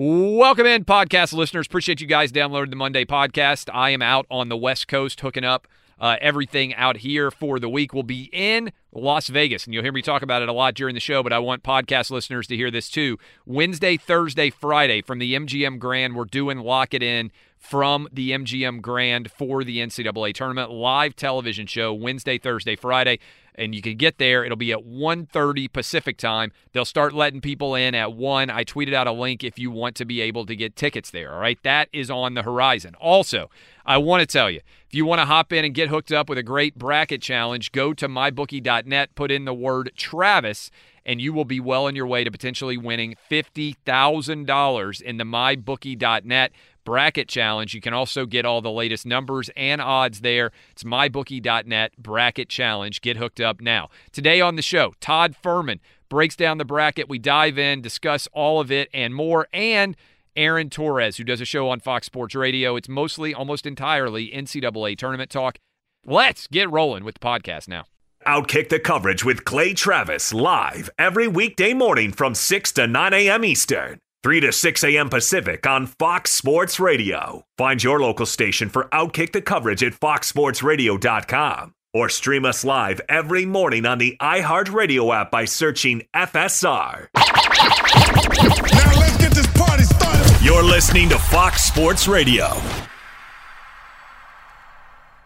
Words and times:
Welcome 0.00 0.64
in, 0.66 0.84
podcast 0.84 1.32
listeners. 1.32 1.66
Appreciate 1.66 2.00
you 2.00 2.06
guys 2.06 2.30
downloading 2.30 2.70
the 2.70 2.76
Monday 2.76 3.04
podcast. 3.04 3.68
I 3.74 3.90
am 3.90 4.00
out 4.00 4.26
on 4.30 4.48
the 4.48 4.56
West 4.56 4.86
Coast 4.86 5.20
hooking 5.22 5.42
up 5.42 5.66
uh, 5.98 6.14
everything 6.20 6.72
out 6.76 6.98
here 6.98 7.32
for 7.32 7.58
the 7.58 7.68
week. 7.68 7.92
We'll 7.92 8.04
be 8.04 8.30
in 8.32 8.70
Las 8.92 9.26
Vegas, 9.26 9.64
and 9.64 9.74
you'll 9.74 9.82
hear 9.82 9.90
me 9.90 10.02
talk 10.02 10.22
about 10.22 10.40
it 10.40 10.48
a 10.48 10.52
lot 10.52 10.74
during 10.74 10.94
the 10.94 11.00
show, 11.00 11.24
but 11.24 11.32
I 11.32 11.40
want 11.40 11.64
podcast 11.64 12.12
listeners 12.12 12.46
to 12.46 12.56
hear 12.56 12.70
this 12.70 12.88
too. 12.88 13.18
Wednesday, 13.44 13.96
Thursday, 13.96 14.50
Friday 14.50 15.02
from 15.02 15.18
the 15.18 15.34
MGM 15.34 15.80
Grand, 15.80 16.14
we're 16.14 16.26
doing 16.26 16.58
Lock 16.58 16.94
It 16.94 17.02
In 17.02 17.32
from 17.58 18.08
the 18.12 18.30
MGM 18.30 18.80
Grand 18.80 19.30
for 19.30 19.64
the 19.64 19.78
NCAA 19.78 20.34
tournament. 20.34 20.70
Live 20.70 21.16
television 21.16 21.66
show 21.66 21.92
Wednesday, 21.92 22.38
Thursday, 22.38 22.76
Friday 22.76 23.18
and 23.58 23.74
you 23.74 23.82
can 23.82 23.96
get 23.96 24.18
there. 24.18 24.44
It'll 24.44 24.56
be 24.56 24.72
at 24.72 24.86
1:30 24.86 25.68
Pacific 25.68 26.16
time. 26.16 26.52
They'll 26.72 26.84
start 26.84 27.12
letting 27.12 27.40
people 27.40 27.74
in 27.74 27.94
at 27.94 28.12
1. 28.12 28.48
I 28.48 28.64
tweeted 28.64 28.94
out 28.94 29.06
a 29.06 29.12
link 29.12 29.42
if 29.42 29.58
you 29.58 29.70
want 29.70 29.96
to 29.96 30.04
be 30.04 30.20
able 30.20 30.46
to 30.46 30.56
get 30.56 30.76
tickets 30.76 31.10
there, 31.10 31.34
all 31.34 31.40
right? 31.40 31.60
That 31.64 31.88
is 31.92 32.08
on 32.08 32.34
the 32.34 32.42
horizon. 32.42 32.94
Also, 33.00 33.50
I 33.84 33.98
want 33.98 34.20
to 34.20 34.26
tell 34.26 34.48
you, 34.50 34.60
if 34.86 34.94
you 34.94 35.04
want 35.04 35.20
to 35.20 35.26
hop 35.26 35.52
in 35.52 35.64
and 35.64 35.74
get 35.74 35.88
hooked 35.88 36.12
up 36.12 36.28
with 36.28 36.38
a 36.38 36.42
great 36.42 36.76
bracket 36.76 37.20
challenge, 37.20 37.72
go 37.72 37.92
to 37.92 38.08
mybookie.net, 38.08 39.14
put 39.14 39.30
in 39.30 39.44
the 39.44 39.54
word 39.54 39.90
Travis 39.96 40.70
and 41.04 41.22
you 41.22 41.32
will 41.32 41.46
be 41.46 41.58
well 41.58 41.86
on 41.86 41.96
your 41.96 42.06
way 42.06 42.22
to 42.22 42.30
potentially 42.30 42.76
winning 42.76 43.14
$50,000 43.30 45.00
in 45.00 45.16
the 45.16 45.24
mybookie.net 45.24 46.52
bracket 46.88 47.28
challenge. 47.28 47.74
You 47.74 47.82
can 47.82 47.92
also 47.92 48.24
get 48.24 48.46
all 48.46 48.62
the 48.62 48.70
latest 48.70 49.04
numbers 49.04 49.50
and 49.54 49.78
odds 49.78 50.22
there. 50.22 50.52
It's 50.72 50.84
mybookie.net 50.84 51.92
bracket 51.98 52.48
challenge. 52.48 53.02
Get 53.02 53.18
hooked 53.18 53.42
up 53.42 53.60
now. 53.60 53.90
Today 54.10 54.40
on 54.40 54.56
the 54.56 54.62
show, 54.62 54.94
Todd 54.98 55.36
Fuhrman 55.44 55.80
breaks 56.08 56.34
down 56.34 56.56
the 56.56 56.64
bracket. 56.64 57.06
We 57.06 57.18
dive 57.18 57.58
in, 57.58 57.82
discuss 57.82 58.26
all 58.32 58.58
of 58.58 58.72
it 58.72 58.88
and 58.94 59.14
more. 59.14 59.48
And 59.52 59.96
Aaron 60.34 60.70
Torres, 60.70 61.18
who 61.18 61.24
does 61.24 61.42
a 61.42 61.44
show 61.44 61.68
on 61.68 61.80
Fox 61.80 62.06
Sports 62.06 62.34
Radio. 62.34 62.74
It's 62.76 62.88
mostly, 62.88 63.34
almost 63.34 63.66
entirely 63.66 64.30
NCAA 64.30 64.96
tournament 64.96 65.30
talk. 65.30 65.58
Let's 66.06 66.46
get 66.46 66.70
rolling 66.70 67.04
with 67.04 67.16
the 67.16 67.20
podcast 67.20 67.68
now. 67.68 67.84
Outkick 68.26 68.70
the 68.70 68.80
coverage 68.80 69.26
with 69.26 69.44
Clay 69.44 69.74
Travis 69.74 70.32
live 70.32 70.88
every 70.98 71.28
weekday 71.28 71.74
morning 71.74 72.12
from 72.12 72.34
6 72.34 72.72
to 72.72 72.86
9 72.86 73.12
a.m. 73.12 73.44
Eastern, 73.44 73.98
3 74.24 74.40
to 74.40 74.52
6 74.52 74.84
a.m. 74.84 75.08
Pacific 75.08 75.64
on 75.66 75.86
Fox 75.86 76.32
Sports 76.32 76.80
Radio. 76.80 77.44
Find 77.56 77.82
your 77.82 78.00
local 78.00 78.26
station 78.26 78.68
for 78.68 78.88
Outkick 78.92 79.32
the 79.32 79.40
coverage 79.40 79.82
at 79.82 79.92
foxsportsradio.com 79.92 81.74
or 81.94 82.08
stream 82.08 82.44
us 82.44 82.64
live 82.64 83.00
every 83.08 83.46
morning 83.46 83.86
on 83.86 83.98
the 83.98 84.16
iHeartRadio 84.20 85.14
app 85.14 85.30
by 85.30 85.44
searching 85.44 86.02
FSR. 86.14 87.06
Now 87.14 88.98
let's 88.98 89.16
get 89.18 89.32
this 89.32 89.46
party 89.54 89.84
started. 89.84 90.44
You're 90.44 90.64
listening 90.64 91.08
to 91.10 91.18
Fox 91.18 91.62
Sports 91.62 92.08
Radio. 92.08 92.48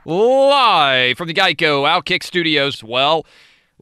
Live 0.04 1.16
from 1.16 1.28
the 1.28 1.34
Geico 1.34 1.88
Outkick 1.88 2.22
Studios. 2.22 2.84
Well, 2.84 3.24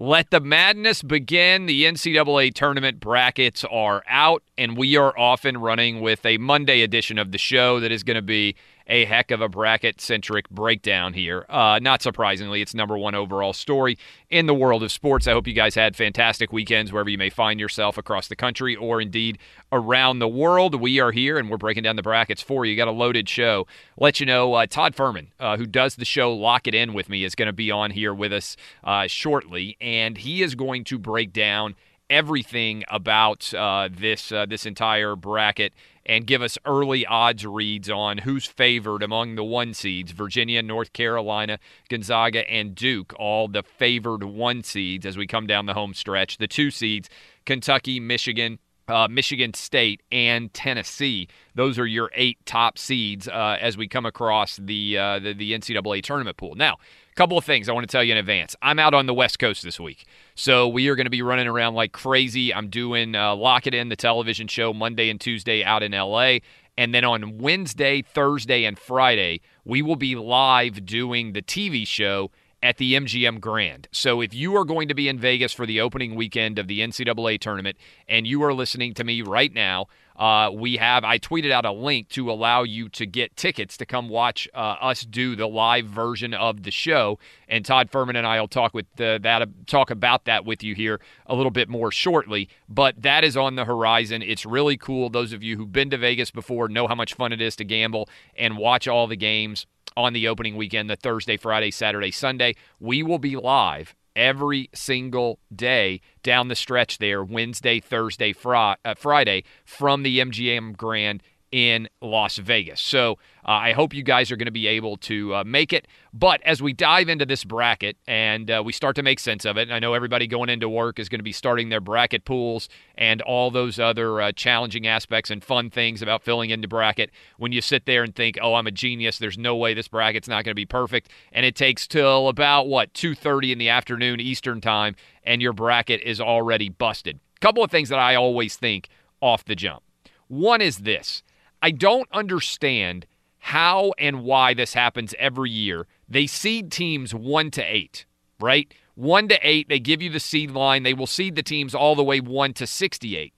let 0.00 0.31
the 0.31 0.41
madness 0.41 1.03
begin. 1.03 1.66
The 1.66 1.84
NCAA 1.84 2.55
tournament 2.55 3.00
brackets 3.00 3.65
are 3.71 4.03
out, 4.09 4.43
and 4.56 4.77
we 4.77 4.97
are 4.97 5.16
off 5.16 5.44
and 5.44 5.62
running 5.62 6.00
with 6.00 6.25
a 6.25 6.38
Monday 6.38 6.81
edition 6.81 7.19
of 7.19 7.33
the 7.33 7.38
show 7.38 7.78
that 7.81 7.93
is 7.93 8.03
going 8.03 8.15
to 8.15 8.22
be 8.22 8.56
a 8.91 9.05
heck 9.05 9.31
of 9.31 9.41
a 9.41 9.49
bracket 9.49 10.01
centric 10.01 10.51
breakdown 10.51 11.15
here. 11.15 11.47
Uh, 11.49 11.78
not 11.81 12.03
surprisingly, 12.03 12.61
it's 12.61 12.75
number 12.75 12.99
one 12.99 13.15
overall 13.15 13.53
story 13.53 13.97
in 14.28 14.47
the 14.47 14.55
world 14.55 14.83
of 14.83 14.91
sports. 14.91 15.28
I 15.28 15.33
hope 15.33 15.47
you 15.47 15.55
guys 15.55 15.77
had 15.77 15.95
fantastic 15.95 16.53
weekends 16.53 16.93
wherever 16.93 17.09
you 17.09 17.17
may 17.17 17.31
find 17.31 17.61
yourself 17.61 17.97
across 17.97 18.27
the 18.27 18.34
country 18.34 18.75
or 18.75 19.01
indeed 19.01 19.39
around 19.71 20.19
the 20.19 20.28
world. 20.28 20.75
We 20.75 20.99
are 20.99 21.12
here 21.12 21.39
and 21.39 21.49
we're 21.49 21.56
breaking 21.56 21.84
down 21.84 21.95
the 21.95 22.03
brackets 22.03 22.43
for 22.43 22.67
you. 22.67 22.75
Got 22.77 22.89
a 22.89 22.93
loaded 22.93 23.28
show. 23.28 23.69
Let 23.97 24.19
you 24.19 24.27
know 24.27 24.55
uh, 24.55 24.67
Todd 24.67 24.97
Fuhrman, 24.97 25.28
uh, 25.39 25.57
who 25.57 25.67
does 25.67 25.95
the 25.95 26.05
show 26.05 26.34
Lock 26.34 26.67
It 26.67 26.75
In 26.75 26.93
with 26.93 27.09
me, 27.09 27.22
is 27.22 27.37
going 27.37 27.47
to 27.47 27.53
be 27.53 27.71
on 27.71 27.93
here 27.93 28.12
with 28.12 28.33
us 28.33 28.57
uh, 28.83 29.07
shortly, 29.07 29.77
and 29.81 30.19
he 30.19 30.43
is 30.43 30.57
going 30.57 30.83
to 30.84 30.99
break 30.99 31.33
down 31.33 31.77
everything 32.10 32.84
about 32.88 33.54
uh, 33.54 33.88
this 33.91 34.32
uh, 34.32 34.44
this 34.44 34.66
entire 34.66 35.16
bracket 35.16 35.72
and 36.04 36.26
give 36.26 36.43
us 36.43 36.59
early 36.66 37.06
odds 37.06 37.47
reads 37.47 37.88
on 37.88 38.19
who's 38.19 38.44
favored 38.44 39.03
among 39.03 39.37
the 39.37 39.44
one 39.44 39.72
seeds 39.72 40.12
Virginia, 40.12 40.62
North 40.62 40.93
Carolina, 40.93 41.59
Gonzaga, 41.88 42.50
and 42.50 42.75
Duke, 42.75 43.15
all 43.19 43.48
the 43.48 43.62
favored 43.62 44.25
one 44.25 44.62
seeds 44.62 45.06
as 45.06 45.16
we 45.16 45.26
come 45.26 45.47
down 45.47 45.66
the 45.66 45.75
home 45.75 45.94
stretch. 45.94 46.38
The 46.38 46.48
two 46.48 46.71
seeds 46.71 47.09
Kentucky, 47.47 48.00
Michigan, 48.00 48.59
uh, 48.88 49.09
Michigan 49.09 49.54
State 49.54 50.03
and 50.10 50.53
Tennessee. 50.53 51.28
Those 51.54 51.78
are 51.78 51.86
your 51.86 52.10
eight 52.15 52.45
top 52.45 52.77
seeds 52.77 53.28
uh, 53.28 53.57
as 53.60 53.77
we 53.77 53.86
come 53.86 54.04
across 54.04 54.57
the, 54.57 54.98
uh, 54.98 55.18
the 55.21 55.33
the 55.33 55.53
NCAA 55.53 56.03
tournament 56.03 56.36
pool. 56.36 56.54
Now, 56.57 56.78
couple 57.21 57.37
of 57.37 57.45
things 57.45 57.69
I 57.69 57.75
want 57.75 57.87
to 57.87 57.93
tell 57.93 58.03
you 58.03 58.13
in 58.13 58.17
advance. 58.17 58.57
I'm 58.63 58.78
out 58.78 58.95
on 58.95 59.05
the 59.05 59.13
West 59.13 59.39
Coast 59.39 59.63
this 59.63 59.78
week, 59.78 60.07
so 60.34 60.67
we 60.67 60.89
are 60.89 60.97
going 60.97 61.05
to 61.05 61.11
be 61.11 61.21
running 61.21 61.47
around 61.47 61.75
like 61.75 61.93
crazy. 61.93 62.55
I'm 62.55 62.71
doing 62.71 63.15
uh, 63.15 63.37
Lock 63.37 63.67
It 63.67 63.75
In, 63.75 63.91
the 63.91 63.97
television 63.97 64.49
show, 64.49 64.72
Monday 64.72 65.11
and 65.11 65.21
Tuesday 65.21 65.63
out 65.63 65.83
in 65.83 65.93
LA. 65.93 66.39
And 66.78 66.95
then 66.95 67.05
on 67.05 67.37
Wednesday, 67.37 68.01
Thursday, 68.01 68.65
and 68.65 68.78
Friday, 68.78 69.43
we 69.67 69.83
will 69.83 69.97
be 69.97 70.17
live 70.17 70.87
doing 70.87 71.34
the 71.34 71.43
TV 71.43 71.87
show 71.87 72.31
at 72.63 72.78
the 72.78 72.95
MGM 72.95 73.39
Grand. 73.39 73.89
So 73.93 74.22
if 74.22 74.33
you 74.33 74.57
are 74.57 74.65
going 74.65 74.89
to 74.89 74.95
be 74.95 75.07
in 75.07 75.19
Vegas 75.19 75.53
for 75.53 75.67
the 75.67 75.78
opening 75.78 76.15
weekend 76.15 76.59
of 76.59 76.69
the 76.69 76.81
NCAA 76.81 77.39
tournament 77.39 77.77
and 78.09 78.27
you 78.27 78.43
are 78.45 78.55
listening 78.55 78.95
to 78.95 79.05
me 79.05 79.21
right 79.21 79.53
now, 79.53 79.89
uh, 80.21 80.51
we 80.53 80.77
have, 80.77 81.03
I 81.03 81.19
tweeted 81.19 81.51
out 81.51 81.65
a 81.65 81.72
link 81.72 82.11
to 82.11 82.31
allow 82.31 82.63
you 82.63 82.91
to 82.91 83.07
get 83.07 83.37
tickets 83.37 83.78
to 83.78 83.87
come 83.87 84.11
watch 84.11 84.47
uh, 84.55 84.77
us 84.78 85.01
do 85.01 85.34
the 85.34 85.49
live 85.49 85.87
version 85.87 86.34
of 86.34 86.63
the 86.63 86.71
show. 86.71 87.19
And 87.49 87.65
Todd 87.65 87.91
Fuhrman 87.91 88.17
and 88.17 88.27
I 88.27 88.39
will 88.39 88.47
talk 88.47 88.75
with 88.75 88.84
the, 88.97 89.19
that 89.22 89.49
talk 89.67 89.91
about 89.91 90.27
that 90.27 90.45
with 90.45 90.63
you 90.63 90.75
here 90.75 91.01
a 91.25 91.34
little 91.34 91.51
bit 91.51 91.71
more 91.71 91.91
shortly. 91.91 92.51
But 92.69 93.01
that 93.01 93.25
is 93.25 93.34
on 93.34 93.55
the 93.55 93.65
horizon. 93.65 94.21
It's 94.21 94.45
really 94.45 94.77
cool. 94.77 95.09
Those 95.09 95.33
of 95.33 95.43
you 95.43 95.57
who've 95.57 95.72
been 95.72 95.89
to 95.89 95.97
Vegas 95.97 96.31
before 96.31 96.69
know 96.69 96.87
how 96.87 96.95
much 96.95 97.15
fun 97.15 97.33
it 97.33 97.41
is 97.41 97.57
to 97.57 97.65
gamble 97.65 98.07
and 98.37 98.59
watch 98.59 98.87
all 98.87 99.07
the 99.07 99.17
games 99.17 99.65
on 99.97 100.13
the 100.13 100.28
opening 100.28 100.55
weekend, 100.55 100.91
the 100.91 100.97
Thursday, 100.97 101.39
Friday, 101.39 101.71
Saturday, 101.71 102.11
Sunday. 102.11 102.57
We 102.78 103.03
will 103.03 103.19
be 103.19 103.37
live 103.37 103.95
every 104.15 104.71
single 104.74 105.39
day 105.54 106.01
down 106.22 106.48
the 106.48 106.54
stretch 106.54 106.98
there, 106.98 107.22
Wednesday, 107.24 107.80
Thursday, 107.80 108.34
uh, 108.45 108.74
Friday, 108.97 109.45
from 109.65 110.03
the 110.03 110.18
MGM 110.18 110.77
Grand 110.77 111.22
in 111.52 111.88
Las 112.00 112.38
Vegas. 112.38 112.80
So 112.80 113.18
uh, 113.44 113.50
I 113.50 113.72
hope 113.72 113.94
you 113.94 114.02
guys 114.02 114.30
are 114.30 114.36
going 114.36 114.47
to 114.47 114.52
be 114.52 114.66
able 114.66 114.97
to 114.98 115.34
uh, 115.36 115.44
make 115.44 115.72
it. 115.72 115.88
But 116.12 116.41
as 116.42 116.62
we 116.62 116.72
dive 116.72 117.08
into 117.08 117.26
this 117.26 117.44
bracket 117.44 117.97
and 118.06 118.50
uh, 118.50 118.62
we 118.64 118.72
start 118.72 118.97
to 118.97 119.02
make 119.02 119.18
sense 119.18 119.44
of 119.44 119.56
it, 119.56 119.62
and 119.62 119.72
I 119.72 119.78
know 119.78 119.94
everybody 119.94 120.26
going 120.26 120.48
into 120.48 120.68
work 120.68 120.98
is 120.98 121.08
going 121.08 121.18
to 121.18 121.24
be 121.24 121.32
starting 121.32 121.68
their 121.68 121.80
bracket 121.80 122.24
pools 122.24 122.68
and 122.97 123.20
all 123.22 123.50
those 123.50 123.78
other 123.78 124.20
uh, 124.20 124.32
challenging 124.32 124.86
aspects 124.86 125.30
and 125.30 125.42
fun 125.42 125.70
things 125.70 126.02
about 126.02 126.22
filling 126.22 126.50
in 126.50 126.60
the 126.60 126.68
bracket. 126.68 127.10
When 127.38 127.52
you 127.52 127.60
sit 127.60 127.86
there 127.86 128.02
and 128.02 128.14
think, 128.14 128.38
"Oh, 128.41 128.54
I'm 128.54 128.66
a 128.66 128.72
genius. 128.72 129.18
There's 129.18 129.38
no 129.38 129.56
way 129.56 129.74
this 129.74 129.88
bracket's 129.88 130.28
not 130.28 130.44
going 130.44 130.52
to 130.52 130.54
be 130.54 130.66
perfect," 130.66 131.10
and 131.32 131.44
it 131.47 131.56
takes 131.56 131.86
till 131.86 132.28
about 132.28 132.68
what 132.68 132.92
2:30 132.94 133.52
in 133.52 133.58
the 133.58 133.68
afternoon 133.68 134.20
Eastern 134.20 134.60
time, 134.60 134.94
and 135.24 135.42
your 135.42 135.52
bracket 135.52 136.00
is 136.02 136.20
already 136.20 136.68
busted. 136.68 137.18
Couple 137.41 137.64
of 137.64 137.70
things 137.70 137.88
that 137.88 137.98
I 137.98 138.16
always 138.16 138.56
think 138.56 138.88
off 139.22 139.44
the 139.47 139.54
jump. 139.54 139.82
One 140.28 140.60
is 140.60 140.78
this 140.78 141.22
I 141.62 141.71
don't 141.71 142.09
understand 142.12 143.07
how 143.39 143.92
and 143.98 144.22
why 144.22 144.54
this 144.54 144.74
happens 144.74 145.15
every 145.18 145.51
year. 145.51 145.86
They 146.09 146.27
seed 146.27 146.71
teams 146.71 147.15
one 147.15 147.51
to 147.53 147.62
eight, 147.62 148.07
right? 148.39 148.72
One 148.95 149.28
to 149.28 149.39
eight, 149.42 149.68
they 149.68 149.78
give 149.78 150.03
you 150.03 150.10
the 150.10 150.21
seed 150.21 150.51
line. 150.51 150.83
They 150.83 150.95
will 150.95 151.07
seed 151.07 151.36
the 151.36 151.42
teams 151.42 151.74
all 151.74 151.95
the 151.95 152.04
way 152.04 152.21
one 152.21 152.53
to 152.54 152.66
68. 152.66 153.33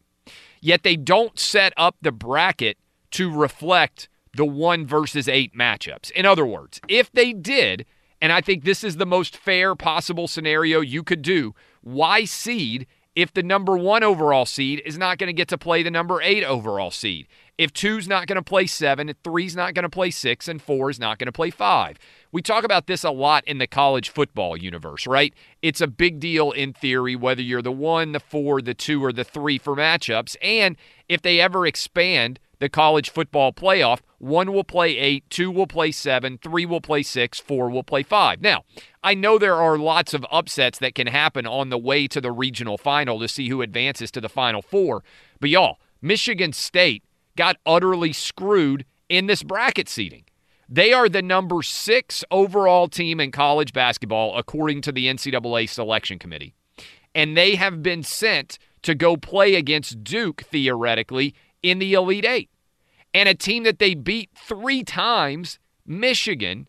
Yet 0.61 0.83
they 0.83 0.97
don't 0.97 1.39
set 1.39 1.73
up 1.77 1.97
the 2.03 2.13
bracket 2.13 2.79
to 3.13 3.31
reflect 3.31 4.09
the 4.37 4.45
one 4.45 4.87
versus 4.87 5.29
eight 5.29 5.55
matchups. 5.55 6.11
In 6.13 6.27
other 6.27 6.47
words, 6.47 6.81
if 6.89 7.13
they 7.13 7.33
did, 7.33 7.85
and 8.21 8.33
I 8.33 8.41
think 8.41 8.65
this 8.65 8.83
is 8.83 8.97
the 8.97 9.07
most 9.07 9.37
fair 9.37 9.75
possible 9.75 10.27
scenario 10.29 10.81
you 10.81 11.03
could 11.03 11.23
do, 11.23 11.55
why 11.83 12.25
seed 12.25 12.87
if 13.15 13.33
the 13.33 13.43
number 13.43 13.77
one 13.77 14.03
overall 14.03 14.47
seed 14.47 14.81
is 14.87 14.97
not 14.97 15.19
going 15.19 15.29
to 15.29 15.35
get 15.35 15.49
to 15.49 15.59
play 15.59 15.83
the 15.83 15.91
number 15.91 16.23
eight 16.23 16.45
overall 16.45 16.91
seed? 16.91 17.27
If 17.59 17.73
two's 17.73 18.09
not 18.09 18.27
going 18.27 18.37
to 18.37 18.43
play 18.43 18.67
seven, 18.67 19.13
three's 19.23 19.55
not 19.55 19.75
going 19.75 19.83
to 19.83 19.89
play 19.89 20.11
six, 20.11 20.49
and 20.49 20.61
four 20.61 20.91
is 20.91 20.99
not 20.99 21.19
going 21.19 21.27
to 21.27 21.33
play 21.33 21.51
five. 21.51 21.99
We 22.33 22.43
talk 22.43 22.65
about 22.65 22.87
this 22.87 23.05
a 23.05 23.11
lot 23.11 23.45
in 23.47 23.59
the 23.59 23.67
college 23.67 24.09
football 24.09 24.57
universe, 24.57 25.07
right? 25.07 25.35
It's 25.61 25.81
a 25.81 25.87
big 25.87 26.19
deal 26.19 26.51
in 26.51 26.73
theory 26.73 27.15
whether 27.15 27.43
you're 27.43 27.63
the 27.63 27.71
one, 27.71 28.13
the 28.13 28.21
four, 28.21 28.63
the 28.63 28.75
two, 28.75 29.05
or 29.05 29.13
the 29.13 29.25
three 29.25 29.59
for 29.59 29.77
matchups. 29.77 30.37
And 30.43 30.77
if 31.09 31.21
they 31.21 31.41
ever 31.41 31.67
expand 31.67 32.41
the 32.59 32.69
college 32.69 33.11
football 33.11 33.53
playoff, 33.53 34.01
one 34.19 34.53
will 34.53 34.65
play 34.65 34.97
eight, 34.97 35.29
two 35.29 35.51
will 35.51 35.67
play 35.67 35.93
seven, 35.93 36.39
three 36.39 36.65
will 36.65 36.81
play 36.81 37.03
six, 37.03 37.39
four 37.39 37.69
will 37.69 37.83
play 37.83 38.03
five. 38.03 38.41
Now, 38.41 38.65
I 39.03 39.15
know 39.15 39.37
there 39.37 39.57
are 39.57 39.77
lots 39.77 40.15
of 40.15 40.25
upsets 40.31 40.79
that 40.79 40.95
can 40.95 41.09
happen 41.09 41.47
on 41.47 41.71
the 41.71 41.79
way 41.79 42.07
to 42.07 42.21
the 42.21 42.33
regional 42.33 42.79
final 42.79 43.19
to 43.19 43.29
see 43.29 43.49
who 43.49 43.63
advances 43.63 44.11
to 44.13 44.21
the 44.21 44.29
final 44.29 44.63
four. 44.63 45.03
But 45.41 45.51
y'all, 45.51 45.81
Michigan 46.01 46.53
State 46.53 47.03
got 47.37 47.57
utterly 47.67 48.13
screwed 48.13 48.85
in 49.09 49.27
this 49.27 49.43
bracket 49.43 49.89
seating. 49.89 50.25
They 50.69 50.93
are 50.93 51.09
the 51.09 51.23
number 51.23 51.63
six 51.63 52.25
overall 52.31 52.89
team 52.89 53.21
in 53.21 53.31
college 53.31 53.73
basketball, 53.73 54.39
according 54.39 54.81
to 54.83 54.93
the 54.93 55.07
NCAA 55.07 55.69
selection 55.69 56.19
committee. 56.19 56.55
And 57.15 57.37
they 57.37 57.57
have 57.57 57.83
been 57.83 58.03
sent 58.03 58.59
to 58.83 58.95
go 58.95 59.17
play 59.17 59.55
against 59.55 60.03
Duke, 60.03 60.43
theoretically, 60.43 61.35
in 61.63 61.79
the 61.79 61.93
Elite 61.93 62.25
Eight. 62.25 62.51
And 63.13 63.29
a 63.29 63.35
team 63.35 63.65
that 63.65 63.79
they 63.79 63.95
beat 63.95 64.31
three 64.35 64.83
times, 64.83 65.59
Michigan, 65.87 66.69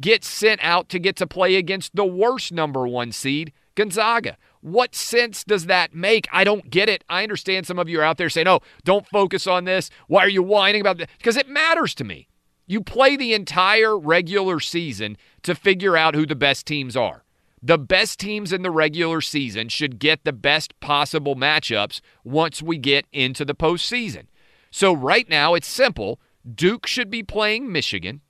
gets 0.00 0.28
sent 0.28 0.60
out 0.62 0.88
to 0.90 0.98
get 0.98 1.16
to 1.16 1.26
play 1.26 1.56
against 1.56 1.94
the 1.94 2.04
worst 2.04 2.52
number 2.52 2.86
one 2.86 3.12
seed, 3.12 3.52
Gonzaga. 3.74 4.36
What 4.60 4.94
sense 4.94 5.42
does 5.42 5.66
that 5.66 5.94
make? 5.94 6.28
I 6.32 6.44
don't 6.44 6.68
get 6.68 6.88
it. 6.88 7.02
I 7.08 7.22
understand 7.22 7.66
some 7.66 7.78
of 7.78 7.88
you 7.88 8.00
are 8.00 8.04
out 8.04 8.18
there 8.18 8.28
saying, 8.28 8.48
oh, 8.48 8.60
don't 8.84 9.06
focus 9.06 9.46
on 9.46 9.64
this. 9.64 9.90
Why 10.06 10.22
are 10.22 10.28
you 10.28 10.42
whining 10.42 10.82
about 10.82 10.98
this? 10.98 11.08
Because 11.16 11.36
it 11.36 11.48
matters 11.48 11.94
to 11.96 12.04
me. 12.04 12.28
You 12.66 12.82
play 12.82 13.16
the 13.16 13.34
entire 13.34 13.98
regular 13.98 14.60
season 14.60 15.16
to 15.42 15.54
figure 15.54 15.96
out 15.96 16.14
who 16.14 16.26
the 16.26 16.36
best 16.36 16.66
teams 16.66 16.96
are. 16.96 17.24
The 17.62 17.78
best 17.78 18.18
teams 18.20 18.52
in 18.52 18.62
the 18.62 18.70
regular 18.70 19.20
season 19.20 19.68
should 19.68 19.98
get 19.98 20.24
the 20.24 20.32
best 20.32 20.78
possible 20.80 21.36
matchups 21.36 22.00
once 22.24 22.62
we 22.62 22.78
get 22.78 23.06
into 23.12 23.44
the 23.44 23.54
postseason. 23.54 24.26
So, 24.70 24.94
right 24.94 25.28
now, 25.28 25.54
it's 25.54 25.66
simple 25.66 26.20
Duke 26.54 26.86
should 26.86 27.10
be 27.10 27.22
playing 27.22 27.70
Michigan, 27.70 28.22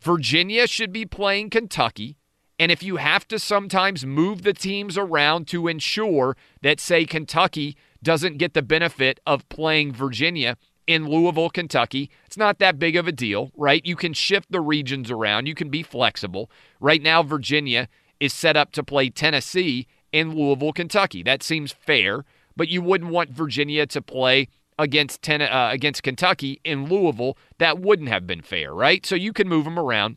Virginia 0.00 0.66
should 0.66 0.92
be 0.92 1.06
playing 1.06 1.50
Kentucky, 1.50 2.16
and 2.58 2.72
if 2.72 2.82
you 2.82 2.96
have 2.96 3.28
to 3.28 3.38
sometimes 3.38 4.06
move 4.06 4.42
the 4.42 4.52
teams 4.52 4.96
around 4.96 5.46
to 5.48 5.68
ensure 5.68 6.36
that, 6.62 6.80
say, 6.80 7.04
Kentucky 7.04 7.76
doesn't 8.02 8.38
get 8.38 8.54
the 8.54 8.62
benefit 8.62 9.20
of 9.26 9.48
playing 9.48 9.92
Virginia 9.92 10.56
in 10.86 11.08
Louisville, 11.08 11.50
Kentucky, 11.50 12.10
it's 12.24 12.36
not 12.36 12.58
that 12.60 12.78
big 12.78 12.94
of 12.96 13.08
a 13.08 13.12
deal, 13.12 13.50
right? 13.56 13.84
You 13.84 13.96
can 13.96 14.12
shift 14.12 14.52
the 14.52 14.60
regions 14.60 15.10
around, 15.10 15.46
you 15.46 15.54
can 15.54 15.68
be 15.68 15.82
flexible. 15.82 16.50
Right 16.80 17.02
now, 17.02 17.22
Virginia 17.22 17.88
is 18.20 18.32
set 18.32 18.56
up 18.56 18.72
to 18.72 18.84
play 18.84 19.10
Tennessee 19.10 19.86
in 20.12 20.34
Louisville, 20.34 20.72
Kentucky. 20.72 21.22
That 21.22 21.42
seems 21.42 21.72
fair, 21.72 22.24
but 22.56 22.68
you 22.68 22.80
wouldn't 22.80 23.10
want 23.10 23.30
Virginia 23.30 23.86
to 23.86 24.00
play 24.00 24.48
against 24.78 25.22
ten, 25.22 25.42
uh, 25.42 25.70
against 25.72 26.02
Kentucky 26.02 26.60
in 26.62 26.88
Louisville. 26.88 27.36
That 27.58 27.80
wouldn't 27.80 28.08
have 28.08 28.26
been 28.26 28.42
fair, 28.42 28.72
right? 28.72 29.04
So 29.04 29.14
you 29.14 29.32
can 29.32 29.48
move 29.48 29.64
them 29.64 29.78
around. 29.78 30.16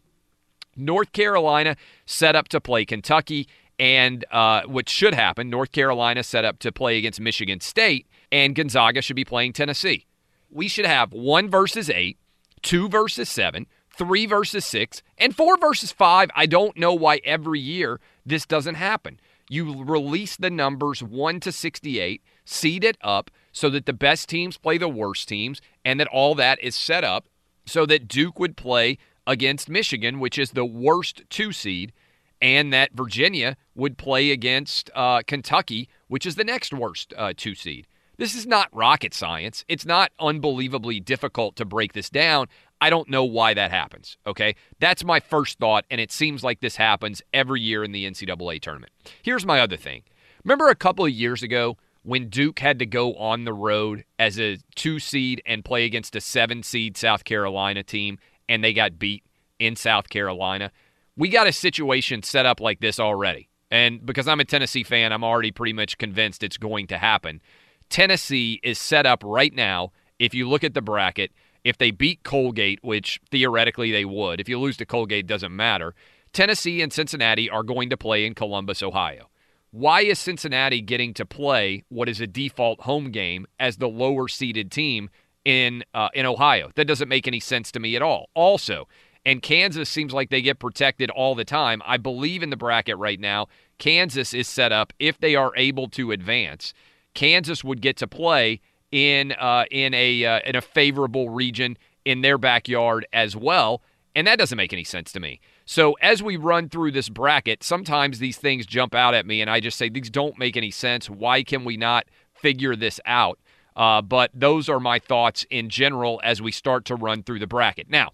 North 0.79 1.11
Carolina 1.11 1.75
set 2.05 2.35
up 2.35 2.47
to 2.49 2.61
play 2.61 2.85
Kentucky, 2.85 3.47
and 3.77 4.25
uh, 4.31 4.63
what 4.63 4.89
should 4.89 5.13
happen, 5.13 5.49
North 5.49 5.71
Carolina 5.71 6.23
set 6.23 6.45
up 6.45 6.59
to 6.59 6.71
play 6.71 6.97
against 6.97 7.19
Michigan 7.19 7.59
State, 7.59 8.07
and 8.31 8.55
Gonzaga 8.55 9.01
should 9.01 9.15
be 9.15 9.25
playing 9.25 9.53
Tennessee. 9.53 10.05
We 10.49 10.67
should 10.67 10.85
have 10.85 11.13
one 11.13 11.49
versus 11.49 11.89
eight, 11.89 12.17
two 12.61 12.89
versus 12.89 13.29
seven, 13.29 13.67
three 13.95 14.25
versus 14.25 14.65
six, 14.65 15.03
and 15.17 15.35
four 15.35 15.57
versus 15.57 15.91
five. 15.91 16.29
I 16.35 16.45
don't 16.45 16.77
know 16.77 16.93
why 16.93 17.21
every 17.23 17.59
year 17.59 17.99
this 18.25 18.45
doesn't 18.45 18.75
happen. 18.75 19.19
You 19.49 19.83
release 19.83 20.37
the 20.37 20.51
numbers 20.51 21.01
1 21.01 21.39
to 21.39 21.51
68, 21.51 22.21
seed 22.45 22.83
it 22.83 22.97
up 23.01 23.31
so 23.51 23.69
that 23.71 23.87
the 23.87 23.93
best 23.93 24.29
teams 24.29 24.57
play 24.57 24.77
the 24.77 24.87
worst 24.87 25.27
teams, 25.27 25.59
and 25.83 25.99
that 25.99 26.07
all 26.07 26.35
that 26.35 26.59
is 26.61 26.75
set 26.75 27.03
up 27.03 27.25
so 27.65 27.85
that 27.87 28.07
Duke 28.07 28.39
would 28.39 28.55
play 28.55 28.97
against 29.29 29.69
Michigan, 29.69 30.19
which 30.19 30.39
is 30.39 30.51
the 30.51 30.65
worst 30.65 31.21
two 31.29 31.51
seed, 31.51 31.93
and 32.41 32.73
that 32.73 32.93
Virginia 32.93 33.55
would 33.75 33.95
play 33.95 34.31
against 34.31 34.89
uh, 34.95 35.21
Kentucky, 35.27 35.87
which 36.07 36.25
is 36.25 36.33
the 36.33 36.43
next 36.43 36.73
worst 36.73 37.13
uh, 37.15 37.31
two 37.37 37.53
seed. 37.53 37.85
This 38.17 38.33
is 38.33 38.47
not 38.47 38.75
rocket 38.75 39.13
science. 39.13 39.63
It's 39.69 39.85
not 39.85 40.11
unbelievably 40.19 41.01
difficult 41.01 41.55
to 41.57 41.63
break 41.63 41.93
this 41.93 42.09
down. 42.09 42.47
I 42.81 42.89
don't 42.89 43.09
know 43.09 43.23
why 43.23 43.53
that 43.53 43.71
happens. 43.71 44.17
Okay. 44.25 44.55
That's 44.79 45.05
my 45.05 45.19
first 45.19 45.59
thought, 45.59 45.85
and 45.91 46.01
it 46.01 46.11
seems 46.11 46.43
like 46.43 46.59
this 46.59 46.75
happens 46.75 47.21
every 47.31 47.61
year 47.61 47.83
in 47.83 47.91
the 47.91 48.09
NCAA 48.09 48.61
tournament. 48.61 48.91
Here's 49.21 49.45
my 49.45 49.59
other 49.61 49.77
thing. 49.77 50.03
Remember 50.43 50.69
a 50.69 50.75
couple 50.75 51.05
of 51.05 51.11
years 51.11 51.43
ago 51.43 51.77
when 52.01 52.29
Duke 52.29 52.59
had 52.59 52.79
to 52.79 52.85
go 52.85 53.13
on 53.13 53.43
the 53.43 53.53
road 53.53 54.05
as 54.17 54.39
a 54.39 54.57
two 54.75 54.99
seed 54.99 55.41
and 55.45 55.63
play 55.63 55.85
against 55.85 56.15
a 56.15 56.21
seven 56.21 56.63
seed 56.63 56.97
South 56.97 57.23
Carolina 57.25 57.83
team 57.83 58.17
and 58.49 58.61
they 58.63 58.73
got 58.73 58.99
beat 58.99 59.23
in 59.59 59.77
South 59.77 60.09
Carolina. 60.09 60.71
We 61.15 61.29
got 61.29 61.47
a 61.47 61.53
situation 61.53 62.23
set 62.23 62.45
up 62.45 62.59
like 62.59 62.81
this 62.81 62.99
already. 62.99 63.47
And 63.71 64.05
because 64.05 64.27
I'm 64.27 64.39
a 64.39 64.45
Tennessee 64.45 64.83
fan, 64.83 65.13
I'm 65.13 65.23
already 65.23 65.51
pretty 65.51 65.73
much 65.73 65.97
convinced 65.97 66.43
it's 66.43 66.57
going 66.57 66.87
to 66.87 66.97
happen. 66.97 67.41
Tennessee 67.89 68.59
is 68.63 68.79
set 68.79 69.05
up 69.05 69.23
right 69.23 69.53
now, 69.53 69.91
if 70.17 70.33
you 70.33 70.49
look 70.49 70.63
at 70.63 70.73
the 70.73 70.81
bracket, 70.81 71.31
if 71.63 71.77
they 71.77 71.91
beat 71.91 72.23
Colgate, 72.23 72.79
which 72.81 73.19
theoretically 73.31 73.91
they 73.91 74.05
would, 74.05 74.39
if 74.39 74.49
you 74.49 74.59
lose 74.59 74.77
to 74.77 74.85
Colgate, 74.85 75.27
doesn't 75.27 75.55
matter. 75.55 75.93
Tennessee 76.33 76.81
and 76.81 76.91
Cincinnati 76.91 77.49
are 77.49 77.63
going 77.63 77.89
to 77.89 77.97
play 77.97 78.25
in 78.25 78.33
Columbus, 78.33 78.81
Ohio. 78.81 79.29
Why 79.71 80.01
is 80.01 80.17
Cincinnati 80.17 80.81
getting 80.81 81.13
to 81.15 81.25
play 81.25 81.83
what 81.89 82.09
is 82.09 82.19
a 82.19 82.27
default 82.27 82.81
home 82.81 83.11
game 83.11 83.45
as 83.59 83.77
the 83.77 83.89
lower 83.89 84.27
seeded 84.27 84.71
team 84.71 85.09
in 85.49 85.83
uh, 85.95 86.09
in 86.13 86.27
Ohio. 86.27 86.69
That 86.75 86.85
doesn't 86.85 87.09
make 87.09 87.27
any 87.27 87.39
sense 87.39 87.71
to 87.71 87.79
me 87.79 87.95
at 87.95 88.03
all. 88.03 88.29
Also, 88.35 88.87
and 89.25 89.41
Kansas 89.41 89.89
seems 89.89 90.13
like 90.13 90.29
they 90.29 90.43
get 90.43 90.59
protected 90.59 91.09
all 91.09 91.33
the 91.33 91.43
time. 91.43 91.81
I 91.85 91.97
believe 91.97 92.43
in 92.43 92.51
the 92.51 92.55
bracket 92.55 92.97
right 92.97 93.19
now. 93.19 93.47
Kansas 93.79 94.33
is 94.35 94.47
set 94.47 94.71
up 94.71 94.93
if 94.99 95.17
they 95.17 95.35
are 95.35 95.51
able 95.55 95.87
to 95.89 96.11
advance. 96.11 96.75
Kansas 97.15 97.63
would 97.63 97.81
get 97.81 97.97
to 97.97 98.07
play 98.07 98.61
in 98.91 99.31
uh, 99.31 99.65
in 99.71 99.95
a 99.95 100.23
uh, 100.23 100.39
in 100.45 100.55
a 100.55 100.61
favorable 100.61 101.29
region 101.29 101.77
in 102.05 102.21
their 102.21 102.37
backyard 102.37 103.07
as 103.11 103.35
well, 103.35 103.81
and 104.15 104.27
that 104.27 104.37
doesn't 104.37 104.57
make 104.57 104.71
any 104.71 104.83
sense 104.83 105.11
to 105.13 105.19
me. 105.19 105.41
So 105.65 105.93
as 105.93 106.21
we 106.21 106.37
run 106.37 106.69
through 106.69 106.91
this 106.91 107.09
bracket, 107.09 107.63
sometimes 107.63 108.19
these 108.19 108.37
things 108.37 108.67
jump 108.67 108.93
out 108.93 109.15
at 109.15 109.25
me, 109.25 109.41
and 109.41 109.49
I 109.49 109.59
just 109.59 109.79
say 109.79 109.89
these 109.89 110.11
don't 110.11 110.37
make 110.37 110.55
any 110.55 110.71
sense. 110.71 111.09
Why 111.09 111.41
can 111.41 111.65
we 111.65 111.75
not 111.75 112.05
figure 112.35 112.75
this 112.75 112.99
out? 113.05 113.39
Uh, 113.75 114.01
but 114.01 114.31
those 114.33 114.67
are 114.67 114.79
my 114.79 114.99
thoughts 114.99 115.45
in 115.49 115.69
general 115.69 116.19
as 116.23 116.41
we 116.41 116.51
start 116.51 116.85
to 116.85 116.95
run 116.95 117.23
through 117.23 117.39
the 117.39 117.47
bracket. 117.47 117.89
Now, 117.89 118.11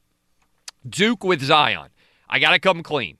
Duke 0.88 1.24
with 1.24 1.41
Zion. 1.41 1.89
I 2.29 2.39
got 2.39 2.51
to 2.51 2.59
come 2.59 2.83
clean. 2.83 3.17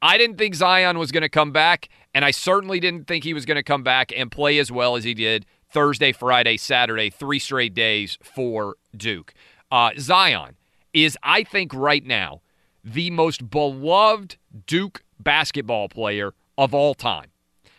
I 0.00 0.18
didn't 0.18 0.36
think 0.36 0.54
Zion 0.54 0.98
was 0.98 1.12
going 1.12 1.22
to 1.22 1.28
come 1.28 1.52
back, 1.52 1.88
and 2.12 2.24
I 2.24 2.32
certainly 2.32 2.80
didn't 2.80 3.06
think 3.06 3.24
he 3.24 3.34
was 3.34 3.46
going 3.46 3.56
to 3.56 3.62
come 3.62 3.82
back 3.82 4.12
and 4.14 4.30
play 4.30 4.58
as 4.58 4.70
well 4.70 4.96
as 4.96 5.04
he 5.04 5.14
did 5.14 5.46
Thursday, 5.70 6.12
Friday, 6.12 6.56
Saturday, 6.56 7.08
three 7.08 7.38
straight 7.38 7.74
days 7.74 8.18
for 8.22 8.76
Duke. 8.96 9.32
Uh, 9.70 9.90
Zion 9.98 10.56
is, 10.92 11.16
I 11.22 11.44
think, 11.44 11.72
right 11.72 12.04
now, 12.04 12.42
the 12.84 13.10
most 13.10 13.48
beloved 13.48 14.36
Duke 14.66 15.02
basketball 15.18 15.88
player 15.88 16.34
of 16.58 16.74
all 16.74 16.94
time. 16.94 17.30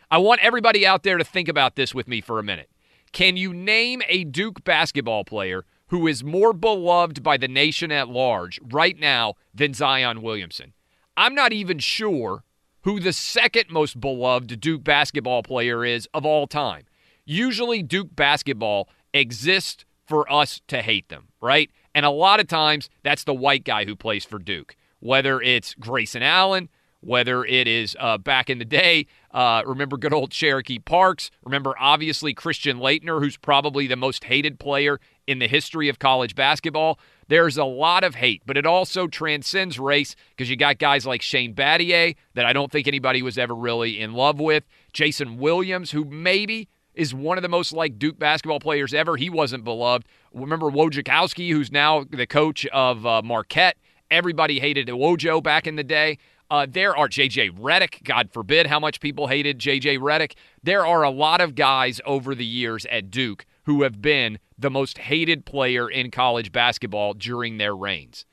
I 0.09 0.17
want 0.17 0.41
everybody 0.41 0.85
out 0.87 1.03
there 1.03 1.17
to 1.17 1.23
think 1.23 1.47
about 1.47 1.75
this 1.75 1.93
with 1.93 2.07
me 2.07 2.21
for 2.21 2.39
a 2.39 2.43
minute. 2.43 2.69
Can 3.13 3.37
you 3.37 3.53
name 3.53 4.01
a 4.09 4.25
Duke 4.25 4.63
basketball 4.63 5.23
player 5.23 5.65
who 5.87 6.07
is 6.07 6.23
more 6.23 6.51
beloved 6.51 7.23
by 7.23 7.37
the 7.37 7.47
nation 7.47 7.91
at 7.91 8.09
large 8.09 8.59
right 8.61 8.99
now 8.99 9.35
than 9.53 9.73
Zion 9.73 10.21
Williamson? 10.21 10.73
I'm 11.15 11.33
not 11.33 11.53
even 11.53 11.79
sure 11.79 12.43
who 12.81 12.99
the 12.99 13.13
second 13.13 13.69
most 13.69 14.01
beloved 14.01 14.59
Duke 14.59 14.83
basketball 14.83 15.43
player 15.43 15.85
is 15.85 16.09
of 16.13 16.25
all 16.25 16.47
time. 16.47 16.83
Usually, 17.23 17.81
Duke 17.81 18.13
basketball 18.15 18.89
exists 19.13 19.85
for 20.05 20.29
us 20.29 20.59
to 20.67 20.81
hate 20.81 21.07
them, 21.07 21.29
right? 21.39 21.71
And 21.95 22.05
a 22.05 22.09
lot 22.09 22.41
of 22.41 22.47
times, 22.47 22.89
that's 23.03 23.23
the 23.23 23.33
white 23.33 23.63
guy 23.63 23.85
who 23.85 23.95
plays 23.95 24.25
for 24.25 24.39
Duke 24.39 24.75
whether 25.03 25.41
it's 25.41 25.73
Grayson 25.73 26.23
Allen, 26.23 26.69
whether 27.01 27.43
it 27.43 27.67
is 27.67 27.97
uh, 27.99 28.17
back 28.17 28.49
in 28.49 28.57
the 28.57 28.65
day, 28.65 29.05
uh, 29.33 29.63
remember 29.65 29.97
good 29.97 30.13
old 30.13 30.31
Cherokee 30.31 30.79
Parks. 30.79 31.31
Remember, 31.43 31.73
obviously, 31.79 32.33
Christian 32.33 32.77
Laettner, 32.77 33.19
who's 33.19 33.37
probably 33.37 33.87
the 33.87 33.95
most 33.95 34.25
hated 34.25 34.59
player 34.59 34.99
in 35.25 35.39
the 35.39 35.47
history 35.47 35.89
of 35.89 35.99
college 35.99 36.35
basketball. 36.35 36.99
There's 37.27 37.57
a 37.57 37.63
lot 37.63 38.03
of 38.03 38.15
hate, 38.15 38.43
but 38.45 38.57
it 38.57 38.65
also 38.65 39.07
transcends 39.07 39.79
race 39.79 40.15
because 40.29 40.49
you 40.49 40.55
got 40.55 40.77
guys 40.77 41.05
like 41.05 41.21
Shane 41.21 41.55
Battier 41.55 42.15
that 42.35 42.45
I 42.45 42.53
don't 42.53 42.71
think 42.71 42.87
anybody 42.87 43.21
was 43.21 43.37
ever 43.37 43.55
really 43.55 43.99
in 43.99 44.13
love 44.13 44.39
with. 44.39 44.65
Jason 44.91 45.37
Williams, 45.37 45.91
who 45.91 46.05
maybe 46.05 46.67
is 46.93 47.13
one 47.13 47.37
of 47.37 47.41
the 47.41 47.49
most 47.49 47.73
like 47.73 47.97
Duke 47.97 48.19
basketball 48.19 48.59
players 48.59 48.93
ever. 48.93 49.17
He 49.17 49.29
wasn't 49.29 49.63
beloved. 49.63 50.05
Remember 50.33 50.69
Wojciechowski, 50.69 51.51
who's 51.51 51.71
now 51.71 52.03
the 52.09 52.27
coach 52.27 52.65
of 52.67 53.05
uh, 53.05 53.21
Marquette. 53.23 53.77
Everybody 54.11 54.59
hated 54.59 54.87
Wojo 54.89 55.41
back 55.41 55.65
in 55.65 55.75
the 55.75 55.83
day. 55.83 56.19
Uh, 56.53 56.67
there 56.69 56.95
are 56.95 57.07
J.J. 57.07 57.49
Redick. 57.49 58.03
God 58.03 58.29
forbid 58.31 58.67
how 58.67 58.79
much 58.79 58.99
people 58.99 59.25
hated 59.25 59.57
J.J. 59.57 59.97
Redick. 59.97 60.33
There 60.61 60.85
are 60.85 61.01
a 61.01 61.09
lot 61.09 61.41
of 61.41 61.55
guys 61.55 61.99
over 62.05 62.35
the 62.35 62.45
years 62.45 62.85
at 62.91 63.09
Duke 63.09 63.47
who 63.63 63.81
have 63.81 64.03
been 64.03 64.37
the 64.55 64.69
most 64.69 64.99
hated 64.99 65.47
player 65.47 65.89
in 65.89 66.11
college 66.11 66.51
basketball 66.51 67.15
during 67.15 67.57
their 67.57 67.75
reigns. 67.75 68.27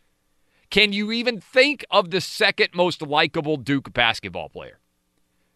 Can 0.68 0.92
you 0.92 1.10
even 1.10 1.40
think 1.40 1.82
of 1.90 2.10
the 2.10 2.20
second 2.20 2.68
most 2.74 3.00
likable 3.00 3.56
Duke 3.56 3.90
basketball 3.94 4.50
player? 4.50 4.80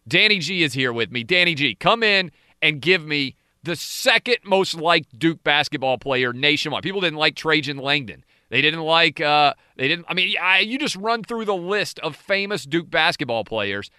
Danny 0.07 0.39
G 0.39 0.63
is 0.63 0.73
here 0.73 0.91
with 0.91 1.11
me. 1.11 1.23
Danny 1.23 1.53
G, 1.53 1.75
come 1.75 2.01
in 2.01 2.31
and 2.63 2.81
give 2.81 3.05
me 3.05 3.35
the 3.61 3.75
second 3.75 4.37
most 4.43 4.73
liked 4.73 5.19
Duke 5.19 5.43
basketball 5.43 5.99
player 5.99 6.33
nationwide. 6.33 6.81
People 6.81 7.01
didn't 7.01 7.19
like 7.19 7.35
Trajan 7.35 7.77
Langdon. 7.77 8.23
They 8.55 8.61
didn't 8.61 8.83
like. 8.83 9.19
Uh, 9.19 9.53
they 9.75 9.89
didn't. 9.89 10.05
I 10.07 10.13
mean, 10.13 10.33
I, 10.41 10.59
you 10.59 10.79
just 10.79 10.95
run 10.95 11.25
through 11.25 11.43
the 11.43 11.53
list 11.53 11.99
of 11.99 12.15
famous 12.15 12.63
Duke 12.63 12.89
basketball 12.89 13.43
players. 13.43 13.91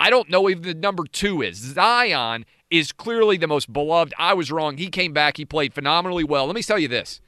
I 0.00 0.10
don't 0.10 0.28
know 0.28 0.48
if 0.48 0.62
the 0.62 0.74
number 0.74 1.04
two 1.04 1.42
is 1.42 1.58
Zion 1.58 2.44
is 2.72 2.90
clearly 2.90 3.36
the 3.36 3.46
most 3.46 3.72
beloved. 3.72 4.12
I 4.18 4.34
was 4.34 4.50
wrong. 4.50 4.78
He 4.78 4.88
came 4.88 5.12
back. 5.12 5.36
He 5.36 5.44
played 5.44 5.72
phenomenally 5.72 6.24
well. 6.24 6.46
Let 6.46 6.56
me 6.56 6.62
tell 6.64 6.76
you 6.76 6.88
this: 6.88 7.20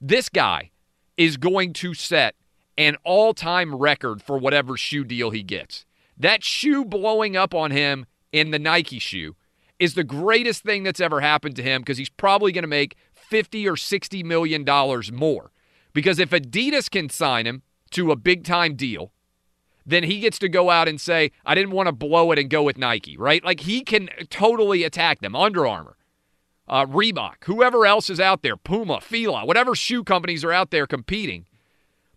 this 0.00 0.28
guy 0.28 0.70
is 1.16 1.36
going 1.38 1.72
to 1.72 1.92
set 1.92 2.36
an 2.78 2.96
all-time 3.02 3.74
record 3.74 4.22
for 4.22 4.38
whatever 4.38 4.76
shoe 4.76 5.02
deal 5.02 5.30
he 5.30 5.42
gets. 5.42 5.86
That 6.16 6.44
shoe 6.44 6.84
blowing 6.84 7.36
up 7.36 7.52
on 7.52 7.72
him 7.72 8.06
in 8.30 8.52
the 8.52 8.60
Nike 8.60 9.00
shoe 9.00 9.34
is 9.80 9.94
the 9.94 10.04
greatest 10.04 10.62
thing 10.62 10.84
that's 10.84 11.00
ever 11.00 11.20
happened 11.20 11.56
to 11.56 11.64
him 11.64 11.82
because 11.82 11.98
he's 11.98 12.10
probably 12.10 12.52
going 12.52 12.62
to 12.62 12.68
make 12.68 12.94
50 13.12 13.68
or 13.68 13.76
60 13.76 14.22
million 14.22 14.62
dollars 14.62 15.10
more. 15.10 15.50
Because 15.96 16.18
if 16.18 16.28
Adidas 16.28 16.90
can 16.90 17.08
sign 17.08 17.46
him 17.46 17.62
to 17.92 18.10
a 18.10 18.16
big 18.16 18.44
time 18.44 18.76
deal, 18.76 19.12
then 19.86 20.02
he 20.02 20.20
gets 20.20 20.38
to 20.40 20.48
go 20.50 20.68
out 20.68 20.88
and 20.88 21.00
say, 21.00 21.32
I 21.46 21.54
didn't 21.54 21.70
want 21.70 21.86
to 21.86 21.92
blow 21.92 22.32
it 22.32 22.38
and 22.38 22.50
go 22.50 22.62
with 22.62 22.76
Nike, 22.76 23.16
right? 23.16 23.42
Like 23.42 23.60
he 23.60 23.80
can 23.80 24.10
totally 24.28 24.84
attack 24.84 25.22
them. 25.22 25.34
Under 25.34 25.66
Armour, 25.66 25.96
uh, 26.68 26.84
Reebok, 26.84 27.44
whoever 27.44 27.86
else 27.86 28.10
is 28.10 28.20
out 28.20 28.42
there, 28.42 28.58
Puma, 28.58 29.00
Fila, 29.00 29.46
whatever 29.46 29.74
shoe 29.74 30.04
companies 30.04 30.44
are 30.44 30.52
out 30.52 30.70
there 30.70 30.86
competing, 30.86 31.46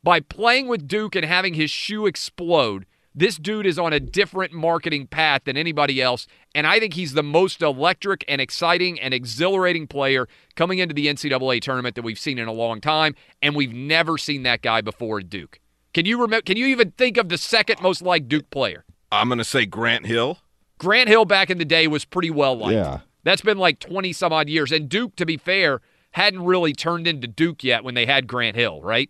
by 0.03 0.19
playing 0.19 0.67
with 0.67 0.85
Duke 0.85 1.15
and 1.15 1.23
having 1.23 1.53
his 1.53 1.71
shoe 1.71 2.05
explode, 2.05 2.85
this 3.15 3.37
dude 3.37 3.65
is 3.65 3.79
on 3.79 3.91
a 3.91 3.99
different 3.99 4.53
marketing 4.53 5.07
path 5.07 5.43
than 5.45 5.57
anybody 5.57 6.01
else. 6.01 6.27
And 6.53 6.67
I 6.67 6.79
think 6.79 6.93
he's 6.93 7.13
the 7.13 7.23
most 7.23 7.61
electric 7.61 8.23
and 8.27 8.39
exciting 8.39 8.99
and 8.99 9.13
exhilarating 9.13 9.87
player 9.87 10.27
coming 10.55 10.79
into 10.79 10.93
the 10.93 11.07
NCAA 11.07 11.61
tournament 11.61 11.95
that 11.95 12.03
we've 12.03 12.19
seen 12.19 12.37
in 12.37 12.47
a 12.47 12.53
long 12.53 12.81
time. 12.81 13.15
And 13.41 13.55
we've 13.55 13.73
never 13.73 14.17
seen 14.17 14.43
that 14.43 14.61
guy 14.61 14.81
before 14.81 15.19
at 15.19 15.29
Duke. 15.29 15.59
Can 15.93 16.05
you 16.05 16.21
remember? 16.21 16.43
Can 16.43 16.57
you 16.57 16.67
even 16.67 16.91
think 16.91 17.17
of 17.17 17.29
the 17.29 17.37
second 17.37 17.81
most 17.81 18.01
liked 18.01 18.27
Duke 18.27 18.49
player? 18.51 18.85
I'm 19.11 19.27
going 19.27 19.39
to 19.39 19.43
say 19.43 19.65
Grant 19.65 20.05
Hill. 20.05 20.39
Grant 20.77 21.09
Hill 21.09 21.25
back 21.25 21.49
in 21.49 21.57
the 21.57 21.65
day 21.65 21.87
was 21.87 22.05
pretty 22.05 22.29
well 22.29 22.55
liked. 22.55 22.73
Yeah. 22.73 22.99
That's 23.23 23.41
been 23.41 23.57
like 23.57 23.79
20 23.79 24.13
some 24.13 24.31
odd 24.31 24.47
years. 24.49 24.71
And 24.71 24.87
Duke, 24.87 25.15
to 25.17 25.25
be 25.25 25.37
fair, 25.37 25.81
hadn't 26.11 26.43
really 26.43 26.73
turned 26.73 27.07
into 27.07 27.27
Duke 27.27 27.63
yet 27.63 27.83
when 27.83 27.95
they 27.95 28.05
had 28.05 28.27
Grant 28.27 28.55
Hill, 28.55 28.81
right? 28.81 29.09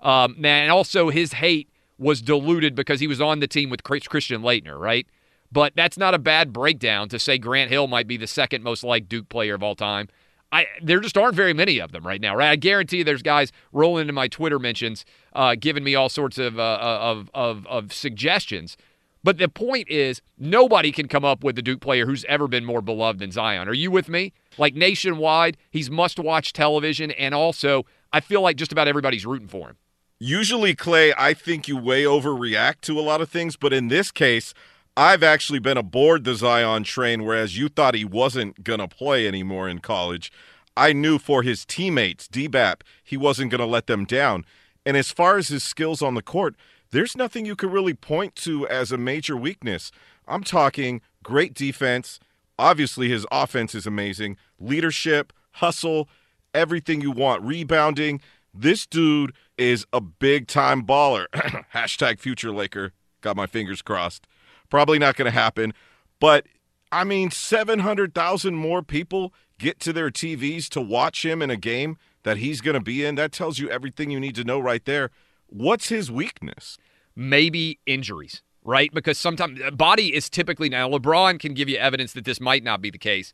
Um, 0.00 0.44
and 0.44 0.70
also 0.70 1.10
his 1.10 1.34
hate 1.34 1.68
was 2.00 2.22
diluted 2.22 2.74
because 2.74 2.98
he 2.98 3.06
was 3.06 3.20
on 3.20 3.40
the 3.40 3.46
team 3.46 3.70
with 3.70 3.84
Christian 3.84 4.42
Laettner, 4.42 4.78
right? 4.78 5.06
But 5.52 5.74
that's 5.76 5.98
not 5.98 6.14
a 6.14 6.18
bad 6.18 6.52
breakdown 6.52 7.08
to 7.10 7.18
say 7.18 7.36
Grant 7.36 7.70
Hill 7.70 7.86
might 7.86 8.06
be 8.06 8.16
the 8.16 8.26
second 8.26 8.64
most 8.64 8.82
liked 8.82 9.08
Duke 9.08 9.28
player 9.28 9.54
of 9.54 9.62
all 9.62 9.74
time. 9.74 10.08
I 10.52 10.66
there 10.82 11.00
just 11.00 11.16
aren't 11.16 11.36
very 11.36 11.52
many 11.52 11.78
of 11.78 11.92
them 11.92 12.04
right 12.04 12.20
now, 12.20 12.34
right? 12.34 12.50
I 12.50 12.56
guarantee 12.56 13.02
there's 13.02 13.22
guys 13.22 13.52
rolling 13.72 14.02
into 14.02 14.12
my 14.12 14.26
Twitter 14.26 14.58
mentions, 14.58 15.04
uh, 15.32 15.54
giving 15.58 15.84
me 15.84 15.94
all 15.94 16.08
sorts 16.08 16.38
of, 16.38 16.58
uh, 16.58 16.78
of 16.80 17.30
of 17.34 17.66
of 17.66 17.92
suggestions. 17.92 18.76
But 19.22 19.38
the 19.38 19.48
point 19.48 19.88
is, 19.90 20.22
nobody 20.38 20.92
can 20.92 21.06
come 21.06 21.26
up 21.26 21.44
with 21.44 21.58
a 21.58 21.62
Duke 21.62 21.80
player 21.80 22.06
who's 22.06 22.24
ever 22.24 22.48
been 22.48 22.64
more 22.64 22.80
beloved 22.80 23.20
than 23.20 23.30
Zion. 23.30 23.68
Are 23.68 23.74
you 23.74 23.90
with 23.90 24.08
me? 24.08 24.32
Like 24.56 24.74
nationwide, 24.74 25.58
he's 25.70 25.90
must-watch 25.90 26.54
television, 26.54 27.10
and 27.10 27.34
also 27.34 27.84
I 28.12 28.20
feel 28.20 28.40
like 28.40 28.56
just 28.56 28.72
about 28.72 28.88
everybody's 28.88 29.26
rooting 29.26 29.48
for 29.48 29.68
him. 29.68 29.76
Usually, 30.22 30.74
Clay, 30.74 31.14
I 31.16 31.32
think 31.32 31.66
you 31.66 31.78
way 31.78 32.04
overreact 32.04 32.82
to 32.82 33.00
a 33.00 33.00
lot 33.00 33.22
of 33.22 33.30
things, 33.30 33.56
but 33.56 33.72
in 33.72 33.88
this 33.88 34.10
case, 34.10 34.52
I've 34.94 35.22
actually 35.22 35.60
been 35.60 35.78
aboard 35.78 36.24
the 36.24 36.34
Zion 36.34 36.84
train, 36.84 37.24
whereas 37.24 37.56
you 37.56 37.70
thought 37.70 37.94
he 37.94 38.04
wasn't 38.04 38.62
going 38.62 38.80
to 38.80 38.86
play 38.86 39.26
anymore 39.26 39.66
in 39.66 39.78
college. 39.78 40.30
I 40.76 40.92
knew 40.92 41.18
for 41.18 41.42
his 41.42 41.64
teammates, 41.64 42.28
DBAP, 42.28 42.82
he 43.02 43.16
wasn't 43.16 43.50
going 43.50 43.60
to 43.60 43.66
let 43.66 43.86
them 43.86 44.04
down. 44.04 44.44
And 44.84 44.94
as 44.94 45.10
far 45.10 45.38
as 45.38 45.48
his 45.48 45.62
skills 45.62 46.02
on 46.02 46.16
the 46.16 46.22
court, 46.22 46.54
there's 46.90 47.16
nothing 47.16 47.46
you 47.46 47.56
could 47.56 47.72
really 47.72 47.94
point 47.94 48.36
to 48.36 48.68
as 48.68 48.92
a 48.92 48.98
major 48.98 49.38
weakness. 49.38 49.90
I'm 50.28 50.44
talking 50.44 51.00
great 51.22 51.54
defense. 51.54 52.20
Obviously, 52.58 53.08
his 53.08 53.24
offense 53.32 53.74
is 53.74 53.86
amazing. 53.86 54.36
Leadership, 54.58 55.32
hustle, 55.52 56.10
everything 56.52 57.00
you 57.00 57.10
want, 57.10 57.42
rebounding. 57.42 58.20
This 58.52 58.86
dude 58.86 59.32
is 59.56 59.86
a 59.92 60.00
big 60.00 60.46
time 60.46 60.84
baller. 60.84 61.26
Hashtag 61.74 62.18
future 62.18 62.50
Laker. 62.50 62.92
Got 63.20 63.36
my 63.36 63.46
fingers 63.46 63.82
crossed. 63.82 64.26
Probably 64.68 64.98
not 64.98 65.16
going 65.16 65.26
to 65.26 65.38
happen. 65.38 65.74
But 66.20 66.46
I 66.92 67.04
mean, 67.04 67.30
700,000 67.30 68.54
more 68.54 68.82
people 68.82 69.32
get 69.58 69.78
to 69.80 69.92
their 69.92 70.10
TVs 70.10 70.68
to 70.70 70.80
watch 70.80 71.24
him 71.24 71.42
in 71.42 71.50
a 71.50 71.56
game 71.56 71.96
that 72.22 72.38
he's 72.38 72.60
going 72.60 72.74
to 72.74 72.80
be 72.80 73.04
in. 73.04 73.14
That 73.14 73.32
tells 73.32 73.58
you 73.58 73.70
everything 73.70 74.10
you 74.10 74.20
need 74.20 74.34
to 74.36 74.44
know 74.44 74.58
right 74.58 74.84
there. 74.84 75.10
What's 75.46 75.88
his 75.88 76.10
weakness? 76.10 76.78
Maybe 77.14 77.78
injuries, 77.86 78.42
right? 78.64 78.92
Because 78.92 79.18
sometimes 79.18 79.60
uh, 79.60 79.70
body 79.70 80.14
is 80.14 80.28
typically 80.30 80.68
now 80.68 80.88
LeBron 80.88 81.38
can 81.38 81.54
give 81.54 81.68
you 81.68 81.76
evidence 81.76 82.12
that 82.14 82.24
this 82.24 82.40
might 82.40 82.64
not 82.64 82.80
be 82.80 82.90
the 82.90 82.98
case. 82.98 83.32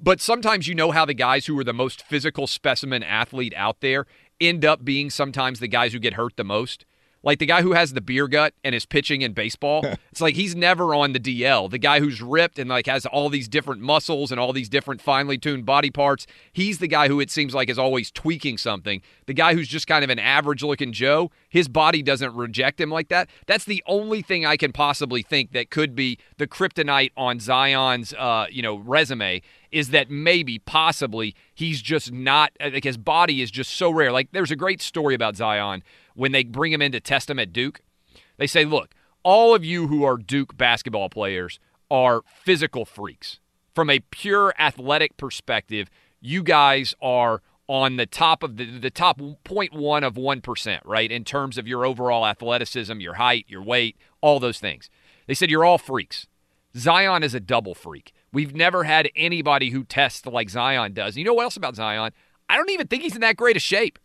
But 0.00 0.20
sometimes 0.20 0.66
you 0.66 0.74
know 0.74 0.90
how 0.90 1.04
the 1.04 1.14
guys 1.14 1.46
who 1.46 1.58
are 1.58 1.64
the 1.64 1.72
most 1.72 2.02
physical 2.02 2.46
specimen 2.46 3.02
athlete 3.02 3.54
out 3.56 3.80
there 3.80 4.06
end 4.48 4.64
up 4.64 4.84
being 4.84 5.10
sometimes 5.10 5.60
the 5.60 5.68
guys 5.68 5.92
who 5.92 5.98
get 5.98 6.14
hurt 6.14 6.36
the 6.36 6.44
most. 6.44 6.84
Like 7.24 7.38
the 7.38 7.46
guy 7.46 7.62
who 7.62 7.72
has 7.72 7.94
the 7.94 8.02
beer 8.02 8.28
gut 8.28 8.52
and 8.62 8.74
is 8.74 8.84
pitching 8.84 9.22
in 9.22 9.32
baseball, 9.32 9.82
it's 10.12 10.20
like 10.20 10.34
he's 10.34 10.54
never 10.54 10.94
on 10.94 11.12
the 11.12 11.18
DL. 11.18 11.70
The 11.70 11.78
guy 11.78 11.98
who's 11.98 12.20
ripped 12.20 12.58
and 12.58 12.68
like 12.68 12.86
has 12.86 13.06
all 13.06 13.30
these 13.30 13.48
different 13.48 13.80
muscles 13.80 14.30
and 14.30 14.38
all 14.38 14.52
these 14.52 14.68
different 14.68 15.00
finely 15.00 15.38
tuned 15.38 15.64
body 15.64 15.90
parts, 15.90 16.26
he's 16.52 16.78
the 16.78 16.86
guy 16.86 17.08
who 17.08 17.20
it 17.20 17.30
seems 17.30 17.54
like 17.54 17.70
is 17.70 17.78
always 17.78 18.10
tweaking 18.10 18.58
something. 18.58 19.00
The 19.26 19.32
guy 19.32 19.54
who's 19.54 19.68
just 19.68 19.86
kind 19.86 20.04
of 20.04 20.10
an 20.10 20.18
average 20.18 20.62
looking 20.62 20.92
Joe, 20.92 21.30
his 21.48 21.66
body 21.66 22.02
doesn't 22.02 22.34
reject 22.34 22.78
him 22.78 22.90
like 22.90 23.08
that. 23.08 23.30
That's 23.46 23.64
the 23.64 23.82
only 23.86 24.20
thing 24.20 24.44
I 24.44 24.58
can 24.58 24.72
possibly 24.72 25.22
think 25.22 25.52
that 25.52 25.70
could 25.70 25.94
be 25.94 26.18
the 26.36 26.46
kryptonite 26.46 27.12
on 27.16 27.40
Zion's 27.40 28.12
uh, 28.12 28.46
you 28.50 28.60
know, 28.60 28.76
resume 28.76 29.40
is 29.74 29.90
that 29.90 30.08
maybe 30.08 30.60
possibly 30.60 31.34
he's 31.52 31.82
just 31.82 32.12
not 32.12 32.52
uh, 32.60 32.70
like 32.72 32.84
his 32.84 32.96
body 32.96 33.42
is 33.42 33.50
just 33.50 33.72
so 33.72 33.90
rare. 33.90 34.12
Like 34.12 34.28
there's 34.30 34.52
a 34.52 34.56
great 34.56 34.80
story 34.80 35.16
about 35.16 35.34
Zion 35.34 35.82
when 36.14 36.30
they 36.30 36.44
bring 36.44 36.72
him 36.72 36.80
in 36.80 36.92
to 36.92 37.00
test 37.00 37.28
him 37.28 37.40
at 37.40 37.52
Duke. 37.52 37.80
They 38.36 38.46
say, 38.46 38.64
look, 38.64 38.94
all 39.24 39.52
of 39.52 39.64
you 39.64 39.88
who 39.88 40.04
are 40.04 40.16
Duke 40.16 40.56
basketball 40.56 41.08
players 41.08 41.58
are 41.90 42.22
physical 42.24 42.84
freaks. 42.84 43.40
From 43.74 43.90
a 43.90 43.98
pure 43.98 44.54
athletic 44.60 45.16
perspective, 45.16 45.90
you 46.20 46.44
guys 46.44 46.94
are 47.02 47.42
on 47.66 47.96
the 47.96 48.06
top 48.06 48.44
of 48.44 48.56
the, 48.56 48.78
the 48.78 48.90
top 48.90 49.18
0.1 49.18 50.06
of 50.06 50.14
1%, 50.14 50.80
right? 50.84 51.10
In 51.10 51.24
terms 51.24 51.58
of 51.58 51.66
your 51.66 51.84
overall 51.84 52.24
athleticism, 52.24 53.00
your 53.00 53.14
height, 53.14 53.46
your 53.48 53.62
weight, 53.62 53.96
all 54.20 54.38
those 54.38 54.60
things. 54.60 54.88
They 55.26 55.34
said 55.34 55.50
you're 55.50 55.64
all 55.64 55.78
freaks. 55.78 56.28
Zion 56.76 57.24
is 57.24 57.34
a 57.34 57.40
double 57.40 57.74
freak. 57.74 58.12
We've 58.34 58.54
never 58.54 58.84
had 58.84 59.08
anybody 59.14 59.70
who 59.70 59.84
tests 59.84 60.26
like 60.26 60.50
Zion 60.50 60.92
does. 60.92 61.16
You 61.16 61.24
know 61.24 61.34
what 61.34 61.44
else 61.44 61.56
about 61.56 61.76
Zion? 61.76 62.12
I 62.48 62.56
don't 62.56 62.70
even 62.70 62.88
think 62.88 63.04
he's 63.04 63.14
in 63.14 63.20
that 63.20 63.36
great 63.36 63.56
a 63.56 63.60
shape. 63.60 63.98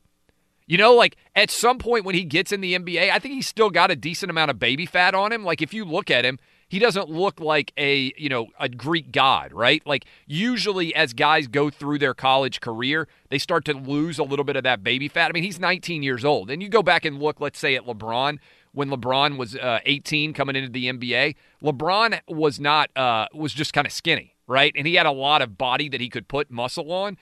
You 0.67 0.77
know, 0.77 0.93
like 0.93 1.17
at 1.35 1.49
some 1.49 1.79
point 1.79 2.05
when 2.05 2.13
he 2.13 2.23
gets 2.23 2.51
in 2.51 2.61
the 2.61 2.77
NBA, 2.77 3.09
I 3.09 3.17
think 3.17 3.33
he's 3.33 3.47
still 3.47 3.71
got 3.71 3.89
a 3.89 3.95
decent 3.95 4.29
amount 4.29 4.51
of 4.51 4.59
baby 4.59 4.85
fat 4.85 5.15
on 5.15 5.31
him. 5.31 5.43
Like 5.43 5.63
if 5.63 5.73
you 5.73 5.83
look 5.83 6.11
at 6.11 6.23
him, 6.23 6.37
he 6.69 6.77
doesn't 6.77 7.09
look 7.09 7.39
like 7.39 7.73
a, 7.75 8.13
you 8.15 8.29
know, 8.29 8.49
a 8.59 8.69
Greek 8.69 9.11
god, 9.11 9.51
right? 9.51 9.81
Like 9.87 10.05
usually 10.27 10.93
as 10.93 11.13
guys 11.13 11.47
go 11.47 11.71
through 11.71 11.97
their 11.97 12.13
college 12.13 12.61
career, 12.61 13.07
they 13.29 13.39
start 13.39 13.65
to 13.65 13.73
lose 13.73 14.19
a 14.19 14.23
little 14.23 14.45
bit 14.45 14.55
of 14.55 14.63
that 14.63 14.83
baby 14.83 15.07
fat. 15.07 15.29
I 15.29 15.31
mean, 15.31 15.43
he's 15.43 15.59
19 15.59 16.03
years 16.03 16.23
old. 16.23 16.51
And 16.51 16.61
you 16.61 16.69
go 16.69 16.83
back 16.83 17.03
and 17.03 17.19
look, 17.19 17.41
let's 17.41 17.57
say 17.57 17.75
at 17.75 17.87
LeBron, 17.87 18.37
when 18.71 18.89
LeBron 18.89 19.37
was 19.37 19.55
uh, 19.55 19.79
18 19.85 20.33
coming 20.33 20.55
into 20.55 20.69
the 20.69 20.85
NBA, 20.85 21.35
LeBron 21.63 22.19
was 22.27 22.59
not 22.59 22.95
uh, 22.95 23.27
was 23.33 23.53
just 23.53 23.73
kind 23.73 23.87
of 23.87 23.93
skinny, 23.93 24.35
right? 24.47 24.73
And 24.75 24.85
he 24.85 24.95
had 24.95 25.05
a 25.05 25.11
lot 25.11 25.41
of 25.41 25.57
body 25.57 25.89
that 25.89 26.01
he 26.01 26.09
could 26.09 26.27
put 26.27 26.51
muscle 26.51 26.91
on. 26.91 27.17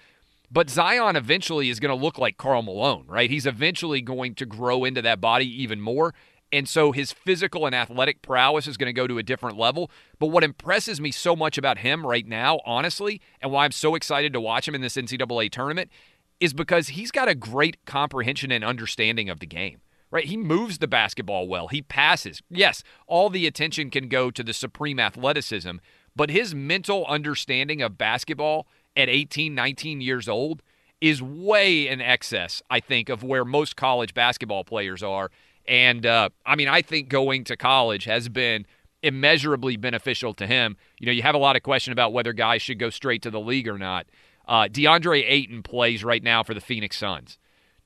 But 0.49 0.69
Zion 0.69 1.17
eventually 1.17 1.69
is 1.69 1.79
going 1.79 1.95
to 1.95 2.01
look 2.01 2.17
like 2.17 2.37
Karl 2.37 2.61
Malone, 2.61 3.05
right? 3.07 3.29
He's 3.29 3.45
eventually 3.45 4.01
going 4.01 4.33
to 4.35 4.45
grow 4.45 4.85
into 4.85 5.01
that 5.01 5.19
body 5.19 5.45
even 5.61 5.81
more. 5.81 6.13
And 6.53 6.69
so 6.69 6.93
his 6.93 7.11
physical 7.11 7.65
and 7.65 7.75
athletic 7.75 8.21
prowess 8.21 8.67
is 8.67 8.77
going 8.77 8.87
to 8.87 8.93
go 8.93 9.07
to 9.07 9.17
a 9.17 9.23
different 9.23 9.57
level. 9.57 9.91
But 10.19 10.27
what 10.27 10.45
impresses 10.45 11.01
me 11.01 11.11
so 11.11 11.35
much 11.35 11.57
about 11.57 11.79
him 11.79 12.07
right 12.07 12.25
now, 12.25 12.61
honestly, 12.65 13.19
and 13.41 13.51
why 13.51 13.65
I'm 13.65 13.71
so 13.71 13.95
excited 13.95 14.31
to 14.31 14.39
watch 14.39 14.67
him 14.67 14.75
in 14.75 14.81
this 14.81 14.95
NCAA 14.95 15.51
tournament, 15.51 15.91
is 16.39 16.53
because 16.53 16.89
he's 16.89 17.11
got 17.11 17.27
a 17.27 17.35
great 17.35 17.83
comprehension 17.85 18.51
and 18.51 18.63
understanding 18.63 19.29
of 19.29 19.39
the 19.39 19.45
game. 19.45 19.81
Right? 20.09 20.25
He 20.25 20.37
moves 20.37 20.77
the 20.77 20.87
basketball 20.87 21.47
well. 21.47 21.67
He 21.67 21.81
passes. 21.81 22.41
Yes, 22.49 22.83
all 23.07 23.29
the 23.29 23.45
attention 23.45 23.89
can 23.89 24.07
go 24.07 24.31
to 24.31 24.41
the 24.41 24.53
supreme 24.53 24.99
athleticism, 24.99 25.77
but 26.15 26.29
his 26.29 26.55
mental 26.55 27.05
understanding 27.07 27.81
of 27.81 27.97
basketball 27.97 28.67
at 28.95 29.09
18, 29.09 29.53
19 29.53 30.01
years 30.01 30.29
old 30.29 30.63
is 31.01 31.21
way 31.21 31.87
in 31.87 32.01
excess, 32.01 32.61
I 32.69 32.79
think, 32.79 33.09
of 33.09 33.21
where 33.21 33.45
most 33.45 33.75
college 33.75 34.13
basketball 34.13 34.63
players 34.63 35.03
are. 35.03 35.29
And 35.67 36.05
uh, 36.05 36.29
I 36.45 36.55
mean, 36.55 36.67
I 36.67 36.81
think 36.81 37.09
going 37.09 37.43
to 37.45 37.57
college 37.57 38.05
has 38.05 38.29
been 38.29 38.65
immeasurably 39.03 39.77
beneficial 39.77 40.33
to 40.35 40.47
him. 40.47 40.77
You 40.99 41.05
know, 41.05 41.11
you 41.11 41.21
have 41.21 41.35
a 41.35 41.39
lot 41.39 41.55
of 41.55 41.63
question 41.63 41.93
about 41.93 42.13
whether 42.13 42.33
guys 42.33 42.61
should 42.61 42.79
go 42.79 42.89
straight 42.89 43.21
to 43.23 43.31
the 43.31 43.39
league 43.39 43.67
or 43.67 43.77
not. 43.77 44.07
Uh, 44.47 44.63
DeAndre 44.63 45.23
Ayton 45.27 45.61
plays 45.61 46.03
right 46.03 46.23
now 46.23 46.41
for 46.41 46.53
the 46.53 46.61
Phoenix 46.61 46.97
Suns. 46.97 47.37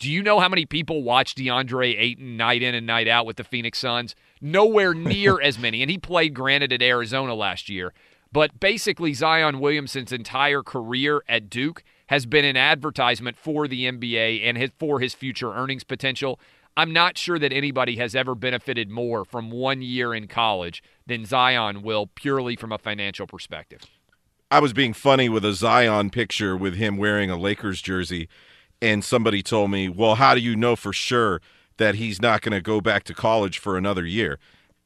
Do 0.02 0.12
you 0.12 0.24
know 0.24 0.40
how 0.40 0.50
many 0.50 0.66
people 0.66 1.04
watch 1.04 1.36
DeAndre 1.36 1.96
Ayton 1.96 2.36
night 2.36 2.64
in 2.64 2.74
and 2.74 2.88
night 2.88 3.08
out 3.08 3.28
with 3.28 3.38
the 3.38 3.44
Phoenix 3.44 3.78
Suns? 3.78 4.16
Nowhere 4.42 4.96
near 4.96 5.40
as 5.44 5.60
many. 5.60 5.84
And 5.84 5.92
he 5.92 6.00
played, 6.00 6.34
granted, 6.34 6.74
at 6.74 6.82
Arizona 6.82 7.36
last 7.36 7.70
year. 7.70 7.94
But 8.32 8.60
basically, 8.60 9.14
Zion 9.14 9.60
Williamson's 9.60 10.12
entire 10.12 10.64
career 10.64 11.22
at 11.30 11.52
Duke 11.52 11.84
has 12.08 12.26
been 12.26 12.46
an 12.46 12.58
advertisement 12.58 13.38
for 13.38 13.68
the 13.68 13.86
NBA 13.86 14.44
and 14.44 14.58
his, 14.58 14.72
for 14.80 15.00
his 15.00 15.14
future 15.14 15.54
earnings 15.54 15.84
potential. 15.84 16.40
I'm 16.76 16.92
not 16.92 17.16
sure 17.20 17.38
that 17.38 17.54
anybody 17.54 17.98
has 17.98 18.16
ever 18.16 18.34
benefited 18.34 18.90
more 18.90 19.24
from 19.24 19.52
one 19.52 19.84
year 19.84 20.16
in 20.16 20.28
college 20.28 20.82
than 21.06 21.26
Zion 21.26 21.84
will, 21.84 22.08
purely 22.08 22.56
from 22.56 22.72
a 22.72 22.80
financial 22.80 23.28
perspective. 23.28 23.82
I 24.50 24.62
was 24.62 24.74
being 24.74 24.94
funny 24.94 25.30
with 25.30 25.46
a 25.46 25.54
Zion 25.54 26.10
picture 26.10 26.58
with 26.58 26.74
him 26.74 26.98
wearing 26.98 27.30
a 27.30 27.38
Lakers 27.38 27.84
jersey, 27.84 28.30
and 28.82 29.04
somebody 29.04 29.44
told 29.44 29.72
me, 29.72 29.90
Well, 29.90 30.16
how 30.16 30.36
do 30.36 30.42
you 30.42 30.56
know 30.56 30.76
for 30.76 30.94
sure 30.94 31.42
that 31.78 31.96
he's 31.96 32.22
not 32.22 32.42
going 32.42 32.54
to 32.54 32.62
go 32.62 32.82
back 32.82 33.04
to 33.06 33.14
college 33.14 33.60
for 33.60 33.78
another 33.78 34.06
year? 34.06 34.40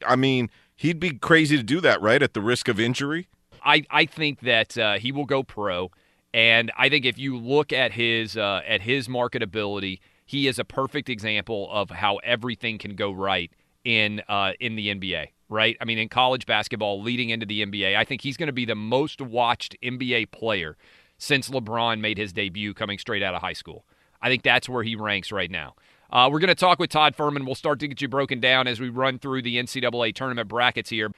I 0.06 0.16
mean, 0.16 0.50
he'd 0.76 1.00
be 1.00 1.18
crazy 1.18 1.56
to 1.56 1.62
do 1.62 1.80
that, 1.80 2.00
right? 2.02 2.22
At 2.22 2.34
the 2.34 2.40
risk 2.40 2.68
of 2.68 2.78
injury. 2.78 3.28
I, 3.64 3.84
I 3.90 4.04
think 4.04 4.40
that 4.40 4.78
uh, 4.78 4.98
he 4.98 5.10
will 5.10 5.24
go 5.24 5.42
pro, 5.42 5.90
and 6.32 6.70
I 6.76 6.88
think 6.88 7.04
if 7.04 7.18
you 7.18 7.36
look 7.36 7.72
at 7.72 7.92
his 7.92 8.36
uh, 8.36 8.60
at 8.66 8.82
his 8.82 9.08
marketability, 9.08 9.98
he 10.24 10.46
is 10.46 10.58
a 10.58 10.64
perfect 10.64 11.08
example 11.08 11.68
of 11.72 11.90
how 11.90 12.16
everything 12.18 12.78
can 12.78 12.94
go 12.94 13.10
right 13.10 13.50
in 13.84 14.22
uh, 14.28 14.52
in 14.60 14.76
the 14.76 14.94
NBA. 14.94 15.28
Right? 15.48 15.76
I 15.80 15.84
mean, 15.84 15.98
in 15.98 16.08
college 16.08 16.44
basketball, 16.44 17.00
leading 17.00 17.30
into 17.30 17.46
the 17.46 17.64
NBA, 17.64 17.96
I 17.96 18.04
think 18.04 18.20
he's 18.22 18.36
going 18.36 18.48
to 18.48 18.52
be 18.52 18.64
the 18.64 18.74
most 18.74 19.20
watched 19.20 19.76
NBA 19.80 20.32
player 20.32 20.76
since 21.18 21.48
LeBron 21.48 22.00
made 22.00 22.18
his 22.18 22.32
debut 22.32 22.74
coming 22.74 22.98
straight 22.98 23.22
out 23.22 23.34
of 23.34 23.40
high 23.40 23.52
school. 23.52 23.84
I 24.20 24.28
think 24.28 24.42
that's 24.42 24.68
where 24.68 24.82
he 24.82 24.96
ranks 24.96 25.30
right 25.32 25.50
now. 25.50 25.74
Uh, 26.10 26.28
we're 26.30 26.38
going 26.38 26.48
to 26.48 26.54
talk 26.54 26.78
with 26.78 26.90
Todd 26.90 27.16
Fuhrman. 27.16 27.44
We'll 27.44 27.54
start 27.54 27.80
to 27.80 27.88
get 27.88 28.00
you 28.00 28.08
broken 28.08 28.40
down 28.40 28.66
as 28.66 28.80
we 28.80 28.88
run 28.88 29.18
through 29.18 29.42
the 29.42 29.56
NCAA 29.56 30.14
tournament 30.14 30.48
brackets 30.48 30.90
here 30.90 31.10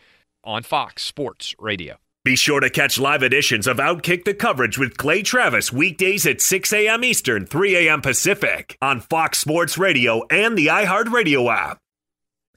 on 0.44 0.62
Fox 0.62 1.02
Sports 1.02 1.54
Radio. 1.58 1.96
Be 2.24 2.36
sure 2.36 2.60
to 2.60 2.68
catch 2.68 2.98
live 2.98 3.22
editions 3.22 3.66
of 3.66 3.78
Outkick 3.78 4.24
the 4.24 4.34
coverage 4.34 4.76
with 4.76 4.96
Clay 4.96 5.22
Travis 5.22 5.72
weekdays 5.72 6.26
at 6.26 6.40
6 6.40 6.72
a.m. 6.72 7.04
Eastern, 7.04 7.46
3 7.46 7.88
a.m. 7.88 8.02
Pacific 8.02 8.76
on 8.82 9.00
Fox 9.00 9.38
Sports 9.38 9.78
Radio 9.78 10.22
and 10.30 10.58
the 10.58 10.66
iHeartRadio 10.66 11.50
app. 11.52 11.78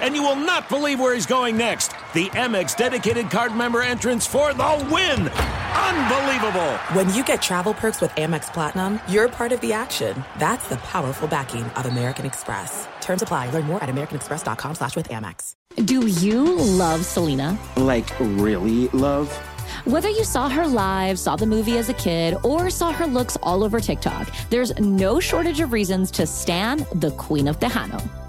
and 0.00 0.14
you 0.14 0.22
will 0.22 0.36
not 0.36 0.68
believe 0.68 1.00
where 1.00 1.14
he's 1.14 1.26
going 1.26 1.56
next. 1.56 1.88
The 2.14 2.28
Amex 2.30 2.76
dedicated 2.76 3.30
card 3.30 3.54
member 3.54 3.82
entrance 3.82 4.26
for 4.26 4.52
the 4.54 4.88
win. 4.90 5.28
Unbelievable. 5.28 6.72
When 6.94 7.12
you 7.14 7.22
get 7.24 7.42
travel 7.42 7.74
perks 7.74 8.00
with 8.00 8.10
Amex 8.12 8.52
Platinum, 8.52 9.00
you're 9.08 9.28
part 9.28 9.52
of 9.52 9.60
the 9.60 9.72
action. 9.72 10.24
That's 10.38 10.68
the 10.68 10.76
powerful 10.78 11.28
backing 11.28 11.64
of 11.64 11.86
American 11.86 12.26
Express. 12.26 12.88
Terms 13.00 13.22
apply. 13.22 13.50
Learn 13.50 13.64
more 13.64 13.82
at 13.82 13.88
americanexpress.com 13.88 14.74
slash 14.74 14.96
with 14.96 15.08
Amex. 15.08 15.54
Do 15.84 16.06
you 16.06 16.56
love 16.56 17.04
Selena? 17.04 17.58
Like, 17.76 18.08
really 18.18 18.88
love? 18.88 19.30
Whether 19.84 20.08
you 20.08 20.24
saw 20.24 20.48
her 20.48 20.66
live, 20.66 21.18
saw 21.18 21.36
the 21.36 21.46
movie 21.46 21.78
as 21.78 21.88
a 21.88 21.94
kid, 21.94 22.36
or 22.42 22.70
saw 22.70 22.92
her 22.92 23.06
looks 23.06 23.36
all 23.42 23.62
over 23.62 23.78
TikTok, 23.80 24.28
there's 24.48 24.76
no 24.78 25.20
shortage 25.20 25.60
of 25.60 25.72
reasons 25.72 26.10
to 26.12 26.26
stand 26.26 26.86
the 26.94 27.10
Queen 27.12 27.48
of 27.48 27.60
Tejano. 27.60 28.25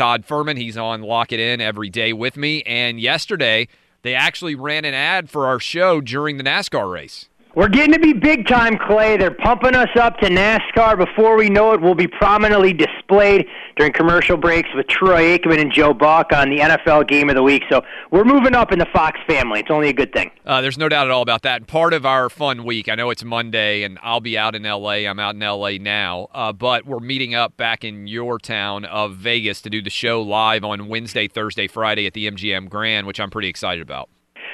Todd 0.00 0.26
Fuhrman. 0.26 0.56
he's 0.56 0.78
on 0.78 1.02
Lock 1.02 1.30
It 1.30 1.40
In 1.40 1.60
every 1.60 1.90
day 1.90 2.14
with 2.14 2.38
me. 2.38 2.62
And 2.62 2.98
yesterday, 2.98 3.68
they 4.00 4.14
actually 4.14 4.54
ran 4.54 4.86
an 4.86 4.94
ad 4.94 5.28
for 5.28 5.46
our 5.46 5.60
show 5.60 6.00
during 6.00 6.38
the 6.38 6.42
NASCAR 6.42 6.90
race. 6.90 7.28
We're 7.54 7.68
getting 7.68 7.92
to 7.92 7.98
be 7.98 8.14
big 8.14 8.46
time, 8.46 8.78
Clay. 8.78 9.18
They're 9.18 9.30
pumping 9.30 9.74
us 9.74 9.90
up 9.96 10.16
to 10.20 10.30
NASCAR. 10.30 10.96
Before 10.96 11.36
we 11.36 11.50
know 11.50 11.72
it, 11.72 11.82
we'll 11.82 11.94
be 11.94 12.06
prominently 12.06 12.72
displayed 12.72 13.46
during 13.76 13.92
commercial 13.92 14.36
breaks 14.36 14.68
with 14.74 14.86
Troy 14.86 15.36
Aikman 15.36 15.60
and 15.60 15.72
Joe 15.72 15.94
Buck 15.94 16.32
on 16.32 16.50
the 16.50 16.58
NFL 16.58 17.08
Game 17.08 17.28
of 17.28 17.36
the 17.36 17.42
Week. 17.42 17.62
So 17.70 17.82
we're 18.10 18.24
moving 18.24 18.54
up 18.54 18.72
in 18.72 18.78
the 18.78 18.86
Fox 18.92 19.18
family. 19.26 19.60
It's 19.60 19.70
only 19.70 19.88
a 19.88 19.92
good 19.92 20.12
thing. 20.12 20.30
Uh, 20.44 20.60
there's 20.60 20.78
no 20.78 20.88
doubt 20.88 21.06
at 21.06 21.10
all 21.10 21.22
about 21.22 21.42
that. 21.42 21.66
Part 21.66 21.92
of 21.92 22.04
our 22.04 22.28
fun 22.28 22.64
week, 22.64 22.88
I 22.88 22.94
know 22.94 23.10
it's 23.10 23.24
Monday, 23.24 23.82
and 23.82 23.98
I'll 24.02 24.20
be 24.20 24.36
out 24.36 24.54
in 24.54 24.62
LA. 24.62 25.06
I'm 25.08 25.18
out 25.18 25.34
in 25.34 25.40
LA 25.40 25.72
now, 25.80 26.28
uh, 26.32 26.52
but 26.52 26.86
we're 26.86 27.00
meeting 27.00 27.34
up 27.34 27.56
back 27.56 27.84
in 27.84 28.06
your 28.06 28.38
town 28.38 28.84
of 28.84 29.14
Vegas 29.16 29.60
to 29.62 29.70
do 29.70 29.82
the 29.82 29.90
show 29.90 30.22
live 30.22 30.64
on 30.64 30.88
Wednesday, 30.88 31.28
Thursday, 31.28 31.66
Friday 31.66 32.06
at 32.06 32.14
the 32.14 32.30
MGM 32.30 32.68
Grand, 32.68 33.06
which 33.06 33.20
I'm 33.20 33.30
pretty 33.30 33.48
excited 33.48 33.82
about. 33.82 34.08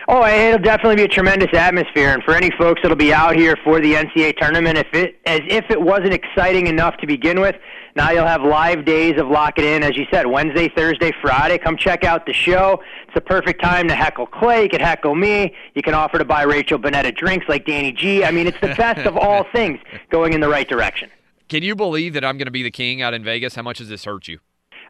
Oh, 0.09 0.25
it'll 0.25 0.63
definitely 0.63 0.97
be 0.97 1.03
a 1.03 1.09
tremendous 1.09 1.53
atmosphere, 1.53 2.11
and 2.11 2.23
for 2.23 2.33
any 2.35 2.51
folks 2.53 2.81
that'll 2.81 2.97
be 2.97 3.13
out 3.13 3.35
here 3.35 3.57
for 3.65 3.81
the 3.81 3.95
NCAA 3.95 4.37
tournament, 4.37 4.79
if 4.79 4.87
it 4.95 5.19
as 5.27 5.41
if 5.49 5.69
it 5.69 5.81
wasn't 5.81 6.15
exciting 6.15 6.69
enough 6.69 6.97
to 6.99 7.09
begin 7.09 7.41
with, 7.41 7.57
now 7.97 8.13
you'll 8.13 8.27
have 8.27 8.43
live 8.43 8.85
days 8.85 9.19
of 9.19 9.27
Lock 9.27 9.59
It 9.59 9.65
In, 9.65 9.83
as 9.83 9.97
you 9.97 10.07
said, 10.13 10.27
Wednesday, 10.27 10.69
Thursday, 10.69 11.11
Friday. 11.21 11.59
Come 11.59 11.77
check 11.77 12.05
out 12.05 12.25
the 12.25 12.33
show. 12.33 12.81
It's 13.05 13.15
the 13.15 13.21
perfect 13.21 13.61
time 13.61 13.89
to 13.89 13.97
heckle 13.97 14.27
Clay. 14.27 14.65
You 14.65 14.69
can 14.69 14.81
heckle 14.81 15.17
me. 15.17 15.53
You 15.75 15.83
can 15.83 15.95
offer 15.95 16.19
to 16.19 16.25
buy 16.25 16.43
Rachel 16.43 16.79
Bonnetta 16.79 17.17
drinks 17.17 17.47
like 17.49 17.67
Danny 17.67 17.91
G. 17.91 18.23
I 18.23 18.31
mean, 18.31 18.47
it's 18.47 18.61
the 18.61 18.75
best 18.77 19.07
of 19.07 19.17
all 19.17 19.45
things 19.53 19.81
going 20.11 20.35
in 20.35 20.41
the 20.41 20.49
right 20.49 20.69
direction. 20.69 21.11
Can 21.49 21.65
you 21.65 21.75
believe 21.75 22.13
that 22.15 22.25
I'm 22.25 22.39
going 22.39 22.47
to 22.47 22.53
be 22.53 22.63
the 22.63 22.71
king 22.71 23.03
out 23.03 23.13
in 23.13 23.25
Vegas? 23.25 23.57
How 23.57 23.63
much 23.63 23.79
does 23.79 23.89
this 23.89 24.05
hurt 24.05 24.29
you? 24.29 24.39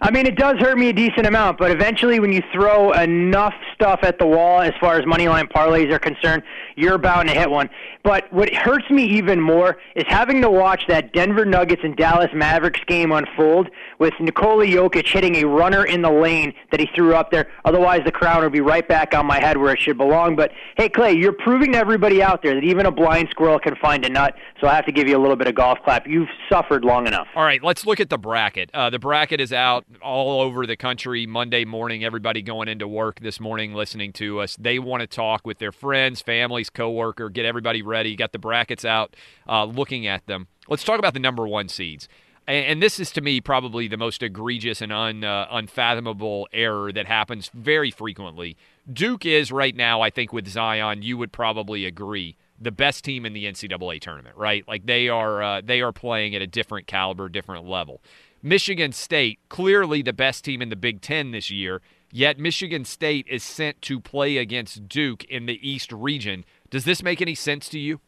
I 0.01 0.11
mean, 0.11 0.27
it 0.27 0.37
does 0.37 0.59
hurt 0.59 0.77
me 0.77 0.91
a 0.91 0.93
decent 0.93 1.27
amount, 1.27 1.57
but 1.57 1.71
eventually, 1.71 2.21
when 2.21 2.31
you 2.31 2.43
throw 2.53 2.93
enough 2.93 3.55
stuff 3.75 4.01
at 4.03 4.19
the 4.19 4.27
wall 4.27 4.61
as 4.61 4.73
far 4.79 4.99
as 4.99 5.07
money 5.07 5.27
line 5.27 5.47
parlays 5.47 5.91
are 5.91 5.99
concerned, 5.99 6.43
you're 6.77 6.99
bound 6.99 7.29
to 7.29 7.35
hit 7.35 7.51
one. 7.51 7.71
But 8.05 8.31
what 8.33 8.53
hurts 8.55 8.89
me 8.91 9.05
even 9.05 9.41
more 9.41 9.79
is 9.95 10.05
having 10.07 10.43
to 10.43 10.51
watch 10.51 10.83
that 10.89 11.13
Denver 11.15 11.47
Nuggets 11.47 11.81
and 11.83 11.97
Dallas 11.97 12.31
Mavericks 12.35 12.81
game 12.87 13.11
unfold 13.11 13.71
with 13.99 14.13
Nikola 14.21 14.67
Jokic 14.67 15.11
hitting 15.11 15.37
a 15.37 15.45
runner 15.45 15.85
in 15.87 16.03
the 16.03 16.11
lane 16.11 16.53
that 16.71 16.79
he 16.79 16.89
threw 16.95 17.15
up 17.15 17.31
there. 17.31 17.49
Otherwise, 17.65 18.03
the 18.05 18.13
crown 18.13 18.43
would 18.43 18.53
be 18.53 18.61
right 18.61 18.87
back 18.87 19.15
on 19.15 19.25
my 19.27 19.41
head 19.41 19.57
where 19.57 19.73
it 19.73 19.81
should 19.81 19.97
belong. 19.97 20.37
But 20.37 20.53
hey, 20.77 20.91
Clay, 20.91 21.15
you're 21.15 21.33
proving 21.33 21.73
to 21.73 21.79
everybody 21.79 22.23
out 22.23 22.43
there 22.43 22.55
that 22.55 22.65
even 22.65 22.85
a 22.85 22.93
blind 22.93 23.29
squirrel 23.31 23.59
can 23.59 23.75
find 23.77 24.05
a 24.05 24.11
nut. 24.11 24.35
So 24.61 24.69
I 24.69 24.75
have 24.75 24.85
to 24.87 24.93
give 24.93 25.09
you 25.09 25.17
a 25.17 25.21
little 25.21 25.37
bit 25.37 25.49
of 25.49 25.55
golf 25.55 25.79
clap. 25.85 26.07
You've 26.07 26.29
suffered 26.51 26.85
long 26.85 27.07
enough. 27.07 27.29
All 27.35 27.45
right, 27.45 27.63
let's 27.63 27.87
look 27.87 27.99
at 27.99 28.11
the 28.11 28.19
bracket. 28.19 28.71
Uh, 28.75 28.91
the 28.91 28.99
bracket 28.99 29.41
is 29.41 29.53
out 29.53 29.86
all 30.03 30.41
over 30.41 30.67
the 30.67 30.77
country 30.77 31.27
Monday 31.27 31.65
morning. 31.65 32.05
Everybody 32.05 32.43
going 32.43 32.69
into 32.69 32.89
work 32.89 33.21
this 33.21 33.39
morning 33.39 33.75
listening 33.75 34.13
to 34.15 34.41
us. 34.41 34.57
They 34.57 34.79
want 34.79 35.03
to 35.03 35.07
talk 35.07 35.47
with 35.47 35.59
their 35.59 35.73
friends, 35.73 36.21
families, 36.21 36.71
coworker, 36.71 37.29
get 37.29 37.45
everybody 37.45 37.83
ready. 37.83 38.17
Got 38.17 38.33
the 38.33 38.39
brackets 38.39 38.85
out, 38.85 39.15
uh, 39.49 39.65
looking 39.65 40.07
at 40.07 40.27
them. 40.27 40.49
Let's 40.69 40.85
talk 40.85 40.99
about 40.99 41.15
the 41.15 41.21
number 41.21 41.47
one 41.47 41.69
seeds. 41.69 42.09
And, 42.49 42.67
and 42.67 42.83
this 42.83 42.99
is 42.99 43.13
to 43.13 43.21
me 43.21 43.41
probably 43.41 43.89
the 43.89 43.97
most 43.97 44.23
egregious 44.23 44.81
and 44.81 44.93
un, 44.93 45.25
uh, 45.25 45.47
unfathomable 45.51 46.49
error 46.53 46.93
that 46.93 47.07
happens 47.07 47.51
very 47.55 47.91
frequently. 47.91 48.57
Duke 48.93 49.25
is 49.25 49.53
right 49.53 49.75
now, 49.75 50.01
I 50.01 50.11
think, 50.11 50.33
with 50.33 50.49
Zion, 50.49 51.03
you 51.03 51.17
would 51.17 51.33
probably 51.33 51.85
agree 51.85 52.37
the 52.61 52.71
best 52.71 53.05
team 53.05 53.27
in 53.27 53.33
the 53.33 53.45
NCAA 53.45 54.01
tournament, 54.01 54.37
right? 54.37 54.67
Like 54.67 54.87
they 54.87 55.09
are 55.09 55.43
uh, 55.43 55.61
they 55.63 55.83
are 55.83 55.93
playing 55.93 56.35
at 56.35 56.43
a 56.43 56.47
different 56.47 56.87
caliber, 56.87 57.29
different 57.29 57.67
level. 57.67 58.01
Michigan 58.43 58.93
State, 58.93 59.39
clearly 59.49 60.03
the 60.03 60.13
best 60.13 60.45
team 60.45 60.63
in 60.63 60.69
the 60.69 60.77
Big 60.77 61.01
Ten 61.01 61.31
this 61.31 61.51
year, 61.51 61.81
yet 62.13 62.39
Michigan 62.39 62.85
State 62.85 63.27
is 63.29 63.43
sent 63.43 63.83
to 63.83 64.01
play 64.01 64.37
against 64.37 64.89
Duke 64.89 65.25
in 65.25 65.47
the 65.47 65.59
East 65.69 65.93
region. 65.93 66.45
Does 66.71 66.85
this 66.85 67.03
make 67.03 67.21
any 67.21 67.35
sense 67.35 67.69
to 67.71 67.79
you? 67.79 68.01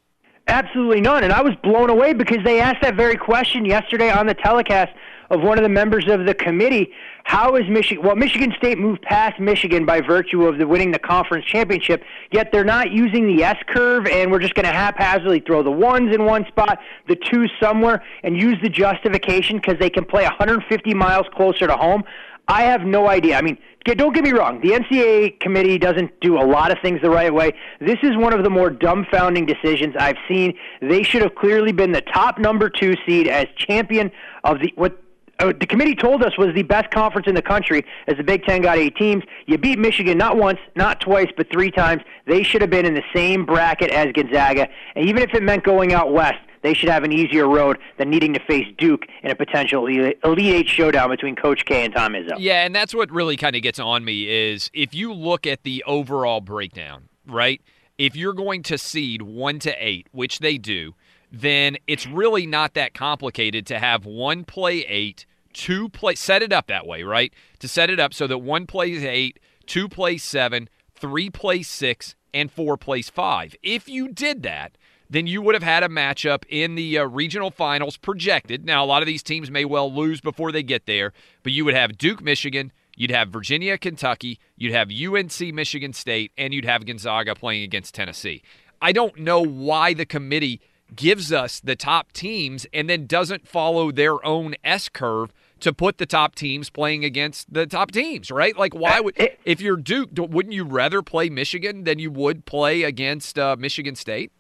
Absolutely 0.47 1.01
none. 1.01 1.25
And 1.25 1.33
I 1.33 1.43
was 1.43 1.55
blown 1.63 1.91
away 1.91 2.15
because 2.15 2.39
they 2.45 2.61
asked 2.61 2.83
that 2.83 2.95
very 2.95 3.17
question 3.17 3.65
yesterday 3.65 4.11
on 4.11 4.27
the 4.27 4.35
telecast 4.35 4.93
of 5.31 5.43
one 5.43 5.59
of 5.59 5.63
the 5.63 5.69
members 5.69 6.09
of 6.09 6.27
the 6.27 6.35
committee. 6.35 6.93
How 7.25 7.57
is 7.57 7.69
Michigan? 7.69 8.05
Well, 8.05 8.17
Michigan 8.17 8.55
State 8.57 8.79
moved 8.79 9.03
past 9.03 9.39
Michigan 9.39 9.85
by 9.85 10.01
virtue 10.01 10.47
of 10.47 10.59
the 10.59 10.67
winning 10.67 10.91
the 10.91 10.99
conference 10.99 11.45
championship. 11.45 12.03
Yet 12.33 12.51
they're 12.53 12.65
not 12.65 12.91
using 12.91 13.27
the 13.27 13.45
S 13.45 13.59
curve, 13.69 14.07
and 14.07 14.31
we're 14.31 14.39
just 14.39 14.55
going 14.55 14.67
to 14.67 14.73
haphazardly 14.73 15.41
throw 15.41 15.63
the 15.63 15.71
ones 15.71 16.15
in 16.15 16.25
one 16.25 16.47
spot, 16.47 16.79
the 17.07 17.17
twos 17.17 17.51
somewhere, 17.61 18.03
and 18.23 18.41
use 18.41 18.57
the 18.63 18.71
justification 18.71 19.57
because 19.57 19.79
they 19.79 19.91
can 19.91 20.05
play 20.05 20.25
150 20.25 20.95
miles 20.95 21.27
closer 21.35 21.67
to 21.67 21.77
home. 21.77 22.03
I 22.49 22.63
have 22.63 22.81
no 22.81 23.09
idea. 23.09 23.37
I 23.37 23.43
mean, 23.43 23.59
don't 23.85 24.15
get 24.15 24.25
me 24.25 24.33
wrong. 24.33 24.61
The 24.63 24.71
NCAA 24.71 25.39
committee 25.41 25.79
doesn't 25.79 26.19
do 26.21 26.39
a 26.39 26.45
lot 26.45 26.71
of 26.71 26.79
things 26.83 27.01
the 27.03 27.11
right 27.11 27.33
way. 27.33 27.53
This 27.81 27.99
is 28.03 28.17
one 28.17 28.33
of 28.33 28.43
the 28.43 28.51
more 28.51 28.71
dumbfounding 28.71 29.47
decisions 29.47 29.95
I've 29.99 30.17
seen. 30.27 30.55
They 30.81 31.03
should 31.03 31.23
have 31.23 31.35
clearly 31.35 31.73
been 31.73 31.93
the 31.93 32.01
top 32.01 32.39
number 32.39 32.71
two 32.71 32.95
seed 33.07 33.29
as 33.29 33.47
champion 33.57 34.11
of 34.45 34.61
the 34.61 34.73
what 34.77 34.99
Uh, 35.39 35.53
the 35.59 35.67
committee 35.67 35.95
told 35.95 36.25
us 36.25 36.37
was 36.37 36.53
the 36.55 36.63
best 36.63 36.91
conference 36.91 37.29
in 37.29 37.35
the 37.35 37.43
country 37.43 37.85
as 38.09 38.17
the 38.17 38.25
Big 38.25 38.45
Ten 38.45 38.61
got 38.61 38.77
eight 38.77 38.97
teams. 38.97 39.23
You 39.47 39.57
beat 39.57 39.79
Michigan 39.79 40.19
not 40.19 40.37
once, 40.37 40.59
not 40.75 41.01
twice, 41.01 41.29
but 41.37 41.49
three 41.51 41.71
times. 41.71 42.03
They 42.27 42.43
should 42.43 42.61
have 42.61 42.71
been 42.71 42.85
in 42.85 42.95
the 42.95 43.05
same 43.15 43.47
bracket 43.47 43.91
as 43.91 44.13
Gonzaga. 44.13 44.69
And 44.97 45.09
even 45.09 45.23
if 45.23 45.33
it 45.35 45.43
meant 45.43 45.63
going 45.63 45.93
out 45.93 46.13
west, 46.13 46.39
they 46.63 46.75
should 46.75 46.89
have 46.89 47.05
an 47.05 47.13
easier 47.13 47.49
road 47.49 47.79
than 47.99 48.11
needing 48.11 48.35
to 48.35 48.41
face 48.41 48.67
Duke 48.79 49.05
in 49.23 49.31
a 49.31 49.37
potential 49.37 49.87
Elite 49.87 50.19
Eight 50.25 50.69
showdown 50.69 51.09
between 51.11 51.37
Coach 51.37 51.65
K 51.65 51.85
and 51.85 51.95
Tom 51.95 52.15
Izzo. 52.15 52.35
Yeah, 52.39 52.65
and 52.65 52.75
that's 52.75 52.93
what 52.93 53.11
really 53.13 53.37
kind 53.37 53.55
of 53.55 53.63
gets 53.63 53.79
on 53.79 54.05
me 54.05 54.29
is 54.29 54.71
if 54.75 54.93
you 54.93 55.13
look 55.13 55.47
at 55.47 55.63
the 55.63 55.85
overall 55.87 56.41
breakdown, 56.41 57.09
right? 57.27 57.61
If 57.97 58.17
you're 58.17 58.33
going 58.33 58.63
to 58.65 58.79
seed 58.79 59.23
one 59.23 59.59
to 59.61 59.75
eight, 59.79 60.09
which 60.13 60.41
they 60.41 60.59
do, 60.59 60.95
then 61.31 61.77
it's 61.87 62.07
really 62.07 62.47
not 62.47 62.75
that 62.75 62.95
complicated 62.95 63.67
to 63.67 63.79
have 63.79 64.05
one 64.07 64.45
play 64.45 64.79
eight, 64.87 65.27
two 65.53 65.89
play 65.89 66.15
set 66.15 66.43
it 66.43 66.53
up 66.53 66.67
that 66.69 66.87
way, 66.87 67.03
right? 67.03 67.33
To 67.61 67.69
set 67.69 67.91
it 67.91 68.01
up 68.01 68.15
so 68.15 68.27
that 68.27 68.39
one 68.39 68.67
plays 68.67 69.05
eight, 69.05 69.39
two 69.67 69.89
plays 69.89 70.23
seven, 70.23 70.69
three 70.95 71.31
plays 71.31 71.69
six, 71.69 72.15
and 72.33 72.51
four 72.51 72.77
plays 72.77 73.11
five. 73.11 73.55
If 73.63 73.89
you 73.89 74.09
did 74.09 74.43
that, 74.43 74.77
then 75.11 75.27
you 75.27 75.41
would 75.41 75.55
have 75.55 75.63
had 75.63 75.83
a 75.83 75.89
matchup 75.89 76.45
in 76.49 76.75
the 76.75 76.99
uh, 76.99 77.05
regional 77.05 77.51
finals 77.51 77.97
projected. 77.97 78.65
Now, 78.65 78.85
a 78.85 78.87
lot 78.87 79.03
of 79.03 79.07
these 79.07 79.23
teams 79.23 79.51
may 79.51 79.65
well 79.65 79.93
lose 79.93 80.21
before 80.21 80.53
they 80.53 80.63
get 80.63 80.87
there, 80.87 81.13
but 81.43 81.53
you 81.53 81.65
would 81.65 81.75
have 81.75 81.97
Duke, 81.97 82.23
Michigan, 82.23 82.73
you'd 82.95 83.11
have 83.11 83.31
Virginia, 83.31 83.79
Kentucky, 83.79 84.39
you'd 84.57 84.75
have 84.75 84.91
UNC, 84.91 85.55
Michigan 85.55 85.93
State, 85.93 86.33
and 86.37 86.53
you'd 86.53 86.67
have 86.67 86.85
Gonzaga 86.85 87.35
playing 87.35 87.63
against 87.63 87.95
Tennessee. 87.95 88.43
I 88.83 88.93
don't 88.93 89.19
know 89.19 89.41
why 89.41 89.95
the 89.95 90.07
committee 90.07 90.61
gives 90.95 91.33
us 91.33 91.61
the 91.61 91.77
top 91.77 92.13
teams 92.13 92.67
and 92.73 92.89
then 92.89 93.07
doesn't 93.07 93.47
follow 93.47 93.91
their 93.91 94.25
own 94.25 94.55
S 94.65 94.89
curve 94.89 95.33
to 95.61 95.73
put 95.73 95.99
the 95.99 96.07
top 96.07 96.35
teams 96.35 96.71
playing 96.71 97.05
against 97.05 97.53
the 97.53 97.67
top 97.67 97.91
teams, 97.91 98.31
right? 98.31 98.57
Like, 98.57 98.75
why 98.75 99.01
would 99.01 99.15
if 99.45 99.61
you're 99.61 99.77
Duke, 99.77 100.11
wouldn't 100.17 100.55
you 100.55 100.65
rather 100.65 101.03
play 101.03 101.29
Michigan 101.29 101.85
than 101.85 101.99
you 101.99 102.11
would 102.11 102.45
play 102.45 102.85
against 102.85 103.39
uh, 103.39 103.57
Michigan 103.59 103.97
State? 103.97 104.33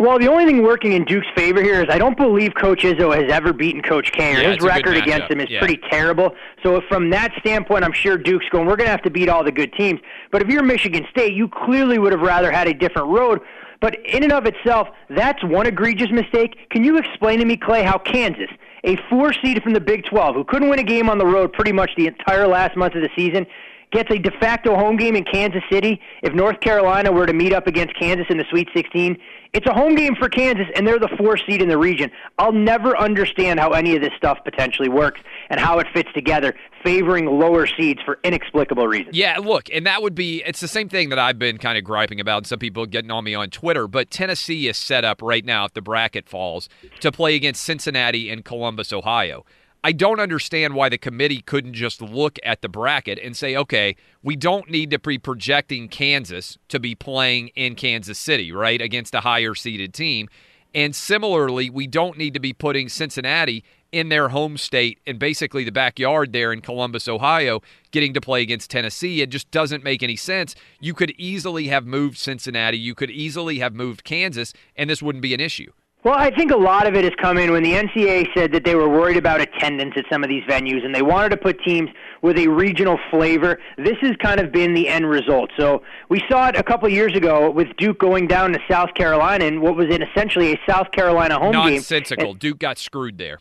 Well, 0.00 0.20
the 0.20 0.28
only 0.28 0.44
thing 0.44 0.62
working 0.62 0.92
in 0.92 1.04
Duke's 1.04 1.26
favor 1.34 1.60
here 1.60 1.82
is 1.82 1.86
I 1.90 1.98
don't 1.98 2.16
believe 2.16 2.52
Coach 2.54 2.84
Izzo 2.84 3.12
has 3.12 3.32
ever 3.32 3.52
beaten 3.52 3.82
Coach 3.82 4.12
K. 4.12 4.30
Yeah, 4.30 4.52
His 4.52 4.60
record 4.60 4.96
against 4.96 5.28
him 5.28 5.40
is 5.40 5.50
yeah. 5.50 5.58
pretty 5.58 5.80
terrible. 5.90 6.36
So 6.62 6.80
from 6.88 7.10
that 7.10 7.32
standpoint, 7.40 7.84
I'm 7.84 7.92
sure 7.92 8.16
Duke's 8.16 8.46
going, 8.50 8.68
we're 8.68 8.76
going 8.76 8.86
to 8.86 8.92
have 8.92 9.02
to 9.02 9.10
beat 9.10 9.28
all 9.28 9.42
the 9.42 9.50
good 9.50 9.72
teams. 9.72 9.98
But 10.30 10.40
if 10.40 10.48
you're 10.48 10.62
Michigan 10.62 11.04
State, 11.10 11.32
you 11.32 11.48
clearly 11.48 11.98
would 11.98 12.12
have 12.12 12.20
rather 12.20 12.52
had 12.52 12.68
a 12.68 12.74
different 12.74 13.08
road. 13.08 13.40
But 13.80 13.96
in 14.04 14.22
and 14.24 14.32
of 14.32 14.46
itself, 14.46 14.88
that's 15.08 15.42
one 15.44 15.66
egregious 15.66 16.10
mistake. 16.10 16.68
Can 16.70 16.84
you 16.84 16.98
explain 16.98 17.38
to 17.38 17.44
me, 17.44 17.56
Clay, 17.56 17.82
how 17.82 17.98
Kansas, 17.98 18.50
a 18.84 18.96
four 19.08 19.32
seed 19.32 19.62
from 19.62 19.72
the 19.72 19.80
Big 19.80 20.04
12, 20.04 20.34
who 20.34 20.44
couldn't 20.44 20.68
win 20.68 20.78
a 20.78 20.84
game 20.84 21.08
on 21.08 21.18
the 21.18 21.26
road 21.26 21.52
pretty 21.52 21.72
much 21.72 21.90
the 21.96 22.06
entire 22.06 22.46
last 22.46 22.76
month 22.76 22.94
of 22.94 23.02
the 23.02 23.10
season, 23.14 23.46
gets 23.90 24.10
a 24.10 24.18
de 24.18 24.30
facto 24.38 24.76
home 24.76 24.96
game 24.96 25.16
in 25.16 25.24
Kansas 25.24 25.62
City. 25.70 26.00
If 26.22 26.34
North 26.34 26.60
Carolina 26.60 27.12
were 27.12 27.26
to 27.26 27.32
meet 27.32 27.52
up 27.52 27.66
against 27.66 27.98
Kansas 27.98 28.26
in 28.30 28.38
the 28.38 28.44
Sweet 28.50 28.68
16, 28.74 29.16
it's 29.54 29.66
a 29.66 29.72
home 29.72 29.94
game 29.94 30.14
for 30.14 30.28
Kansas, 30.28 30.66
and 30.74 30.86
they're 30.86 30.98
the 30.98 31.08
fourth 31.16 31.40
seed 31.46 31.62
in 31.62 31.68
the 31.68 31.78
region. 31.78 32.10
I'll 32.38 32.52
never 32.52 32.96
understand 32.98 33.58
how 33.58 33.70
any 33.70 33.96
of 33.96 34.02
this 34.02 34.12
stuff 34.16 34.38
potentially 34.44 34.90
works 34.90 35.22
and 35.48 35.58
how 35.58 35.78
it 35.78 35.86
fits 35.94 36.10
together, 36.14 36.54
favoring 36.84 37.24
lower 37.24 37.66
seeds 37.66 38.00
for 38.04 38.18
inexplicable 38.24 38.86
reasons. 38.86 39.16
Yeah, 39.16 39.38
look, 39.38 39.70
and 39.72 39.86
that 39.86 40.02
would 40.02 40.14
be 40.14 40.42
it's 40.44 40.60
the 40.60 40.68
same 40.68 40.88
thing 40.90 41.08
that 41.08 41.18
I've 41.18 41.38
been 41.38 41.56
kind 41.56 41.78
of 41.78 41.84
griping 41.84 42.20
about, 42.20 42.38
and 42.38 42.46
some 42.46 42.58
people 42.58 42.84
getting 42.84 43.10
on 43.10 43.24
me 43.24 43.34
on 43.34 43.48
Twitter. 43.48 43.88
But 43.88 44.10
Tennessee 44.10 44.68
is 44.68 44.76
set 44.76 45.04
up 45.04 45.22
right 45.22 45.44
now, 45.44 45.64
if 45.64 45.72
the 45.72 45.82
bracket 45.82 46.28
falls, 46.28 46.68
to 47.00 47.10
play 47.10 47.34
against 47.34 47.62
Cincinnati 47.62 48.28
and 48.28 48.44
Columbus, 48.44 48.92
Ohio. 48.92 49.46
I 49.84 49.92
don't 49.92 50.18
understand 50.18 50.74
why 50.74 50.88
the 50.88 50.98
committee 50.98 51.40
couldn't 51.40 51.74
just 51.74 52.02
look 52.02 52.38
at 52.42 52.62
the 52.62 52.68
bracket 52.68 53.18
and 53.22 53.36
say, 53.36 53.56
okay, 53.56 53.96
we 54.22 54.34
don't 54.34 54.68
need 54.68 54.90
to 54.90 54.98
be 54.98 55.18
projecting 55.18 55.88
Kansas 55.88 56.58
to 56.68 56.80
be 56.80 56.94
playing 56.94 57.48
in 57.48 57.76
Kansas 57.76 58.18
City, 58.18 58.50
right, 58.50 58.82
against 58.82 59.14
a 59.14 59.20
higher 59.20 59.54
seeded 59.54 59.94
team. 59.94 60.28
And 60.74 60.94
similarly, 60.94 61.70
we 61.70 61.86
don't 61.86 62.18
need 62.18 62.34
to 62.34 62.40
be 62.40 62.52
putting 62.52 62.88
Cincinnati 62.88 63.64
in 63.90 64.08
their 64.10 64.28
home 64.28 64.58
state 64.58 64.98
and 65.06 65.18
basically 65.18 65.64
the 65.64 65.72
backyard 65.72 66.32
there 66.32 66.52
in 66.52 66.60
Columbus, 66.60 67.08
Ohio, 67.08 67.62
getting 67.90 68.12
to 68.14 68.20
play 68.20 68.42
against 68.42 68.70
Tennessee. 68.70 69.22
It 69.22 69.30
just 69.30 69.50
doesn't 69.50 69.82
make 69.82 70.02
any 70.02 70.16
sense. 70.16 70.54
You 70.80 70.92
could 70.92 71.12
easily 71.12 71.68
have 71.68 71.86
moved 71.86 72.18
Cincinnati, 72.18 72.78
you 72.78 72.94
could 72.94 73.10
easily 73.10 73.60
have 73.60 73.74
moved 73.74 74.04
Kansas, 74.04 74.52
and 74.76 74.90
this 74.90 75.02
wouldn't 75.02 75.22
be 75.22 75.34
an 75.34 75.40
issue. 75.40 75.72
Well, 76.04 76.14
I 76.14 76.30
think 76.30 76.52
a 76.52 76.56
lot 76.56 76.86
of 76.86 76.94
it 76.94 77.02
has 77.02 77.12
come 77.20 77.38
in 77.38 77.50
when 77.50 77.64
the 77.64 77.72
NCAA 77.72 78.28
said 78.32 78.52
that 78.52 78.64
they 78.64 78.76
were 78.76 78.88
worried 78.88 79.16
about 79.16 79.40
attendance 79.40 79.94
at 79.96 80.04
some 80.10 80.22
of 80.22 80.28
these 80.28 80.44
venues 80.44 80.84
and 80.84 80.94
they 80.94 81.02
wanted 81.02 81.30
to 81.30 81.36
put 81.36 81.60
teams 81.64 81.90
with 82.22 82.38
a 82.38 82.46
regional 82.46 82.98
flavor. 83.10 83.58
This 83.76 83.96
has 84.02 84.14
kind 84.22 84.38
of 84.38 84.52
been 84.52 84.74
the 84.74 84.88
end 84.88 85.10
result. 85.10 85.50
So 85.58 85.82
we 86.08 86.22
saw 86.30 86.48
it 86.48 86.56
a 86.56 86.62
couple 86.62 86.86
of 86.86 86.92
years 86.92 87.16
ago 87.16 87.50
with 87.50 87.68
Duke 87.78 87.98
going 87.98 88.28
down 88.28 88.52
to 88.52 88.60
South 88.70 88.94
Carolina 88.94 89.46
and 89.46 89.60
what 89.60 89.74
was 89.74 89.92
in 89.92 90.02
essentially 90.02 90.52
a 90.52 90.60
South 90.68 90.92
Carolina 90.92 91.36
home 91.36 91.52
Nonsensical. 91.52 91.66
game. 91.66 91.74
Nonsensical. 91.74 92.34
Duke 92.34 92.58
got 92.60 92.78
screwed 92.78 93.18
there 93.18 93.40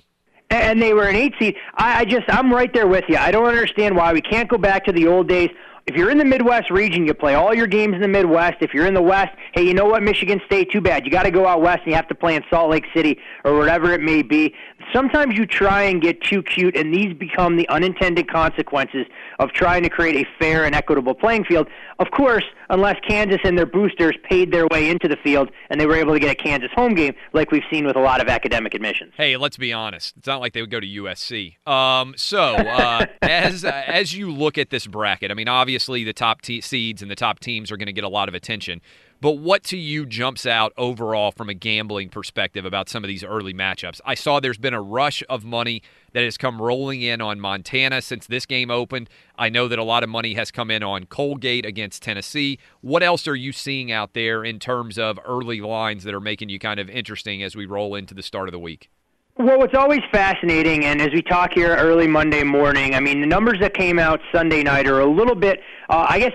and 0.50 0.82
they 0.82 0.93
were 0.93 1.08
an 1.08 1.15
eight 1.15 1.34
seed. 1.39 1.56
I, 1.76 2.00
I 2.00 2.06
just, 2.06 2.26
I'm 2.28 2.52
right 2.52 2.74
there 2.74 2.88
with 2.88 3.04
you. 3.08 3.17
I 3.17 3.32
don't 3.32 3.46
understand 3.46 3.96
why 3.96 4.13
we 4.13 4.22
can't 4.22 4.50
go 4.50 4.58
back 4.58 4.86
to 4.86 4.91
the 4.91 5.08
old 5.08 5.28
days 5.28 5.50
if 5.88 5.95
you're 5.95 6.12
in 6.12 6.17
the 6.17 6.26
Midwest 6.26 6.69
region, 6.69 7.08
you 7.08 7.13
play 7.13 7.36
all 7.36 7.54
your 7.54 7.65
games 7.65 7.95
in 7.95 8.02
the 8.02 8.10
Midwest. 8.10 8.58
If 8.60 8.73
you're 8.73 8.86
in 8.86 8.93
the 8.93 9.02
West, 9.02 9.34
hey, 9.54 9.63
you 9.63 9.73
know 9.73 9.86
what, 9.86 10.04
Michigan 10.04 10.41
State, 10.45 10.69
too 10.69 10.82
bad. 10.82 11.06
You 11.06 11.12
got 11.12 11.23
to 11.23 11.32
go 11.32 11.47
out 11.47 11.62
west 11.62 11.84
and 11.86 11.88
you 11.88 11.95
have 11.95 12.10
to 12.10 12.15
play 12.15 12.36
in 12.36 12.43
Salt 12.50 12.69
Lake 12.69 12.84
City 12.93 13.17
or 13.45 13.58
whatever 13.58 13.93
it 13.93 14.02
may 14.02 14.21
be. 14.21 14.54
Sometimes 14.93 15.38
you 15.38 15.45
try 15.45 15.84
and 15.84 16.02
get 16.02 16.21
too 16.21 16.41
cute, 16.43 16.76
and 16.76 16.93
these 16.93 17.13
become 17.13 17.58
the 17.58 17.67
unintended 17.69 18.32
consequences 18.32 19.06
of 19.39 19.52
trying 19.52 19.84
to 19.84 19.89
create 19.89 20.15
a 20.15 20.28
fair 20.39 20.65
and 20.65 20.73
equitable 20.73 21.13
playing 21.13 21.43
field. 21.43 21.67
Of 22.00 22.12
course, 22.12 22.43
unless 22.69 22.97
Kansas 23.08 23.39
and 23.43 23.58
their 23.58 23.65
boosters 23.65 24.15
paid 24.23 24.52
their 24.52 24.67
way 24.67 24.89
into 24.89 25.08
the 25.08 25.17
field 25.17 25.50
and 25.69 25.80
they 25.80 25.86
were 25.86 25.95
able 25.95 26.13
to 26.13 26.19
get 26.19 26.32
a 26.32 26.36
Kansas 26.36 26.71
home 26.76 26.95
game, 26.95 27.13
like 27.34 27.52
we've 27.52 27.63
seen 27.71 27.86
with 27.86 27.95
a 27.95 28.00
lot 28.00 28.21
of 28.21 28.28
academic 28.28 28.73
admissions. 28.73 29.13
Hey, 29.17 29.38
let's 29.38 29.58
be 29.58 29.73
honest. 29.73 30.15
It's 30.17 30.28
not 30.28 30.39
like 30.39 30.54
they 30.54 30.62
would 30.62 30.71
go 30.71 30.80
to 30.80 30.88
USC. 30.88 31.56
Um, 31.67 32.13
so 32.17 32.56
uh, 32.56 33.06
as 33.21 33.65
uh, 33.65 33.84
as 33.88 34.15
you 34.15 34.32
look 34.32 34.58
at 34.58 34.69
this 34.69 34.88
bracket, 34.88 35.32
I 35.32 35.34
mean, 35.34 35.47
obviously 35.47 36.04
the 36.04 36.13
top 36.13 36.41
te- 36.41 36.62
seeds 36.62 37.02
and 37.02 37.12
the 37.12 37.15
top 37.15 37.39
teams 37.39 37.71
are 37.71 37.78
going 37.78 37.88
to 37.88 37.93
get 37.93 38.04
a 38.04 38.10
lot 38.10 38.30
of 38.30 38.36
attention. 38.36 38.82
But 39.19 39.39
what 39.39 39.63
to 39.65 39.77
you 39.77 40.06
jumps 40.06 40.45
out 40.45 40.73
overall 40.77 41.32
from 41.32 41.49
a 41.49 41.56
gambling 41.56 42.10
perspective 42.10 42.65
about 42.65 42.88
some 42.88 43.03
of 43.03 43.08
these 43.08 43.23
early 43.23 43.53
matchups? 43.53 43.99
I 44.06 44.13
saw 44.13 44.39
there's 44.39 44.60
been 44.60 44.75
a 44.75 44.82
rush 44.82 45.23
of 45.27 45.43
money 45.43 45.82
that 46.13 46.23
has 46.23 46.38
come 46.38 46.62
rolling 46.62 47.01
in 47.01 47.19
on 47.19 47.39
Montana 47.39 48.03
since 48.03 48.27
this 48.27 48.45
game 48.45 48.69
opened. 48.69 49.10
I 49.36 49.49
know 49.49 49.67
that 49.69 49.80
a 49.80 49.84
lot 49.84 50.03
of 50.03 50.10
money 50.10 50.36
has 50.36 50.51
come 50.51 50.69
in 50.69 50.84
on 50.84 51.06
Colgate 51.06 51.65
against 51.65 52.03
Tennessee. 52.03 52.60
What 52.82 53.01
else 53.01 53.27
are 53.27 53.36
you 53.36 53.51
seeing 53.51 53.91
out 53.91 54.13
there 54.13 54.43
in 54.43 54.60
terms 54.60 54.99
of 54.99 55.19
early 55.25 55.62
lines 55.62 56.03
that 56.03 56.13
are 56.13 56.21
making 56.21 56.49
you 56.49 56.60
kind 56.60 56.80
of 56.80 56.88
interesting 56.88 57.41
as 57.41 57.56
we 57.56 57.65
roll 57.65 57.95
into 57.95 58.13
the 58.13 58.23
start 58.23 58.47
of 58.47 58.51
the 58.51 58.60
week? 58.60 58.91
Well, 59.39 59.58
what's 59.58 59.75
always 59.75 60.01
fascinating, 60.12 60.86
and 60.86 61.01
as 61.01 61.10
we 61.12 61.23
talk 61.23 61.53
here 61.53 61.75
early 61.75 62.08
Monday 62.08 62.43
morning, 62.43 62.93
I 62.93 62.99
mean, 62.99 63.21
the 63.21 63.27
numbers 63.27 63.60
that 63.62 63.73
came 63.73 63.97
out 63.97 64.19
Sunday 64.32 64.63
night 64.63 64.88
are 64.88 64.99
a 64.99 65.06
little 65.06 65.36
bit, 65.36 65.60
uh, 65.89 66.06
I 66.10 66.19
guess, 66.19 66.34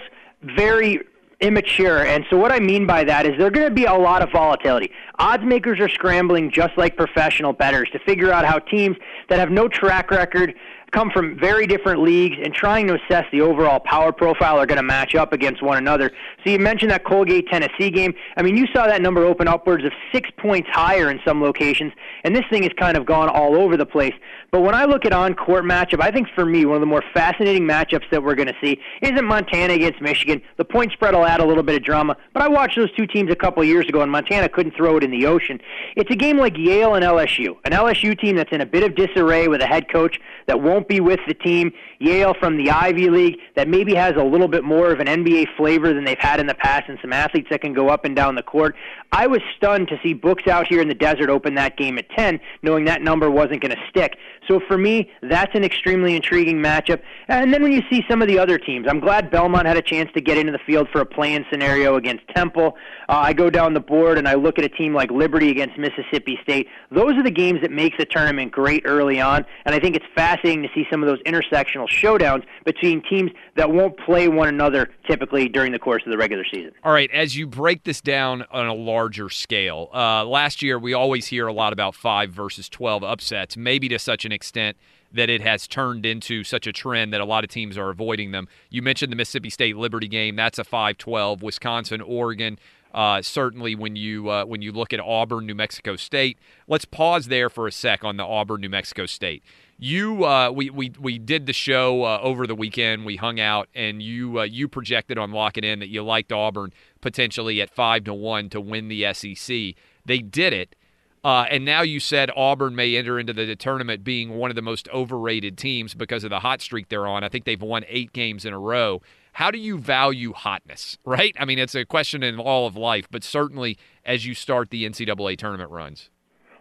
very 0.56 1.00
immature. 1.42 2.06
And 2.06 2.24
so 2.30 2.36
what 2.36 2.52
I 2.52 2.60
mean 2.60 2.86
by 2.86 3.04
that 3.04 3.26
is 3.26 3.32
there's 3.36 3.50
going 3.50 3.68
to 3.68 3.74
be 3.74 3.84
a 3.84 3.94
lot 3.94 4.22
of 4.22 4.30
volatility. 4.30 4.90
Odds 5.18 5.44
makers 5.44 5.80
are 5.80 5.88
scrambling 5.88 6.50
just 6.50 6.76
like 6.78 6.96
professional 6.96 7.52
bettors 7.52 7.88
to 7.92 7.98
figure 7.98 8.32
out 8.32 8.44
how 8.44 8.58
teams 8.58 8.96
that 9.28 9.38
have 9.38 9.50
no 9.50 9.68
track 9.68 10.10
record 10.10 10.54
come 10.92 11.10
from 11.10 11.38
very 11.38 11.66
different 11.66 12.02
leagues 12.02 12.36
and 12.42 12.52
trying 12.52 12.86
to 12.86 12.94
assess 12.94 13.24
the 13.32 13.40
overall 13.40 13.80
power 13.80 14.12
profile 14.12 14.58
are 14.58 14.66
going 14.66 14.76
to 14.76 14.82
match 14.82 15.14
up 15.14 15.32
against 15.32 15.62
one 15.62 15.78
another. 15.78 16.10
So 16.44 16.50
you 16.50 16.58
mentioned 16.58 16.90
that 16.90 17.04
Colgate 17.04 17.48
Tennessee 17.48 17.90
game. 17.90 18.14
I 18.36 18.42
mean, 18.42 18.56
you 18.56 18.66
saw 18.74 18.86
that 18.86 19.00
number 19.00 19.24
open 19.24 19.48
upwards 19.48 19.84
of 19.84 19.92
six 20.12 20.30
points 20.36 20.68
higher 20.70 21.10
in 21.10 21.18
some 21.24 21.42
locations, 21.42 21.92
and 22.24 22.36
this 22.36 22.44
thing 22.50 22.62
has 22.64 22.72
kind 22.78 22.96
of 22.96 23.06
gone 23.06 23.30
all 23.30 23.56
over 23.56 23.76
the 23.76 23.86
place. 23.86 24.12
But 24.50 24.60
when 24.60 24.74
I 24.74 24.84
look 24.84 25.06
at 25.06 25.12
on-court 25.12 25.64
matchup, 25.64 26.02
I 26.02 26.10
think 26.10 26.28
for 26.34 26.44
me 26.44 26.66
one 26.66 26.76
of 26.76 26.80
the 26.80 26.86
more 26.86 27.02
fascinating 27.14 27.62
matchups 27.62 28.10
that 28.10 28.22
we're 28.22 28.34
going 28.34 28.48
to 28.48 28.56
see 28.62 28.78
isn't 29.00 29.24
Montana 29.24 29.72
against 29.72 30.02
Michigan. 30.02 30.42
The 30.58 30.64
point 30.64 30.92
spread 30.92 31.14
will 31.14 31.24
add 31.24 31.40
a 31.40 31.46
little 31.46 31.62
bit 31.62 31.76
of 31.76 31.82
drama, 31.82 32.18
but 32.34 32.42
I 32.42 32.48
watched 32.48 32.76
those 32.76 32.92
two 32.92 33.06
teams 33.06 33.32
a 33.32 33.36
couple 33.36 33.64
years 33.64 33.88
ago, 33.88 34.02
and 34.02 34.12
Montana 34.12 34.50
couldn't 34.50 34.76
throw 34.76 34.98
it 34.98 35.04
in 35.04 35.10
the 35.10 35.24
ocean. 35.24 35.58
It's 35.96 36.10
a 36.10 36.16
game 36.16 36.36
like 36.36 36.58
Yale 36.58 36.94
and 36.94 37.04
LSU, 37.04 37.56
an 37.64 37.72
LSU 37.72 38.18
team 38.18 38.36
that's 38.36 38.52
in 38.52 38.60
a 38.60 38.66
bit 38.66 38.82
of 38.82 38.94
disarray 38.94 39.48
with 39.48 39.62
a 39.62 39.66
head 39.66 39.90
coach 39.90 40.20
that 40.46 40.60
won't 40.60 40.81
be 40.88 41.00
with 41.00 41.20
the 41.26 41.34
team. 41.34 41.72
Yale 41.98 42.34
from 42.34 42.56
the 42.56 42.70
Ivy 42.70 43.08
League 43.08 43.38
that 43.56 43.68
maybe 43.68 43.94
has 43.94 44.14
a 44.16 44.24
little 44.24 44.48
bit 44.48 44.64
more 44.64 44.92
of 44.92 45.00
an 45.00 45.06
NBA 45.06 45.56
flavor 45.56 45.92
than 45.92 46.04
they've 46.04 46.18
had 46.18 46.40
in 46.40 46.46
the 46.46 46.54
past, 46.54 46.88
and 46.88 46.98
some 47.00 47.12
athletes 47.12 47.48
that 47.50 47.60
can 47.60 47.72
go 47.72 47.88
up 47.88 48.04
and 48.04 48.16
down 48.16 48.34
the 48.34 48.42
court. 48.42 48.74
I 49.12 49.26
was 49.26 49.40
stunned 49.56 49.88
to 49.88 49.98
see 50.02 50.14
books 50.14 50.46
out 50.46 50.66
here 50.68 50.80
in 50.80 50.88
the 50.88 50.94
desert 50.94 51.30
open 51.30 51.54
that 51.54 51.76
game 51.76 51.98
at 51.98 52.08
10, 52.10 52.40
knowing 52.62 52.84
that 52.86 53.02
number 53.02 53.30
wasn't 53.30 53.60
going 53.60 53.74
to 53.74 53.82
stick. 53.88 54.16
So 54.48 54.60
for 54.66 54.76
me, 54.76 55.10
that's 55.22 55.54
an 55.54 55.64
extremely 55.64 56.16
intriguing 56.16 56.58
matchup. 56.58 57.00
And 57.28 57.52
then 57.52 57.62
when 57.62 57.72
you 57.72 57.82
see 57.90 58.04
some 58.08 58.22
of 58.22 58.28
the 58.28 58.38
other 58.38 58.58
teams, 58.58 58.86
I'm 58.88 59.00
glad 59.00 59.30
Belmont 59.30 59.66
had 59.66 59.76
a 59.76 59.82
chance 59.82 60.10
to 60.14 60.20
get 60.20 60.36
into 60.36 60.52
the 60.52 60.58
field 60.66 60.88
for 60.92 61.00
a 61.00 61.06
play-in 61.06 61.44
scenario 61.50 61.96
against 61.96 62.26
Temple. 62.34 62.76
Uh, 63.08 63.18
I 63.18 63.32
go 63.32 63.50
down 63.50 63.74
the 63.74 63.80
board 63.80 64.18
and 64.18 64.26
I 64.26 64.34
look 64.34 64.58
at 64.58 64.64
a 64.64 64.68
team 64.68 64.94
like 64.94 65.10
Liberty 65.10 65.50
against 65.50 65.78
Mississippi 65.78 66.38
State. 66.42 66.68
Those 66.90 67.14
are 67.14 67.22
the 67.22 67.30
games 67.30 67.60
that 67.62 67.70
make 67.70 67.96
the 67.98 68.04
tournament 68.04 68.52
great 68.52 68.82
early 68.84 69.20
on, 69.20 69.44
and 69.64 69.74
I 69.74 69.78
think 69.78 69.96
it's 69.96 70.04
fascinating 70.14 70.62
to 70.62 70.68
see 70.74 70.84
some 70.90 71.02
of 71.02 71.08
those 71.08 71.22
intersectional 71.22 71.88
showdowns 71.88 72.44
between 72.64 73.02
teams 73.02 73.30
that 73.56 73.70
won't 73.70 73.96
play 73.98 74.28
one 74.28 74.48
another 74.48 74.90
typically 75.08 75.48
during 75.48 75.72
the 75.72 75.78
course 75.78 76.02
of 76.04 76.10
the 76.10 76.18
regular 76.18 76.44
season. 76.52 76.72
All 76.84 76.92
right, 76.92 77.10
as 77.12 77.36
you 77.36 77.46
break 77.46 77.84
this 77.84 78.00
down 78.00 78.44
on 78.50 78.66
a 78.66 78.74
larger 78.74 79.28
scale, 79.28 79.88
uh, 79.94 80.24
last 80.24 80.62
year 80.62 80.78
we 80.78 80.94
always 80.94 81.26
hear 81.26 81.46
a 81.46 81.52
lot 81.52 81.72
about 81.72 81.94
five 81.94 82.30
versus 82.30 82.68
12 82.68 83.04
upsets, 83.04 83.56
maybe 83.56 83.88
to 83.88 83.98
such 83.98 84.24
an 84.24 84.31
extent 84.32 84.76
that 85.12 85.28
it 85.28 85.42
has 85.42 85.66
turned 85.66 86.06
into 86.06 86.42
such 86.42 86.66
a 86.66 86.72
trend 86.72 87.12
that 87.12 87.20
a 87.20 87.24
lot 87.24 87.44
of 87.44 87.50
teams 87.50 87.76
are 87.76 87.90
avoiding 87.90 88.32
them. 88.32 88.48
You 88.70 88.82
mentioned 88.82 89.12
the 89.12 89.16
Mississippi 89.16 89.50
State 89.50 89.76
Liberty 89.76 90.08
game, 90.08 90.36
that's 90.36 90.58
a 90.58 90.64
5 90.64 90.96
12. 90.98 91.42
Wisconsin, 91.42 92.00
Oregon, 92.00 92.58
uh, 92.94 93.22
certainly, 93.22 93.74
when 93.74 93.96
you 93.96 94.28
uh, 94.28 94.44
when 94.44 94.60
you 94.60 94.70
look 94.70 94.92
at 94.92 95.00
Auburn, 95.00 95.46
New 95.46 95.54
Mexico 95.54 95.96
State, 95.96 96.38
let's 96.68 96.84
pause 96.84 97.28
there 97.28 97.48
for 97.48 97.66
a 97.66 97.72
sec 97.72 98.04
on 98.04 98.18
the 98.18 98.24
Auburn, 98.24 98.60
New 98.60 98.68
Mexico 98.68 99.06
State. 99.06 99.42
You, 99.78 100.24
uh, 100.26 100.50
we, 100.50 100.68
we 100.68 100.92
we 101.00 101.18
did 101.18 101.46
the 101.46 101.54
show 101.54 102.04
uh, 102.04 102.18
over 102.20 102.46
the 102.46 102.54
weekend. 102.54 103.06
We 103.06 103.16
hung 103.16 103.40
out, 103.40 103.68
and 103.74 104.02
you 104.02 104.40
uh, 104.40 104.42
you 104.42 104.68
projected 104.68 105.16
on 105.16 105.32
Lock 105.32 105.56
It 105.56 105.64
In 105.64 105.78
that 105.78 105.88
you 105.88 106.02
liked 106.02 106.32
Auburn 106.32 106.72
potentially 107.00 107.62
at 107.62 107.70
five 107.70 108.04
to 108.04 108.14
one 108.14 108.50
to 108.50 108.60
win 108.60 108.88
the 108.88 109.12
SEC. 109.14 109.74
They 110.04 110.18
did 110.18 110.52
it. 110.52 110.76
Uh, 111.24 111.46
and 111.50 111.64
now 111.64 111.82
you 111.82 112.00
said 112.00 112.30
Auburn 112.36 112.74
may 112.74 112.96
enter 112.96 113.18
into 113.18 113.32
the 113.32 113.54
tournament 113.54 114.02
being 114.02 114.30
one 114.30 114.50
of 114.50 114.56
the 114.56 114.62
most 114.62 114.88
overrated 114.88 115.56
teams 115.56 115.94
because 115.94 116.24
of 116.24 116.30
the 116.30 116.40
hot 116.40 116.60
streak 116.60 116.88
they're 116.88 117.06
on. 117.06 117.22
I 117.22 117.28
think 117.28 117.44
they've 117.44 117.62
won 117.62 117.84
eight 117.88 118.12
games 118.12 118.44
in 118.44 118.52
a 118.52 118.58
row. 118.58 119.00
How 119.34 119.50
do 119.50 119.58
you 119.58 119.78
value 119.78 120.32
hotness, 120.32 120.98
right? 121.04 121.34
I 121.38 121.44
mean, 121.44 121.58
it's 121.58 121.74
a 121.74 121.84
question 121.84 122.22
in 122.22 122.38
all 122.38 122.66
of 122.66 122.76
life, 122.76 123.06
but 123.10 123.22
certainly 123.22 123.78
as 124.04 124.26
you 124.26 124.34
start 124.34 124.70
the 124.70 124.84
NCAA 124.84 125.38
tournament 125.38 125.70
runs. 125.70 126.10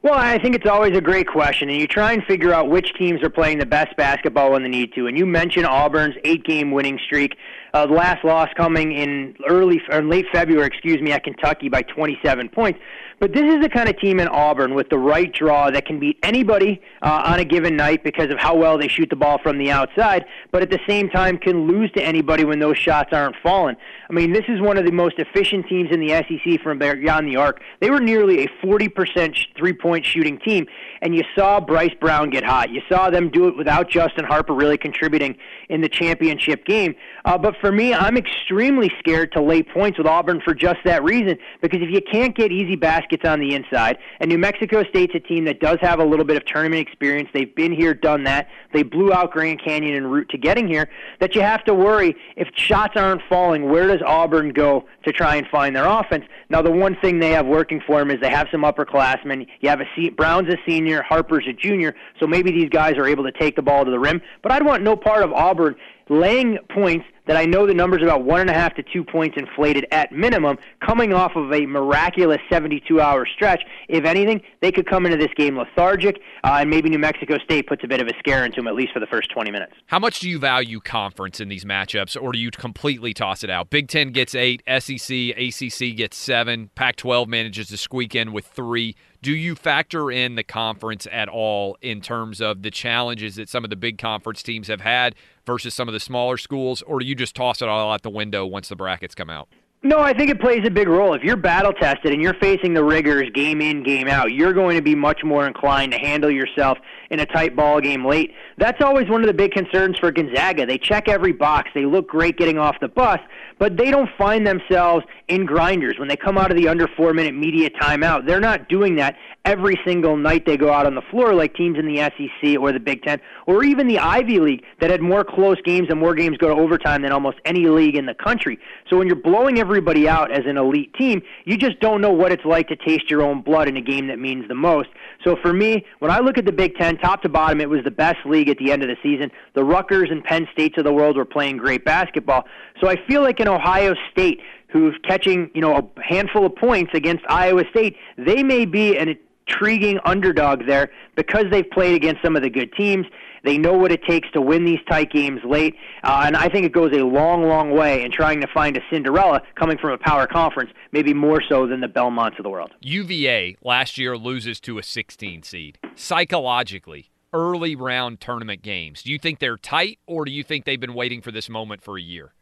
Well, 0.03 0.15
I 0.15 0.39
think 0.39 0.55
it's 0.55 0.67
always 0.67 0.97
a 0.97 1.01
great 1.01 1.27
question, 1.27 1.69
and 1.69 1.79
you 1.79 1.85
try 1.85 2.11
and 2.11 2.23
figure 2.23 2.51
out 2.51 2.71
which 2.71 2.91
teams 2.95 3.21
are 3.21 3.29
playing 3.29 3.59
the 3.59 3.67
best 3.67 3.95
basketball 3.97 4.51
when 4.51 4.63
they 4.63 4.69
need 4.69 4.93
to. 4.95 5.05
And 5.05 5.15
you 5.15 5.27
mentioned 5.27 5.67
Auburn's 5.67 6.15
eight-game 6.23 6.71
winning 6.71 6.99
streak. 7.05 7.37
Uh, 7.73 7.85
the 7.85 7.93
last 7.93 8.23
loss 8.23 8.49
coming 8.55 8.91
in 8.91 9.35
early 9.47 9.81
or 9.89 10.01
late 10.01 10.25
February, 10.31 10.67
excuse 10.67 11.01
me, 11.01 11.11
at 11.11 11.23
Kentucky 11.23 11.69
by 11.69 11.81
27 11.83 12.49
points. 12.49 12.79
But 13.21 13.33
this 13.33 13.43
is 13.43 13.61
the 13.61 13.69
kind 13.69 13.87
of 13.87 13.99
team 13.99 14.19
in 14.19 14.27
Auburn 14.27 14.73
with 14.73 14.89
the 14.89 14.97
right 14.97 15.31
draw 15.31 15.69
that 15.69 15.85
can 15.85 15.99
beat 15.99 16.17
anybody 16.23 16.81
uh, 17.03 17.21
on 17.23 17.39
a 17.39 17.45
given 17.45 17.75
night 17.75 18.03
because 18.03 18.31
of 18.31 18.39
how 18.39 18.55
well 18.55 18.79
they 18.79 18.87
shoot 18.87 19.11
the 19.11 19.15
ball 19.15 19.37
from 19.37 19.59
the 19.59 19.69
outside, 19.69 20.25
but 20.51 20.63
at 20.63 20.71
the 20.71 20.79
same 20.87 21.07
time 21.07 21.37
can 21.37 21.67
lose 21.67 21.91
to 21.91 22.01
anybody 22.01 22.45
when 22.45 22.57
those 22.57 22.79
shots 22.79 23.09
aren't 23.13 23.35
falling. 23.43 23.75
I 24.09 24.13
mean, 24.13 24.33
this 24.33 24.45
is 24.47 24.59
one 24.59 24.75
of 24.75 24.85
the 24.85 24.91
most 24.91 25.19
efficient 25.19 25.67
teams 25.67 25.91
in 25.91 25.99
the 25.99 26.09
SEC 26.09 26.63
from 26.63 26.79
beyond 26.79 27.27
the 27.27 27.35
arc. 27.35 27.61
They 27.79 27.91
were 27.91 27.99
nearly 27.99 28.43
a 28.43 28.47
40% 28.65 29.37
three 29.55 29.73
point 29.73 30.03
shooting 30.03 30.39
team, 30.39 30.65
and 31.03 31.13
you 31.13 31.21
saw 31.35 31.59
Bryce 31.59 31.93
Brown 32.01 32.31
get 32.31 32.43
hot. 32.43 32.71
You 32.71 32.81
saw 32.89 33.11
them 33.11 33.29
do 33.29 33.47
it 33.47 33.55
without 33.55 33.87
Justin 33.87 34.25
Harper 34.25 34.55
really 34.55 34.79
contributing 34.79 35.37
in 35.69 35.81
the 35.81 35.89
championship 35.89 36.65
game. 36.65 36.95
Uh, 37.23 37.37
but 37.37 37.55
for 37.61 37.71
me, 37.71 37.93
I'm 37.93 38.17
extremely 38.17 38.91
scared 38.99 39.31
to 39.33 39.41
lay 39.41 39.63
points 39.63 39.97
with 39.97 40.07
Auburn 40.07 40.41
for 40.43 40.53
just 40.53 40.79
that 40.83 41.03
reason, 41.03 41.37
because 41.61 41.81
if 41.81 41.89
you 41.89 42.01
can't 42.01 42.35
get 42.35 42.51
easy 42.51 42.75
baskets, 42.75 43.21
on 43.25 43.39
the 43.39 43.53
inside. 43.53 43.97
And 44.19 44.29
New 44.29 44.37
Mexico 44.37 44.83
State's 44.83 45.13
a 45.15 45.19
team 45.19 45.45
that 45.45 45.59
does 45.59 45.77
have 45.81 45.99
a 45.99 46.05
little 46.05 46.25
bit 46.25 46.37
of 46.37 46.45
tournament 46.45 46.87
experience. 46.87 47.29
They've 47.33 47.53
been 47.53 47.71
here, 47.71 47.93
done 47.93 48.23
that. 48.23 48.47
They 48.73 48.83
blew 48.83 49.13
out 49.13 49.31
Grand 49.31 49.63
Canyon 49.63 49.95
en 49.95 50.07
route 50.07 50.29
to 50.29 50.37
getting 50.37 50.67
here. 50.67 50.89
That 51.19 51.35
you 51.35 51.41
have 51.41 51.63
to 51.65 51.73
worry 51.73 52.15
if 52.35 52.47
shots 52.55 52.93
aren't 52.95 53.21
falling, 53.29 53.69
where 53.69 53.87
does 53.87 54.01
Auburn 54.05 54.49
go 54.49 54.85
to 55.05 55.11
try 55.11 55.35
and 55.35 55.47
find 55.47 55.75
their 55.75 55.85
offense? 55.85 56.25
Now, 56.49 56.61
the 56.61 56.71
one 56.71 56.95
thing 57.01 57.19
they 57.19 57.31
have 57.31 57.45
working 57.45 57.81
for 57.85 57.99
them 57.99 58.11
is 58.11 58.19
they 58.21 58.29
have 58.29 58.47
some 58.51 58.61
upperclassmen. 58.61 59.47
You 59.61 59.69
have 59.69 59.81
a 59.81 59.85
se- 59.95 60.09
Brown's 60.09 60.49
a 60.49 60.57
senior, 60.65 61.01
Harper's 61.01 61.47
a 61.47 61.53
junior, 61.53 61.95
so 62.19 62.27
maybe 62.27 62.51
these 62.51 62.69
guys 62.69 62.97
are 62.97 63.07
able 63.07 63.23
to 63.23 63.31
take 63.31 63.55
the 63.55 63.61
ball 63.61 63.85
to 63.85 63.91
the 63.91 63.99
rim. 63.99 64.21
But 64.41 64.51
I'd 64.51 64.65
want 64.65 64.83
no 64.83 64.95
part 64.95 65.23
of 65.23 65.31
Auburn 65.33 65.75
laying 66.09 66.57
points 66.69 67.05
that 67.27 67.37
I 67.37 67.45
know 67.45 67.65
the 67.65 67.73
number's 67.73 68.01
about 68.01 68.23
one 68.23 68.41
and 68.41 68.49
a 68.49 68.53
half 68.53 68.75
to 68.75 68.83
two 68.83 69.03
points 69.03 69.37
inflated 69.37 69.85
at 69.91 70.11
minimum, 70.11 70.57
coming 70.85 71.13
off 71.13 71.35
of 71.35 71.51
a 71.53 71.65
miraculous 71.65 72.39
72 72.49 72.99
hour 72.99 73.25
stretch. 73.25 73.61
If 73.87 74.05
anything, 74.05 74.41
they 74.61 74.71
could 74.71 74.87
come 74.89 75.05
into 75.05 75.17
this 75.17 75.33
game 75.35 75.57
lethargic, 75.57 76.19
uh, 76.43 76.57
and 76.61 76.69
maybe 76.69 76.89
New 76.89 76.99
Mexico 76.99 77.37
State 77.43 77.67
puts 77.67 77.83
a 77.83 77.87
bit 77.87 78.01
of 78.01 78.07
a 78.07 78.13
scare 78.19 78.45
into 78.45 78.57
them, 78.57 78.67
at 78.67 78.75
least 78.75 78.93
for 78.93 78.99
the 78.99 79.07
first 79.07 79.29
20 79.31 79.51
minutes. 79.51 79.73
How 79.87 79.99
much 79.99 80.19
do 80.19 80.29
you 80.29 80.39
value 80.39 80.79
conference 80.79 81.39
in 81.39 81.49
these 81.49 81.65
matchups, 81.65 82.21
or 82.21 82.31
do 82.31 82.39
you 82.39 82.51
completely 82.51 83.13
toss 83.13 83.43
it 83.43 83.49
out? 83.49 83.69
Big 83.69 83.87
Ten 83.87 84.11
gets 84.11 84.35
eight, 84.35 84.63
SEC, 84.67 85.11
ACC 85.37 85.95
gets 85.95 86.17
seven, 86.17 86.69
Pac 86.75 86.95
12 86.95 87.27
manages 87.27 87.67
to 87.67 87.77
squeak 87.77 88.15
in 88.15 88.31
with 88.31 88.45
three. 88.45 88.95
Do 89.23 89.35
you 89.35 89.53
factor 89.53 90.09
in 90.09 90.33
the 90.33 90.43
conference 90.43 91.07
at 91.11 91.29
all 91.29 91.77
in 91.79 92.01
terms 92.01 92.41
of 92.41 92.63
the 92.63 92.71
challenges 92.71 93.35
that 93.35 93.49
some 93.49 93.63
of 93.63 93.69
the 93.69 93.75
big 93.75 93.99
conference 93.99 94.41
teams 94.41 94.67
have 94.67 94.81
had 94.81 95.13
versus 95.45 95.75
some 95.75 95.87
of 95.87 95.93
the 95.93 95.99
smaller 95.99 96.37
schools, 96.37 96.81
or 96.81 96.99
do 96.99 97.05
you 97.05 97.13
just 97.13 97.35
toss 97.35 97.61
it 97.61 97.69
all 97.69 97.93
out 97.93 98.01
the 98.01 98.09
window 98.09 98.47
once 98.47 98.69
the 98.69 98.75
brackets 98.75 99.13
come 99.13 99.29
out? 99.29 99.47
No, 99.83 99.97
I 99.97 100.13
think 100.13 100.29
it 100.29 100.39
plays 100.39 100.61
a 100.63 100.69
big 100.69 100.87
role. 100.87 101.15
If 101.15 101.23
you're 101.23 101.35
battle 101.35 101.73
tested 101.73 102.13
and 102.13 102.21
you're 102.21 102.35
facing 102.35 102.75
the 102.75 102.83
rigors 102.83 103.31
game 103.33 103.61
in, 103.61 103.81
game 103.81 104.07
out, 104.07 104.31
you're 104.31 104.53
going 104.53 104.75
to 104.75 104.81
be 104.81 104.93
much 104.93 105.23
more 105.23 105.47
inclined 105.47 105.91
to 105.93 105.97
handle 105.97 106.29
yourself 106.29 106.77
in 107.09 107.19
a 107.19 107.25
tight 107.25 107.55
ball 107.55 107.81
game 107.81 108.05
late. 108.05 108.31
That's 108.59 108.79
always 108.83 109.09
one 109.09 109.21
of 109.21 109.27
the 109.27 109.33
big 109.33 109.53
concerns 109.53 109.97
for 109.97 110.11
Gonzaga. 110.11 110.67
They 110.67 110.77
check 110.77 111.09
every 111.09 111.31
box. 111.31 111.71
They 111.73 111.85
look 111.85 112.07
great 112.07 112.37
getting 112.37 112.59
off 112.59 112.75
the 112.79 112.89
bus, 112.89 113.19
but 113.57 113.75
they 113.75 113.89
don't 113.89 114.09
find 114.19 114.45
themselves 114.45 115.03
in 115.29 115.47
grinders 115.47 115.97
when 115.97 116.07
they 116.07 116.15
come 116.15 116.37
out 116.37 116.51
of 116.51 116.57
the 116.57 116.67
under 116.67 116.87
4 116.87 117.15
minute 117.15 117.33
media 117.33 117.71
timeout. 117.71 118.27
They're 118.27 118.39
not 118.39 118.69
doing 118.69 118.97
that 118.97 119.15
every 119.45 119.79
single 119.85 120.15
night 120.17 120.45
they 120.45 120.55
go 120.55 120.71
out 120.71 120.85
on 120.85 120.95
the 120.95 121.01
floor 121.09 121.33
like 121.33 121.55
teams 121.55 121.77
in 121.77 121.87
the 121.87 121.97
SEC 121.97 122.59
or 122.59 122.71
the 122.71 122.79
Big 122.79 123.01
10 123.03 123.19
or 123.47 123.63
even 123.63 123.87
the 123.87 123.97
Ivy 123.97 124.39
League 124.39 124.63
that 124.79 124.91
had 124.91 125.01
more 125.01 125.23
close 125.23 125.59
games 125.63 125.87
and 125.89 125.99
more 125.99 126.13
games 126.13 126.37
go 126.37 126.47
to 126.47 126.53
overtime 126.53 127.01
than 127.01 127.11
almost 127.11 127.37
any 127.45 127.67
league 127.67 127.95
in 127.95 128.05
the 128.05 128.13
country. 128.13 128.59
So 128.89 128.97
when 128.97 129.07
you're 129.07 129.15
blowing 129.15 129.59
everybody 129.59 130.07
out 130.07 130.31
as 130.31 130.45
an 130.45 130.57
elite 130.57 130.93
team, 130.93 131.21
you 131.45 131.57
just 131.57 131.79
don't 131.79 132.01
know 132.01 132.11
what 132.11 132.31
it's 132.31 132.45
like 132.45 132.67
to 132.67 132.75
taste 132.75 133.09
your 133.09 133.23
own 133.23 133.41
blood 133.41 133.67
in 133.67 133.77
a 133.77 133.81
game 133.81 134.07
that 134.07 134.19
means 134.19 134.47
the 134.47 134.55
most. 134.55 134.89
So 135.23 135.35
for 135.41 135.53
me, 135.53 135.85
when 135.99 136.11
I 136.11 136.19
look 136.19 136.37
at 136.37 136.45
the 136.45 136.51
Big 136.51 136.75
Ten, 136.75 136.97
top 136.97 137.23
to 137.23 137.29
bottom, 137.29 137.61
it 137.61 137.69
was 137.69 137.83
the 137.83 137.91
best 137.91 138.17
league 138.25 138.49
at 138.49 138.57
the 138.57 138.71
end 138.71 138.83
of 138.83 138.89
the 138.89 138.97
season. 139.01 139.31
The 139.55 139.63
Rutgers 139.63 140.09
and 140.11 140.23
Penn 140.23 140.47
States 140.53 140.75
of 140.77 140.83
the 140.83 140.93
world 140.93 141.17
were 141.17 141.25
playing 141.25 141.57
great 141.57 141.83
basketball. 141.83 142.45
So 142.79 142.87
I 142.87 142.95
feel 143.07 143.21
like 143.21 143.39
in 143.39 143.47
Ohio 143.47 143.95
State, 144.11 144.39
who's 144.71 144.95
catching 145.07 145.51
you 145.53 145.61
know 145.61 145.75
a 145.75 146.01
handful 146.01 146.45
of 146.45 146.55
points 146.55 146.91
against 146.93 147.23
Iowa 147.27 147.63
State, 147.69 147.97
they 148.17 148.43
may 148.43 148.65
be 148.65 148.97
an 148.97 149.15
intriguing 149.47 149.99
underdog 150.05 150.65
there 150.65 150.89
because 151.15 151.45
they've 151.51 151.69
played 151.69 151.95
against 151.95 152.21
some 152.21 152.35
of 152.35 152.41
the 152.41 152.49
good 152.49 152.71
teams. 152.73 153.05
They 153.43 153.57
know 153.57 153.73
what 153.73 153.91
it 153.91 154.03
takes 154.03 154.29
to 154.31 154.41
win 154.41 154.65
these 154.65 154.79
tight 154.87 155.11
games 155.11 155.41
late, 155.43 155.75
uh, 156.03 156.23
and 156.27 156.37
I 156.37 156.47
think 156.47 156.65
it 156.65 156.73
goes 156.73 156.91
a 156.93 157.03
long, 157.03 157.43
long 157.47 157.71
way 157.71 158.03
in 158.03 158.11
trying 158.11 158.39
to 158.41 158.47
find 158.47 158.77
a 158.77 158.81
Cinderella 158.91 159.41
coming 159.55 159.79
from 159.79 159.91
a 159.91 159.97
power 159.97 160.27
conference, 160.27 160.69
maybe 160.91 161.13
more 161.13 161.41
so 161.49 161.65
than 161.65 161.81
the 161.81 161.87
Belmonts 161.87 162.37
of 162.37 162.43
the 162.43 162.49
world. 162.49 162.71
UVA 162.81 163.57
last 163.63 163.97
year 163.97 164.15
loses 164.15 164.59
to 164.61 164.77
a 164.77 164.83
16 164.83 165.41
seed. 165.41 165.79
Psychologically, 165.95 167.09
early 167.33 167.75
round 167.75 168.19
tournament 168.19 168.61
games, 168.61 169.01
do 169.01 169.11
you 169.11 169.17
think 169.17 169.39
they're 169.39 169.57
tight, 169.57 169.97
or 170.05 170.23
do 170.23 170.31
you 170.31 170.43
think 170.43 170.65
they've 170.65 170.79
been 170.79 170.93
waiting 170.93 171.21
for 171.21 171.31
this 171.31 171.49
moment 171.49 171.81
for 171.81 171.97
a 171.97 172.01
year? 172.01 172.33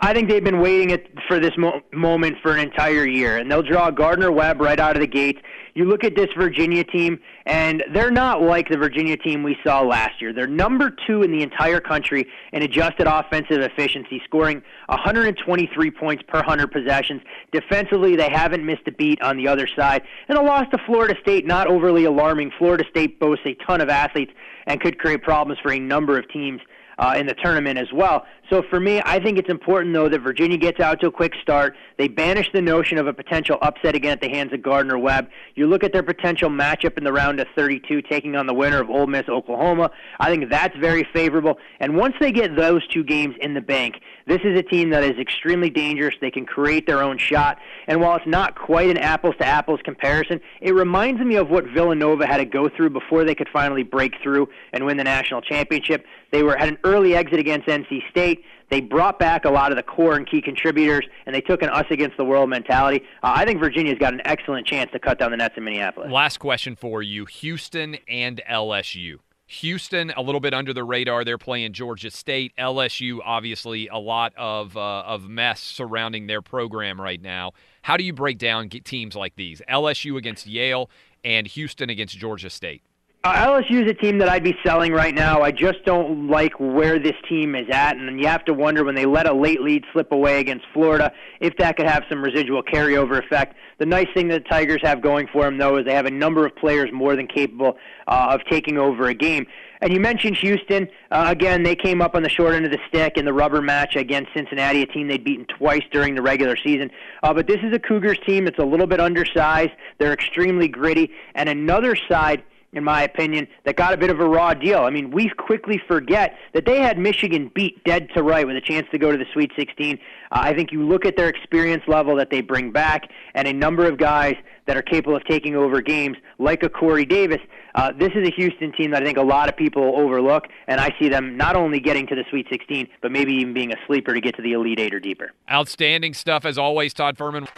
I 0.00 0.14
think 0.14 0.28
they've 0.28 0.44
been 0.44 0.60
waiting 0.60 0.96
for 1.26 1.40
this 1.40 1.50
mo- 1.58 1.80
moment 1.92 2.36
for 2.40 2.52
an 2.52 2.60
entire 2.60 3.04
year, 3.04 3.38
and 3.38 3.50
they'll 3.50 3.64
draw 3.64 3.90
Gardner 3.90 4.30
Webb 4.30 4.60
right 4.60 4.78
out 4.78 4.94
of 4.94 5.00
the 5.00 5.08
gate. 5.08 5.38
You 5.74 5.86
look 5.86 6.04
at 6.04 6.14
this 6.14 6.28
Virginia 6.36 6.84
team, 6.84 7.18
and 7.46 7.82
they're 7.92 8.12
not 8.12 8.40
like 8.40 8.68
the 8.68 8.76
Virginia 8.76 9.16
team 9.16 9.42
we 9.42 9.56
saw 9.64 9.80
last 9.80 10.20
year. 10.22 10.32
They're 10.32 10.46
number 10.46 10.94
two 11.04 11.24
in 11.24 11.32
the 11.32 11.42
entire 11.42 11.80
country 11.80 12.26
in 12.52 12.62
adjusted 12.62 13.08
offensive 13.08 13.60
efficiency, 13.60 14.22
scoring 14.24 14.62
123 14.86 15.90
points 15.90 16.22
per 16.28 16.38
100 16.38 16.70
possessions. 16.70 17.20
Defensively, 17.50 18.14
they 18.14 18.30
haven't 18.30 18.64
missed 18.64 18.86
a 18.86 18.92
beat 18.92 19.20
on 19.20 19.36
the 19.36 19.48
other 19.48 19.66
side. 19.66 20.02
And 20.28 20.38
a 20.38 20.42
loss 20.42 20.66
to 20.70 20.78
Florida 20.86 21.16
State, 21.20 21.44
not 21.44 21.66
overly 21.66 22.04
alarming. 22.04 22.52
Florida 22.56 22.84
State 22.88 23.18
boasts 23.18 23.44
a 23.46 23.54
ton 23.66 23.80
of 23.80 23.88
athletes 23.88 24.32
and 24.68 24.80
could 24.80 24.98
create 24.98 25.22
problems 25.22 25.58
for 25.60 25.72
a 25.72 25.80
number 25.80 26.16
of 26.16 26.28
teams 26.30 26.60
uh, 26.98 27.14
in 27.16 27.26
the 27.26 27.34
tournament 27.34 27.78
as 27.78 27.92
well. 27.92 28.26
So 28.50 28.62
for 28.62 28.80
me, 28.80 29.00
I 29.04 29.20
think 29.20 29.38
it's 29.38 29.50
important 29.50 29.94
though 29.94 30.08
that 30.08 30.20
Virginia 30.20 30.56
gets 30.56 30.80
out 30.80 31.00
to 31.00 31.08
a 31.08 31.10
quick 31.10 31.34
start. 31.40 31.76
They 31.98 32.08
banish 32.08 32.50
the 32.52 32.62
notion 32.62 32.98
of 32.98 33.06
a 33.06 33.12
potential 33.12 33.58
upset 33.62 33.94
again 33.94 34.12
at 34.12 34.20
the 34.20 34.28
hands 34.28 34.52
of 34.52 34.62
Gardner 34.62 34.98
Webb. 34.98 35.28
You 35.54 35.66
look 35.66 35.84
at 35.84 35.92
their 35.92 36.02
potential 36.02 36.48
matchup 36.48 36.96
in 36.96 37.04
the 37.04 37.12
round 37.12 37.40
of 37.40 37.46
32, 37.54 38.02
taking 38.02 38.36
on 38.36 38.46
the 38.46 38.54
winner 38.54 38.80
of 38.80 38.88
Ole 38.90 39.06
Miss 39.06 39.28
Oklahoma. 39.28 39.90
I 40.18 40.30
think 40.30 40.50
that's 40.50 40.76
very 40.76 41.06
favorable. 41.12 41.58
And 41.80 41.96
once 41.96 42.14
they 42.20 42.32
get 42.32 42.56
those 42.56 42.86
two 42.88 43.04
games 43.04 43.34
in 43.40 43.54
the 43.54 43.60
bank, 43.60 44.00
this 44.28 44.40
is 44.44 44.58
a 44.58 44.62
team 44.62 44.90
that 44.90 45.02
is 45.02 45.18
extremely 45.18 45.70
dangerous. 45.70 46.14
They 46.20 46.30
can 46.30 46.44
create 46.44 46.86
their 46.86 47.02
own 47.02 47.18
shot. 47.18 47.58
And 47.86 48.00
while 48.00 48.16
it's 48.16 48.26
not 48.26 48.54
quite 48.54 48.90
an 48.90 48.98
apples 48.98 49.34
to 49.40 49.46
apples 49.46 49.80
comparison, 49.84 50.40
it 50.60 50.74
reminds 50.74 51.20
me 51.20 51.36
of 51.36 51.48
what 51.48 51.64
Villanova 51.64 52.26
had 52.26 52.36
to 52.36 52.44
go 52.44 52.68
through 52.68 52.90
before 52.90 53.24
they 53.24 53.34
could 53.34 53.48
finally 53.52 53.82
break 53.82 54.14
through 54.22 54.48
and 54.72 54.84
win 54.84 54.98
the 54.98 55.04
national 55.04 55.40
championship. 55.40 56.04
They 56.30 56.42
were 56.42 56.56
had 56.56 56.68
an 56.68 56.78
early 56.84 57.16
exit 57.16 57.38
against 57.38 57.66
NC 57.66 58.08
State. 58.10 58.44
They 58.70 58.82
brought 58.82 59.18
back 59.18 59.46
a 59.46 59.50
lot 59.50 59.72
of 59.72 59.76
the 59.76 59.82
core 59.82 60.14
and 60.14 60.28
key 60.28 60.42
contributors, 60.42 61.06
and 61.24 61.34
they 61.34 61.40
took 61.40 61.62
an 61.62 61.70
us 61.70 61.86
against 61.90 62.18
the 62.18 62.24
world 62.24 62.50
mentality. 62.50 63.02
Uh, 63.22 63.32
I 63.34 63.46
think 63.46 63.60
Virginia's 63.60 63.98
got 63.98 64.12
an 64.12 64.20
excellent 64.26 64.66
chance 64.66 64.90
to 64.92 64.98
cut 64.98 65.18
down 65.18 65.30
the 65.30 65.38
nets 65.38 65.54
in 65.56 65.64
Minneapolis. 65.64 66.12
Last 66.12 66.38
question 66.38 66.76
for 66.76 67.02
you 67.02 67.24
Houston 67.24 67.96
and 68.06 68.42
LSU. 68.48 69.20
Houston, 69.48 70.12
a 70.14 70.20
little 70.20 70.40
bit 70.40 70.52
under 70.52 70.74
the 70.74 70.84
radar. 70.84 71.24
They're 71.24 71.38
playing 71.38 71.72
Georgia 71.72 72.10
State. 72.10 72.52
LSU, 72.58 73.20
obviously, 73.24 73.88
a 73.88 73.96
lot 73.96 74.34
of 74.36 74.76
uh, 74.76 75.00
of 75.06 75.26
mess 75.26 75.60
surrounding 75.60 76.26
their 76.26 76.42
program 76.42 77.00
right 77.00 77.20
now. 77.20 77.52
How 77.80 77.96
do 77.96 78.04
you 78.04 78.12
break 78.12 78.36
down 78.36 78.68
teams 78.68 79.16
like 79.16 79.36
these? 79.36 79.62
LSU 79.68 80.18
against 80.18 80.46
Yale 80.46 80.90
and 81.24 81.46
Houston 81.46 81.88
against 81.88 82.18
Georgia 82.18 82.50
State. 82.50 82.82
Uh, 83.24 83.34
LSU 83.34 83.84
is 83.84 83.90
a 83.90 83.94
team 83.94 84.18
that 84.18 84.28
I'd 84.28 84.44
be 84.44 84.56
selling 84.64 84.92
right 84.92 85.12
now. 85.12 85.42
I 85.42 85.50
just 85.50 85.84
don't 85.84 86.28
like 86.28 86.52
where 86.60 87.00
this 87.00 87.16
team 87.28 87.56
is 87.56 87.66
at, 87.68 87.96
and 87.96 88.20
you 88.20 88.28
have 88.28 88.44
to 88.44 88.54
wonder 88.54 88.84
when 88.84 88.94
they 88.94 89.06
let 89.06 89.26
a 89.26 89.32
late 89.32 89.60
lead 89.60 89.84
slip 89.92 90.12
away 90.12 90.38
against 90.38 90.64
Florida 90.72 91.12
if 91.40 91.56
that 91.56 91.76
could 91.76 91.86
have 91.86 92.04
some 92.08 92.22
residual 92.22 92.62
carryover 92.62 93.18
effect. 93.18 93.56
The 93.78 93.86
nice 93.86 94.06
thing 94.14 94.28
that 94.28 94.44
the 94.44 94.48
Tigers 94.48 94.80
have 94.84 95.02
going 95.02 95.26
for 95.32 95.42
them, 95.42 95.58
though, 95.58 95.78
is 95.78 95.84
they 95.84 95.94
have 95.94 96.06
a 96.06 96.12
number 96.12 96.46
of 96.46 96.54
players 96.54 96.90
more 96.92 97.16
than 97.16 97.26
capable 97.26 97.76
uh, 98.06 98.28
of 98.30 98.44
taking 98.48 98.78
over 98.78 99.08
a 99.08 99.14
game. 99.14 99.46
And 99.80 99.92
you 99.92 99.98
mentioned 99.98 100.36
Houston. 100.36 100.88
Uh, 101.10 101.26
again, 101.28 101.64
they 101.64 101.74
came 101.74 102.00
up 102.00 102.14
on 102.14 102.22
the 102.22 102.28
short 102.28 102.54
end 102.54 102.66
of 102.66 102.70
the 102.70 102.80
stick 102.86 103.16
in 103.16 103.24
the 103.24 103.32
rubber 103.32 103.60
match 103.60 103.96
against 103.96 104.32
Cincinnati, 104.32 104.82
a 104.82 104.86
team 104.86 105.08
they'd 105.08 105.24
beaten 105.24 105.46
twice 105.46 105.82
during 105.90 106.14
the 106.14 106.22
regular 106.22 106.56
season. 106.56 106.88
Uh, 107.24 107.34
but 107.34 107.48
this 107.48 107.58
is 107.64 107.74
a 107.74 107.80
Cougars 107.80 108.18
team 108.24 108.44
that's 108.44 108.58
a 108.58 108.64
little 108.64 108.86
bit 108.86 109.00
undersized. 109.00 109.72
They're 109.98 110.12
extremely 110.12 110.68
gritty. 110.68 111.10
And 111.34 111.48
another 111.48 111.96
side– 112.08 112.44
in 112.72 112.84
my 112.84 113.02
opinion, 113.02 113.48
that 113.64 113.76
got 113.76 113.94
a 113.94 113.96
bit 113.96 114.10
of 114.10 114.20
a 114.20 114.28
raw 114.28 114.52
deal. 114.52 114.80
I 114.80 114.90
mean, 114.90 115.10
we 115.10 115.30
quickly 115.30 115.80
forget 115.88 116.36
that 116.52 116.66
they 116.66 116.80
had 116.80 116.98
Michigan 116.98 117.50
beat 117.54 117.82
dead 117.84 118.08
to 118.14 118.22
right 118.22 118.46
with 118.46 118.56
a 118.56 118.60
chance 118.60 118.86
to 118.92 118.98
go 118.98 119.10
to 119.10 119.16
the 119.16 119.24
Sweet 119.32 119.50
16. 119.56 119.94
Uh, 119.94 119.98
I 120.30 120.54
think 120.54 120.70
you 120.70 120.86
look 120.86 121.06
at 121.06 121.16
their 121.16 121.28
experience 121.28 121.82
level 121.86 122.16
that 122.16 122.30
they 122.30 122.42
bring 122.42 122.70
back 122.70 123.10
and 123.34 123.48
a 123.48 123.52
number 123.52 123.86
of 123.86 123.96
guys 123.96 124.34
that 124.66 124.76
are 124.76 124.82
capable 124.82 125.16
of 125.16 125.24
taking 125.24 125.56
over 125.56 125.80
games, 125.80 126.18
like 126.38 126.62
a 126.62 126.68
Corey 126.68 127.06
Davis. 127.06 127.40
Uh, 127.74 127.92
this 127.98 128.10
is 128.14 128.28
a 128.28 128.30
Houston 128.32 128.72
team 128.72 128.90
that 128.90 129.02
I 129.02 129.06
think 129.06 129.16
a 129.16 129.22
lot 129.22 129.48
of 129.48 129.56
people 129.56 129.94
overlook, 129.96 130.48
and 130.66 130.78
I 130.78 130.94
see 130.98 131.08
them 131.08 131.38
not 131.38 131.56
only 131.56 131.80
getting 131.80 132.06
to 132.08 132.14
the 132.14 132.24
Sweet 132.28 132.46
16, 132.50 132.86
but 133.00 133.10
maybe 133.10 133.32
even 133.32 133.54
being 133.54 133.72
a 133.72 133.76
sleeper 133.86 134.12
to 134.12 134.20
get 134.20 134.36
to 134.36 134.42
the 134.42 134.52
Elite 134.52 134.78
Eight 134.78 134.92
or 134.92 135.00
deeper. 135.00 135.32
Outstanding 135.50 136.12
stuff 136.12 136.44
as 136.44 136.58
always, 136.58 136.92
Todd 136.92 137.16
Fuhrman. 137.16 137.48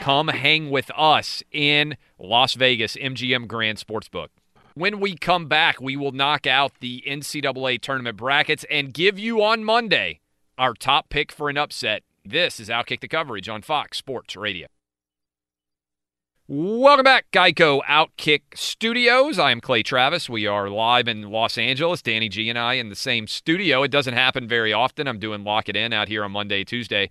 Come 0.00 0.28
hang 0.28 0.70
with 0.70 0.90
us 0.96 1.42
in 1.50 1.96
Las 2.18 2.54
Vegas, 2.54 2.96
MGM 2.96 3.46
Grand 3.46 3.78
Sportsbook. 3.78 4.28
When 4.74 5.00
we 5.00 5.16
come 5.16 5.46
back, 5.46 5.80
we 5.80 5.96
will 5.96 6.12
knock 6.12 6.46
out 6.46 6.72
the 6.80 7.02
NCAA 7.06 7.80
tournament 7.80 8.16
brackets 8.16 8.64
and 8.70 8.92
give 8.92 9.18
you 9.18 9.42
on 9.42 9.64
Monday 9.64 10.20
our 10.58 10.74
top 10.74 11.08
pick 11.08 11.32
for 11.32 11.48
an 11.48 11.56
upset. 11.56 12.02
This 12.24 12.60
is 12.60 12.68
Outkick 12.68 13.00
the 13.00 13.08
Coverage 13.08 13.48
on 13.48 13.62
Fox 13.62 13.98
Sports 13.98 14.36
Radio. 14.36 14.66
Welcome 16.46 17.04
back, 17.04 17.24
Geico 17.32 17.80
Outkick 17.88 18.42
Studios. 18.54 19.38
I 19.38 19.50
am 19.50 19.62
Clay 19.62 19.82
Travis. 19.82 20.28
We 20.28 20.46
are 20.46 20.68
live 20.68 21.08
in 21.08 21.30
Los 21.30 21.56
Angeles. 21.56 22.02
Danny 22.02 22.28
G 22.28 22.50
and 22.50 22.58
I 22.58 22.74
in 22.74 22.90
the 22.90 22.96
same 22.96 23.26
studio. 23.26 23.82
It 23.82 23.90
doesn't 23.90 24.12
happen 24.12 24.46
very 24.46 24.70
often. 24.70 25.08
I'm 25.08 25.18
doing 25.18 25.42
Lock 25.42 25.70
It 25.70 25.76
In 25.76 25.94
out 25.94 26.08
here 26.08 26.22
on 26.22 26.32
Monday, 26.32 26.62
Tuesday. 26.62 27.08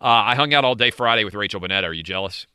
Uh, 0.00 0.04
I 0.26 0.34
hung 0.34 0.52
out 0.52 0.64
all 0.64 0.74
day 0.74 0.90
Friday 0.90 1.24
with 1.24 1.34
Rachel 1.34 1.60
Bonnetta. 1.60 1.84
Are 1.84 1.92
you 1.92 2.02
jealous? 2.02 2.46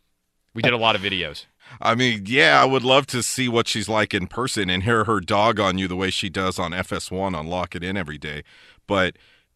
We 0.54 0.62
did 0.62 0.74
a 0.74 0.78
lot 0.78 0.96
of 0.96 1.02
videos. 1.02 1.46
I 1.82 1.96
mean, 1.96 2.24
yeah, 2.26 2.62
I 2.62 2.66
would 2.66 2.84
love 2.84 3.08
to 3.08 3.24
see 3.24 3.48
what 3.48 3.68
she's 3.68 3.88
like 3.88 4.14
in 4.14 4.28
person 4.28 4.70
and 4.70 4.84
hear 4.84 5.06
her 5.06 5.20
dog 5.20 5.60
on 5.60 5.78
you 5.78 5.88
the 5.88 5.96
way 5.96 6.10
she 6.10 6.30
does 6.30 6.60
on 6.60 6.72
FS1 6.72 7.36
on 7.36 7.48
Lock 7.48 7.76
It 7.76 7.84
In 7.84 7.96
every 7.96 8.18
day. 8.18 8.44
But 8.88 9.16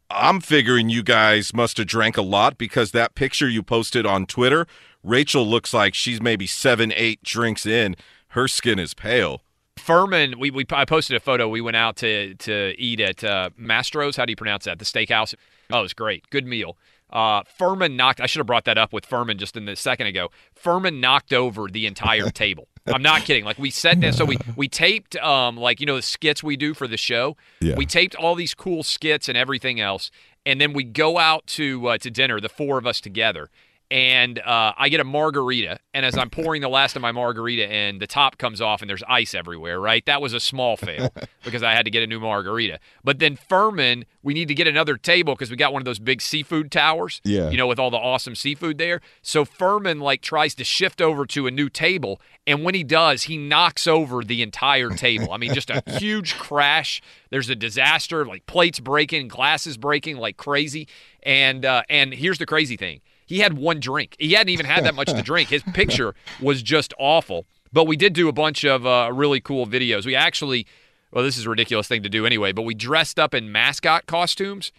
I'm 0.10 0.40
figuring 0.40 0.90
you 0.90 1.04
guys 1.04 1.54
must 1.54 1.78
have 1.78 1.88
drank 1.88 2.16
a 2.16 2.22
lot 2.22 2.58
because 2.58 2.92
that 2.92 3.16
picture 3.16 3.50
you 3.50 3.64
posted 3.64 4.06
on 4.06 4.26
Twitter, 4.26 4.66
Rachel 5.04 5.46
looks 5.46 5.74
like 5.74 5.94
she's 5.94 6.22
maybe 6.22 6.48
seven, 6.48 6.94
eight 6.96 7.22
drinks 7.24 7.66
in. 7.66 7.96
Her 8.30 8.48
skin 8.48 8.80
is 8.80 8.94
pale. 8.94 9.42
Fuhrman, 9.78 10.36
we, 10.36 10.52
we 10.52 10.66
I 10.72 10.86
posted 10.86 11.18
a 11.18 11.20
photo. 11.20 11.50
We 11.50 11.62
went 11.62 11.76
out 11.76 11.98
to 11.98 12.34
to 12.36 12.74
eat 12.78 13.00
at 13.00 13.24
uh, 13.24 13.50
Mastro's. 13.60 14.16
How 14.16 14.26
do 14.26 14.32
you 14.32 14.36
pronounce 14.36 14.66
that? 14.66 14.80
The 14.80 14.86
steakhouse. 14.86 15.36
Oh, 15.72 15.80
it 15.80 15.82
was 15.82 15.94
great. 15.94 16.30
Good 16.30 16.46
meal. 16.46 16.78
Uh, 17.10 17.44
Fuhrman 17.44 17.96
knocked. 17.96 18.20
I 18.20 18.26
should 18.26 18.40
have 18.40 18.48
brought 18.48 18.66
that 18.66 18.78
up 18.78 18.92
with 18.92 19.08
Fuhrman 19.08 19.38
just 19.38 19.56
in 19.56 19.68
a 19.70 19.76
second 19.76 20.08
ago. 20.08 20.30
Fuhrman 20.62 21.00
knocked 21.00 21.34
over 21.34 21.68
the 21.68 21.86
entire 21.86 22.30
table. 22.32 22.68
I'm 22.88 23.02
not 23.02 23.22
kidding. 23.22 23.46
Like 23.46 23.58
we 23.58 23.72
said, 23.72 24.14
so 24.14 24.26
we 24.26 24.38
we 24.56 24.68
taped 24.68 25.16
um 25.18 25.58
like 25.58 25.80
you 25.80 25.86
know 25.86 25.96
the 25.96 26.02
skits 26.02 26.44
we 26.44 26.56
do 26.56 26.74
for 26.74 26.88
the 26.88 26.98
show. 26.98 27.36
Yeah. 27.60 27.76
We 27.76 27.86
taped 27.86 28.16
all 28.16 28.36
these 28.36 28.54
cool 28.54 28.84
skits 28.84 29.28
and 29.28 29.38
everything 29.38 29.80
else, 29.80 30.12
and 30.46 30.62
then 30.62 30.74
we 30.74 30.84
go 30.84 31.18
out 31.18 31.48
to 31.48 31.88
uh, 31.88 31.98
to 32.00 32.12
dinner, 32.12 32.40
the 32.40 32.50
four 32.50 32.78
of 32.78 32.86
us 32.86 33.02
together, 33.02 33.50
and 33.92 34.40
uh, 34.40 34.74
I 34.78 34.90
get 34.90 35.00
a 35.00 35.04
margarita. 35.04 35.80
And 35.94 36.06
as 36.06 36.18
I'm 36.18 36.30
pouring 36.30 36.62
the 36.62 36.70
last 36.70 36.96
of 36.96 37.02
my 37.02 37.12
margarita 37.12 37.72
in, 37.72 38.00
the 38.00 38.08
top 38.08 38.38
comes 38.38 38.60
off 38.60 38.82
and 38.82 38.90
there's 38.90 39.04
ice 39.08 39.34
everywhere, 39.36 39.80
right? 39.80 40.06
That 40.06 40.22
was 40.22 40.34
a 40.34 40.40
small 40.40 40.76
fail 40.76 41.14
because 41.44 41.62
I 41.64 41.74
had 41.74 41.86
to 41.86 41.92
get 41.92 42.02
a 42.04 42.08
new 42.08 42.20
margarita. 42.20 42.80
But 43.04 43.20
then 43.20 43.38
Fuhrman, 43.38 44.04
we 44.24 44.34
need 44.34 44.48
to 44.48 44.56
get 44.56 44.68
another 44.68 44.98
table 44.98 45.36
because 45.36 45.52
we 45.52 45.56
got 45.56 45.72
one 45.72 45.82
of 45.82 45.86
those 45.86 46.00
big 46.00 46.22
seafood 46.22 46.72
towers, 46.72 47.22
Yeah. 47.24 47.50
you 47.52 47.58
know, 47.58 47.68
with 47.68 47.78
all 47.80 47.92
the 47.92 47.98
awesome 47.98 48.36
seafood 48.36 48.78
there. 48.80 49.02
So 49.22 49.46
Fuhrman, 49.46 50.02
like, 50.02 50.22
tries 50.22 50.56
to 50.56 50.64
shift 50.64 51.00
over 51.02 51.26
to 51.28 51.46
a 51.48 51.52
new 51.52 51.70
table. 51.70 52.20
And 52.48 52.64
when 52.64 52.74
he 52.76 52.84
does, 52.84 53.24
he 53.24 53.38
knocks 53.38 53.86
over 53.88 54.24
the 54.24 54.42
entire 54.42 54.90
table. 54.90 55.32
I 55.32 55.38
mean, 55.38 55.54
just 55.54 55.70
a 55.70 55.84
huge 56.00 56.36
crash. 56.38 57.02
There's 57.30 57.50
a 57.50 57.56
disaster, 57.56 58.26
like 58.26 58.46
plates 58.48 58.80
breaking, 58.80 59.28
glasses 59.28 59.78
breaking 59.78 60.18
like 60.18 60.38
crazy. 60.38 60.88
And 61.24 61.66
uh, 61.66 61.84
and 61.90 62.14
here's 62.14 62.38
the 62.38 62.46
crazy 62.46 62.78
thing 62.78 63.02
he 63.26 63.40
had 63.40 63.58
one 63.58 63.80
drink. 63.80 64.16
He 64.20 64.34
hadn't 64.34 64.50
even 64.50 64.66
had 64.66 64.86
that 64.86 64.96
much 64.96 65.08
to 65.08 65.22
drink. 65.22 65.50
His 65.50 65.64
picture 65.74 66.16
was 66.42 66.62
just 66.62 66.94
awful. 67.00 67.46
But 67.74 67.86
we 67.86 67.98
did 67.98 68.14
do 68.14 68.30
a 68.30 68.34
bunch 68.34 68.64
of 68.64 68.86
uh, 68.86 69.10
really 69.14 69.42
cool 69.42 69.68
videos. 69.68 70.06
We 70.06 70.16
actually, 70.16 70.66
well, 71.12 71.24
this 71.24 71.38
is 71.38 71.46
a 71.46 71.50
ridiculous 71.50 71.88
thing 71.88 72.04
to 72.04 72.10
do 72.10 72.26
anyway, 72.26 72.52
but 72.52 72.62
we 72.62 72.74
dressed 72.74 73.20
up 73.20 73.34
in 73.34 73.52
mascot 73.52 74.06
costumes 74.06 74.72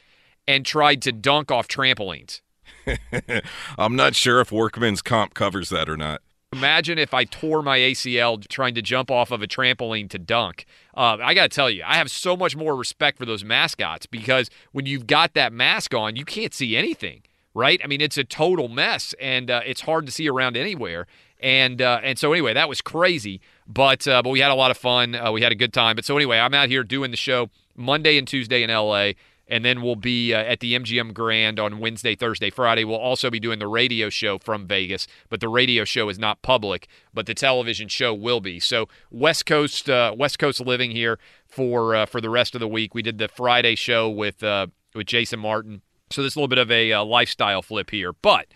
and 0.49 0.65
tried 0.65 1.03
to 1.03 1.13
dunk 1.13 1.51
off 1.51 1.69
trampolines. 1.69 2.41
I'm 3.79 3.97
not 3.97 4.15
sure 4.15 4.41
if 4.41 4.53
Workman's 4.53 5.03
comp 5.03 5.35
covers 5.35 5.69
that 5.71 5.89
or 5.89 5.97
not. 5.97 6.23
Imagine 6.53 6.99
if 6.99 7.13
I 7.13 7.25
tore 7.25 7.61
my 7.63 7.79
ACL 7.79 8.47
trying 8.49 8.75
to 8.77 8.83
jump 8.83 9.11
off 9.11 9.31
of 9.31 9.43
a 9.43 9.47
trampoline 9.47 10.09
to 10.11 10.19
dunk. 10.19 10.65
Uh, 10.97 11.19
I 11.21 11.35
got 11.35 11.51
to 11.51 11.55
tell 11.55 11.69
you, 11.69 11.83
I 11.85 11.97
have 11.97 12.11
so 12.11 12.37
much 12.37 12.57
more 12.57 12.77
respect 12.77 13.19
for 13.19 13.27
those 13.27 13.45
mascots 13.45 14.07
because 14.07 14.49
when 14.73 14.87
you've 14.87 15.07
got 15.07 15.35
that 15.35 15.53
mask 15.53 15.93
on, 15.93 16.17
you 16.17 16.25
can't 16.25 16.55
see 16.55 16.77
anything, 16.77 17.23
right? 17.57 17.81
I 17.83 17.87
mean, 17.87 18.03
it's 18.03 18.19
a 18.19 18.25
total 18.25 18.69
mess, 18.69 19.15
and 19.19 19.51
uh, 19.51 19.63
it's 19.65 19.81
hard 19.81 20.05
to 20.07 20.13
see 20.13 20.29
around 20.29 20.57
anywhere. 20.57 21.07
And 21.41 21.83
uh, 21.83 22.01
and 22.03 22.19
so 22.19 22.33
anyway, 22.33 22.55
that 22.55 22.69
was 22.69 22.81
crazy, 22.81 23.41
but 23.67 24.07
uh, 24.07 24.23
but 24.23 24.31
we 24.31 24.41
had 24.41 24.51
a 24.51 24.55
lot 24.55 24.71
of 24.71 24.77
fun. 24.77 25.15
Uh, 25.15 25.33
we 25.33 25.43
had 25.43 25.53
a 25.53 25.57
good 25.57 25.73
time. 25.73 25.97
But 25.97 26.05
so 26.05 26.17
anyway, 26.17 26.39
I'm 26.39 26.55
out 26.55 26.69
here 26.69 26.85
doing 26.85 27.11
the 27.11 27.17
show 27.17 27.51
Monday 27.75 28.19
and 28.19 28.29
Tuesday 28.29 28.63
in 28.63 28.71
LA 28.71 29.13
and 29.49 29.65
then 29.65 29.81
we'll 29.81 29.95
be 29.95 30.35
uh, 30.35 30.39
at 30.39 30.59
the 30.59 30.77
MGM 30.77 31.15
Grand 31.15 31.61
on 31.61 31.79
Wednesday, 31.79 32.17
Thursday, 32.17 32.51
Friday. 32.51 32.83
We'll 32.83 32.99
also 32.99 33.31
be 33.31 33.39
doing 33.39 33.61
the 33.61 33.69
radio 33.69 34.11
show 34.11 34.39
from 34.39 34.67
Vegas, 34.67 35.07
but 35.29 35.39
the 35.39 35.49
radio 35.49 35.85
show 35.85 36.09
is 36.09 36.19
not 36.19 36.43
public, 36.43 36.89
but 37.15 37.27
the 37.27 37.35
television 37.35 37.87
show 37.87 38.13
will 38.13 38.41
be. 38.41 38.59
So 38.59 38.89
West 39.09 39.47
Coast, 39.47 39.89
uh, 39.89 40.13
West 40.19 40.41
Coast 40.41 40.61
living 40.61 40.91
here 40.91 41.21
for 41.47 42.07
for 42.07 42.21
the 42.21 42.31
rest 42.31 42.57
of 42.57 42.61
the 42.61 42.67
week. 42.67 42.93
We 42.93 43.03
did 43.03 43.19
the 43.19 43.29
Friday 43.29 43.77
show 43.77 44.11
with 44.11 44.43
with 44.43 45.07
Jason 45.07 45.39
Martin, 45.39 45.83
so 46.11 46.23
this 46.23 46.33
is 46.33 46.37
a 46.37 46.39
little 46.39 46.49
bit 46.49 46.59
of 46.59 46.71
a 46.71 46.93
uh, 46.93 47.05
lifestyle 47.05 47.63
flip 47.63 47.91
here. 47.91 48.13
But 48.13 48.47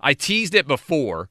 I 0.00 0.14
teased 0.14 0.54
it 0.54 0.66
before. 0.66 1.28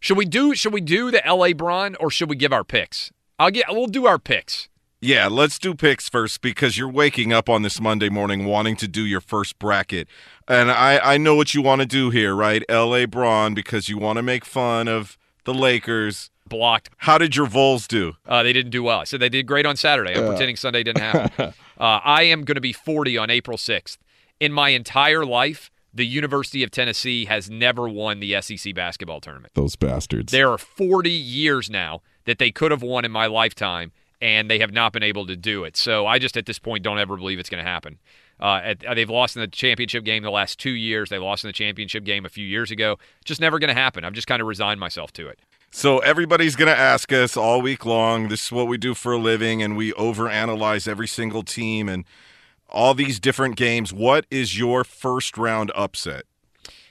Should 0.00 0.18
we 0.18 0.26
do 0.26 0.54
Should 0.54 0.72
we 0.72 0.80
do 0.80 1.10
the 1.10 1.22
LA 1.26 1.52
Bron 1.52 1.96
or 1.96 2.10
should 2.10 2.28
we 2.28 2.36
give 2.36 2.52
our 2.52 2.64
picks? 2.64 3.10
I'll 3.38 3.50
get. 3.50 3.66
We'll 3.70 3.86
do 3.86 4.06
our 4.06 4.18
picks. 4.18 4.68
Yeah, 5.00 5.28
let's 5.28 5.58
do 5.58 5.74
picks 5.74 6.08
first 6.08 6.40
because 6.40 6.78
you're 6.78 6.88
waking 6.88 7.30
up 7.30 7.50
on 7.50 7.60
this 7.60 7.78
Monday 7.78 8.08
morning 8.08 8.46
wanting 8.46 8.74
to 8.76 8.88
do 8.88 9.04
your 9.04 9.20
first 9.20 9.58
bracket. 9.58 10.08
And 10.48 10.70
I, 10.70 10.98
I 10.98 11.18
know 11.18 11.34
what 11.34 11.52
you 11.52 11.60
want 11.60 11.82
to 11.82 11.86
do 11.86 12.08
here, 12.08 12.34
right? 12.34 12.62
LA 12.70 13.04
Braun, 13.04 13.52
because 13.52 13.90
you 13.90 13.98
want 13.98 14.16
to 14.16 14.22
make 14.22 14.46
fun 14.46 14.88
of 14.88 15.18
the 15.44 15.52
Lakers. 15.52 16.30
Blocked. 16.48 16.88
How 16.96 17.18
did 17.18 17.36
your 17.36 17.44
Vols 17.44 17.86
do? 17.86 18.14
Uh, 18.26 18.42
they 18.42 18.54
didn't 18.54 18.70
do 18.70 18.82
well. 18.82 19.00
I 19.00 19.04
said 19.04 19.20
they 19.20 19.28
did 19.28 19.46
great 19.46 19.66
on 19.66 19.76
Saturday. 19.76 20.14
I'm 20.14 20.26
pretending 20.26 20.56
Sunday 20.56 20.82
didn't 20.82 21.02
happen. 21.02 21.44
uh, 21.78 22.00
I 22.02 22.22
am 22.22 22.44
going 22.44 22.54
to 22.54 22.62
be 22.62 22.72
40 22.72 23.18
on 23.18 23.28
April 23.28 23.58
6th. 23.58 23.98
In 24.44 24.52
my 24.52 24.68
entire 24.68 25.24
life, 25.24 25.70
the 25.94 26.04
University 26.04 26.62
of 26.62 26.70
Tennessee 26.70 27.24
has 27.24 27.48
never 27.48 27.88
won 27.88 28.20
the 28.20 28.38
SEC 28.42 28.74
basketball 28.74 29.18
tournament. 29.18 29.54
Those 29.54 29.74
bastards. 29.74 30.32
There 30.32 30.50
are 30.50 30.58
40 30.58 31.08
years 31.08 31.70
now 31.70 32.02
that 32.26 32.38
they 32.38 32.50
could 32.50 32.70
have 32.70 32.82
won 32.82 33.06
in 33.06 33.10
my 33.10 33.24
lifetime, 33.24 33.92
and 34.20 34.50
they 34.50 34.58
have 34.58 34.70
not 34.70 34.92
been 34.92 35.02
able 35.02 35.24
to 35.28 35.34
do 35.34 35.64
it. 35.64 35.78
So 35.78 36.06
I 36.06 36.18
just, 36.18 36.36
at 36.36 36.44
this 36.44 36.58
point, 36.58 36.84
don't 36.84 36.98
ever 36.98 37.16
believe 37.16 37.38
it's 37.38 37.48
going 37.48 37.64
to 37.64 37.70
happen. 37.70 37.96
Uh, 38.38 38.60
at, 38.62 38.84
uh, 38.84 38.92
they've 38.92 39.08
lost 39.08 39.34
in 39.34 39.40
the 39.40 39.48
championship 39.48 40.04
game 40.04 40.22
the 40.22 40.30
last 40.30 40.58
two 40.58 40.72
years. 40.72 41.08
They 41.08 41.16
lost 41.16 41.42
in 41.42 41.48
the 41.48 41.54
championship 41.54 42.04
game 42.04 42.26
a 42.26 42.28
few 42.28 42.46
years 42.46 42.70
ago. 42.70 42.98
Just 43.24 43.40
never 43.40 43.58
going 43.58 43.74
to 43.74 43.80
happen. 43.80 44.04
I've 44.04 44.12
just 44.12 44.26
kind 44.26 44.42
of 44.42 44.46
resigned 44.46 44.78
myself 44.78 45.10
to 45.14 45.26
it. 45.28 45.38
So 45.70 46.00
everybody's 46.00 46.54
going 46.54 46.68
to 46.68 46.78
ask 46.78 47.10
us 47.14 47.34
all 47.34 47.62
week 47.62 47.86
long. 47.86 48.28
This 48.28 48.44
is 48.44 48.52
what 48.52 48.68
we 48.68 48.76
do 48.76 48.92
for 48.92 49.14
a 49.14 49.18
living, 49.18 49.62
and 49.62 49.74
we 49.74 49.92
overanalyze 49.92 50.86
every 50.86 51.08
single 51.08 51.44
team 51.44 51.88
and 51.88 52.04
all 52.74 52.94
these 52.94 53.18
different 53.18 53.56
games. 53.56 53.92
What 53.92 54.26
is 54.30 54.58
your 54.58 54.84
first 54.84 55.38
round 55.38 55.72
upset? 55.74 56.24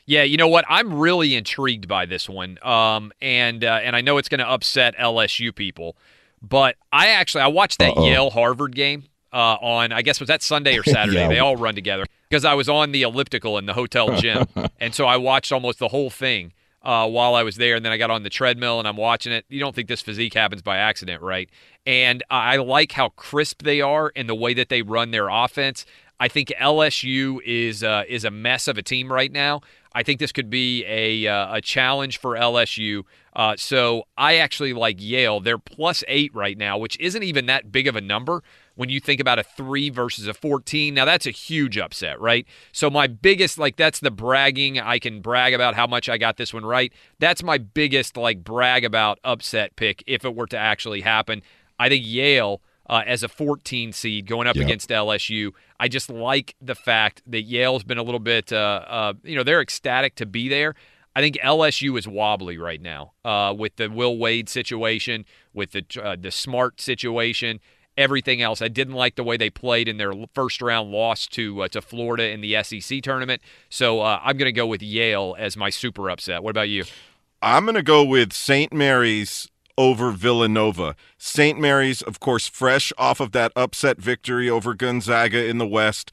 Yeah, 0.05 0.23
you 0.23 0.38
know 0.38 0.47
what? 0.47 0.65
I'm 0.67 0.93
really 0.93 1.36
intrigued 1.36 1.88
by 1.88 2.05
this 2.05 2.27
one, 2.27 2.57
um, 2.61 3.13
and 3.21 3.63
uh, 3.63 3.79
and 3.84 3.95
I 3.95 4.01
know 4.01 4.17
it's 4.17 4.27
going 4.27 4.39
to 4.39 4.49
upset 4.49 4.97
LSU 4.97 5.55
people, 5.55 5.95
but 6.41 6.75
I 6.91 7.09
actually 7.09 7.41
I 7.41 7.47
watched 7.47 7.79
that 7.79 7.95
Yale 7.95 8.29
Harvard 8.29 8.75
game 8.75 9.03
uh, 9.31 9.57
on 9.61 9.93
I 9.93 10.01
guess 10.01 10.19
was 10.19 10.27
that 10.27 10.41
Sunday 10.41 10.77
or 10.77 10.84
Saturday? 10.86 11.19
Yeah. 11.19 11.29
They 11.29 11.39
all 11.39 11.55
run 11.55 11.75
together 11.75 12.05
because 12.29 12.43
I 12.43 12.53
was 12.53 12.67
on 12.67 12.91
the 12.91 13.03
elliptical 13.03 13.57
in 13.57 13.65
the 13.65 13.73
hotel 13.73 14.19
gym, 14.19 14.45
and 14.79 14.93
so 14.93 15.05
I 15.05 15.15
watched 15.17 15.53
almost 15.53 15.79
the 15.79 15.88
whole 15.88 16.09
thing 16.09 16.51
uh, 16.84 17.07
while 17.07 17.36
I 17.36 17.43
was 17.43 17.55
there, 17.55 17.75
and 17.75 17.86
then 17.86 17.91
I 17.91 17.97
got 17.97 18.11
on 18.11 18.23
the 18.23 18.29
treadmill 18.29 18.79
and 18.79 18.88
I'm 18.88 18.97
watching 18.97 19.31
it. 19.31 19.45
You 19.49 19.59
don't 19.59 19.73
think 19.73 19.88
this 19.88 20.01
physique 20.01 20.34
happens 20.34 20.61
by 20.61 20.77
accident, 20.77 21.21
right? 21.21 21.49
And 21.86 22.23
I 22.29 22.57
like 22.57 22.91
how 22.91 23.09
crisp 23.09 23.63
they 23.63 23.81
are 23.81 24.11
and 24.15 24.27
the 24.27 24.36
way 24.36 24.53
that 24.53 24.69
they 24.69 24.81
run 24.81 25.11
their 25.11 25.29
offense. 25.29 25.86
I 26.19 26.27
think 26.27 26.53
LSU 26.59 27.39
is 27.45 27.84
uh, 27.84 28.03
is 28.07 28.23
a 28.23 28.31
mess 28.31 28.67
of 28.67 28.77
a 28.77 28.81
team 28.81 29.11
right 29.11 29.31
now. 29.31 29.61
I 29.95 30.03
think 30.03 30.19
this 30.19 30.31
could 30.31 30.49
be 30.49 30.86
a 30.86 31.27
uh, 31.27 31.55
a 31.55 31.61
challenge 31.61 32.19
for 32.19 32.36
LSU. 32.36 33.03
Uh, 33.36 33.55
so 33.57 34.03
I 34.17 34.38
actually 34.38 34.73
like 34.73 34.97
Yale. 34.99 35.39
They're 35.39 35.57
plus 35.57 36.03
eight 36.07 36.34
right 36.34 36.57
now, 36.57 36.77
which 36.77 36.99
isn't 36.99 37.23
even 37.23 37.47
that 37.47 37.71
big 37.71 37.88
of 37.88 37.95
a 37.95 38.01
number 38.01 38.43
when 38.76 38.89
you 38.89 38.99
think 38.99 39.19
about 39.21 39.39
a 39.39 39.43
three 39.43 39.89
versus 39.89 40.28
a 40.28 40.34
14. 40.34 40.93
Now 40.93 41.05
that's 41.05 41.26
a 41.26 41.32
huge 41.32 41.78
upset, 41.78 42.19
right? 42.19 42.45
So 42.71 42.89
my 42.89 43.07
biggest 43.07 43.57
like 43.57 43.76
that's 43.76 43.99
the 43.99 44.11
bragging. 44.11 44.80
I 44.80 44.99
can 44.99 45.21
brag 45.21 45.53
about 45.53 45.76
how 45.76 45.88
much 45.88 46.09
I 46.09 46.17
got 46.17 46.38
this 46.38 46.53
one 46.53 46.65
right. 46.65 46.91
That's 47.19 47.43
my 47.43 47.57
biggest 47.57 48.17
like 48.17 48.43
brag 48.43 48.84
about 48.84 49.19
upset 49.24 49.76
pick 49.76 50.03
if 50.07 50.26
it 50.26 50.36
were 50.36 50.47
to 50.47 50.57
actually 50.57 51.01
happen. 51.01 51.41
I 51.80 51.89
think 51.89 52.03
Yale 52.05 52.61
uh, 52.89 53.01
as 53.05 53.24
a 53.24 53.28
14 53.30 53.93
seed 53.93 54.28
going 54.28 54.47
up 54.47 54.55
Yep. 54.55 54.65
against 54.65 54.89
LSU. 54.89 55.51
I 55.80 55.88
just 55.88 56.09
like 56.09 56.55
the 56.61 56.76
fact 56.76 57.21
that 57.28 57.43
Yale's 57.43 57.84
been 57.84 57.97
a 57.97 58.03
little 58.03 58.19
bit, 58.19 58.51
uh, 58.51 58.82
uh, 58.88 59.13
you 59.24 59.36
know, 59.36 59.43
they're 59.43 59.61
ecstatic 59.61 60.15
to 60.15 60.26
be 60.26 60.49
there. 60.49 60.76
I 61.15 61.21
think 61.21 61.38
LSU 61.43 61.97
is 61.97 62.07
wobbly 62.07 62.57
right 62.57 62.82
now 62.82 63.13
uh, 63.24 63.53
with 63.57 63.76
the 63.76 63.88
Will 63.88 64.17
Wade 64.17 64.49
situation, 64.49 65.26
with 65.53 65.71
the 65.71 65.86
uh, 66.03 66.15
the 66.19 66.32
Smart 66.32 66.82
situation, 66.82 67.59
everything 67.97 68.41
else. 68.41 68.61
I 68.61 68.67
didn't 68.67 68.95
like 68.95 69.15
the 69.15 69.23
way 69.23 69.37
they 69.37 69.49
played 69.49 69.87
in 69.87 69.97
their 69.97 70.13
first 70.33 70.61
round 70.61 70.91
loss 70.91 71.27
to 71.27 71.63
uh, 71.63 71.67
to 71.69 71.81
Florida 71.81 72.29
in 72.29 72.41
the 72.41 72.61
SEC 72.63 73.01
tournament. 73.01 73.41
So 73.69 74.01
uh, 74.01 74.19
I'm 74.23 74.37
going 74.37 74.47
to 74.47 74.51
go 74.51 74.67
with 74.67 74.81
Yale 74.81 75.35
as 75.37 75.57
my 75.57 75.69
super 75.69 76.09
upset. 76.09 76.43
What 76.43 76.51
about 76.51 76.69
you? 76.69 76.85
I'm 77.41 77.65
going 77.65 77.75
to 77.75 77.83
go 77.83 78.03
with 78.03 78.31
St. 78.31 78.71
Mary's 78.71 79.49
over 79.77 80.11
Villanova. 80.11 80.95
St. 81.17 81.59
Mary's, 81.59 82.01
of 82.01 82.19
course, 82.19 82.47
fresh 82.47 82.93
off 82.97 83.19
of 83.19 83.31
that 83.31 83.51
upset 83.55 83.97
victory 83.97 84.49
over 84.49 84.73
Gonzaga 84.73 85.45
in 85.45 85.57
the 85.57 85.67
West. 85.67 86.11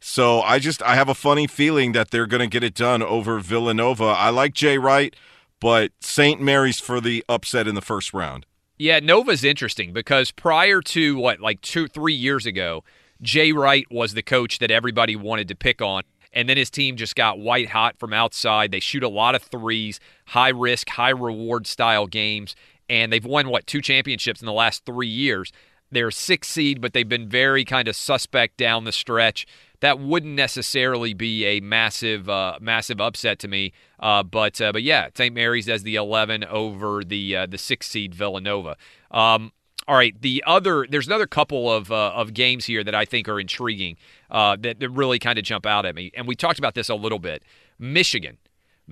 So 0.00 0.40
I 0.40 0.58
just 0.58 0.82
I 0.82 0.94
have 0.94 1.08
a 1.08 1.14
funny 1.14 1.46
feeling 1.46 1.92
that 1.92 2.10
they're 2.10 2.26
going 2.26 2.40
to 2.40 2.46
get 2.46 2.64
it 2.64 2.74
done 2.74 3.02
over 3.02 3.38
Villanova. 3.38 4.04
I 4.04 4.30
like 4.30 4.54
Jay 4.54 4.78
Wright, 4.78 5.14
but 5.60 5.92
St. 6.00 6.40
Mary's 6.40 6.80
for 6.80 7.00
the 7.00 7.22
upset 7.28 7.68
in 7.68 7.74
the 7.74 7.82
first 7.82 8.14
round. 8.14 8.46
Yeah, 8.80 8.98
Nova's 9.00 9.44
interesting 9.44 9.92
because 9.92 10.30
prior 10.30 10.80
to 10.80 11.18
what 11.18 11.38
like 11.38 11.60
2 11.60 11.86
3 11.86 12.14
years 12.14 12.46
ago, 12.46 12.82
Jay 13.20 13.52
Wright 13.52 13.86
was 13.90 14.14
the 14.14 14.22
coach 14.22 14.58
that 14.58 14.70
everybody 14.70 15.14
wanted 15.14 15.48
to 15.48 15.54
pick 15.54 15.82
on. 15.82 16.04
And 16.32 16.48
then 16.48 16.56
his 16.56 16.70
team 16.70 16.96
just 16.96 17.14
got 17.14 17.38
white 17.38 17.68
hot 17.68 17.98
from 17.98 18.14
outside. 18.14 18.70
They 18.70 18.80
shoot 18.80 19.02
a 19.02 19.08
lot 19.08 19.34
of 19.34 19.42
threes, 19.42 20.00
high 20.28 20.48
risk, 20.48 20.88
high 20.88 21.10
reward 21.10 21.66
style 21.66 22.06
games 22.06 22.56
and 22.88 23.12
they've 23.12 23.22
won 23.22 23.50
what 23.50 23.66
two 23.66 23.82
championships 23.82 24.40
in 24.40 24.46
the 24.46 24.52
last 24.52 24.86
three 24.86 25.08
years. 25.08 25.52
They're 25.90 26.08
a 26.08 26.12
six 26.12 26.48
seed, 26.48 26.80
but 26.80 26.94
they've 26.94 27.06
been 27.06 27.28
very 27.28 27.66
kind 27.66 27.86
of 27.86 27.96
suspect 27.96 28.56
down 28.56 28.84
the 28.84 28.92
stretch. 28.92 29.46
That 29.80 29.98
wouldn't 29.98 30.34
necessarily 30.34 31.14
be 31.14 31.44
a 31.46 31.60
massive, 31.60 32.28
uh, 32.28 32.58
massive 32.60 33.00
upset 33.00 33.38
to 33.40 33.48
me. 33.48 33.72
Uh, 33.98 34.22
but, 34.22 34.60
uh, 34.60 34.72
but 34.72 34.82
yeah, 34.82 35.08
St. 35.14 35.34
Mary's 35.34 35.68
as 35.68 35.82
the 35.82 35.96
11 35.96 36.44
over 36.44 37.02
the 37.02 37.36
uh, 37.36 37.46
the 37.46 37.58
six 37.58 37.88
seed 37.88 38.14
Villanova. 38.14 38.76
Um, 39.10 39.52
all 39.88 39.96
right, 39.96 40.14
the 40.20 40.44
other 40.46 40.86
there's 40.88 41.06
another 41.06 41.26
couple 41.26 41.72
of 41.72 41.90
uh, 41.90 42.12
of 42.14 42.34
games 42.34 42.66
here 42.66 42.84
that 42.84 42.94
I 42.94 43.04
think 43.04 43.28
are 43.28 43.40
intriguing 43.40 43.96
uh, 44.30 44.56
that, 44.60 44.78
that 44.78 44.90
really 44.90 45.18
kind 45.18 45.38
of 45.38 45.44
jump 45.44 45.66
out 45.66 45.84
at 45.84 45.94
me, 45.94 46.12
and 46.14 46.28
we 46.28 46.36
talked 46.36 46.58
about 46.58 46.74
this 46.74 46.88
a 46.88 46.94
little 46.94 47.18
bit. 47.18 47.42
Michigan 47.78 48.36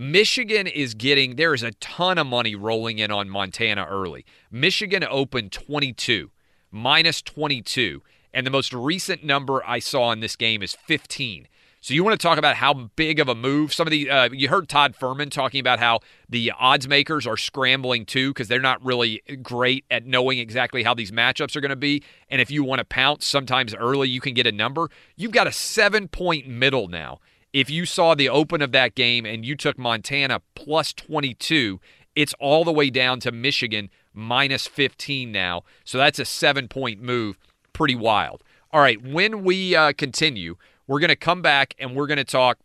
Michigan 0.00 0.68
is 0.68 0.94
getting, 0.94 1.34
there 1.34 1.52
is 1.52 1.64
a 1.64 1.72
ton 1.72 2.18
of 2.18 2.26
money 2.28 2.54
rolling 2.54 3.00
in 3.00 3.10
on 3.10 3.28
Montana 3.28 3.84
early. 3.90 4.24
Michigan 4.48 5.02
opened 5.02 5.50
22, 5.50 6.30
minus 6.70 7.20
22. 7.20 8.00
And 8.32 8.46
the 8.46 8.50
most 8.50 8.72
recent 8.72 9.24
number 9.24 9.62
I 9.66 9.78
saw 9.78 10.12
in 10.12 10.20
this 10.20 10.36
game 10.36 10.62
is 10.62 10.74
15. 10.74 11.48
So 11.80 11.94
you 11.94 12.02
want 12.02 12.20
to 12.20 12.22
talk 12.22 12.38
about 12.38 12.56
how 12.56 12.74
big 12.96 13.20
of 13.20 13.28
a 13.28 13.34
move? 13.34 13.72
Some 13.72 13.86
of 13.86 13.92
the 13.92 14.10
uh, 14.10 14.28
you 14.32 14.48
heard 14.48 14.68
Todd 14.68 14.96
Fuhrman 15.00 15.30
talking 15.30 15.60
about 15.60 15.78
how 15.78 16.00
the 16.28 16.52
odds 16.58 16.88
makers 16.88 17.26
are 17.26 17.36
scrambling 17.36 18.04
too 18.04 18.30
because 18.30 18.48
they're 18.48 18.60
not 18.60 18.84
really 18.84 19.22
great 19.42 19.84
at 19.90 20.04
knowing 20.04 20.38
exactly 20.38 20.82
how 20.82 20.92
these 20.92 21.12
matchups 21.12 21.54
are 21.54 21.60
going 21.60 21.70
to 21.70 21.76
be. 21.76 22.02
And 22.28 22.40
if 22.40 22.50
you 22.50 22.64
want 22.64 22.80
to 22.80 22.84
pounce 22.84 23.26
sometimes 23.26 23.74
early, 23.74 24.08
you 24.08 24.20
can 24.20 24.34
get 24.34 24.46
a 24.46 24.52
number. 24.52 24.90
You've 25.16 25.30
got 25.30 25.46
a 25.46 25.52
seven 25.52 26.08
point 26.08 26.48
middle 26.48 26.88
now 26.88 27.20
if 27.52 27.70
you 27.70 27.86
saw 27.86 28.14
the 28.14 28.28
open 28.28 28.62
of 28.62 28.72
that 28.72 28.94
game 28.94 29.24
and 29.24 29.44
you 29.44 29.56
took 29.56 29.78
Montana 29.78 30.40
plus 30.54 30.92
22, 30.92 31.80
it's 32.14 32.34
all 32.38 32.64
the 32.64 32.72
way 32.72 32.90
down 32.90 33.20
to 33.20 33.32
Michigan 33.32 33.90
minus 34.12 34.66
15 34.66 35.32
now. 35.32 35.62
So 35.84 35.98
that's 35.98 36.18
a 36.18 36.24
seven 36.24 36.68
point 36.68 37.00
move. 37.00 37.38
Pretty 37.78 37.94
wild. 37.94 38.42
All 38.72 38.80
right, 38.80 39.00
when 39.00 39.44
we 39.44 39.76
uh, 39.76 39.92
continue, 39.92 40.56
we're 40.88 40.98
going 40.98 41.10
to 41.10 41.16
come 41.16 41.42
back 41.42 41.76
and 41.78 41.94
we're 41.94 42.08
going 42.08 42.18
to 42.18 42.24
talk 42.24 42.58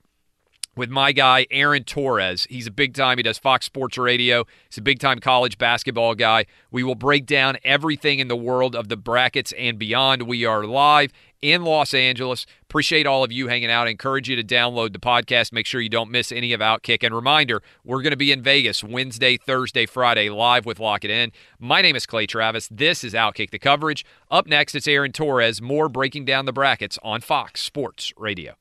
with 0.76 0.90
my 0.90 1.12
guy, 1.12 1.46
Aaron 1.52 1.84
Torres. 1.84 2.48
He's 2.50 2.68
a 2.68 2.72
big 2.72 2.94
time, 2.94 3.18
he 3.18 3.24
does 3.24 3.38
Fox 3.38 3.66
Sports 3.66 3.98
Radio. 3.98 4.46
He's 4.70 4.78
a 4.78 4.82
big 4.82 5.00
time 5.00 5.20
college 5.20 5.58
basketball 5.58 6.16
guy. 6.16 6.46
We 6.72 6.84
will 6.84 6.96
break 6.96 7.26
down 7.26 7.58
everything 7.64 8.20
in 8.20 8.28
the 8.28 8.36
world 8.36 8.76
of 8.76 8.90
the 8.90 8.98
brackets 8.98 9.54
and 9.58 9.78
beyond. 9.78 10.24
We 10.24 10.46
are 10.46 10.66
live 10.66 11.12
in 11.42 11.64
Los 11.64 11.94
Angeles. 11.94 12.46
Appreciate 12.64 13.06
all 13.06 13.24
of 13.24 13.32
you 13.32 13.50
hanging 13.50 13.70
out. 13.70 13.88
I 13.88 13.92
encourage 13.92 14.30
you 14.30 14.36
to 14.38 14.44
download 14.44 14.94
the 14.94 15.00
podcast. 15.00 15.52
Make 15.52 15.66
sure 15.66 15.82
you 15.82 15.90
don't 15.90 16.10
miss 16.10 16.32
any 16.32 16.54
of 16.54 16.62
Outkick. 16.62 17.04
And 17.04 17.14
reminder, 17.14 17.62
we're 17.84 18.02
going 18.02 18.12
to 18.12 18.18
be 18.18 18.32
in 18.32 18.42
Vegas 18.42 18.84
Wednesday, 18.84 19.38
Thursday, 19.38 19.86
Friday, 19.86 20.30
live 20.30 20.66
with 20.66 20.80
Lock 20.80 21.04
It 21.04 21.12
In. 21.12 21.32
My 21.60 21.82
name 21.82 21.96
is 21.96 22.06
Clay 22.06 22.26
Travis. 22.26 22.68
This 22.72 23.04
is 23.04 23.14
Outkick 23.14 23.52
the 23.52 23.60
coverage. 23.60 24.06
Up 24.32 24.48
next, 24.48 24.74
it's 24.74 24.88
Aaron 24.88 25.12
Torres. 25.12 25.62
More 25.62 25.90
breaking 25.90 26.26
down 26.26 26.46
the 26.46 26.54
brackets 26.54 26.98
on 27.04 27.22
Fox 27.22 27.62
Sports 27.62 28.14
Radio. 28.18 28.56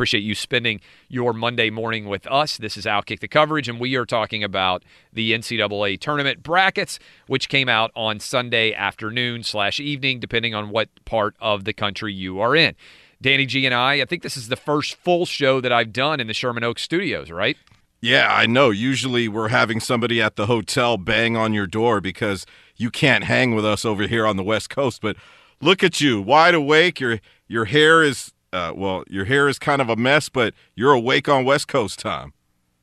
Appreciate 0.00 0.22
you 0.22 0.34
spending 0.34 0.80
your 1.10 1.34
Monday 1.34 1.68
morning 1.68 2.06
with 2.06 2.26
us. 2.28 2.56
This 2.56 2.78
is 2.78 2.86
Outkick 2.86 3.20
the 3.20 3.28
coverage, 3.28 3.68
and 3.68 3.78
we 3.78 3.96
are 3.96 4.06
talking 4.06 4.42
about 4.42 4.82
the 5.12 5.32
NCAA 5.32 6.00
tournament 6.00 6.42
brackets, 6.42 6.98
which 7.26 7.50
came 7.50 7.68
out 7.68 7.90
on 7.94 8.18
Sunday 8.18 8.72
afternoon 8.72 9.42
slash 9.42 9.78
evening, 9.78 10.18
depending 10.18 10.54
on 10.54 10.70
what 10.70 10.88
part 11.04 11.36
of 11.38 11.64
the 11.64 11.74
country 11.74 12.14
you 12.14 12.40
are 12.40 12.56
in. 12.56 12.76
Danny 13.20 13.44
G 13.44 13.66
and 13.66 13.74
I, 13.74 14.00
I 14.00 14.06
think 14.06 14.22
this 14.22 14.38
is 14.38 14.48
the 14.48 14.56
first 14.56 14.94
full 14.94 15.26
show 15.26 15.60
that 15.60 15.70
I've 15.70 15.92
done 15.92 16.18
in 16.18 16.28
the 16.28 16.32
Sherman 16.32 16.64
Oaks 16.64 16.80
studios, 16.80 17.30
right? 17.30 17.58
Yeah, 18.00 18.34
I 18.34 18.46
know. 18.46 18.70
Usually 18.70 19.28
we're 19.28 19.48
having 19.48 19.80
somebody 19.80 20.22
at 20.22 20.36
the 20.36 20.46
hotel 20.46 20.96
bang 20.96 21.36
on 21.36 21.52
your 21.52 21.66
door 21.66 22.00
because 22.00 22.46
you 22.74 22.90
can't 22.90 23.24
hang 23.24 23.54
with 23.54 23.66
us 23.66 23.84
over 23.84 24.06
here 24.06 24.26
on 24.26 24.38
the 24.38 24.44
West 24.44 24.70
Coast. 24.70 25.02
But 25.02 25.16
look 25.60 25.84
at 25.84 26.00
you, 26.00 26.22
wide 26.22 26.54
awake. 26.54 27.00
Your 27.00 27.20
your 27.48 27.66
hair 27.66 28.02
is 28.02 28.32
uh, 28.52 28.72
well, 28.74 29.04
your 29.08 29.24
hair 29.26 29.48
is 29.48 29.58
kind 29.58 29.80
of 29.80 29.88
a 29.88 29.96
mess, 29.96 30.28
but 30.28 30.54
you're 30.74 30.92
awake 30.92 31.28
on 31.28 31.44
West 31.44 31.68
Coast 31.68 31.98
time. 31.98 32.32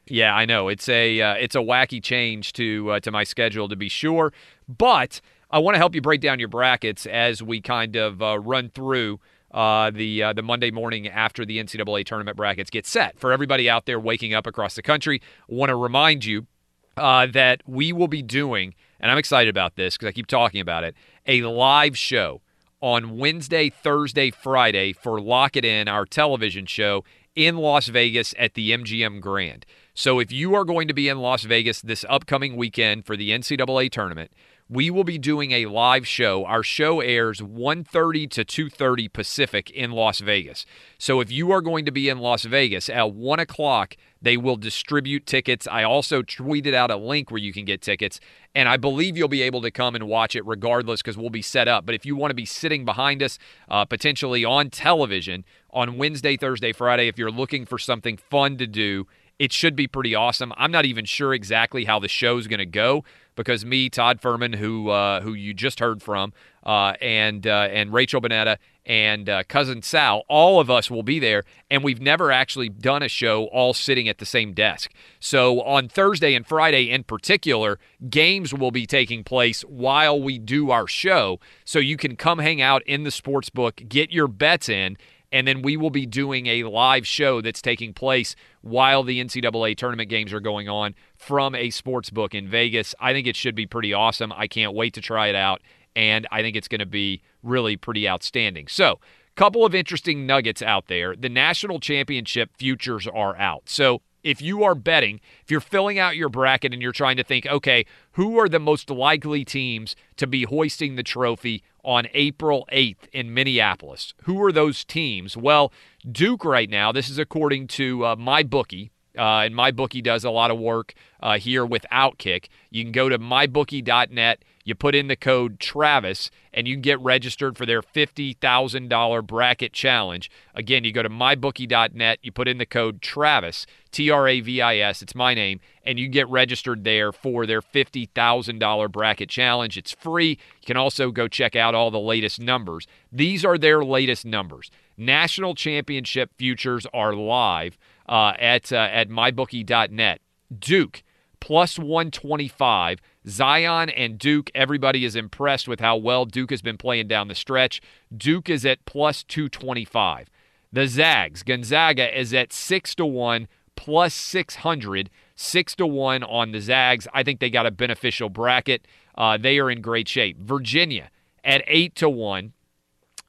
Yeah, 0.07 0.33
I 0.33 0.45
know 0.45 0.69
it's 0.69 0.87
a 0.87 1.19
uh, 1.19 1.33
it's 1.33 1.55
a 1.55 1.59
wacky 1.59 2.01
change 2.01 2.53
to 2.53 2.91
uh, 2.91 2.99
to 3.01 3.11
my 3.11 3.23
schedule 3.23 3.67
to 3.67 3.75
be 3.75 3.89
sure, 3.89 4.31
but 4.67 5.19
I 5.51 5.59
want 5.59 5.75
to 5.75 5.79
help 5.79 5.95
you 5.95 6.01
break 6.01 6.21
down 6.21 6.39
your 6.39 6.47
brackets 6.47 7.05
as 7.05 7.43
we 7.43 7.61
kind 7.61 7.95
of 7.95 8.21
uh, 8.21 8.39
run 8.39 8.69
through 8.69 9.19
uh, 9.51 9.91
the 9.91 10.23
uh, 10.23 10.33
the 10.33 10.41
Monday 10.41 10.71
morning 10.71 11.07
after 11.07 11.45
the 11.45 11.57
NCAA 11.57 12.05
tournament 12.05 12.37
brackets 12.37 12.69
get 12.69 12.85
set 12.85 13.19
for 13.19 13.33
everybody 13.33 13.69
out 13.69 13.85
there 13.85 13.99
waking 13.99 14.33
up 14.33 14.47
across 14.47 14.75
the 14.75 14.81
country. 14.81 15.21
Want 15.49 15.69
to 15.69 15.75
remind 15.75 16.23
you 16.23 16.47
uh, 16.95 17.27
that 17.27 17.61
we 17.65 17.91
will 17.91 18.07
be 18.07 18.21
doing, 18.21 18.75
and 18.99 19.11
I'm 19.11 19.17
excited 19.17 19.49
about 19.49 19.75
this 19.75 19.95
because 19.95 20.07
I 20.07 20.11
keep 20.13 20.27
talking 20.27 20.61
about 20.61 20.85
it, 20.85 20.95
a 21.25 21.41
live 21.41 21.97
show 21.97 22.41
on 22.81 23.17
Wednesday, 23.17 23.69
Thursday, 23.69 24.31
Friday 24.31 24.93
for 24.93 25.19
Lock 25.19 25.55
It 25.55 25.65
In, 25.65 25.87
our 25.87 26.05
television 26.05 26.65
show 26.65 27.03
in 27.35 27.57
Las 27.57 27.87
Vegas 27.87 28.33
at 28.37 28.55
the 28.55 28.71
MGM 28.71 29.21
Grand. 29.21 29.65
So 29.93 30.19
if 30.19 30.31
you 30.31 30.55
are 30.55 30.65
going 30.65 30.87
to 30.87 30.93
be 30.93 31.09
in 31.09 31.19
Las 31.19 31.43
Vegas 31.43 31.81
this 31.81 32.05
upcoming 32.09 32.55
weekend 32.55 33.05
for 33.05 33.15
the 33.15 33.31
NCAA 33.31 33.91
tournament, 33.91 34.31
we 34.69 34.89
will 34.89 35.03
be 35.05 35.17
doing 35.17 35.51
a 35.51 35.65
live 35.67 36.05
show. 36.05 36.45
Our 36.45 36.61
show 36.61 36.99
airs 36.99 37.41
1:30 37.41 38.27
to 38.27 38.43
2:30 38.43 39.07
Pacific 39.07 39.69
in 39.69 39.91
Las 39.91 40.19
Vegas. 40.19 40.65
So 40.97 41.21
if 41.21 41.31
you 41.31 41.51
are 41.51 41.61
going 41.61 41.85
to 41.85 41.91
be 41.91 42.09
in 42.09 42.19
Las 42.19 42.43
Vegas 42.43 42.89
at 42.89 43.13
one 43.13 43.39
o'clock, 43.39 43.95
they 44.21 44.35
will 44.35 44.57
distribute 44.57 45.25
tickets. 45.25 45.67
I 45.71 45.83
also 45.83 46.21
tweeted 46.21 46.73
out 46.73 46.91
a 46.91 46.97
link 46.97 47.31
where 47.31 47.39
you 47.39 47.53
can 47.53 47.63
get 47.63 47.81
tickets, 47.81 48.19
and 48.53 48.67
I 48.67 48.75
believe 48.75 49.15
you'll 49.15 49.29
be 49.29 49.43
able 49.43 49.61
to 49.61 49.71
come 49.71 49.95
and 49.95 50.07
watch 50.07 50.35
it 50.35 50.45
regardless 50.45 51.01
because 51.01 51.17
we'll 51.17 51.29
be 51.29 51.41
set 51.41 51.67
up. 51.67 51.85
But 51.85 51.95
if 51.95 52.05
you 52.05 52.15
want 52.15 52.31
to 52.31 52.35
be 52.35 52.45
sitting 52.45 52.83
behind 52.83 53.23
us, 53.23 53.39
uh, 53.69 53.85
potentially 53.85 54.43
on 54.43 54.69
television 54.69 55.45
on 55.71 55.97
Wednesday, 55.97 56.35
Thursday, 56.35 56.73
Friday, 56.73 57.07
if 57.07 57.17
you're 57.17 57.31
looking 57.31 57.65
for 57.65 57.77
something 57.77 58.17
fun 58.17 58.57
to 58.57 58.67
do, 58.67 59.07
it 59.39 59.53
should 59.53 59.75
be 59.75 59.87
pretty 59.87 60.15
awesome. 60.15 60.51
I'm 60.57 60.71
not 60.71 60.85
even 60.85 61.05
sure 61.05 61.33
exactly 61.33 61.85
how 61.85 61.99
the 61.99 62.07
show's 62.07 62.47
going 62.47 62.59
to 62.59 62.65
go 62.65 63.03
because 63.37 63.63
me, 63.63 63.89
Todd 63.89 64.19
Fuhrman, 64.19 64.55
who 64.55 64.89
uh, 64.89 65.21
who 65.21 65.33
you 65.33 65.53
just 65.53 65.79
heard 65.79 66.01
from, 66.01 66.33
uh, 66.63 66.93
and 66.99 67.47
uh, 67.47 67.69
and 67.71 67.93
Rachel 67.93 68.19
Bonnetta 68.19 68.57
and 68.85 69.29
uh, 69.29 69.43
cousin 69.47 69.81
Sal, 69.81 70.23
all 70.29 70.59
of 70.59 70.69
us 70.69 70.89
will 70.89 71.03
be 71.03 71.19
there, 71.19 71.43
and 71.69 71.83
we've 71.83 72.01
never 72.01 72.31
actually 72.31 72.69
done 72.69 73.03
a 73.03 73.07
show 73.07 73.45
all 73.45 73.73
sitting 73.73 74.07
at 74.07 74.17
the 74.17 74.25
same 74.25 74.53
desk. 74.53 74.91
So 75.19 75.61
on 75.61 75.89
Thursday 75.89 76.33
and 76.33 76.45
Friday 76.45 76.89
in 76.89 77.03
particular, 77.03 77.79
games 78.09 78.53
will 78.53 78.71
be 78.71 78.85
taking 78.85 79.23
place 79.23 79.61
while 79.61 80.21
we 80.21 80.39
do 80.39 80.71
our 80.71 80.87
show, 80.87 81.39
so 81.63 81.79
you 81.79 81.97
can 81.97 82.15
come 82.15 82.39
hang 82.39 82.61
out 82.61 82.81
in 82.83 83.03
the 83.03 83.11
sports 83.11 83.49
book, 83.49 83.81
get 83.87 84.11
your 84.11 84.27
bets 84.27 84.69
in 84.69 84.97
and 85.31 85.47
then 85.47 85.61
we 85.61 85.77
will 85.77 85.89
be 85.89 86.05
doing 86.05 86.47
a 86.47 86.63
live 86.63 87.05
show 87.05 87.41
that's 87.41 87.61
taking 87.61 87.93
place 87.93 88.35
while 88.61 89.03
the 89.03 89.23
NCAA 89.23 89.75
tournament 89.75 90.09
games 90.09 90.33
are 90.33 90.39
going 90.39 90.69
on 90.69 90.95
from 91.15 91.55
a 91.55 91.69
sports 91.69 92.09
book 92.09 92.33
in 92.33 92.47
Vegas. 92.47 92.95
I 92.99 93.13
think 93.13 93.27
it 93.27 93.35
should 93.35 93.55
be 93.55 93.65
pretty 93.65 93.93
awesome. 93.93 94.31
I 94.31 94.47
can't 94.47 94.73
wait 94.73 94.93
to 94.93 95.01
try 95.01 95.27
it 95.27 95.35
out, 95.35 95.61
and 95.95 96.27
I 96.31 96.41
think 96.41 96.55
it's 96.55 96.67
going 96.67 96.79
to 96.79 96.85
be 96.85 97.21
really 97.43 97.77
pretty 97.77 98.07
outstanding. 98.07 98.67
So, 98.67 98.99
couple 99.35 99.63
of 99.63 99.75
interesting 99.75 100.25
nuggets 100.25 100.63
out 100.63 100.87
there. 100.87 101.15
The 101.15 101.29
national 101.29 101.79
championship 101.79 102.49
futures 102.57 103.07
are 103.07 103.37
out. 103.37 103.69
So, 103.69 104.01
if 104.23 104.41
you 104.41 104.63
are 104.63 104.75
betting, 104.75 105.21
if 105.43 105.51
you're 105.51 105.61
filling 105.61 105.99
out 105.99 106.17
your 106.17 106.27
bracket 106.27 106.73
and 106.73 106.81
you're 106.81 106.91
trying 106.91 107.15
to 107.17 107.23
think, 107.23 107.45
okay, 107.45 107.85
who 108.13 108.37
are 108.39 108.49
the 108.49 108.59
most 108.59 108.89
likely 108.89 109.45
teams 109.45 109.95
to 110.17 110.27
be 110.27 110.43
hoisting 110.43 110.95
the 110.95 111.03
trophy 111.03 111.63
on 111.87 112.05
April 112.13 112.67
8th 112.73 113.07
in 113.13 113.33
Minneapolis. 113.33 114.13
Who 114.23 114.43
are 114.43 114.51
those 114.51 114.83
teams? 114.83 115.37
Well, 115.37 115.71
Duke 116.11 116.43
right 116.43 116.69
now, 116.69 116.91
this 116.91 117.09
is 117.09 117.17
according 117.17 117.67
to 117.67 118.05
uh, 118.05 118.15
my 118.17 118.43
bookie, 118.43 118.91
uh, 119.17 119.45
and 119.45 119.55
MyBookie 119.55 120.03
does 120.03 120.25
a 120.25 120.29
lot 120.29 120.51
of 120.51 120.59
work 120.59 120.93
uh, 121.23 121.39
here 121.39 121.65
with 121.65 121.85
Outkick. 121.89 122.49
You 122.69 122.83
can 122.83 122.91
go 122.91 123.07
to 123.07 123.17
mybookie.net. 123.17 124.43
You 124.67 124.75
put 124.75 124.95
in 124.95 125.07
the 125.07 125.15
code 125.15 125.61
Travis, 125.61 126.29
and 126.53 126.67
you 126.67 126.75
can 126.75 126.81
get 126.81 126.99
registered 126.99 127.57
for 127.57 127.65
their 127.65 127.81
$50,000 127.81 129.25
bracket 129.25 129.71
challenge. 129.71 130.29
Again, 130.53 130.83
you 130.83 130.91
go 130.91 131.01
to 131.01 131.09
mybookie.net. 131.09 132.19
You 132.21 132.33
put 132.33 132.49
in 132.49 132.57
the 132.57 132.65
code 132.65 133.01
Travis, 133.01 133.65
T 133.91 134.11
R 134.11 134.27
A 134.27 134.41
V 134.41 134.61
I 134.61 134.75
S. 134.79 135.01
It's 135.01 135.15
my 135.15 135.33
name, 135.33 135.61
and 135.85 135.97
you 135.97 136.09
get 136.09 136.27
registered 136.27 136.83
there 136.83 137.13
for 137.13 137.45
their 137.45 137.61
$50,000 137.61 138.91
bracket 138.91 139.29
challenge. 139.29 139.77
It's 139.77 139.93
free. 139.93 140.31
You 140.31 140.65
can 140.65 140.75
also 140.75 141.11
go 141.11 141.29
check 141.29 141.55
out 141.55 141.73
all 141.73 141.89
the 141.89 141.97
latest 141.97 142.41
numbers. 142.41 142.87
These 143.09 143.45
are 143.45 143.57
their 143.57 143.85
latest 143.85 144.25
numbers. 144.25 144.69
National 144.97 145.55
championship 145.55 146.31
futures 146.37 146.85
are 146.93 147.13
live 147.13 147.77
uh, 148.09 148.33
at 148.37 148.73
uh, 148.73 148.89
at 148.91 149.07
mybookie.net. 149.07 150.19
Duke 150.59 151.03
plus 151.39 151.79
125. 151.79 152.99
Zion 153.27 153.89
and 153.89 154.17
Duke, 154.17 154.49
everybody 154.55 155.03
is 155.03 155.15
impressed 155.15 155.67
with 155.67 155.79
how 155.79 155.97
well 155.97 156.25
Duke 156.25 156.51
has 156.51 156.61
been 156.61 156.77
playing 156.77 157.07
down 157.07 157.27
the 157.27 157.35
stretch. 157.35 157.81
Duke 158.15 158.49
is 158.49 158.65
at 158.65 158.85
plus 158.85 159.23
225. 159.23 160.29
The 160.71 160.87
Zags, 160.87 161.43
Gonzaga 161.43 162.17
is 162.17 162.33
at 162.33 162.53
6 162.53 162.95
to 162.95 163.05
1 163.05 163.47
plus 163.75 164.13
600. 164.13 165.09
6 165.35 165.75
to 165.75 165.87
1 165.87 166.23
on 166.23 166.51
the 166.51 166.61
Zags. 166.61 167.07
I 167.13 167.23
think 167.23 167.39
they 167.39 167.49
got 167.49 167.65
a 167.65 167.71
beneficial 167.71 168.29
bracket. 168.29 168.87
Uh, 169.15 169.37
they 169.37 169.59
are 169.59 169.69
in 169.69 169.81
great 169.81 170.07
shape. 170.07 170.39
Virginia 170.39 171.09
at 171.43 171.63
8 171.67 171.95
to 171.95 172.09
1. 172.09 172.53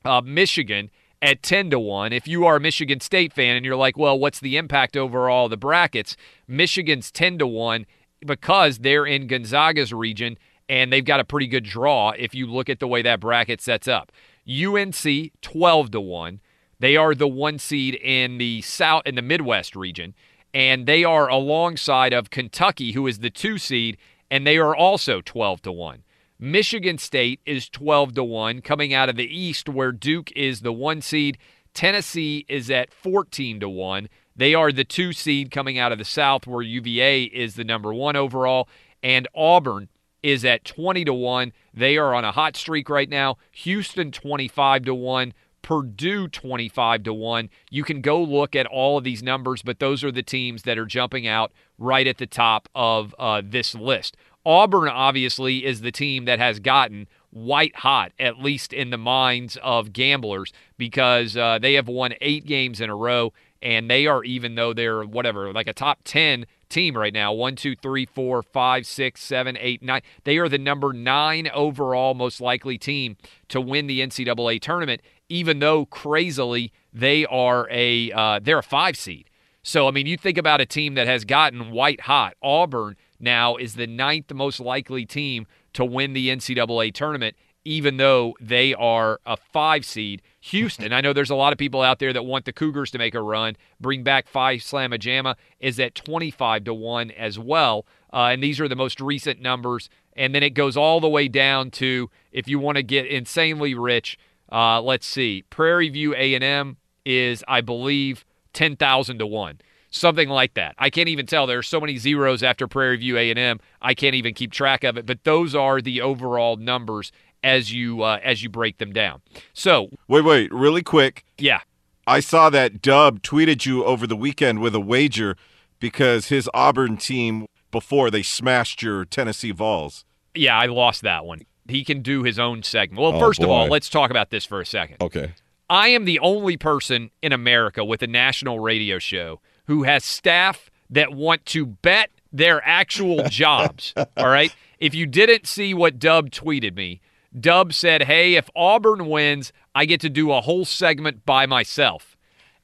Uh, 0.05 0.21
Michigan 0.25 0.91
at 1.21 1.43
10 1.43 1.71
to 1.71 1.79
1. 1.79 2.13
If 2.13 2.27
you 2.27 2.47
are 2.47 2.57
a 2.57 2.61
Michigan 2.61 3.01
State 3.01 3.33
fan 3.33 3.57
and 3.57 3.65
you're 3.65 3.77
like, 3.77 3.99
well, 3.99 4.19
what's 4.19 4.41
the 4.41 4.57
impact 4.57 4.97
overall 4.97 5.49
the 5.49 5.57
brackets? 5.57 6.17
Michigan's 6.47 7.11
10 7.11 7.39
to 7.39 7.47
1 7.47 7.85
because 8.25 8.79
they're 8.79 9.07
in 9.07 9.27
Gonzaga's 9.27 9.93
region 9.93 10.39
and 10.69 10.93
they've 10.93 11.05
got 11.05 11.21
a 11.21 11.25
pretty 11.25 11.47
good 11.47 11.65
draw 11.65 12.11
if 12.11 12.35
you 12.35 12.47
look 12.47 12.69
at 12.69 12.81
the 12.81 12.89
way 12.89 13.03
that 13.03 13.21
bracket 13.21 13.61
sets 13.61 13.89
up. 13.89 14.13
UNC 14.49 15.33
12 15.41 15.91
to 15.91 16.01
1. 16.01 16.41
They 16.81 16.97
are 16.97 17.15
the 17.15 17.29
one 17.29 17.59
seed 17.59 17.95
in 17.97 18.39
the 18.39 18.63
South 18.63 19.03
in 19.07 19.15
the 19.15 19.23
Midwest 19.23 19.75
region 19.75 20.15
and 20.55 20.87
they 20.87 21.05
are 21.05 21.29
alongside 21.29 22.13
of 22.13 22.31
Kentucky 22.31 22.93
who 22.93 23.07
is 23.07 23.19
the 23.19 23.31
2 23.31 23.59
seed 23.59 23.97
and 24.31 24.47
they 24.47 24.59
are 24.59 24.77
also 24.77 25.21
12 25.21 25.63
to 25.63 25.73
1. 25.73 26.03
Michigan 26.39 26.99
State 26.99 27.41
is 27.45 27.69
12 27.69 28.15
to 28.15 28.25
1 28.25 28.61
coming 28.63 28.95
out 28.95 29.09
of 29.09 29.17
the 29.17 29.25
East 29.25 29.69
where 29.69 29.93
Duke 29.93 30.31
is 30.33 30.61
the 30.61 30.73
1 30.73 31.01
seed. 31.01 31.39
Tennessee 31.75 32.45
is 32.49 32.71
at 32.71 32.93
14 32.93 33.61
to 33.61 33.69
1. 33.69 34.09
They 34.39 34.55
are 34.55 34.73
the 34.73 34.85
2 34.85 35.13
seed 35.13 35.51
coming 35.51 35.79
out 35.79 35.93
of 35.93 35.99
the 35.99 36.05
South 36.05 36.47
where 36.47 36.63
UVA 36.63 37.25
is 37.25 37.57
the 37.57 37.65
number 37.65 37.93
1 37.93 38.17
overall 38.17 38.69
and 39.03 39.29
Auburn 39.35 39.89
is 40.23 40.45
at 40.45 40.65
20 40.65 41.05
to 41.05 41.15
1. 41.15 41.53
They 41.75 41.97
are 41.97 42.15
on 42.15 42.25
a 42.25 42.33
hot 42.33 42.57
streak 42.57 42.89
right 42.89 43.09
now. 43.09 43.37
Houston 43.53 44.11
25 44.11 44.85
to 44.85 44.95
1. 44.95 45.35
Purdue 45.61 46.29
25 46.29 47.03
to 47.03 47.13
1. 47.13 47.51
You 47.71 47.85
can 47.85 48.01
go 48.01 48.23
look 48.23 48.57
at 48.57 48.67
all 48.67 48.97
of 48.97 49.05
these 49.05 49.23
numbers, 49.23 49.61
but 49.61 49.81
those 49.81 50.03
are 50.03 50.13
the 50.13 50.23
teams 50.23 50.63
that 50.63 50.79
are 50.79 50.87
jumping 50.87 51.27
out 51.27 51.53
right 51.77 52.07
at 52.07 52.19
the 52.19 52.27
top 52.27 52.69
of 52.75 53.15
uh, 53.19 53.43
this 53.45 53.75
list. 53.75 54.17
Auburn, 54.47 54.89
obviously, 54.89 55.67
is 55.67 55.81
the 55.81 55.93
team 55.93 56.25
that 56.25 56.39
has 56.39 56.59
gotten 56.59 57.07
white 57.31 57.77
hot, 57.77 58.13
at 58.19 58.39
least 58.39 58.73
in 58.73 58.91
the 58.91 58.97
minds 58.97 59.59
of 59.63 59.93
gamblers, 59.93 60.53
because 60.79 61.37
uh, 61.37 61.59
they 61.59 61.75
have 61.75 61.89
won 61.89 62.15
eight 62.21 62.47
games 62.47 62.81
in 62.81 62.89
a 62.89 62.97
row, 62.97 63.33
and 63.61 63.91
they 63.91 64.07
are, 64.07 64.23
even 64.25 64.55
though 64.55 64.73
they're 64.73 65.03
whatever, 65.03 65.53
like 65.53 65.67
a 65.67 65.73
top 65.73 66.01
10 66.05 66.47
team 66.69 66.97
right 66.97 67.13
now 67.13 67.33
one, 67.33 67.57
two, 67.57 67.75
three, 67.75 68.07
four, 68.07 68.43
five, 68.43 68.87
six, 68.87 69.23
seven, 69.23 69.57
eight, 69.59 69.83
nine. 69.83 70.03
They 70.25 70.39
are 70.39 70.49
the 70.49 70.59
number 70.59 70.93
nine 70.93 71.49
overall 71.53 72.15
most 72.15 72.41
likely 72.41 72.79
team 72.79 73.17
to 73.49 73.61
win 73.61 73.87
the 73.87 74.01
NCAA 74.01 74.61
tournament, 74.61 75.01
even 75.29 75.59
though 75.59 75.87
crazily 75.87 76.73
they 76.93 77.27
are 77.27 77.69
a 77.71 78.13
uh, 78.13 78.41
they're 78.43 78.59
a 78.59 78.63
five 78.63 78.97
seed. 78.97 79.31
So 79.63 79.89
I 79.89 79.91
mean, 79.91 80.07
you 80.07 80.17
think 80.17 80.39
about 80.39 80.61
a 80.61 80.67
team 80.67 80.95
that 80.95 81.07
has 81.07 81.25
gotten 81.25 81.71
white 81.71 82.03
hot. 82.03 82.35
Auburn 82.43 82.97
now 83.21 83.57
is 83.57 83.75
the 83.75 83.87
ninth 83.87 84.33
most 84.33 84.61
likely 84.61 85.05
team 85.05 85.47
to 85.73 85.85
win 85.85 86.13
the 86.13 86.29
NCAA 86.29 86.93
tournament, 86.95 87.37
even 87.65 87.97
though 87.97 88.35
they 88.41 88.75
are 88.75 89.21
a 89.27 89.37
five 89.37 89.85
seed. 89.85 90.23
Houston, 90.41 90.93
I 90.93 91.01
know 91.01 91.13
there's 91.13 91.31
a 91.31 91.35
lot 91.35 91.53
of 91.53 91.59
people 91.59 91.83
out 91.83 91.99
there 91.99 92.13
that 92.13 92.25
want 92.25 92.45
the 92.45 92.53
Cougars 92.53 92.91
to 92.93 92.99
make 92.99 93.15
a 93.15 93.23
run, 93.23 93.57
bring 93.81 94.03
back 94.03 94.29
Phi 94.29 94.57
Slama 94.57 94.99
Jama, 94.99 95.37
is 95.61 95.79
at 95.79 95.95
25 95.95 96.65
to 96.65 96.75
1 96.75 97.11
as 97.11 97.39
well. 97.39 97.87
Uh, 98.13 98.31
and 98.33 98.43
these 98.43 98.61
are 98.61 98.69
the 98.69 98.77
most 98.77 99.01
recent 99.01 99.41
numbers. 99.41 99.91
And 100.17 100.35
then 100.35 100.43
it 100.43 100.51
goes 100.51 100.77
all 100.77 101.01
the 101.01 101.09
way 101.09 101.29
down 101.29 101.71
to 101.73 102.11
if 102.33 102.49
you 102.49 102.59
want 102.59 102.77
to 102.77 102.83
get 102.83 103.07
insanely 103.07 103.75
rich, 103.75 104.19
uh, 104.51 104.81
let's 104.81 105.07
see, 105.07 105.45
Prairie 105.51 105.91
View 105.91 106.15
A&M 106.15 106.79
is, 107.05 107.45
I 107.47 107.61
believe, 107.61 108.25
10,000 108.55 109.19
to 109.19 109.27
1 109.27 109.61
something 109.91 110.29
like 110.29 110.55
that. 110.55 110.75
I 110.79 110.91
can't 110.91 111.09
even 111.09 111.27
tell. 111.27 111.47
There 111.47 111.59
are 111.59 111.63
so 111.63 111.81
many 111.81 111.97
zeros 111.97 112.43
after 112.43 112.67
Prairie 112.67 112.97
View 112.99 113.17
A&M. 113.17 113.61
I 113.81 113.95
can't 113.95 114.15
even 114.15 114.35
keep 114.35 114.53
track 114.53 114.85
of 114.85 114.99
it. 114.99 115.07
But 115.07 115.25
those 115.25 115.55
are 115.55 115.81
the 115.81 116.01
overall 116.01 116.57
numbers 116.57 117.13
as 117.43 117.73
you 117.73 118.03
uh, 118.03 118.19
as 118.23 118.43
you 118.43 118.49
break 118.49 118.79
them 118.79 118.93
down. 118.93 119.21
So 119.53 119.91
wait, 120.09 120.23
wait, 120.25 120.53
really 120.53 120.83
quick. 120.83 121.25
Yeah, 121.39 121.61
I 122.07 122.21
saw 122.21 122.51
that 122.51 122.81
Dub 122.83 123.23
tweeted 123.23 123.67
you 123.67 123.85
over 123.85 124.07
the 124.07 124.17
weekend 124.17 124.61
with 124.61 124.75
a 124.75 124.81
wager 124.81 125.37
because 125.81 126.27
his 126.29 126.49
Auburn 126.55 126.97
team 126.97 127.47
before 127.71 128.11
they 128.11 128.23
smashed 128.23 128.83
your 128.83 129.05
Tennessee 129.05 129.53
Vols. 129.53 130.05
Yeah, 130.35 130.59
I 130.59 130.67
lost 130.67 131.03
that 131.03 131.25
one. 131.25 131.43
He 131.69 131.85
can 131.85 132.01
do 132.03 132.23
his 132.23 132.39
own 132.39 132.63
segment. 132.63 133.01
Well, 133.01 133.15
Oh, 133.15 133.21
first 133.21 133.43
of 133.43 133.51
all, 133.51 133.67
let's 133.69 133.89
talk 133.91 134.11
about 134.11 134.31
this 134.31 134.45
for 134.47 134.61
a 134.61 134.67
second. 134.67 134.97
Okay. 135.03 135.33
I 135.69 135.89
am 135.89 136.07
the 136.07 136.19
only 136.21 136.57
person 136.57 137.11
in 137.21 137.33
America 137.33 137.85
with 137.85 138.03
a 138.03 138.07
national 138.07 138.59
radio 138.59 138.99
show 138.99 139.41
who 139.67 139.83
has 139.83 140.03
staff 140.03 140.71
that 140.89 141.13
want 141.13 141.45
to 141.47 141.67
bet 141.67 142.09
their 142.33 142.67
actual 142.67 143.23
jobs. 143.29 143.93
all 144.17 144.29
right. 144.29 144.55
If 144.79 144.95
you 144.95 145.05
didn't 145.05 145.47
see 145.47 145.75
what 145.75 145.99
Dub 145.99 146.31
tweeted 146.31 146.75
me, 146.75 147.03
Dub 147.41 147.73
said, 147.73 148.03
Hey, 148.03 148.35
if 148.35 148.49
Auburn 148.55 149.07
wins, 149.07 149.53
I 149.75 149.85
get 149.85 150.01
to 150.03 150.09
do 150.09 150.33
a 150.33 150.41
whole 150.41 150.65
segment 150.65 151.25
by 151.25 151.47
myself. 151.47 152.17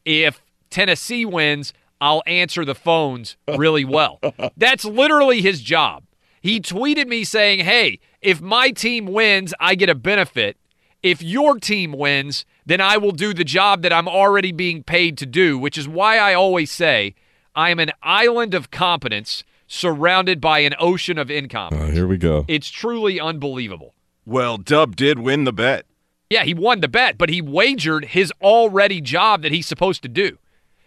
If 0.05 0.43
Tennessee 0.71 1.25
wins, 1.25 1.73
I'll 2.01 2.23
answer 2.27 2.65
the 2.65 2.75
phones 2.75 3.37
really 3.49 3.85
well. 3.85 4.21
That's 4.57 4.85
literally 4.85 5.41
his 5.41 5.61
job. 5.63 6.05
He 6.41 6.61
tweeted 6.61 7.07
me 7.07 7.25
saying, 7.25 7.61
Hey, 7.61 8.01
if 8.21 8.41
my 8.41 8.71
team 8.71 9.07
wins, 9.07 9.55
I 9.61 9.75
get 9.75 9.89
a 9.89 9.95
benefit. 9.95 10.57
If 11.03 11.23
your 11.23 11.59
team 11.59 11.93
wins, 11.93 12.45
then 12.65 12.81
I 12.81 12.97
will 12.97 13.13
do 13.13 13.35
the 13.35 13.45
job 13.45 13.83
that 13.83 13.93
I'm 13.93 14.09
already 14.09 14.53
being 14.53 14.83
paid 14.83 15.19
to 15.19 15.27
do, 15.27 15.59
which 15.59 15.77
is 15.77 15.87
why 15.87 16.19
I 16.19 16.35
always 16.35 16.71
say 16.71 17.15
I 17.55 17.71
am 17.71 17.79
an 17.79 17.93
island 18.03 18.55
of 18.55 18.71
competence 18.71 19.45
surrounded 19.67 20.41
by 20.41 20.61
an 20.61 20.75
ocean 20.79 21.19
of 21.19 21.31
incompetence. 21.31 21.91
Uh, 21.91 21.93
here 21.93 22.07
we 22.07 22.17
go. 22.17 22.45
It's 22.49 22.71
truly 22.71 23.21
unbelievable. 23.21 23.94
Well, 24.27 24.57
Dub 24.57 24.97
did 24.97 25.19
win 25.19 25.45
the 25.45 25.53
bet. 25.53 25.87
Yeah, 26.31 26.45
he 26.45 26.55
won 26.55 26.81
the 26.81 26.89
bet, 26.89 27.19
but 27.19 27.29
he 27.29 27.43
wagered 27.43 28.07
his 28.07 28.33
already 28.41 29.01
job 29.01 29.43
that 29.43 29.53
he's 29.53 29.67
supposed 29.67 30.03
to 30.03 30.09
do. 30.09 30.39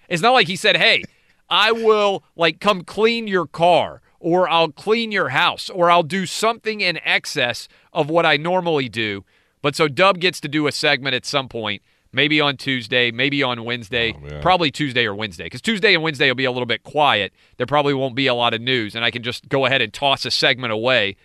It's 0.10 0.22
not 0.22 0.34
like 0.34 0.48
he 0.48 0.56
said, 0.56 0.78
"Hey, 0.78 1.04
I 1.50 1.72
will 1.72 2.24
like 2.36 2.60
come 2.60 2.84
clean 2.84 3.28
your 3.28 3.46
car 3.46 4.02
or 4.20 4.50
I'll 4.50 4.72
clean 4.72 5.12
your 5.12 5.30
house 5.30 5.70
or 5.70 5.92
I'll 5.92 6.04
do 6.04 6.26
something 6.26 6.82
in 6.82 7.00
excess 7.06 7.68
of 7.94 8.10
what 8.10 8.26
I 8.26 8.38
normally 8.38 8.90
do." 8.90 9.24
But 9.62 9.76
so 9.76 9.88
Dub 9.88 10.20
gets 10.20 10.40
to 10.42 10.48
do 10.48 10.68
a 10.68 10.72
segment 10.72 11.16
at 11.16 11.26
some 11.26 11.48
point, 11.48 11.82
maybe 12.12 12.42
on 12.42 12.58
Tuesday, 12.58 13.12
maybe 13.12 13.44
on 13.44 13.64
Wednesday, 13.64 14.14
oh, 14.14 14.42
probably 14.42 14.72
Tuesday 14.72 15.06
or 15.06 15.14
Wednesday, 15.14 15.46
because 15.46 15.62
Tuesday 15.62 15.94
and 15.94 16.04
Wednesday 16.04 16.28
will 16.28 16.36
be 16.36 16.46
a 16.46 16.52
little 16.52 16.66
bit 16.66 16.84
quiet. 16.84 17.34
There 17.58 17.68
probably 17.68 17.94
won't 17.94 18.16
be 18.16 18.28
a 18.28 18.34
lot 18.34 18.54
of 18.54 18.62
news, 18.62 18.96
and 18.96 19.06
I 19.06 19.12
can 19.12 19.24
just 19.24 19.50
go 19.50 19.66
ahead 19.66 19.82
and 19.82 19.94
toss 19.94 20.26
a 20.26 20.32
segment 20.32 20.74
away. 20.74 21.16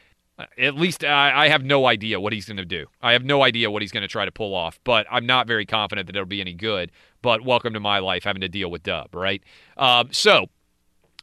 At 0.59 0.75
least 0.75 1.05
I, 1.05 1.45
I 1.45 1.49
have 1.49 1.63
no 1.63 1.87
idea 1.87 2.19
what 2.19 2.33
he's 2.33 2.47
going 2.47 2.57
to 2.57 2.65
do. 2.65 2.87
I 3.03 3.13
have 3.13 3.25
no 3.25 3.43
idea 3.43 3.71
what 3.71 3.83
he's 3.83 3.93
going 3.93 4.03
to 4.03 4.09
try 4.09 4.25
to 4.25 4.33
pull 4.33 4.55
off, 4.55 4.81
but 4.83 5.07
I'm 5.11 5.27
not 5.27 5.47
very 5.47 5.67
confident 5.67 6.07
that 6.07 6.17
it'll 6.17 6.27
be 6.27 6.41
any 6.41 6.55
good. 6.55 6.91
But 7.21 7.45
welcome 7.45 7.75
to 7.75 7.81
my 7.81 7.99
life 7.99 8.25
having 8.25 8.41
to 8.41 8.49
deal 8.49 8.71
with 8.71 8.83
Dub, 8.83 9.15
right? 9.15 9.43
Um, 9.77 10.09
so 10.11 10.47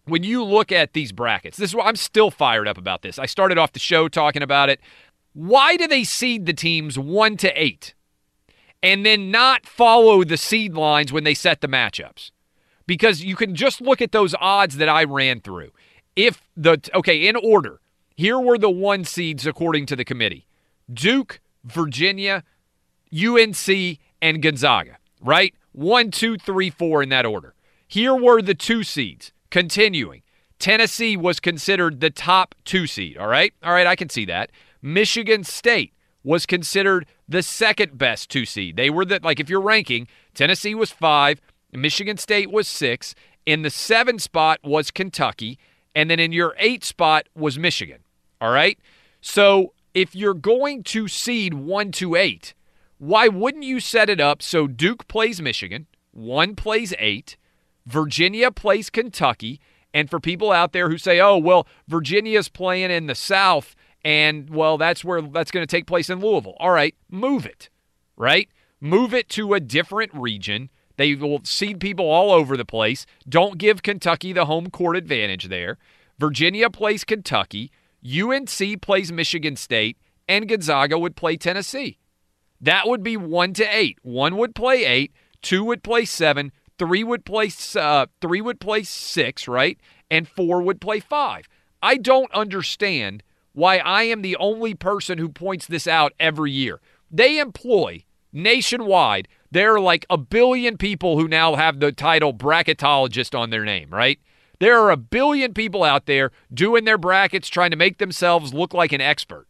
when 0.05 0.24
you 0.24 0.43
look 0.43 0.72
at 0.72 0.93
these 0.93 1.12
brackets, 1.12 1.57
this 1.57 1.72
is 1.72 1.76
why 1.76 1.86
I'm 1.86 1.95
still 1.95 2.32
fired 2.32 2.68
up 2.68 2.78
about 2.78 3.01
this. 3.01 3.18
I 3.20 3.26
started 3.26 3.57
off 3.57 3.74
the 3.74 3.80
show 3.80 4.07
talking 4.07 4.43
about 4.43 4.70
it. 4.70 4.80
Why 5.34 5.76
do 5.76 5.88
they 5.88 6.03
seed 6.03 6.45
the 6.45 6.53
teams 6.53 6.97
one 6.97 7.36
to 7.38 7.51
eight 7.62 7.95
and 8.82 9.05
then 9.05 9.32
not 9.32 9.66
follow 9.66 10.24
the 10.24 10.38
seed 10.38 10.74
lines 10.76 11.12
when 11.12 11.24
they 11.24 11.34
set 11.34 11.62
the 11.62 11.68
matchups? 11.68 12.32
Because 12.86 13.24
you 13.24 13.36
can 13.36 13.55
just 13.55 13.82
look 13.82 14.01
at 14.01 14.12
those 14.12 14.34
odds 14.39 14.78
that 14.78 14.89
I 14.89 15.03
ran 15.03 15.41
through. 15.41 15.72
If 16.16 16.41
the, 16.55 16.80
okay, 16.93 17.28
in 17.28 17.36
order, 17.36 17.80
here 18.20 18.39
were 18.39 18.57
the 18.57 18.70
one 18.70 19.05
seeds 19.05 19.47
according 19.47 19.86
to 19.86 19.95
the 19.95 20.03
committee 20.03 20.45
Duke, 20.91 21.39
Virginia, 21.63 22.43
UNC, 23.13 23.97
and 24.22 24.41
Gonzaga, 24.41 24.97
right? 25.22 25.53
One, 25.72 26.11
two, 26.11 26.38
three, 26.38 26.70
four 26.70 27.01
in 27.01 27.09
that 27.09 27.26
order. 27.26 27.55
Here 27.88 28.13
were 28.13 28.41
the 28.41 28.55
two 28.55 28.84
seeds 28.84 29.32
Continuing, 29.49 30.22
Tennessee 30.59 31.17
was 31.17 31.39
considered 31.39 32.01
the 32.01 32.09
top 32.09 32.53
two 32.65 32.86
seed. 32.86 33.17
All 33.17 33.28
right. 33.28 33.53
All 33.63 33.72
right. 33.72 33.88
I 33.88 33.95
can 33.95 34.09
see 34.09 34.26
that. 34.26 34.51
Michigan 34.82 35.43
State 35.43 35.93
was 36.22 36.45
considered 36.45 37.05
the 37.28 37.41
second 37.41 37.97
best 37.97 38.30
two 38.30 38.45
seed. 38.45 38.76
They 38.76 38.89
were 38.89 39.05
the, 39.05 39.20
like, 39.24 39.39
if 39.39 39.49
you're 39.49 39.61
ranking, 39.61 40.07
Tennessee 40.34 40.76
was 40.76 40.91
five, 40.91 41.41
Michigan 41.72 42.17
State 42.17 42.51
was 42.51 42.67
six. 42.67 43.15
In 43.45 43.61
the 43.61 43.70
seven 43.70 44.20
spot 44.20 44.59
was 44.63 44.91
Kentucky. 44.91 45.57
And 45.95 46.11
then 46.11 46.20
in 46.20 46.32
your 46.32 46.53
eight 46.59 46.84
spot 46.84 47.28
was 47.34 47.57
Michigan. 47.57 48.01
All 48.41 48.51
right. 48.51 48.79
So 49.21 49.73
if 49.93 50.15
you're 50.15 50.33
going 50.33 50.83
to 50.83 51.07
seed 51.07 51.53
one 51.53 51.91
to 51.93 52.15
eight, 52.15 52.53
why 52.97 53.27
wouldn't 53.27 53.63
you 53.63 53.79
set 53.79 54.09
it 54.09 54.19
up 54.19 54.41
so 54.41 54.67
Duke 54.67 55.07
plays 55.07 55.41
Michigan, 55.41 55.87
one 56.11 56.55
plays 56.55 56.93
eight, 56.99 57.37
Virginia 57.85 58.51
plays 58.51 58.89
Kentucky, 58.89 59.59
and 59.93 60.09
for 60.09 60.19
people 60.19 60.51
out 60.51 60.73
there 60.73 60.89
who 60.89 60.97
say, 60.97 61.19
"Oh, 61.19 61.37
well, 61.37 61.67
Virginia's 61.87 62.49
playing 62.49 62.91
in 62.91 63.07
the 63.07 63.15
South 63.15 63.75
and 64.03 64.49
well, 64.49 64.77
that's 64.77 65.03
where 65.03 65.21
that's 65.21 65.51
going 65.51 65.65
to 65.65 65.75
take 65.75 65.87
place 65.87 66.09
in 66.09 66.19
Louisville." 66.19 66.55
All 66.59 66.71
right, 66.71 66.95
move 67.09 67.45
it. 67.45 67.69
Right? 68.15 68.49
Move 68.81 69.13
it 69.13 69.29
to 69.29 69.53
a 69.53 69.59
different 69.59 70.13
region. 70.13 70.69
They 70.97 71.15
will 71.15 71.39
seed 71.43 71.79
people 71.79 72.09
all 72.09 72.31
over 72.31 72.57
the 72.57 72.65
place. 72.65 73.05
Don't 73.27 73.57
give 73.57 73.81
Kentucky 73.81 74.33
the 74.33 74.45
home 74.45 74.69
court 74.69 74.97
advantage 74.97 75.47
there. 75.47 75.77
Virginia 76.19 76.69
plays 76.69 77.05
Kentucky, 77.05 77.71
UNC 78.06 78.82
plays 78.82 79.12
Michigan 79.12 79.56
State, 79.56 79.97
and 80.28 80.47
Gonzaga 80.47 80.97
would 80.97 81.16
play 81.16 81.38
Tennessee. 81.38 81.97
That 82.62 82.88
would 82.88 83.04
be 83.04 83.18
1 83.18 83.54
to 83.54 83.64
8. 83.64 84.00
1 84.02 84.38
would 84.38 84.56
play 84.56 84.86
8, 84.86 85.14
2 85.41 85.64
would 85.64 85.84
play 85.84 86.06
7, 86.06 86.52
three 86.80 87.04
would 87.04 87.26
play 87.26 87.52
uh, 87.76 88.08
three 88.22 88.41
would 88.41 88.60
play 88.60 88.82
six, 88.84 89.47
right? 89.47 89.78
And 90.10 90.28
four 90.28 90.62
would 90.64 90.82
play 90.82 91.00
five. 91.00 91.47
I 91.84 91.97
don't 91.97 92.34
understand 92.34 93.22
why 93.54 93.78
I 93.78 94.04
am 94.04 94.22
the 94.22 94.38
only 94.38 94.74
person 94.74 95.18
who 95.18 95.30
points 95.30 95.68
this 95.68 95.86
out 95.86 96.14
every 96.20 96.52
year. 96.52 96.80
They 97.12 97.38
employ 97.38 98.06
nationwide. 98.32 99.28
There 99.52 99.76
are 99.76 99.80
like 99.80 100.06
a 100.10 100.18
billion 100.18 100.78
people 100.78 101.20
who 101.20 101.28
now 101.28 101.56
have 101.56 101.80
the 101.80 101.91
title 101.91 102.34
bracketologist 102.34 103.38
on 103.38 103.50
their 103.50 103.66
name, 103.66 103.89
right? 103.89 104.20
There 104.60 104.80
are 104.80 104.91
a 104.91 104.97
billion 104.97 105.53
people 105.53 105.84
out 105.84 106.05
there 106.05 106.32
doing 106.53 106.86
their 106.86 106.97
brackets, 106.97 107.47
trying 107.47 107.72
to 107.72 107.78
make 107.78 107.97
themselves 107.97 108.53
look 108.53 108.74
like 108.74 108.91
an 108.91 109.01
expert. 109.01 109.47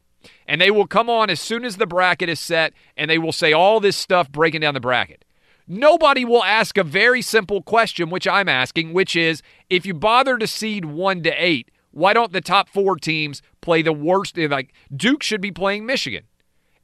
And 0.48 0.60
they 0.60 0.70
will 0.70 0.88
come 0.88 1.10
on 1.10 1.30
as 1.30 1.40
soon 1.40 1.66
as 1.66 1.78
the 1.78 1.88
bracket 1.88 2.30
is 2.30 2.40
set 2.40 2.74
and 2.98 3.10
they 3.10 3.18
will 3.18 3.32
say 3.32 3.54
all 3.54 3.80
this 3.80 3.96
stuff 3.96 4.32
breaking 4.32 4.62
down 4.62 4.74
the 4.74 4.80
bracket. 4.80 5.26
Nobody 5.68 6.26
will 6.26 6.44
ask 6.44 6.78
a 6.78 6.84
very 6.84 7.22
simple 7.22 7.62
question, 7.62 8.10
which 8.10 8.28
I'm 8.28 8.50
asking, 8.50 8.92
which 8.92 9.16
is 9.16 9.42
if 9.70 9.86
you 9.86 9.94
bother 9.94 10.38
to 10.38 10.48
seed 10.48 10.86
one 10.86 11.24
to 11.24 11.32
eight, 11.32 11.72
why 11.92 12.14
don't 12.14 12.34
the 12.34 12.42
top 12.42 12.70
four 12.70 12.96
teams 12.96 13.42
play 13.62 13.82
the 13.82 13.94
worst? 13.94 14.38
Like 14.38 14.74
Duke 14.96 15.24
should 15.24 15.42
be 15.42 15.52
playing 15.52 15.86
Michigan 15.86 16.26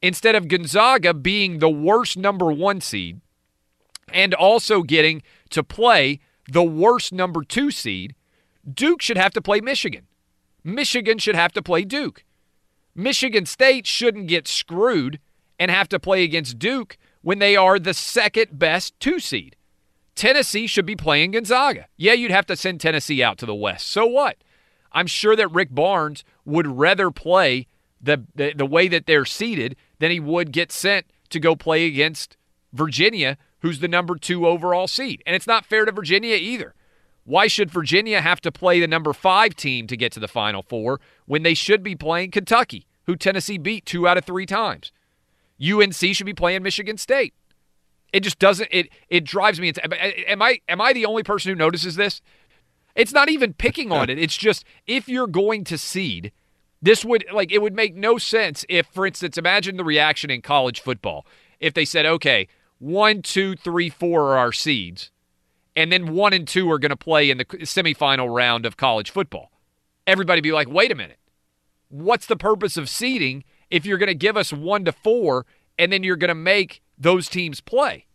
instead 0.02 0.36
of 0.36 0.48
Gonzaga 0.48 1.14
being 1.14 1.60
the 1.60 1.70
worst 1.70 2.18
number 2.18 2.52
one 2.52 2.82
seed 2.82 3.22
and 4.14 4.34
also 4.34 4.84
getting 4.84 5.22
to 5.50 5.64
play 5.64 6.20
the 6.52 6.64
worst 6.64 7.12
number 7.12 7.44
two 7.44 7.72
seed. 7.72 8.15
Duke 8.72 9.02
should 9.02 9.18
have 9.18 9.34
to 9.34 9.42
play 9.42 9.62
Michigan. 9.62 10.08
Michigan 10.64 11.18
should 11.18 11.36
have 11.36 11.54
to 11.54 11.62
play 11.62 11.84
Duke. 11.84 12.24
Michigan 12.96 13.46
State 13.46 13.86
shouldn't 13.86 14.28
get 14.28 14.48
screwed 14.48 15.20
and 15.60 15.70
have 15.70 15.90
to 15.90 16.00
play 16.00 16.24
against 16.24 16.58
Duke 16.60 16.98
when 17.22 17.40
they 17.40 17.56
are 17.56 17.78
the 17.78 17.94
second 17.94 18.58
best 18.58 19.00
two 19.00 19.20
seed. 19.20 19.56
Tennessee 20.16 20.66
should 20.66 20.86
be 20.86 20.96
playing 20.96 21.32
Gonzaga. 21.32 21.88
Yeah, 21.98 22.14
you'd 22.14 22.32
have 22.32 22.46
to 22.48 22.56
send 22.56 22.80
Tennessee 22.80 23.22
out 23.22 23.38
to 23.40 23.46
the 23.46 23.54
West. 23.54 23.88
So 23.88 24.06
what? 24.06 24.38
I'm 24.92 25.08
sure 25.08 25.36
that 25.36 25.52
Rick 25.52 25.76
Barnes 25.76 26.24
would 26.46 26.68
rather 26.68 27.12
play 27.12 27.68
the, 28.02 28.24
the, 28.34 28.54
the 28.56 28.66
way 28.66 28.88
that 28.88 29.08
they're 29.08 29.26
seeded 29.26 29.76
than 30.00 30.12
he 30.12 30.20
would 30.20 30.52
get 30.54 30.72
sent 30.72 31.08
to 31.30 31.40
go 31.40 31.56
play 31.56 31.86
against 31.86 32.38
Virginia, 32.72 33.38
who's 33.60 33.80
the 33.80 33.88
number 33.90 34.16
two 34.16 34.48
overall 34.48 34.88
seed. 34.88 35.22
And 35.26 35.36
it's 35.36 35.48
not 35.48 35.66
fair 35.66 35.84
to 35.84 35.92
Virginia 35.92 36.36
either. 36.36 36.76
Why 37.26 37.48
should 37.48 37.72
Virginia 37.72 38.22
have 38.22 38.40
to 38.42 38.52
play 38.52 38.80
the 38.80 38.88
number 38.88 39.12
five 39.12 39.56
team 39.56 39.88
to 39.88 39.98
get 39.98 40.12
to 40.14 40.20
the 40.20 40.28
Final 40.28 40.62
Four 40.62 41.02
when 41.26 41.44
they 41.44 41.56
should 41.56 41.84
be 41.84 41.96
playing 41.96 42.32
Kentucky, 42.32 42.86
who 43.08 43.16
Tennessee 43.16 43.58
beat 43.58 43.86
two 43.86 44.08
out 44.08 44.18
of 44.18 44.26
three 44.26 44.46
times? 44.46 44.92
UNC 45.60 45.94
should 45.94 46.26
be 46.26 46.34
playing 46.34 46.64
Michigan 46.64 46.98
State. 46.98 47.34
It 48.14 48.22
just 48.22 48.40
doesn't. 48.40 48.70
It 48.72 48.90
it 49.10 49.24
drives 49.24 49.60
me. 49.60 49.74
Am 50.28 50.42
I 50.42 50.60
am 50.70 50.80
I 50.80 50.94
the 50.94 51.06
only 51.06 51.24
person 51.24 51.50
who 51.50 51.56
notices 51.56 51.96
this? 51.96 52.22
It's 52.96 53.12
not 53.12 53.30
even 53.30 53.54
picking 53.54 53.92
on 53.92 54.10
it. 54.12 54.20
It's 54.20 54.38
just 54.38 54.64
if 54.86 55.10
you're 55.10 55.28
going 55.28 55.64
to 55.66 55.78
seed, 55.78 56.32
this 56.82 57.04
would 57.04 57.26
like 57.34 57.52
it 57.52 57.62
would 57.62 57.76
make 57.76 57.96
no 57.96 58.18
sense 58.18 58.66
if, 58.70 58.86
for 58.86 59.08
instance, 59.08 59.38
imagine 59.38 59.78
the 59.78 59.84
reaction 59.84 60.30
in 60.30 60.42
college 60.42 60.80
football 60.80 61.26
if 61.60 61.74
they 61.74 61.86
said, 61.86 62.06
okay, 62.06 62.48
one, 62.78 63.22
two, 63.22 63.56
three, 63.56 63.90
four 63.90 64.34
are 64.34 64.38
our 64.38 64.52
seeds, 64.52 65.12
and 65.76 65.92
then 65.92 66.14
one 66.14 66.34
and 66.34 66.48
two 66.48 66.72
are 66.72 66.80
going 66.80 66.90
to 66.90 66.96
play 66.96 67.30
in 67.30 67.38
the 67.38 67.46
semifinal 67.46 68.34
round 68.34 68.66
of 68.66 68.78
college 68.78 69.12
football. 69.12 69.52
Everybody 70.08 70.42
be 70.42 70.52
like, 70.52 70.70
wait 70.70 70.92
a 70.92 70.96
minute, 70.96 71.20
what's 71.90 72.26
the 72.26 72.36
purpose 72.36 72.78
of 72.78 72.90
seeding 72.90 73.44
if 73.70 73.86
you're 73.86 73.98
going 73.98 74.08
to 74.08 74.16
give 74.16 74.38
us 74.38 74.54
one 74.54 74.86
to 74.86 74.92
four 74.92 75.46
and 75.78 75.92
then 75.92 76.04
you're 76.04 76.16
going 76.16 76.30
to 76.30 76.36
make 76.36 76.82
those 76.98 77.28
teams 77.28 77.60
play, 77.60 78.06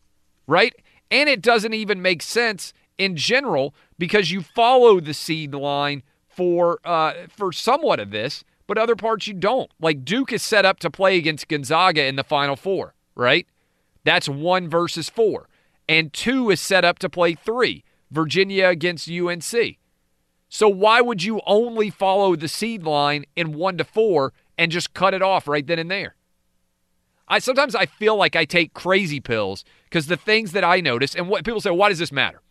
right? 0.47 0.75
And 1.11 1.29
it 1.29 1.43
doesn't 1.43 1.75
even 1.75 2.01
make 2.01 2.23
sense 2.23 2.73
in 2.97 3.17
general 3.17 3.75
because 3.99 4.31
you 4.31 4.43
follow 4.43 5.01
the 5.01 5.15
seed 5.15 5.55
line 5.55 6.03
for 6.29 6.79
uh, 6.85 7.13
for 7.29 7.53
somewhat 7.53 8.01
of 8.01 8.11
this, 8.11 8.45
but 8.67 8.79
other 8.79 8.97
parts 8.97 9.27
you 9.27 9.35
don't. 9.35 9.71
Like 9.81 10.05
Duke 10.05 10.33
is 10.33 10.43
set 10.43 10.65
up 10.65 10.79
to 10.81 10.91
play 10.91 11.17
against 11.17 11.49
Gonzaga 11.49 12.05
in 12.05 12.17
the 12.17 12.25
Final 12.25 12.57
Four, 12.57 12.95
right? 13.15 13.47
That's 14.05 14.29
one 14.29 14.69
versus 14.69 15.09
four, 15.09 15.49
and 15.91 16.13
two 16.13 16.51
is 16.51 16.61
set 16.61 16.85
up 16.85 17.01
to 17.01 17.11
play 17.11 17.35
three. 17.35 17.85
Virginia 18.13 18.69
against 18.69 19.11
UNC. 19.11 19.79
So 20.49 20.69
why 20.69 21.01
would 21.01 21.23
you 21.23 21.41
only 21.47 21.91
follow 21.91 22.37
the 22.37 22.49
seed 22.49 22.85
line 22.85 23.25
in 23.37 23.53
one 23.53 23.77
to 23.79 23.85
four 23.85 24.33
and 24.61 24.71
just 24.71 24.93
cut 24.93 25.15
it 25.15 25.23
off 25.23 25.49
right 25.49 25.67
then 25.67 25.79
and 25.79 25.91
there. 25.91 26.17
I 27.27 27.39
sometimes 27.39 27.75
I 27.75 27.87
feel 27.87 28.15
like 28.15 28.37
I 28.37 28.45
take 28.45 28.75
crazy 28.75 29.19
pills 29.19 29.65
because 29.85 30.07
the 30.07 30.19
things 30.19 30.53
that 30.53 30.65
I 30.65 30.81
notice 30.81 31.15
and 31.15 31.29
what 31.31 31.45
people 31.45 31.63
say, 31.63 31.71
why 31.71 31.89
does 31.89 31.99
this 31.99 32.13
matter? 32.13 32.43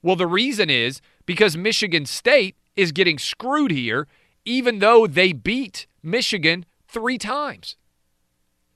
Well, 0.00 0.14
the 0.14 0.26
reason 0.26 0.70
is 0.70 1.00
because 1.26 1.56
Michigan 1.56 2.06
State 2.06 2.56
is 2.76 2.92
getting 2.92 3.18
screwed 3.18 3.72
here, 3.72 4.06
even 4.44 4.78
though 4.78 5.08
they 5.08 5.32
beat 5.32 5.88
Michigan 6.04 6.66
three 6.86 7.18
times. 7.18 7.76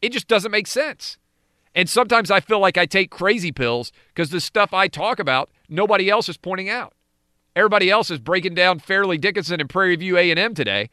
It 0.02 0.12
just 0.12 0.26
doesn't 0.26 0.50
make 0.50 0.66
sense. 0.66 1.16
And 1.78 1.88
sometimes 1.88 2.28
I 2.28 2.40
feel 2.40 2.58
like 2.58 2.76
I 2.76 2.86
take 2.86 3.08
crazy 3.08 3.52
pills 3.52 3.92
because 4.08 4.30
the 4.30 4.40
stuff 4.40 4.74
I 4.74 4.88
talk 4.88 5.20
about, 5.20 5.48
nobody 5.68 6.10
else 6.10 6.28
is 6.28 6.36
pointing 6.36 6.68
out. 6.68 6.92
Everybody 7.54 7.88
else 7.88 8.10
is 8.10 8.18
breaking 8.18 8.54
down 8.54 8.80
Fairleigh 8.80 9.16
Dickinson 9.16 9.60
and 9.60 9.70
Prairie 9.70 9.94
View 9.94 10.18
A&M 10.18 10.54
today, 10.54 10.90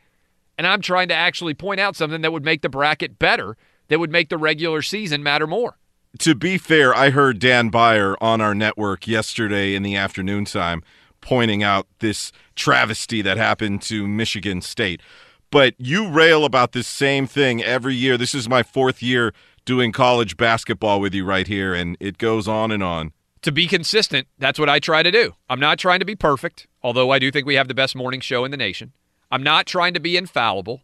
and 0.60 0.68
I'm 0.68 0.82
trying 0.82 1.08
to 1.08 1.16
actually 1.16 1.56
point 1.56 1.80
out 1.80 1.96
something 1.96 2.22
that 2.22 2.32
would 2.32 2.46
make 2.46 2.62
the 2.62 2.70
bracket 2.70 3.18
better, 3.18 3.58
that 3.88 4.00
would 4.00 4.12
make 4.12 4.30
the 4.30 4.38
regular 4.38 4.84
season 4.84 5.24
matter 5.24 5.48
more. 5.48 5.80
To 6.20 6.36
be 6.36 6.60
fair, 6.60 6.94
I 6.94 7.10
heard 7.10 7.40
Dan 7.40 7.70
Beyer 7.70 8.16
on 8.22 8.40
our 8.40 8.54
network 8.54 9.08
yesterday 9.08 9.74
in 9.74 9.82
the 9.82 9.96
afternoon 9.96 10.46
time 10.46 10.84
pointing 11.20 11.64
out 11.64 11.88
this 11.98 12.32
travesty 12.54 13.24
that 13.24 13.38
happened 13.38 13.82
to 13.82 14.08
Michigan 14.08 14.62
State. 14.62 15.02
But 15.50 15.74
you 15.80 16.10
rail 16.10 16.46
about 16.46 16.74
this 16.74 16.88
same 16.88 17.26
thing 17.26 17.64
every 17.64 17.96
year. 17.96 18.20
This 18.20 18.36
is 18.36 18.48
my 18.48 18.62
fourth 18.62 19.02
year 19.02 19.34
doing 19.66 19.92
college 19.92 20.38
basketball 20.38 21.02
with 21.02 21.14
you 21.14 21.26
right 21.26 21.48
here, 21.48 21.74
and 21.74 21.98
it 22.00 22.18
goes 22.18 22.48
on 22.48 22.72
and 22.72 22.82
on. 22.84 23.12
To 23.42 23.52
be 23.52 23.68
consistent, 23.68 24.28
that's 24.40 24.58
what 24.58 24.70
I 24.70 24.80
try 24.80 25.04
to 25.04 25.12
do. 25.12 25.34
I'm 25.50 25.60
not 25.60 25.78
trying 25.78 26.00
to 26.00 26.06
be 26.06 26.16
perfect, 26.16 26.68
although 26.82 27.12
I 27.12 27.20
do 27.20 27.32
think 27.32 27.46
we 27.46 27.56
have 27.56 27.68
the 27.68 27.74
best 27.74 27.96
morning 27.96 28.22
show 28.22 28.46
in 28.46 28.52
the 28.52 28.58
nation. 28.58 28.94
I'm 29.32 29.44
not 29.44 29.66
trying 29.66 29.94
to 29.96 30.00
be 30.00 30.18
infallible, 30.18 30.82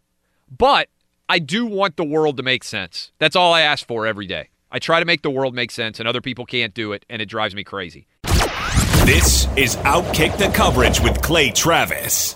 but 0.55 0.89
I 1.29 1.39
do 1.39 1.65
want 1.65 1.95
the 1.95 2.03
world 2.03 2.37
to 2.37 2.43
make 2.43 2.63
sense. 2.63 3.11
That's 3.17 3.35
all 3.35 3.53
I 3.53 3.61
ask 3.61 3.87
for 3.87 4.05
every 4.05 4.27
day. 4.27 4.49
I 4.71 4.79
try 4.79 4.99
to 4.99 5.05
make 5.05 5.21
the 5.21 5.29
world 5.29 5.53
make 5.53 5.71
sense, 5.71 5.99
and 5.99 6.07
other 6.07 6.21
people 6.21 6.45
can't 6.45 6.73
do 6.73 6.91
it, 6.91 7.05
and 7.09 7.21
it 7.21 7.27
drives 7.27 7.55
me 7.55 7.63
crazy. 7.63 8.07
This 9.05 9.47
is 9.57 9.75
Outkick 9.77 10.37
the 10.37 10.51
Coverage 10.53 10.99
with 11.01 11.21
Clay 11.21 11.51
Travis. 11.51 12.35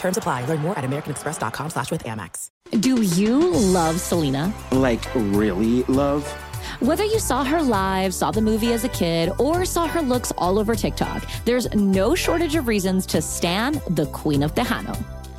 Terms 0.00 0.16
apply. 0.16 0.46
Learn 0.46 0.60
more 0.60 0.76
at 0.78 0.84
americanexpress.com 0.84 1.70
slash 1.70 1.90
with 1.90 2.04
Amex. 2.04 2.48
Do 2.80 3.02
you 3.02 3.50
love 3.50 4.00
Selena? 4.00 4.52
Like, 4.72 5.04
really 5.14 5.82
love? 5.84 6.26
Whether 6.80 7.04
you 7.04 7.18
saw 7.18 7.44
her 7.44 7.62
live, 7.62 8.14
saw 8.14 8.30
the 8.30 8.40
movie 8.40 8.72
as 8.72 8.84
a 8.84 8.88
kid, 8.88 9.30
or 9.38 9.64
saw 9.64 9.86
her 9.86 10.00
looks 10.00 10.32
all 10.38 10.58
over 10.58 10.74
TikTok, 10.74 11.28
there's 11.44 11.72
no 11.74 12.14
shortage 12.14 12.54
of 12.54 12.66
reasons 12.66 13.06
to 13.06 13.20
stan 13.20 13.80
the 13.90 14.06
Queen 14.06 14.42
of 14.42 14.54
Tejano. 14.54 15.19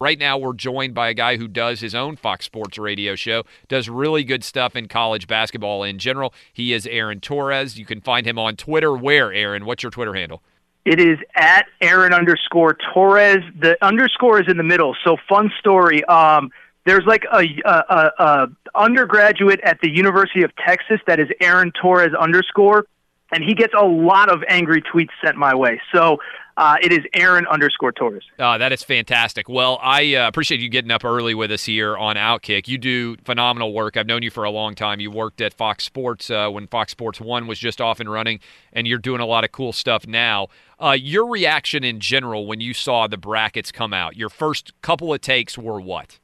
Right 0.00 0.18
now, 0.18 0.38
we're 0.38 0.52
joined 0.52 0.94
by 0.94 1.08
a 1.08 1.14
guy 1.14 1.38
who 1.38 1.48
does 1.48 1.80
his 1.80 1.92
own 1.92 2.14
Fox 2.14 2.44
Sports 2.44 2.78
radio 2.78 3.16
show, 3.16 3.42
does 3.66 3.88
really 3.88 4.22
good 4.22 4.44
stuff 4.44 4.76
in 4.76 4.86
college 4.86 5.26
basketball 5.26 5.82
in 5.82 5.98
general. 5.98 6.32
He 6.52 6.72
is 6.72 6.86
Aaron 6.86 7.18
Torres. 7.18 7.76
You 7.76 7.84
can 7.84 8.00
find 8.00 8.24
him 8.24 8.38
on 8.38 8.54
Twitter. 8.54 8.96
Where, 8.96 9.32
Aaron? 9.32 9.64
What's 9.64 9.82
your 9.82 9.90
Twitter 9.90 10.14
handle? 10.14 10.40
It 10.84 11.00
is 11.00 11.18
at 11.34 11.66
Aaron 11.80 12.14
underscore 12.14 12.76
Torres. 12.94 13.42
The 13.60 13.76
underscore 13.84 14.40
is 14.40 14.46
in 14.48 14.56
the 14.56 14.62
middle. 14.62 14.94
So 15.02 15.16
fun 15.28 15.50
story. 15.58 16.04
Um, 16.04 16.50
there's 16.86 17.04
like 17.04 17.24
a, 17.32 17.44
a, 17.64 18.10
a, 18.18 18.46
undergraduate 18.76 19.58
at 19.64 19.80
the 19.80 19.90
University 19.90 20.44
of 20.44 20.52
Texas 20.64 21.00
that 21.08 21.18
is 21.18 21.26
Aaron 21.40 21.72
Torres 21.72 22.14
underscore, 22.14 22.86
and 23.32 23.42
he 23.42 23.52
gets 23.52 23.74
a 23.74 23.84
lot 23.84 24.30
of 24.30 24.44
angry 24.48 24.80
tweets 24.80 25.10
sent 25.24 25.36
my 25.36 25.56
way. 25.56 25.80
So 25.92 26.18
uh, 26.58 26.74
it 26.82 26.92
is 26.92 26.98
Aaron 27.14 27.46
underscore 27.46 27.92
Torres. 27.92 28.24
Uh, 28.36 28.58
that 28.58 28.72
is 28.72 28.82
fantastic. 28.82 29.48
Well, 29.48 29.78
I 29.80 30.16
uh, 30.16 30.26
appreciate 30.26 30.60
you 30.60 30.68
getting 30.68 30.90
up 30.90 31.04
early 31.04 31.32
with 31.32 31.52
us 31.52 31.64
here 31.64 31.96
on 31.96 32.16
Outkick. 32.16 32.66
You 32.66 32.78
do 32.78 33.16
phenomenal 33.24 33.72
work. 33.72 33.96
I've 33.96 34.08
known 34.08 34.24
you 34.24 34.30
for 34.30 34.42
a 34.42 34.50
long 34.50 34.74
time. 34.74 34.98
You 34.98 35.12
worked 35.12 35.40
at 35.40 35.54
Fox 35.54 35.84
Sports 35.84 36.30
uh, 36.30 36.50
when 36.50 36.66
Fox 36.66 36.90
Sports 36.90 37.20
1 37.20 37.46
was 37.46 37.60
just 37.60 37.80
off 37.80 38.00
and 38.00 38.10
running, 38.10 38.40
and 38.72 38.88
you're 38.88 38.98
doing 38.98 39.20
a 39.20 39.26
lot 39.26 39.44
of 39.44 39.52
cool 39.52 39.72
stuff 39.72 40.04
now. 40.04 40.48
Uh, 40.82 40.96
your 40.98 41.28
reaction 41.28 41.84
in 41.84 42.00
general 42.00 42.44
when 42.44 42.60
you 42.60 42.74
saw 42.74 43.06
the 43.06 43.16
brackets 43.16 43.70
come 43.70 43.94
out, 43.94 44.16
your 44.16 44.28
first 44.28 44.72
couple 44.82 45.14
of 45.14 45.20
takes 45.20 45.56
were 45.56 45.80
what? 45.80 46.18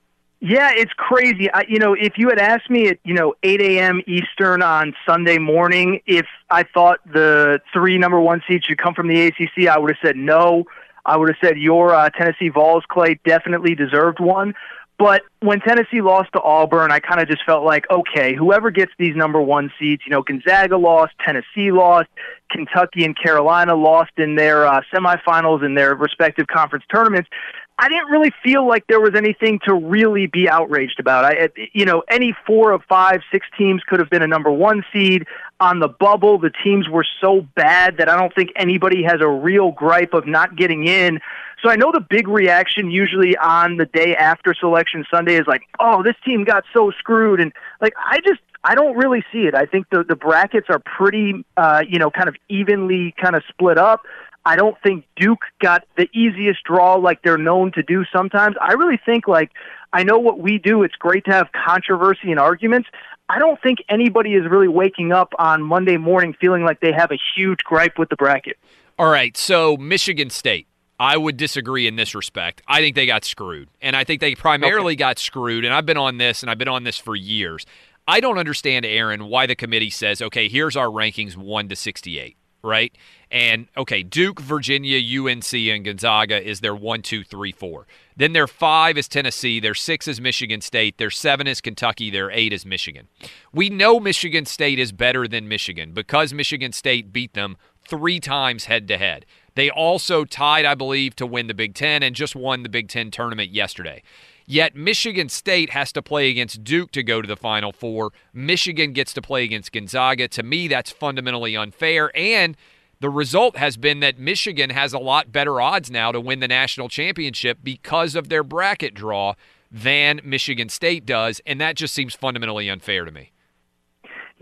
Yeah, 0.46 0.72
it's 0.74 0.92
crazy. 0.92 1.50
I, 1.50 1.64
you 1.66 1.78
know, 1.78 1.94
if 1.94 2.18
you 2.18 2.28
had 2.28 2.38
asked 2.38 2.68
me 2.68 2.88
at 2.88 2.98
you 3.02 3.14
know 3.14 3.32
8 3.42 3.62
a.m. 3.62 4.02
Eastern 4.06 4.60
on 4.60 4.92
Sunday 5.06 5.38
morning 5.38 6.02
if 6.06 6.26
I 6.50 6.64
thought 6.64 7.00
the 7.10 7.62
three 7.72 7.96
number 7.96 8.20
one 8.20 8.42
seeds 8.46 8.66
should 8.66 8.76
come 8.76 8.92
from 8.92 9.08
the 9.08 9.28
ACC, 9.28 9.66
I 9.66 9.78
would 9.78 9.92
have 9.92 10.06
said 10.06 10.16
no. 10.16 10.64
I 11.06 11.16
would 11.16 11.30
have 11.30 11.38
said 11.42 11.56
your 11.56 11.94
uh, 11.94 12.10
Tennessee 12.10 12.50
Vols 12.50 12.84
Clay 12.90 13.18
definitely 13.24 13.74
deserved 13.74 14.20
one. 14.20 14.54
But 14.98 15.22
when 15.40 15.60
Tennessee 15.60 16.02
lost 16.02 16.32
to 16.34 16.42
Auburn, 16.42 16.92
I 16.92 17.00
kind 17.00 17.20
of 17.20 17.28
just 17.28 17.44
felt 17.44 17.64
like, 17.64 17.90
okay, 17.90 18.34
whoever 18.34 18.70
gets 18.70 18.92
these 18.96 19.16
number 19.16 19.40
one 19.40 19.72
seeds, 19.78 20.02
you 20.06 20.10
know, 20.10 20.22
Gonzaga 20.22 20.76
lost, 20.76 21.14
Tennessee 21.24 21.72
lost, 21.72 22.08
Kentucky 22.50 23.04
and 23.04 23.16
Carolina 23.20 23.74
lost 23.74 24.12
in 24.18 24.36
their 24.36 24.66
uh, 24.66 24.82
semifinals 24.92 25.64
in 25.64 25.74
their 25.74 25.94
respective 25.94 26.46
conference 26.46 26.84
tournaments. 26.92 27.28
I 27.76 27.88
didn't 27.88 28.06
really 28.06 28.32
feel 28.42 28.66
like 28.68 28.86
there 28.86 29.00
was 29.00 29.14
anything 29.16 29.58
to 29.64 29.74
really 29.74 30.26
be 30.26 30.48
outraged 30.48 31.00
about. 31.00 31.24
I, 31.24 31.48
you 31.72 31.84
know, 31.84 32.04
any 32.08 32.32
four 32.46 32.70
of 32.70 32.82
five, 32.88 33.20
six 33.32 33.46
teams 33.58 33.82
could 33.82 33.98
have 33.98 34.08
been 34.10 34.22
a 34.22 34.28
number 34.28 34.50
one 34.50 34.84
seed 34.92 35.26
on 35.58 35.80
the 35.80 35.88
bubble. 35.88 36.38
The 36.38 36.52
teams 36.62 36.88
were 36.88 37.04
so 37.20 37.46
bad 37.56 37.96
that 37.96 38.08
I 38.08 38.16
don't 38.16 38.32
think 38.32 38.50
anybody 38.54 39.02
has 39.02 39.20
a 39.20 39.28
real 39.28 39.72
gripe 39.72 40.14
of 40.14 40.24
not 40.26 40.54
getting 40.54 40.86
in. 40.86 41.18
So 41.64 41.70
I 41.70 41.74
know 41.74 41.90
the 41.90 42.00
big 42.00 42.28
reaction 42.28 42.92
usually 42.92 43.36
on 43.38 43.76
the 43.76 43.86
day 43.86 44.14
after 44.14 44.54
selection 44.54 45.04
Sunday 45.10 45.34
is 45.34 45.46
like, 45.48 45.62
"Oh, 45.80 46.02
this 46.02 46.16
team 46.24 46.44
got 46.44 46.64
so 46.72 46.92
screwed," 46.92 47.40
and 47.40 47.52
like 47.80 47.94
I 47.98 48.20
just 48.20 48.40
I 48.62 48.74
don't 48.74 48.96
really 48.96 49.24
see 49.32 49.46
it. 49.46 49.54
I 49.54 49.66
think 49.66 49.88
the 49.90 50.04
the 50.04 50.16
brackets 50.16 50.66
are 50.68 50.78
pretty, 50.78 51.44
uh, 51.56 51.82
you 51.88 51.98
know, 51.98 52.10
kind 52.10 52.28
of 52.28 52.36
evenly 52.48 53.14
kind 53.20 53.34
of 53.34 53.42
split 53.48 53.78
up. 53.78 54.02
I 54.46 54.56
don't 54.56 54.76
think 54.82 55.06
Duke 55.16 55.42
got 55.60 55.84
the 55.96 56.08
easiest 56.12 56.64
draw 56.64 56.94
like 56.96 57.22
they're 57.22 57.38
known 57.38 57.72
to 57.72 57.82
do 57.82 58.04
sometimes. 58.12 58.56
I 58.60 58.74
really 58.74 59.00
think 59.04 59.26
like 59.26 59.50
I 59.92 60.02
know 60.02 60.18
what 60.18 60.38
we 60.40 60.58
do. 60.58 60.82
It's 60.82 60.96
great 60.96 61.24
to 61.26 61.32
have 61.32 61.48
controversy 61.52 62.30
and 62.30 62.38
arguments. 62.38 62.88
I 63.28 63.38
don't 63.38 63.60
think 63.62 63.78
anybody 63.88 64.34
is 64.34 64.44
really 64.50 64.68
waking 64.68 65.12
up 65.12 65.32
on 65.38 65.62
Monday 65.62 65.96
morning 65.96 66.34
feeling 66.38 66.64
like 66.64 66.80
they 66.80 66.92
have 66.92 67.10
a 67.10 67.18
huge 67.34 67.60
gripe 67.64 67.98
with 67.98 68.10
the 68.10 68.16
bracket. 68.16 68.58
All 68.98 69.10
right, 69.10 69.36
so 69.36 69.76
Michigan 69.76 70.30
State. 70.30 70.66
I 71.00 71.16
would 71.16 71.36
disagree 71.36 71.88
in 71.88 71.96
this 71.96 72.14
respect. 72.14 72.62
I 72.68 72.78
think 72.78 72.94
they 72.94 73.04
got 73.04 73.24
screwed. 73.24 73.68
And 73.82 73.96
I 73.96 74.04
think 74.04 74.20
they 74.20 74.36
primarily 74.36 74.92
okay. 74.92 74.98
got 74.98 75.18
screwed. 75.18 75.64
And 75.64 75.74
I've 75.74 75.84
been 75.84 75.96
on 75.96 76.18
this 76.18 76.42
and 76.42 76.50
I've 76.50 76.56
been 76.56 76.68
on 76.68 76.84
this 76.84 76.98
for 76.98 77.16
years. 77.16 77.66
I 78.06 78.20
don't 78.20 78.38
understand, 78.38 78.86
Aaron, 78.86 79.26
why 79.26 79.46
the 79.46 79.56
committee 79.56 79.90
says, 79.90 80.22
okay, 80.22 80.48
here's 80.48 80.76
our 80.76 80.86
rankings 80.86 81.36
1 81.36 81.68
to 81.68 81.74
68 81.74 82.36
right? 82.64 82.96
And 83.34 83.66
okay, 83.76 84.04
Duke, 84.04 84.38
Virginia, 84.38 84.96
UNC, 84.96 85.52
and 85.54 85.84
Gonzaga 85.84 86.40
is 86.40 86.60
their 86.60 86.74
one, 86.74 87.02
two, 87.02 87.24
three, 87.24 87.50
four. 87.50 87.88
Then 88.16 88.32
their 88.32 88.46
five 88.46 88.96
is 88.96 89.08
Tennessee, 89.08 89.58
their 89.58 89.74
six 89.74 90.06
is 90.06 90.20
Michigan 90.20 90.60
State, 90.60 90.98
their 90.98 91.10
seven 91.10 91.48
is 91.48 91.60
Kentucky, 91.60 92.10
their 92.10 92.30
eight 92.30 92.52
is 92.52 92.64
Michigan. 92.64 93.08
We 93.52 93.70
know 93.70 93.98
Michigan 93.98 94.46
State 94.46 94.78
is 94.78 94.92
better 94.92 95.26
than 95.26 95.48
Michigan 95.48 95.90
because 95.92 96.32
Michigan 96.32 96.70
State 96.70 97.12
beat 97.12 97.34
them 97.34 97.56
three 97.84 98.20
times 98.20 98.66
head 98.66 98.86
to 98.86 98.98
head. 98.98 99.26
They 99.56 99.68
also 99.68 100.24
tied, 100.24 100.64
I 100.64 100.76
believe, 100.76 101.16
to 101.16 101.26
win 101.26 101.48
the 101.48 101.54
Big 101.54 101.74
Ten 101.74 102.04
and 102.04 102.14
just 102.14 102.36
won 102.36 102.62
the 102.62 102.68
Big 102.68 102.86
Ten 102.88 103.10
tournament 103.10 103.50
yesterday. 103.50 104.04
Yet 104.46 104.76
Michigan 104.76 105.28
State 105.28 105.70
has 105.70 105.90
to 105.92 106.02
play 106.02 106.30
against 106.30 106.62
Duke 106.62 106.92
to 106.92 107.02
go 107.02 107.20
to 107.20 107.26
the 107.26 107.36
Final 107.36 107.72
Four. 107.72 108.12
Michigan 108.32 108.92
gets 108.92 109.12
to 109.14 109.22
play 109.22 109.42
against 109.42 109.72
Gonzaga. 109.72 110.28
To 110.28 110.44
me, 110.44 110.68
that's 110.68 110.92
fundamentally 110.92 111.56
unfair. 111.56 112.12
And 112.14 112.56
the 113.04 113.10
result 113.10 113.58
has 113.58 113.76
been 113.76 114.00
that 114.00 114.18
Michigan 114.18 114.70
has 114.70 114.94
a 114.94 114.98
lot 114.98 115.30
better 115.30 115.60
odds 115.60 115.90
now 115.90 116.10
to 116.10 116.18
win 116.18 116.40
the 116.40 116.48
national 116.48 116.88
championship 116.88 117.58
because 117.62 118.14
of 118.14 118.30
their 118.30 118.42
bracket 118.42 118.94
draw 118.94 119.34
than 119.70 120.22
Michigan 120.24 120.70
State 120.70 121.04
does. 121.04 121.38
And 121.44 121.60
that 121.60 121.76
just 121.76 121.92
seems 121.92 122.14
fundamentally 122.14 122.70
unfair 122.70 123.04
to 123.04 123.10
me. 123.10 123.33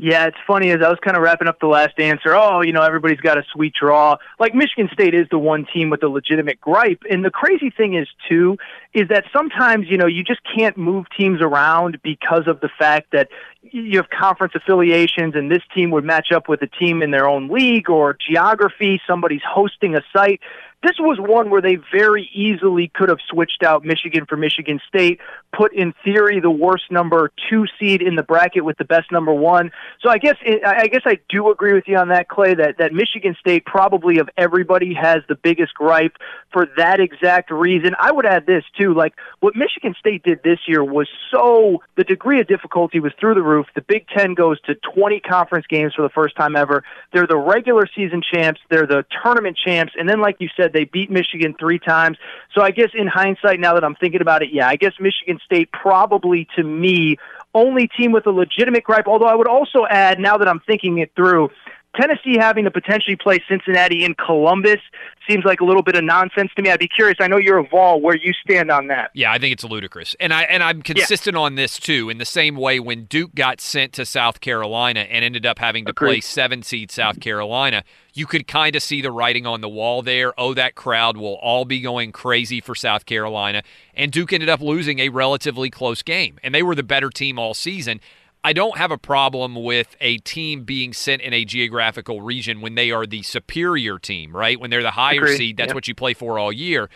Yeah, 0.05 0.26
it's 0.26 0.36
funny 0.48 0.72
as 0.72 0.82
I 0.82 0.88
was 0.88 0.98
kind 1.00 1.16
of 1.16 1.22
wrapping 1.22 1.46
up 1.46 1.61
the 1.61 1.68
last 1.68 1.96
answer. 1.96 2.34
Oh, 2.34 2.61
you 2.61 2.72
know, 2.72 2.82
everybody's 2.82 3.20
got 3.20 3.38
a 3.38 3.44
sweet 3.53 3.72
draw. 3.72 4.16
Like 4.40 4.53
Michigan 4.53 4.88
State 4.92 5.14
is 5.14 5.28
the 5.30 5.38
one 5.38 5.64
team 5.72 5.90
with 5.90 6.03
a 6.03 6.09
legitimate 6.09 6.61
gripe. 6.61 7.05
And 7.09 7.24
the 7.24 7.30
crazy 7.30 7.70
thing 7.70 7.94
is 7.94 8.09
too 8.28 8.59
is 8.94 9.07
that 9.11 9.26
sometimes, 9.32 9.86
you 9.88 9.96
know, 9.96 10.09
you 10.09 10.24
just 10.24 10.40
can't 10.57 10.76
move 10.76 11.07
teams 11.16 11.40
around 11.40 12.00
because 12.03 12.48
of 12.48 12.59
the 12.59 12.68
fact 12.76 13.12
that 13.12 13.28
you 13.62 13.96
have 13.98 14.11
conference 14.11 14.55
affiliations 14.57 15.36
and 15.36 15.53
this 15.53 15.62
team 15.72 15.92
would 15.92 16.03
match 16.03 16.32
up 16.32 16.48
with 16.48 16.62
a 16.62 16.66
team 16.66 17.00
in 17.00 17.12
their 17.12 17.28
own 17.28 17.46
league 17.46 17.88
or 17.88 18.18
geography, 18.28 19.00
somebody's 19.07 19.40
hosting 19.48 19.94
a 19.94 20.00
site 20.12 20.40
this 20.83 20.97
was 20.99 21.18
one 21.20 21.51
where 21.51 21.62
they 21.62 21.78
very 21.95 22.28
easily 22.35 22.91
could 22.95 23.09
have 23.09 23.18
switched 23.30 23.62
out 23.62 23.85
Michigan 23.85 24.26
for 24.26 24.37
Michigan 24.37 24.80
State, 24.89 25.20
put 25.57 25.72
in 25.72 25.95
theory 26.05 26.41
the 26.41 26.51
worst 26.51 26.91
number 26.91 27.30
two 27.49 27.66
seed 27.78 28.03
in 28.03 28.16
the 28.16 28.22
bracket 28.22 28.64
with 28.64 28.76
the 28.78 28.85
best 28.85 29.12
number 29.12 29.33
one. 29.33 29.70
So 30.03 30.11
I 30.11 30.18
guess 30.18 30.37
I 30.45 30.89
guess 30.89 31.03
I 31.05 31.18
do 31.28 31.51
agree 31.51 31.72
with 31.72 31.85
you 31.87 31.97
on 31.97 32.09
that, 32.09 32.28
Clay. 32.28 32.55
That 32.55 32.78
that 32.78 32.93
Michigan 32.93 33.37
State 33.39 33.64
probably 33.64 34.18
of 34.18 34.28
everybody 34.37 34.95
has 34.95 35.18
the 35.28 35.37
biggest 35.37 35.74
gripe 35.74 36.16
for 36.53 36.66
that 36.76 37.01
exact 37.01 37.51
reason. 37.51 37.95
I 37.99 38.11
would 38.11 38.26
add 38.26 38.47
this 38.47 38.64
too, 38.78 38.95
like 38.95 39.14
what 39.41 39.55
Michigan 39.55 39.95
State 39.99 40.24
did 40.24 40.43
this 40.43 40.59
year 40.66 40.83
was 40.83 41.09
so 41.30 41.83
the 41.97 42.05
degree 42.05 42.41
of 42.41 42.49
difficulty 42.49 42.99
was 42.99 43.12
through 43.20 43.35
the 43.35 43.43
roof. 43.43 43.66
The 43.74 43.83
Big 43.83 44.07
Ten 44.09 44.35
goes 44.35 44.61
to 44.62 44.74
20 44.95 45.20
conference 45.20 45.66
games 45.68 45.95
for 45.95 46.03
the 46.03 46.11
first 46.11 46.37
time 46.37 46.57
ever. 46.57 46.83
They're 47.12 47.26
the 47.26 47.39
regular 47.39 47.87
season 47.95 48.22
champs. 48.22 48.61
They're 48.68 48.87
the 48.87 49.05
tournament 49.22 49.57
champs, 49.64 49.93
and 49.97 50.09
then 50.09 50.20
like 50.20 50.37
you 50.41 50.49
said 50.57 50.72
they 50.73 50.85
beat 50.85 51.11
Michigan 51.11 51.55
three 51.59 51.79
times. 51.79 52.18
So 52.55 52.62
I 52.62 52.70
guess 52.70 52.91
in 52.95 53.07
hindsight, 53.07 53.61
now 53.61 53.75
that 53.75 53.85
I'm 53.85 53.95
thinking 53.95 54.20
about 54.20 54.43
it, 54.43 54.51
yeah, 54.53 54.68
I 54.68 54.77
guess 54.77 54.93
Michigan 55.01 55.39
State 55.45 55.70
probably 55.73 56.47
to 56.57 56.62
me 56.62 57.16
only 57.55 57.89
team 57.89 58.12
with 58.12 58.27
a 58.27 58.31
legitimate 58.31 58.85
gripe. 58.85 59.07
Although 59.07 59.27
I 59.27 59.35
would 59.35 59.49
also 59.49 59.87
add, 59.89 60.18
now 60.18 60.39
that 60.39 60.49
I'm 60.49 60.61
thinking 60.61 60.99
it 60.99 61.12
through, 61.14 61.51
Tennessee 61.95 62.36
having 62.38 62.64
to 62.64 62.70
potentially 62.70 63.16
play 63.16 63.43
Cincinnati 63.49 64.05
in 64.05 64.14
Columbus 64.14 64.80
seems 65.28 65.45
like 65.45 65.61
a 65.61 65.64
little 65.64 65.82
bit 65.82 65.95
of 65.95 66.05
nonsense 66.05 66.51
to 66.57 66.62
me. 66.62 66.70
I'd 66.70 66.78
be 66.78 66.88
curious. 66.88 67.16
I 67.20 67.28
know 67.28 67.36
you're 67.36 67.59
a 67.59 67.66
Vol, 67.66 68.01
where 68.01 68.16
you 68.16 68.32
stand 68.32 68.70
on 68.70 68.88
that. 68.88 69.11
Yeah, 69.14 69.30
I 69.30 69.38
think 69.38 69.53
it's 69.53 69.64
ludicrous, 69.64 70.16
and 70.18 70.32
I 70.32 70.43
and 70.43 70.62
I'm 70.62 70.82
consistent 70.82 71.36
yeah. 71.36 71.43
on 71.43 71.55
this 71.55 71.78
too. 71.78 72.09
In 72.11 72.18
the 72.18 72.24
same 72.24 72.57
way, 72.57 72.80
when 72.80 73.05
Duke 73.05 73.34
got 73.34 73.61
sent 73.61 73.93
to 73.95 74.07
South 74.07 74.40
Carolina 74.40 75.01
and 75.01 75.24
ended 75.24 75.47
up 75.47 75.59
having 75.59 75.84
to 75.84 75.90
Agreed. 75.90 76.09
play 76.09 76.20
seven 76.20 76.62
seed 76.62 76.90
South 76.90 77.20
Carolina, 77.20 77.84
you 78.14 78.26
could 78.26 78.49
kind 78.49 78.74
of 78.74 78.82
see 78.82 79.01
the 79.01 79.12
writing 79.12 79.47
on 79.47 79.61
the 79.61 79.68
wall 79.68 80.03
there. 80.03 80.32
Oh, 80.38 80.55
that 80.55 80.74
crowd 80.74 81.16
will 81.16 81.36
all 81.36 81.64
be 81.64 81.80
going 81.80 82.12
crazy 82.12 82.61
for 82.61 82.74
South 82.74 83.07
Carolina, 83.07 83.62
and 83.95 84.11
Duke 84.11 84.32
ended 84.32 84.49
up 84.49 84.61
losing 84.61 84.99
a 84.99 85.09
relatively 85.09 85.70
close 85.70 86.03
game, 86.03 86.38
and 86.43 86.55
they 86.55 86.62
were 86.62 86.74
the 86.74 86.82
better 86.82 87.11
team 87.11 87.38
all 87.38 87.55
season. 87.55 88.01
I 88.45 88.53
don't 88.53 88.76
have 88.76 88.90
a 88.90 88.99
problem 88.99 89.55
with 89.55 89.97
a 90.01 90.18
team 90.18 90.64
being 90.64 90.93
sent 90.93 91.22
in 91.22 91.32
a 91.32 91.45
geographical 91.45 92.22
region 92.22 92.61
when 92.61 92.74
they 92.74 92.90
are 92.90 93.07
the 93.07 93.22
superior 93.22 93.99
team, 93.99 94.34
right? 94.36 94.59
When 94.59 94.68
they're 94.70 94.82
the 94.82 94.90
higher 94.93 95.18
Agreed. 95.18 95.36
seed, 95.36 95.57
that's 95.57 95.68
Yep. 95.68 95.74
what 95.76 95.88
you 95.88 95.95
play 95.95 96.12
for 96.14 96.38
all 96.38 96.53
year. 96.53 96.90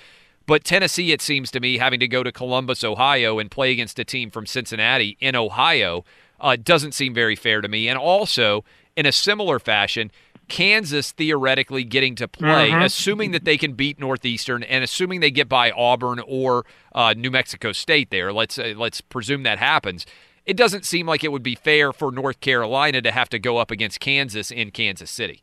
But 0.47 0.65
Tennessee, 0.65 1.13
it 1.13 1.23
seems 1.23 1.51
to 1.53 1.61
me, 1.61 1.79
having 1.79 2.01
to 2.01 2.09
go 2.09 2.23
to 2.23 2.33
Columbus, 2.33 2.83
Ohio, 2.85 3.39
and 3.39 3.51
play 3.51 3.73
against 3.73 3.99
a 3.99 4.05
team 4.05 4.31
from 4.31 4.47
Cincinnati 4.47 5.17
in 5.21 5.35
Ohio 5.37 6.05
uh, 6.41 6.57
doesn't 6.57 6.93
seem 6.93 7.15
very 7.15 7.35
fair 7.37 7.61
to 7.61 7.69
me. 7.69 7.89
And 7.89 7.99
also, 7.99 8.65
in 8.97 9.07
a 9.07 9.13
similar 9.13 9.59
fashion, 9.59 10.11
Kansas 10.49 11.11
theoretically 11.13 11.83
getting 11.83 12.15
to 12.17 12.29
play, 12.29 12.71
Mhm. 12.71 12.85
assuming 12.85 13.31
that 13.33 13.45
they 13.45 13.57
can 13.59 13.73
beat 13.73 13.99
Northeastern 13.99 14.63
and 14.63 14.85
assuming 14.85 15.19
they 15.21 15.31
get 15.33 15.49
by 15.49 15.71
Auburn 15.73 16.21
or 16.27 16.65
uh, 16.95 17.15
New 17.17 17.31
Mexico 17.31 17.73
State. 17.73 18.11
There, 18.11 18.33
let's 18.33 18.59
uh, 18.59 18.75
let's 18.77 19.01
presume 19.01 19.43
that 19.45 19.59
happens. 19.59 20.07
It 20.47 20.57
doesn't 20.57 20.85
seem 20.85 21.07
like 21.07 21.25
it 21.25 21.33
would 21.33 21.43
be 21.43 21.57
fair 21.57 21.93
for 21.93 22.13
North 22.13 22.41
Carolina 22.41 23.03
to 23.03 23.11
have 23.11 23.29
to 23.31 23.39
go 23.39 23.57
up 23.59 23.71
against 23.71 23.99
Kansas 24.01 24.51
in 24.51 24.71
Kansas 24.71 25.11
City. 25.11 25.43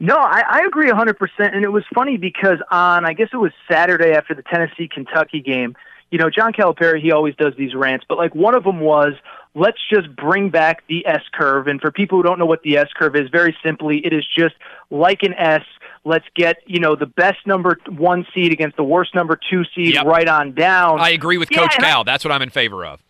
No, 0.00 0.16
I, 0.16 0.42
I 0.48 0.60
agree 0.66 0.90
100%. 0.90 1.14
And 1.38 1.62
it 1.62 1.70
was 1.72 1.84
funny 1.94 2.16
because 2.16 2.58
on, 2.70 3.04
I 3.04 3.12
guess 3.12 3.28
it 3.32 3.36
was 3.36 3.52
Saturday 3.70 4.12
after 4.12 4.34
the 4.34 4.42
Tennessee 4.42 4.88
Kentucky 4.92 5.40
game, 5.40 5.76
you 6.10 6.18
know, 6.18 6.28
John 6.30 6.52
Calipari, 6.52 7.00
he 7.00 7.12
always 7.12 7.36
does 7.36 7.52
these 7.56 7.74
rants, 7.74 8.04
but 8.08 8.18
like 8.18 8.34
one 8.34 8.54
of 8.56 8.64
them 8.64 8.80
was, 8.80 9.12
let's 9.54 9.78
just 9.92 10.14
bring 10.16 10.50
back 10.50 10.82
the 10.88 11.06
S 11.06 11.22
curve. 11.32 11.68
And 11.68 11.80
for 11.80 11.92
people 11.92 12.18
who 12.18 12.22
don't 12.24 12.38
know 12.38 12.46
what 12.46 12.62
the 12.62 12.78
S 12.78 12.88
curve 12.96 13.14
is, 13.14 13.28
very 13.30 13.56
simply, 13.64 14.04
it 14.04 14.12
is 14.12 14.26
just 14.36 14.54
like 14.90 15.22
an 15.22 15.34
S. 15.34 15.62
Let's 16.04 16.24
get, 16.34 16.56
you 16.66 16.80
know, 16.80 16.96
the 16.96 17.06
best 17.06 17.46
number 17.46 17.78
one 17.88 18.26
seed 18.34 18.52
against 18.52 18.76
the 18.78 18.82
worst 18.82 19.14
number 19.14 19.38
two 19.50 19.62
seed 19.76 19.94
Yep. 19.94 20.06
right 20.06 20.26
on 20.28 20.54
down. 20.54 20.98
I 20.98 21.10
agree 21.10 21.36
with 21.38 21.50
Yeah, 21.52 21.58
Coach 21.58 21.76
and 21.76 21.84
I- 21.84 21.90
Cal. 21.90 22.04
That's 22.04 22.24
what 22.24 22.32
I'm 22.32 22.42
in 22.42 22.50
favor 22.50 22.84
of. 22.86 23.00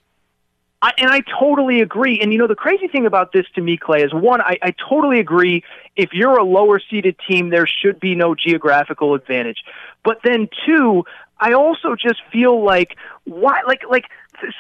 I, 0.83 0.93
and 0.97 1.11
I 1.11 1.21
totally 1.39 1.81
agree. 1.81 2.21
And 2.21 2.33
you 2.33 2.39
know, 2.39 2.47
the 2.47 2.55
crazy 2.55 2.89
thing 2.89 3.07
about 3.07 3.33
this 3.33 3.47
to 3.55 3.61
me, 3.61 3.77
Clay, 3.77 4.03
is 4.03 4.15
one, 4.15 4.41
I, 4.41 4.59
I 4.63 4.75
totally 4.89 5.21
agree. 5.21 5.63
If 5.97 6.11
you're 6.13 6.39
a 6.39 6.45
lower 6.45 6.81
seeded 6.91 7.17
team, 7.29 7.51
there 7.51 7.67
should 7.67 8.01
be 8.01 8.15
no 8.15 8.35
geographical 8.35 9.15
advantage. 9.15 9.63
But 10.05 10.21
then 10.25 10.49
two, 10.67 11.05
I 11.39 11.53
also 11.53 11.95
just 11.97 12.23
feel 12.33 12.65
like 12.65 12.97
why, 13.25 13.61
like, 13.67 13.83
like, 13.91 14.05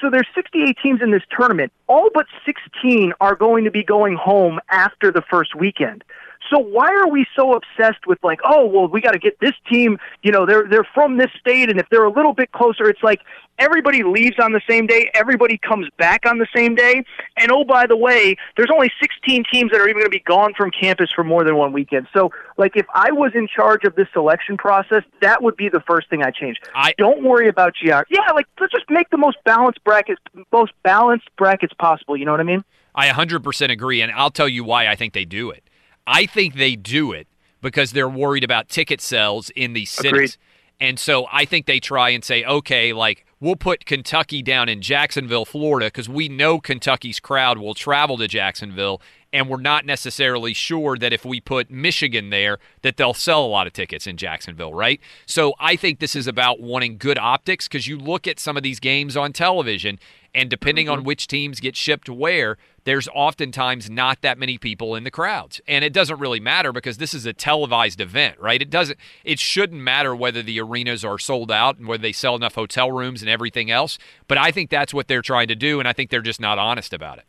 so 0.00 0.10
there's 0.10 0.26
68 0.34 0.76
teams 0.82 1.00
in 1.00 1.10
this 1.10 1.22
tournament. 1.34 1.72
All 1.86 2.10
but 2.12 2.26
16 2.44 3.14
are 3.20 3.34
going 3.34 3.64
to 3.64 3.70
be 3.70 3.82
going 3.82 4.14
home 4.14 4.60
after 4.70 5.10
the 5.10 5.22
first 5.22 5.54
weekend. 5.54 6.04
So 6.50 6.58
why 6.58 6.88
are 6.88 7.08
we 7.08 7.26
so 7.36 7.54
obsessed 7.54 8.06
with 8.06 8.18
like, 8.22 8.40
oh 8.44 8.66
well, 8.66 8.88
we 8.88 9.00
got 9.00 9.12
to 9.12 9.18
get 9.18 9.38
this 9.40 9.54
team. 9.70 9.98
You 10.22 10.32
know, 10.32 10.46
they're 10.46 10.66
they're 10.68 10.88
from 10.94 11.18
this 11.18 11.30
state, 11.38 11.70
and 11.70 11.78
if 11.78 11.88
they're 11.90 12.04
a 12.04 12.12
little 12.12 12.32
bit 12.32 12.52
closer, 12.52 12.88
it's 12.88 13.02
like 13.02 13.20
everybody 13.58 14.02
leaves 14.02 14.36
on 14.42 14.52
the 14.52 14.60
same 14.68 14.86
day, 14.86 15.10
everybody 15.14 15.58
comes 15.58 15.86
back 15.98 16.24
on 16.26 16.38
the 16.38 16.46
same 16.54 16.74
day, 16.74 17.04
and 17.36 17.52
oh 17.52 17.64
by 17.64 17.86
the 17.86 17.96
way, 17.96 18.36
there's 18.56 18.70
only 18.72 18.90
16 19.00 19.44
teams 19.52 19.70
that 19.70 19.80
are 19.80 19.88
even 19.88 20.00
going 20.00 20.06
to 20.06 20.10
be 20.10 20.20
gone 20.20 20.52
from 20.56 20.70
campus 20.70 21.10
for 21.14 21.22
more 21.22 21.44
than 21.44 21.56
one 21.56 21.72
weekend. 21.72 22.08
So 22.14 22.30
like, 22.56 22.72
if 22.74 22.86
I 22.94 23.12
was 23.12 23.32
in 23.34 23.46
charge 23.46 23.84
of 23.84 23.94
this 23.94 24.08
selection 24.12 24.56
process, 24.56 25.02
that 25.20 25.42
would 25.42 25.56
be 25.56 25.68
the 25.68 25.80
first 25.80 26.08
thing 26.08 26.22
I 26.22 26.30
change. 26.30 26.56
I 26.74 26.94
don't 26.98 27.22
worry 27.22 27.48
about 27.48 27.74
geography. 27.74 28.16
Yeah, 28.16 28.32
like 28.32 28.46
let's 28.58 28.72
just 28.72 28.88
make 28.90 29.10
the 29.10 29.18
most 29.18 29.36
balanced 29.44 29.84
brackets, 29.84 30.20
most 30.52 30.72
balanced 30.82 31.28
brackets 31.36 31.74
possible. 31.78 32.16
You 32.16 32.24
know 32.24 32.32
what 32.32 32.40
I 32.40 32.44
mean? 32.44 32.64
I 32.94 33.08
100% 33.08 33.70
agree, 33.70 34.02
and 34.02 34.10
I'll 34.12 34.30
tell 34.30 34.48
you 34.48 34.64
why 34.64 34.88
I 34.88 34.96
think 34.96 35.12
they 35.12 35.24
do 35.24 35.50
it. 35.50 35.62
I 36.10 36.26
think 36.26 36.54
they 36.54 36.74
do 36.74 37.12
it 37.12 37.28
because 37.62 37.92
they're 37.92 38.08
worried 38.08 38.42
about 38.42 38.68
ticket 38.68 39.00
sales 39.00 39.50
in 39.50 39.74
these 39.74 39.90
cities. 39.90 40.10
Agreed. 40.12 40.36
And 40.80 40.98
so 40.98 41.26
I 41.30 41.44
think 41.44 41.66
they 41.66 41.78
try 41.78 42.08
and 42.08 42.24
say, 42.24 42.42
okay, 42.42 42.92
like 42.92 43.26
we'll 43.38 43.56
put 43.56 43.86
Kentucky 43.86 44.42
down 44.42 44.68
in 44.68 44.80
Jacksonville, 44.82 45.44
Florida, 45.44 45.86
because 45.86 46.08
we 46.08 46.28
know 46.28 46.58
Kentucky's 46.58 47.20
crowd 47.20 47.58
will 47.58 47.74
travel 47.74 48.16
to 48.18 48.26
Jacksonville, 48.26 49.00
and 49.32 49.48
we're 49.48 49.60
not 49.60 49.84
necessarily 49.84 50.54
sure 50.54 50.96
that 50.96 51.12
if 51.12 51.24
we 51.24 51.40
put 51.40 51.70
Michigan 51.70 52.30
there, 52.30 52.58
that 52.82 52.96
they'll 52.96 53.14
sell 53.14 53.44
a 53.44 53.46
lot 53.46 53.66
of 53.66 53.72
tickets 53.72 54.06
in 54.06 54.16
Jacksonville, 54.16 54.74
right? 54.74 55.00
So 55.26 55.54
I 55.60 55.76
think 55.76 56.00
this 56.00 56.16
is 56.16 56.26
about 56.26 56.60
wanting 56.60 56.98
good 56.98 57.18
optics 57.18 57.68
because 57.68 57.86
you 57.86 57.98
look 57.98 58.26
at 58.26 58.40
some 58.40 58.56
of 58.56 58.62
these 58.62 58.80
games 58.80 59.16
on 59.16 59.32
television, 59.32 59.98
and 60.34 60.48
depending 60.48 60.88
on 60.88 60.98
mm-hmm. 60.98 61.06
which 61.06 61.26
teams 61.26 61.60
get 61.60 61.76
shipped 61.76 62.08
where, 62.08 62.56
there's 62.84 63.08
oftentimes 63.08 63.90
not 63.90 64.22
that 64.22 64.38
many 64.38 64.58
people 64.58 64.94
in 64.94 65.04
the 65.04 65.10
crowds. 65.10 65.60
And 65.68 65.84
it 65.84 65.92
doesn't 65.92 66.18
really 66.18 66.40
matter 66.40 66.72
because 66.72 66.98
this 66.98 67.14
is 67.14 67.26
a 67.26 67.32
televised 67.32 68.00
event, 68.00 68.38
right? 68.38 68.60
It 68.60 68.70
doesn't 68.70 68.98
it 69.24 69.38
shouldn't 69.38 69.80
matter 69.82 70.14
whether 70.14 70.42
the 70.42 70.60
arenas 70.60 71.04
are 71.04 71.18
sold 71.18 71.50
out 71.50 71.78
and 71.78 71.86
whether 71.86 72.02
they 72.02 72.12
sell 72.12 72.34
enough 72.34 72.54
hotel 72.54 72.90
rooms 72.90 73.22
and 73.22 73.30
everything 73.30 73.70
else, 73.70 73.98
but 74.28 74.38
I 74.38 74.50
think 74.50 74.70
that's 74.70 74.94
what 74.94 75.08
they're 75.08 75.22
trying 75.22 75.48
to 75.48 75.56
do 75.56 75.78
and 75.78 75.88
I 75.88 75.92
think 75.92 76.10
they're 76.10 76.22
just 76.22 76.40
not 76.40 76.58
honest 76.58 76.92
about 76.92 77.18
it. 77.18 77.24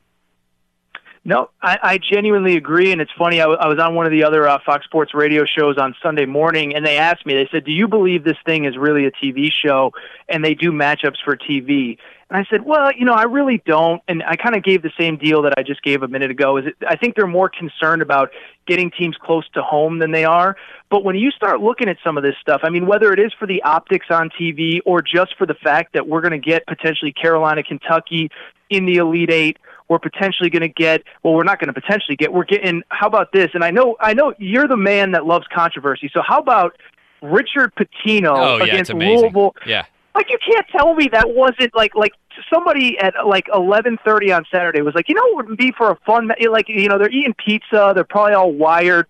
No, 1.24 1.52
I, 1.62 1.78
I 1.84 1.97
genuinely 1.99 2.58
agree, 2.58 2.91
and 2.91 2.99
it's 2.99 3.12
funny. 3.16 3.39
I, 3.39 3.43
w- 3.43 3.60
I 3.60 3.68
was 3.68 3.78
on 3.78 3.93
one 3.93 4.08
of 4.08 4.12
the 4.12 4.24
other 4.24 4.47
uh, 4.47 4.58
Fox 4.66 4.86
Sports 4.86 5.14
radio 5.14 5.45
shows 5.45 5.78
on 5.78 5.93
Sunday 6.02 6.26
morning, 6.26 6.74
and 6.76 6.84
they 6.84 6.97
asked 6.97 7.28
me. 7.28 7.36
They 7.36 7.47
said, 7.52 7.64
"Do 7.64 7.72
you 7.72 7.88
believe 7.88 8.24
this 8.24 8.38
thing 8.43 8.66
is 8.66 8.76
really 8.76 9.06
a 9.06 9.12
TV 9.12 9.52
show, 9.52 9.91
and 10.28 10.43
they 10.43 10.56
do 10.56 10.72
matchups 10.72 11.18
for 11.24 11.38
TV?" 11.38 11.99
And 12.32 12.39
I 12.39 12.49
said, 12.49 12.65
"Well, 12.65 12.91
you 12.97 13.03
know, 13.03 13.13
I 13.13 13.23
really 13.23 13.61
don't." 13.65 14.01
And 14.07 14.23
I 14.23 14.38
kind 14.38 14.55
of 14.55 14.63
gave 14.63 14.82
the 14.82 14.91
same 14.97 15.17
deal 15.17 15.41
that 15.41 15.53
I 15.57 15.63
just 15.63 15.84
gave 15.84 16.01
a 16.01 16.07
minute 16.07 16.32
ago. 16.32 16.55
Is 16.57 16.67
it, 16.67 16.75
I 16.88 16.95
think 16.95 17.15
they're 17.15 17.27
more 17.27 17.49
concerned 17.49 18.01
about 18.01 18.32
getting 18.67 18.89
teams 18.89 19.17
close 19.21 19.47
to 19.49 19.61
home 19.61 19.99
than 19.99 20.11
they 20.11 20.23
are. 20.23 20.55
But 20.89 21.03
when 21.03 21.17
you 21.17 21.29
start 21.32 21.59
looking 21.59 21.89
at 21.89 21.97
some 22.03 22.15
of 22.17 22.23
this 22.23 22.36
stuff, 22.39 22.61
I 22.63 22.69
mean, 22.69 22.88
whether 22.88 23.11
it 23.11 23.19
is 23.19 23.34
for 23.38 23.45
the 23.45 23.61
optics 23.63 24.05
on 24.09 24.29
TV 24.29 24.79
or 24.86 25.01
just 25.01 25.38
for 25.38 25.45
the 25.45 25.55
fact 25.55 25.91
that 25.93 26.07
we're 26.07 26.21
going 26.21 26.32
to 26.32 26.38
get 26.39 26.65
potentially 26.67 27.11
Carolina, 27.11 27.63
Kentucky 27.63 28.29
in 28.69 28.86
the 28.86 28.95
Elite 28.95 29.29
Eight 29.29 29.57
we're 29.89 29.99
potentially 29.99 30.49
going 30.49 30.61
to 30.61 30.69
get 30.69 31.03
well 31.21 31.34
we're 31.34 31.43
not 31.43 31.59
going 31.59 31.67
to 31.67 31.73
potentially 31.73 32.15
get 32.15 32.32
we're 32.32 32.45
getting 32.45 32.82
how 32.88 33.05
about 33.07 33.34
this 33.34 33.49
and 33.53 33.61
i 33.61 33.69
know 33.69 33.97
i 33.99 34.13
know 34.13 34.34
you're 34.38 34.65
the 34.65 34.77
man 34.77 35.11
that 35.11 35.25
loves 35.25 35.45
controversy 35.53 36.09
so 36.13 36.21
how 36.25 36.39
about 36.39 36.77
richard 37.21 37.73
Pitino 37.75 38.32
Oh, 38.34 38.57
yeah, 38.59 38.63
against 38.71 38.93
louisville 38.93 39.53
Yeah. 39.65 39.84
like 40.15 40.29
you 40.29 40.38
can't 40.49 40.65
tell 40.69 40.95
me 40.95 41.09
that 41.11 41.32
wasn't 41.36 41.75
like 41.75 41.93
like 41.93 42.13
somebody 42.51 42.97
at 42.99 43.13
like 43.25 43.45
eleven 43.53 43.97
thirty 44.05 44.31
on 44.31 44.45
saturday 44.51 44.81
was 44.81 44.95
like 44.95 45.09
you 45.09 45.15
know 45.15 45.27
what 45.33 45.47
would 45.47 45.57
be 45.57 45.71
for 45.77 45.91
a 45.91 45.95
fun 46.05 46.29
like 46.49 46.67
you 46.67 46.87
know 46.87 46.97
they're 46.97 47.11
eating 47.11 47.33
pizza 47.43 47.91
they're 47.93 48.03
probably 48.03 48.33
all 48.33 48.51
wired 48.51 49.07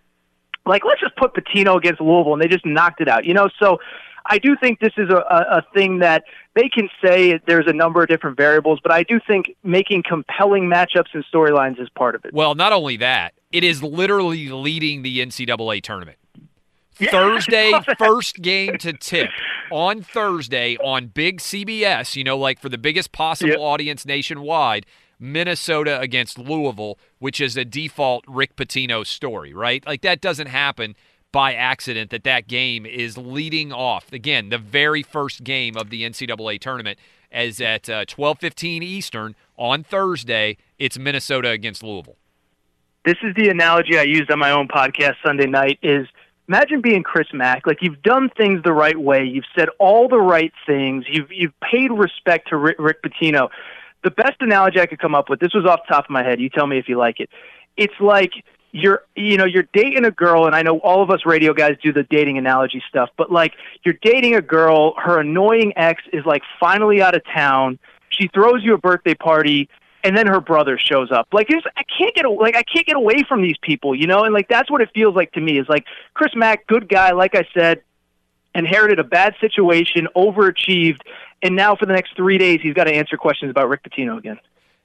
like 0.66 0.84
let's 0.86 1.02
just 1.02 1.16
put 1.16 1.34
Pitino 1.34 1.78
against 1.78 2.02
louisville 2.02 2.34
and 2.34 2.42
they 2.42 2.48
just 2.48 2.66
knocked 2.66 3.02
it 3.02 3.08
out 3.08 3.26
you 3.26 3.34
know 3.34 3.50
so 3.60 3.80
I 4.26 4.38
do 4.38 4.56
think 4.56 4.80
this 4.80 4.94
is 4.98 5.10
a, 5.10 5.18
a, 5.18 5.58
a 5.58 5.66
thing 5.74 6.00
that 6.00 6.24
they 6.56 6.70
can 6.70 6.90
say 7.04 7.40
there's 7.48 7.68
a 7.68 7.74
number 7.74 8.04
of 8.04 8.10
different 8.10 8.38
variables, 8.38 8.80
but 8.82 8.92
I 8.92 9.04
do 9.04 9.20
think 9.26 9.56
making 9.64 10.04
compelling 10.08 10.70
matchups 10.70 11.14
and 11.14 11.26
storylines 11.34 11.82
is 11.82 11.90
part 11.90 12.16
of 12.16 12.26
it. 12.26 12.34
Well, 12.34 12.56
not 12.56 12.72
only 12.72 12.98
that, 12.98 13.34
it 13.52 13.64
is 13.64 13.82
literally 13.82 14.50
leading 14.50 15.02
the 15.02 15.20
NCAA 15.20 15.82
tournament. 15.82 16.18
Thursday, 17.10 17.72
first 17.98 18.42
game 18.42 18.78
to 18.80 18.94
tip 18.94 19.30
on 19.72 20.02
Thursday 20.02 20.78
on 20.78 21.08
big 21.08 21.40
CBS, 21.40 22.16
you 22.16 22.24
know, 22.24 22.38
like 22.38 22.60
for 22.60 22.70
the 22.70 22.78
biggest 22.78 23.12
possible 23.12 23.64
audience 23.64 24.06
nationwide, 24.06 24.86
Minnesota 25.20 26.00
against 26.00 26.38
Louisville, 26.38 26.98
which 27.20 27.40
is 27.40 27.56
a 27.56 27.64
default 27.66 28.26
Rick 28.28 28.56
Pitino 28.56 29.06
story, 29.06 29.54
right? 29.54 29.86
Like 29.86 30.02
that 30.02 30.22
doesn't 30.22 30.48
happen. 30.48 30.96
by 31.32 31.54
accident 31.54 32.10
that 32.10 32.26
that 32.26 32.46
game 32.48 32.86
is 32.86 33.18
leading 33.18 33.72
off 33.72 34.12
again 34.12 34.50
the 34.50 34.58
very 34.58 35.02
first 35.02 35.46
game 35.46 35.78
of 35.78 35.90
the 35.90 36.04
NCAA 36.04 36.60
tournament 36.60 37.00
as 37.32 37.62
at 37.62 37.90
uh, 37.90 38.06
12:15 38.06 38.84
Eastern 38.84 39.36
on 39.56 39.84
Thursday. 39.84 40.58
It's 40.78 41.00
Minnesota 41.00 41.50
against 41.50 41.84
Louisville. 41.84 42.18
This 43.06 43.18
is 43.24 43.34
the 43.36 43.50
analogy 43.50 43.98
I 43.98 44.04
used 44.04 44.30
on 44.30 44.40
my 44.40 44.52
own 44.52 44.68
podcast 44.68 45.16
Sunday 45.24 45.48
night. 45.48 45.80
Is 45.82 46.08
imagine 46.52 46.82
being 46.82 47.02
Chris 47.02 47.28
Mack. 47.34 47.66
Like 47.66 47.78
you've 47.82 48.02
done 48.04 48.30
things 48.36 48.62
the 48.64 48.74
right 48.74 49.00
way. 49.00 49.24
You've 49.24 49.46
said 49.58 49.70
all 49.80 50.10
the 50.10 50.20
right 50.20 50.52
things. 50.68 51.06
You've 51.08 51.32
you've 51.32 51.58
paid 51.62 51.92
respect 51.92 52.50
to 52.50 52.58
Rick, 52.58 52.76
Rick 52.78 53.02
Pitino. 53.04 53.48
The 54.04 54.12
best 54.12 54.36
analogy 54.42 54.82
I 54.82 54.86
could 54.86 55.00
come 55.00 55.16
up 55.16 55.30
with. 55.30 55.40
This 55.40 55.54
was 55.54 55.66
off 55.66 55.80
the 55.88 55.94
top 55.94 56.06
of 56.06 56.10
my 56.10 56.24
head. 56.24 56.42
You 56.42 56.50
tell 56.50 56.68
me 56.68 56.78
if 56.78 56.90
you 56.90 56.98
like 56.98 57.22
it. 57.22 57.30
It's 57.78 57.94
like 58.02 58.32
you're 58.74 59.04
you 59.16 59.38
know 59.38 59.46
you're 59.46 59.68
dating 59.74 60.06
a 60.06 60.12
girl 60.12 60.46
and 60.46 60.56
i 60.56 60.62
know 60.62 60.78
all 60.80 61.04
of 61.04 61.10
us 61.10 61.26
radio 61.26 61.54
guys 61.54 61.76
do 61.84 61.92
the 61.92 62.04
dating 62.04 62.38
analogy 62.38 62.82
stuff 62.88 63.10
but 63.18 63.30
like 63.30 63.52
you're 63.84 63.98
dating 64.02 64.34
a 64.34 64.42
girl 64.42 64.94
her 64.96 65.20
annoying 65.20 65.74
ex 65.76 66.02
is 66.14 66.26
like 66.26 66.42
finally 66.58 67.02
out 67.02 67.14
of 67.14 67.22
town 67.36 67.78
she 68.08 68.30
throws 68.34 68.64
you 68.64 68.74
a 68.74 68.78
birthday 68.78 69.14
party 69.14 69.68
and 70.04 70.16
then 70.18 70.28
her 70.28 70.42
brother 70.42 70.78
shows 70.78 71.12
up 71.12 71.28
like 71.32 71.48
i 71.50 71.84
can't 71.98 72.16
get 72.16 72.26
like 72.26 72.56
i 72.56 72.64
can't 72.64 72.86
get 72.86 72.96
away 72.96 73.24
from 73.28 73.42
these 73.42 73.58
people 73.62 73.96
you 73.96 74.08
know 74.08 74.24
and 74.24 74.34
like 74.34 74.48
that's 74.48 74.70
what 74.70 74.82
it 74.82 74.90
feels 74.94 75.16
like 75.16 75.32
to 75.32 75.42
me 75.42 75.60
is 75.60 75.68
like 75.70 75.86
chris 76.14 76.32
mack 76.36 76.66
good 76.68 76.88
guy 76.88 77.12
like 77.12 77.36
i 77.36 77.46
said 77.54 77.82
inherited 78.54 79.00
a 79.00 79.04
bad 79.04 79.34
situation 79.40 80.08
overachieved 80.16 81.00
and 81.42 81.56
now 81.56 81.76
for 81.76 81.86
the 81.86 81.94
next 81.94 82.16
three 82.16 82.38
days 82.38 82.60
he's 82.62 82.74
got 82.74 82.86
to 82.86 82.94
answer 82.94 83.18
questions 83.18 83.50
about 83.50 83.70
rick 83.70 83.82
pitino 83.84 84.18
again 84.18 84.40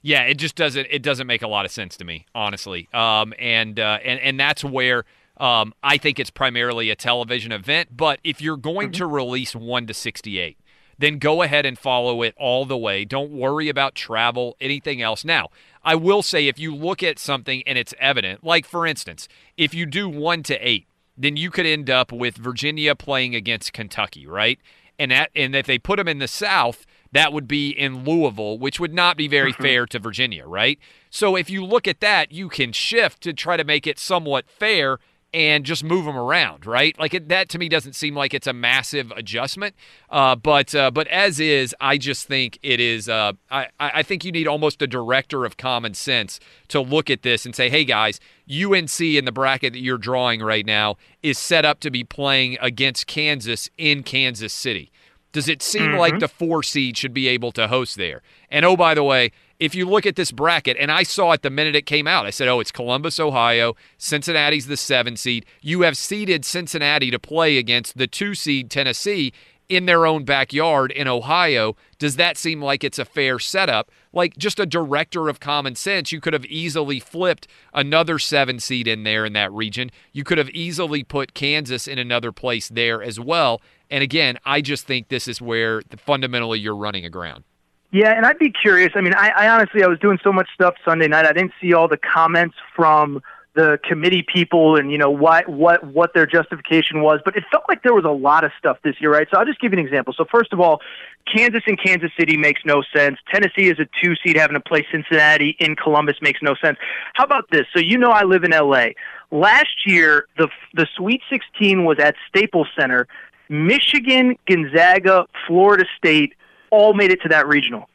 yeah, 0.07 0.23
it 0.23 0.35
just 0.35 0.55
doesn't 0.55 0.87
it 0.89 1.03
doesn't 1.03 1.27
make 1.27 1.43
a 1.43 1.49
lot 1.49 1.65
of 1.65 1.73
sense 1.73 1.97
to 1.97 2.05
me, 2.05 2.27
honestly. 2.33 2.89
Um, 2.95 3.35
and 3.41 3.81
uh, 3.81 3.99
and 4.05 4.21
and 4.21 4.39
that's 4.39 4.63
where 4.63 5.05
um, 5.39 5.75
I 5.83 5.99
think 5.99 6.21
it's 6.21 6.31
primarily 6.31 6.91
a 6.91 6.95
television 6.95 7.51
event. 7.51 7.97
But 7.97 8.21
if 8.23 8.41
you're 8.41 8.57
going 8.57 8.91
mm-hmm. 8.91 8.99
to 8.99 9.07
release 9.07 9.57
one 9.57 9.89
to 9.89 9.95
sixty 9.95 10.39
eight, 10.39 10.59
then 10.99 11.19
go 11.19 11.43
ahead 11.43 11.67
and 11.67 11.79
follow 11.79 12.23
it 12.23 12.35
all 12.37 12.65
the 12.65 12.77
way. 12.77 13.05
Don't 13.05 13.31
worry 13.31 13.69
about 13.69 13.95
travel, 13.95 14.57
anything 14.61 15.03
else. 15.03 15.25
Now, 15.25 15.49
I 15.85 15.95
will 15.95 16.23
say 16.23 16.49
if 16.49 16.59
you 16.59 16.75
look 16.75 17.03
at 17.03 17.19
something 17.19 17.63
and 17.67 17.77
it's 17.79 17.95
evident, 17.99 18.45
like 18.45 18.67
for 18.67 18.87
instance, 18.87 19.29
if 19.57 19.75
you 19.75 19.87
do 19.87 20.09
one 20.09 20.43
to 20.45 20.57
eight, 20.57 20.87
then 21.17 21.37
you 21.37 21.51
could 21.51 21.67
end 21.67 21.89
up 21.89 22.13
with 22.13 22.37
Virginia 22.37 22.95
playing 22.95 23.35
against 23.35 23.73
Kentucky, 23.73 24.27
right? 24.27 24.59
And 24.99 25.11
that 25.11 25.31
and 25.35 25.55
if 25.55 25.67
they 25.67 25.79
put 25.79 25.97
them 25.97 26.09
in 26.09 26.19
the 26.19 26.29
South 26.29 26.87
that 27.13 27.33
would 27.33 27.49
be 27.49 27.71
in 27.71 28.05
Louisville, 28.05 28.59
which 28.59 28.79
would 28.79 28.93
not 28.93 29.17
be 29.17 29.29
very 29.29 29.53
mm-hmm. 29.53 29.63
fair 29.63 29.87
to 29.87 29.99
Virginia, 29.99 30.47
right? 30.47 30.79
So 31.09 31.35
if 31.35 31.49
you 31.49 31.65
look 31.65 31.89
at 31.89 32.01
that, 32.01 32.33
you 32.33 32.51
can 32.51 32.73
shift 32.73 33.23
to 33.23 33.33
try 33.33 33.57
to 33.57 33.65
make 33.65 33.87
it 33.87 33.99
somewhat 33.99 34.49
fair 34.49 34.99
and 35.37 35.67
just 35.67 35.85
move 35.85 36.07
them 36.07 36.17
around, 36.17 36.65
right? 36.65 36.99
Like 36.99 37.13
it, 37.13 37.29
that 37.29 37.51
to 37.51 37.59
me 37.59 37.69
doesn't 37.69 37.93
seem 37.93 38.15
like 38.15 38.33
it's 38.33 38.47
a 38.47 38.55
massive 38.55 39.11
adjustment. 39.11 39.75
Uh, 40.09 40.35
but 40.35 40.75
uh, 40.75 40.91
but 40.91 41.07
as 41.09 41.39
is, 41.39 41.77
I 41.79 41.99
just 41.99 42.27
think 42.27 42.59
it 42.63 42.81
is. 42.81 43.07
Uh, 43.07 43.35
I 43.51 43.69
I 43.79 44.03
think 44.03 44.25
you 44.25 44.33
need 44.33 44.49
almost 44.49 44.81
a 44.81 44.87
director 44.87 45.45
of 45.45 45.59
common 45.59 45.93
sense 45.93 46.41
to 46.69 46.81
look 46.81 47.11
at 47.11 47.21
this 47.21 47.45
and 47.45 47.55
say, 47.55 47.69
hey 47.69 47.85
guys, 47.85 48.19
UNC 48.51 48.99
in 48.99 49.27
the 49.27 49.33
bracket 49.33 49.75
that 49.75 49.81
you're 49.81 49.99
drawing 49.99 50.41
right 50.41 50.65
now 50.65 50.97
is 51.23 51.39
set 51.39 51.67
up 51.67 51.81
to 51.81 51.91
be 51.91 52.03
playing 52.03 52.57
against 52.63 53.07
Kansas 53.07 53.69
in 53.77 54.05
Kansas 54.05 54.55
City. 54.55 54.91
Does 55.37 55.51
it 55.51 55.61
seem 55.61 55.91
mm-hmm. 55.91 55.99
like 55.99 56.19
the 56.19 56.29
four 56.29 56.63
seed 56.63 56.97
should 56.97 57.13
be 57.13 57.29
able 57.29 57.53
to 57.53 57.69
host 57.69 57.99
there? 57.99 58.23
And 58.51 58.65
oh, 58.65 58.75
by 58.75 58.95
the 58.95 59.05
way, 59.05 59.33
if 59.61 59.75
you 59.75 59.85
look 59.87 60.07
at 60.07 60.17
this 60.17 60.33
bracket, 60.33 60.79
and 60.81 60.91
I 60.91 61.03
saw 61.03 61.33
it 61.33 61.43
the 61.43 61.51
minute 61.51 61.77
it 61.77 61.85
came 61.85 62.07
out, 62.07 62.25
I 62.25 62.31
said, 62.31 62.49
oh, 62.49 62.59
it's 62.59 62.73
Columbus, 62.73 63.21
Ohio. 63.21 63.77
Cincinnati's 63.99 64.67
the 64.67 64.79
seven 64.79 65.15
seed. 65.15 65.45
You 65.61 65.83
have 65.83 65.99
seeded 65.99 66.47
Cincinnati 66.47 67.11
to 67.11 67.19
play 67.19 67.59
against 67.59 67.99
the 67.99 68.07
two 68.07 68.35
seed 68.35 68.71
Tennessee 68.71 69.35
in 69.69 69.85
their 69.85 70.07
own 70.07 70.25
backyard 70.25 70.91
in 70.91 71.07
Ohio. 71.07 71.77
Does 71.99 72.17
that 72.17 72.39
seem 72.39 72.63
like 72.63 72.83
it's 72.83 72.99
a 72.99 73.05
fair 73.05 73.39
setup? 73.39 73.91
Like 74.15 74.39
just 74.39 74.59
a 74.59 74.65
director 74.65 75.29
of 75.29 75.39
common 75.39 75.75
sense, 75.75 76.13
you 76.13 76.21
could 76.21 76.33
have 76.33 76.47
easily 76.47 76.99
flipped 76.99 77.47
another 77.75 78.19
seven 78.19 78.59
seed 78.59 78.89
in 78.89 79.03
there 79.03 79.27
in 79.27 79.35
that 79.35 79.53
region. 79.53 79.91
You 80.13 80.25
could 80.25 80.39
have 80.39 80.49
easily 80.51 81.03
put 81.03 81.35
Kansas 81.35 81.87
in 81.87 81.99
another 81.99 82.33
place 82.33 82.71
there 82.71 83.03
as 83.03 83.21
well. 83.21 83.61
And 83.91 84.03
again, 84.03 84.39
I 84.45 84.61
just 84.61 84.87
think 84.87 85.09
this 85.09 85.29
is 85.29 85.41
where 85.41 85.83
the, 85.89 85.97
fundamentally 85.97 86.59
you're 86.59 86.77
running 86.77 87.05
aground. 87.05 87.45
Yeah, 87.93 88.13
and 88.13 88.27
I'd 88.27 88.39
be 88.39 88.51
curious. 88.51 88.93
I 88.95 89.01
mean, 89.01 89.15
I, 89.15 89.31
I 89.37 89.49
honestly, 89.49 89.83
I 89.83 89.87
was 89.87 89.99
doing 89.99 90.19
so 90.23 90.33
much 90.33 90.49
stuff 90.55 90.75
Sunday 90.85 91.09
night. 91.09 91.25
I 91.25 91.33
didn't 91.33 91.53
see 91.61 91.73
all 91.73 91.89
the 91.89 91.97
comments 91.97 92.57
from 92.75 93.23
the 93.57 93.79
committee 93.83 94.25
people 94.33 94.77
and 94.77 94.93
you 94.93 94.99
know 94.99 95.11
what 95.11 95.49
what 95.49 95.83
what 95.83 96.13
their 96.13 96.27
justification 96.27 97.01
was 97.01 97.21
but 97.25 97.35
it 97.37 97.43
felt 97.51 97.65
like 97.69 97.83
there 97.83 97.95
was 97.95 98.05
a 98.05 98.11
lot 98.11 98.45
of 98.45 98.53
stuff 98.59 98.77
this 98.85 98.95
year 99.01 99.11
right 99.11 99.27
so 99.31 99.39
i'll 99.39 99.47
just 99.47 99.59
give 99.61 99.73
you 99.73 99.79
an 99.79 99.85
example 99.85 100.15
so 100.15 100.27
first 100.31 100.53
of 100.53 100.61
all 100.61 100.83
kansas 101.27 101.63
and 101.67 101.83
kansas 101.83 102.11
city 102.19 102.37
makes 102.37 102.61
no 102.67 102.83
sense 102.95 103.17
tennessee 103.33 103.71
is 103.71 103.79
a 103.79 103.87
two 104.03 104.15
seed 104.23 104.37
having 104.37 104.53
to 104.53 104.61
play 104.61 104.87
cincinnati 104.93 105.57
in 105.59 105.75
columbus 105.75 106.17
makes 106.21 106.41
no 106.43 106.55
sense 106.63 106.77
how 107.15 107.25
about 107.25 107.45
this 107.51 107.65
so 107.73 107.81
you 107.81 107.97
know 107.97 108.11
i 108.11 108.25
live 108.25 108.45
in 108.45 108.51
la 108.51 108.89
last 109.31 109.87
year 109.87 110.27
the 110.37 110.49
the 110.75 110.87
sweet 110.95 111.23
16 111.31 111.87
was 111.87 111.99
at 111.99 112.15
staples 112.29 112.69
center 112.79 113.09
michigan 113.49 114.37
gonzaga 114.49 115.27
florida 115.47 115.85
state 115.97 116.35
all 116.71 116.95
made 116.95 117.11
it 117.11 117.21
to 117.23 117.29
that 117.29 117.47
regional 117.47 117.89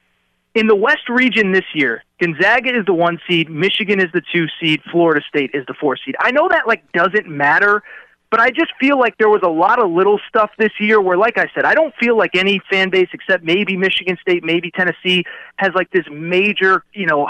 in 0.53 0.67
the 0.67 0.75
West 0.75 1.07
region 1.07 1.53
this 1.53 1.63
year, 1.73 2.03
Gonzaga 2.19 2.77
is 2.77 2.85
the 2.85 2.93
one 2.93 3.19
seed, 3.27 3.49
Michigan 3.49 3.99
is 3.99 4.11
the 4.13 4.21
two 4.33 4.47
seed, 4.59 4.81
Florida 4.91 5.21
State 5.27 5.51
is 5.53 5.65
the 5.67 5.73
four 5.73 5.95
seed. 5.95 6.15
I 6.19 6.31
know 6.31 6.49
that 6.49 6.67
like 6.67 6.91
doesn't 6.91 7.27
matter, 7.27 7.81
but 8.29 8.39
I 8.39 8.49
just 8.49 8.71
feel 8.79 8.99
like 8.99 9.17
there 9.17 9.29
was 9.29 9.41
a 9.43 9.49
lot 9.49 9.81
of 9.81 9.91
little 9.91 10.19
stuff 10.27 10.51
this 10.57 10.71
year 10.79 10.99
where, 10.99 11.17
like 11.17 11.37
I 11.37 11.47
said, 11.55 11.65
I 11.65 11.73
don't 11.73 11.93
feel 11.95 12.17
like 12.17 12.35
any 12.35 12.61
fan 12.69 12.89
base 12.89 13.09
except 13.13 13.43
maybe 13.43 13.77
Michigan 13.77 14.17
State, 14.21 14.43
maybe 14.43 14.71
Tennessee 14.71 15.23
has 15.57 15.71
like 15.73 15.89
this 15.91 16.05
major, 16.11 16.83
you 16.93 17.05
know, 17.05 17.29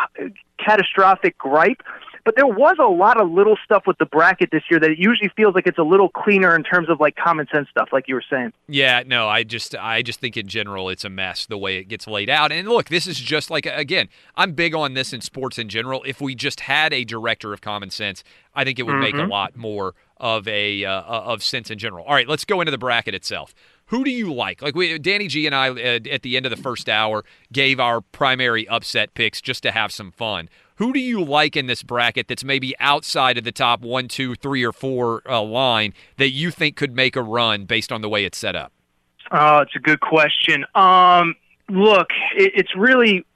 catastrophic 0.57 1.37
gripe. 1.37 1.81
But 2.23 2.35
there 2.35 2.47
was 2.47 2.77
a 2.79 2.87
lot 2.87 3.19
of 3.19 3.29
little 3.31 3.57
stuff 3.63 3.83
with 3.87 3.97
the 3.97 4.05
bracket 4.05 4.49
this 4.51 4.63
year 4.69 4.79
that 4.79 4.91
it 4.91 4.99
usually 4.99 5.29
feels 5.35 5.55
like 5.55 5.67
it's 5.67 5.77
a 5.77 5.83
little 5.83 6.09
cleaner 6.09 6.55
in 6.55 6.63
terms 6.63 6.89
of 6.89 6.99
like 6.99 7.15
common 7.15 7.47
sense 7.53 7.69
stuff, 7.69 7.89
like 7.91 8.07
you 8.07 8.15
were 8.15 8.23
saying. 8.29 8.53
Yeah, 8.67 9.03
no, 9.05 9.27
I 9.27 9.43
just 9.43 9.75
I 9.75 10.01
just 10.01 10.19
think 10.19 10.37
in 10.37 10.47
general 10.47 10.89
it's 10.89 11.05
a 11.05 11.09
mess 11.09 11.45
the 11.45 11.57
way 11.57 11.77
it 11.77 11.85
gets 11.85 12.07
laid 12.07 12.29
out. 12.29 12.51
And 12.51 12.67
look, 12.67 12.89
this 12.89 13.07
is 13.07 13.19
just 13.19 13.49
like 13.49 13.65
again, 13.65 14.09
I'm 14.35 14.53
big 14.53 14.75
on 14.75 14.93
this 14.93 15.13
in 15.13 15.21
sports 15.21 15.57
in 15.57 15.69
general. 15.69 16.03
If 16.05 16.21
we 16.21 16.35
just 16.35 16.61
had 16.61 16.93
a 16.93 17.03
director 17.03 17.53
of 17.53 17.61
common 17.61 17.89
sense, 17.89 18.23
I 18.53 18.63
think 18.63 18.79
it 18.79 18.83
would 18.83 18.93
mm-hmm. 18.93 19.01
make 19.01 19.15
a 19.15 19.19
mm-hmm. 19.19 19.31
lot 19.31 19.55
more 19.55 19.93
of 20.17 20.47
a 20.47 20.85
uh, 20.85 21.01
of 21.01 21.43
sense 21.43 21.71
in 21.71 21.79
general. 21.79 22.05
All 22.05 22.13
right, 22.13 22.27
let's 22.27 22.45
go 22.45 22.61
into 22.61 22.71
the 22.71 22.77
bracket 22.77 23.15
itself. 23.15 23.53
Who 23.87 24.05
do 24.05 24.11
you 24.11 24.33
like? 24.33 24.61
Like 24.61 24.73
we, 24.73 24.97
Danny 24.99 25.27
G 25.27 25.45
and 25.45 25.53
I 25.53 25.69
uh, 25.69 25.99
at 26.09 26.21
the 26.21 26.37
end 26.37 26.45
of 26.45 26.49
the 26.49 26.61
first 26.61 26.87
hour 26.87 27.25
gave 27.51 27.79
our 27.79 27.99
primary 27.99 28.67
upset 28.67 29.13
picks 29.15 29.41
just 29.41 29.63
to 29.63 29.71
have 29.71 29.91
some 29.91 30.11
fun. 30.11 30.47
Who 30.81 30.93
do 30.93 30.99
you 30.99 31.23
like 31.23 31.55
in 31.55 31.67
this 31.67 31.83
bracket 31.83 32.27
that's 32.27 32.43
maybe 32.43 32.73
outside 32.79 33.37
of 33.37 33.43
the 33.43 33.51
top 33.51 33.81
one, 33.81 34.07
two, 34.07 34.33
three, 34.33 34.63
or 34.63 34.71
four 34.71 35.21
uh, 35.29 35.39
line 35.39 35.93
that 36.17 36.31
you 36.31 36.49
think 36.49 36.75
could 36.75 36.95
make 36.95 37.15
a 37.15 37.21
run 37.21 37.65
based 37.65 37.91
on 37.91 38.01
the 38.01 38.09
way 38.09 38.25
it's 38.25 38.39
set 38.39 38.55
up? 38.55 38.73
Oh, 39.31 39.59
it's 39.59 39.75
a 39.75 39.79
good 39.79 39.99
question. 39.99 40.65
Um, 40.73 41.35
look, 41.69 42.07
it, 42.35 42.53
it's 42.55 42.75
really 42.75 43.27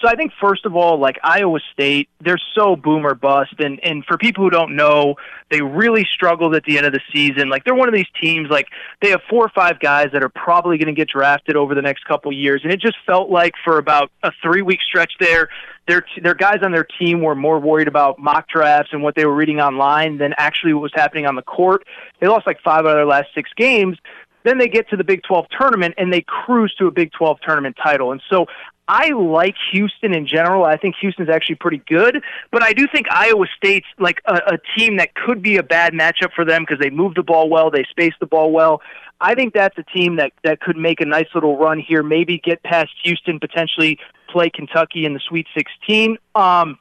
so 0.00 0.08
I 0.08 0.16
think 0.16 0.32
first 0.40 0.66
of 0.66 0.76
all, 0.76 0.98
like 0.98 1.18
Iowa 1.22 1.60
State, 1.72 2.08
they're 2.20 2.40
so 2.54 2.76
boomer 2.76 3.14
bust, 3.14 3.54
and 3.58 3.78
and 3.82 4.04
for 4.04 4.18
people 4.18 4.44
who 4.44 4.50
don't 4.50 4.74
know, 4.74 5.14
they 5.50 5.62
really 5.62 6.06
struggled 6.10 6.54
at 6.54 6.64
the 6.64 6.76
end 6.76 6.86
of 6.86 6.92
the 6.92 7.00
season. 7.12 7.48
Like 7.48 7.64
they're 7.64 7.74
one 7.74 7.88
of 7.88 7.94
these 7.94 8.08
teams, 8.20 8.50
like 8.50 8.66
they 9.00 9.10
have 9.10 9.20
four 9.30 9.44
or 9.44 9.50
five 9.50 9.78
guys 9.80 10.08
that 10.12 10.22
are 10.22 10.30
probably 10.30 10.78
going 10.78 10.94
to 10.94 10.98
get 10.98 11.08
drafted 11.08 11.56
over 11.56 11.74
the 11.74 11.82
next 11.82 12.04
couple 12.06 12.32
years, 12.32 12.62
and 12.64 12.72
it 12.72 12.80
just 12.80 12.96
felt 13.06 13.30
like 13.30 13.54
for 13.64 13.78
about 13.78 14.10
a 14.22 14.32
three 14.42 14.62
week 14.62 14.80
stretch 14.82 15.12
there, 15.20 15.48
their 15.86 16.04
their 16.22 16.34
guys 16.34 16.58
on 16.62 16.72
their 16.72 16.86
team 16.98 17.22
were 17.22 17.34
more 17.34 17.58
worried 17.58 17.88
about 17.88 18.18
mock 18.18 18.48
drafts 18.48 18.90
and 18.92 19.02
what 19.02 19.14
they 19.14 19.26
were 19.26 19.34
reading 19.34 19.60
online 19.60 20.18
than 20.18 20.34
actually 20.38 20.72
what 20.72 20.82
was 20.82 20.92
happening 20.94 21.26
on 21.26 21.34
the 21.34 21.42
court. 21.42 21.84
They 22.20 22.28
lost 22.28 22.46
like 22.46 22.60
five 22.62 22.80
out 22.80 22.92
of 22.92 22.96
their 22.96 23.06
last 23.06 23.28
six 23.34 23.50
games. 23.56 23.98
Then 24.44 24.58
they 24.58 24.68
get 24.68 24.88
to 24.90 24.96
the 24.96 25.04
Big 25.04 25.22
12 25.22 25.46
tournament 25.58 25.94
and 25.96 26.12
they 26.12 26.20
cruise 26.20 26.74
to 26.78 26.86
a 26.86 26.90
Big 26.90 27.12
12 27.12 27.38
tournament 27.40 27.76
title. 27.82 28.12
And 28.12 28.20
so 28.28 28.46
I 28.86 29.08
like 29.08 29.54
Houston 29.72 30.14
in 30.14 30.26
general. 30.26 30.64
I 30.64 30.76
think 30.76 30.96
Houston's 31.00 31.30
actually 31.30 31.54
pretty 31.56 31.82
good, 31.86 32.22
but 32.50 32.62
I 32.62 32.74
do 32.74 32.86
think 32.92 33.06
Iowa 33.10 33.46
State's 33.56 33.86
like 33.98 34.20
a, 34.26 34.34
a 34.34 34.58
team 34.76 34.98
that 34.98 35.14
could 35.14 35.40
be 35.40 35.56
a 35.56 35.62
bad 35.62 35.94
matchup 35.94 36.32
for 36.34 36.44
them 36.44 36.62
because 36.62 36.78
they 36.78 36.90
move 36.90 37.14
the 37.14 37.22
ball 37.22 37.48
well, 37.48 37.70
they 37.70 37.84
space 37.90 38.12
the 38.20 38.26
ball 38.26 38.52
well. 38.52 38.82
I 39.20 39.34
think 39.34 39.54
that's 39.54 39.78
a 39.78 39.84
team 39.84 40.16
that 40.16 40.32
that 40.42 40.60
could 40.60 40.76
make 40.76 41.00
a 41.00 41.06
nice 41.06 41.28
little 41.34 41.56
run 41.56 41.78
here, 41.78 42.02
maybe 42.02 42.38
get 42.38 42.62
past 42.62 42.90
Houston, 43.04 43.40
potentially 43.40 43.98
play 44.34 44.50
Kentucky 44.50 45.06
in 45.06 45.14
the 45.14 45.20
Sweet 45.28 45.46
16. 45.56 46.18
Um, 46.34 46.76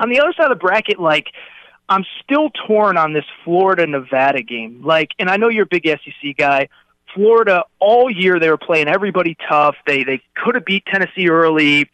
on 0.00 0.10
the 0.10 0.18
other 0.18 0.32
side 0.36 0.50
of 0.50 0.58
the 0.58 0.60
bracket, 0.60 0.98
like 0.98 1.28
I'm 1.88 2.04
still 2.22 2.50
torn 2.66 2.96
on 2.96 3.12
this 3.12 3.24
Florida 3.44 3.86
Nevada 3.86 4.42
game. 4.42 4.82
Like, 4.82 5.10
and 5.20 5.30
I 5.30 5.36
know 5.36 5.48
you're 5.48 5.64
a 5.64 5.66
big 5.66 5.86
SEC 5.86 6.36
guy. 6.36 6.68
Florida 7.14 7.62
all 7.78 8.10
year 8.10 8.40
they 8.40 8.50
were 8.50 8.58
playing 8.58 8.88
everybody 8.88 9.36
tough. 9.48 9.76
They 9.86 10.02
they 10.02 10.20
could 10.34 10.56
have 10.56 10.64
beat 10.64 10.84
Tennessee 10.86 11.28
early. 11.28 11.88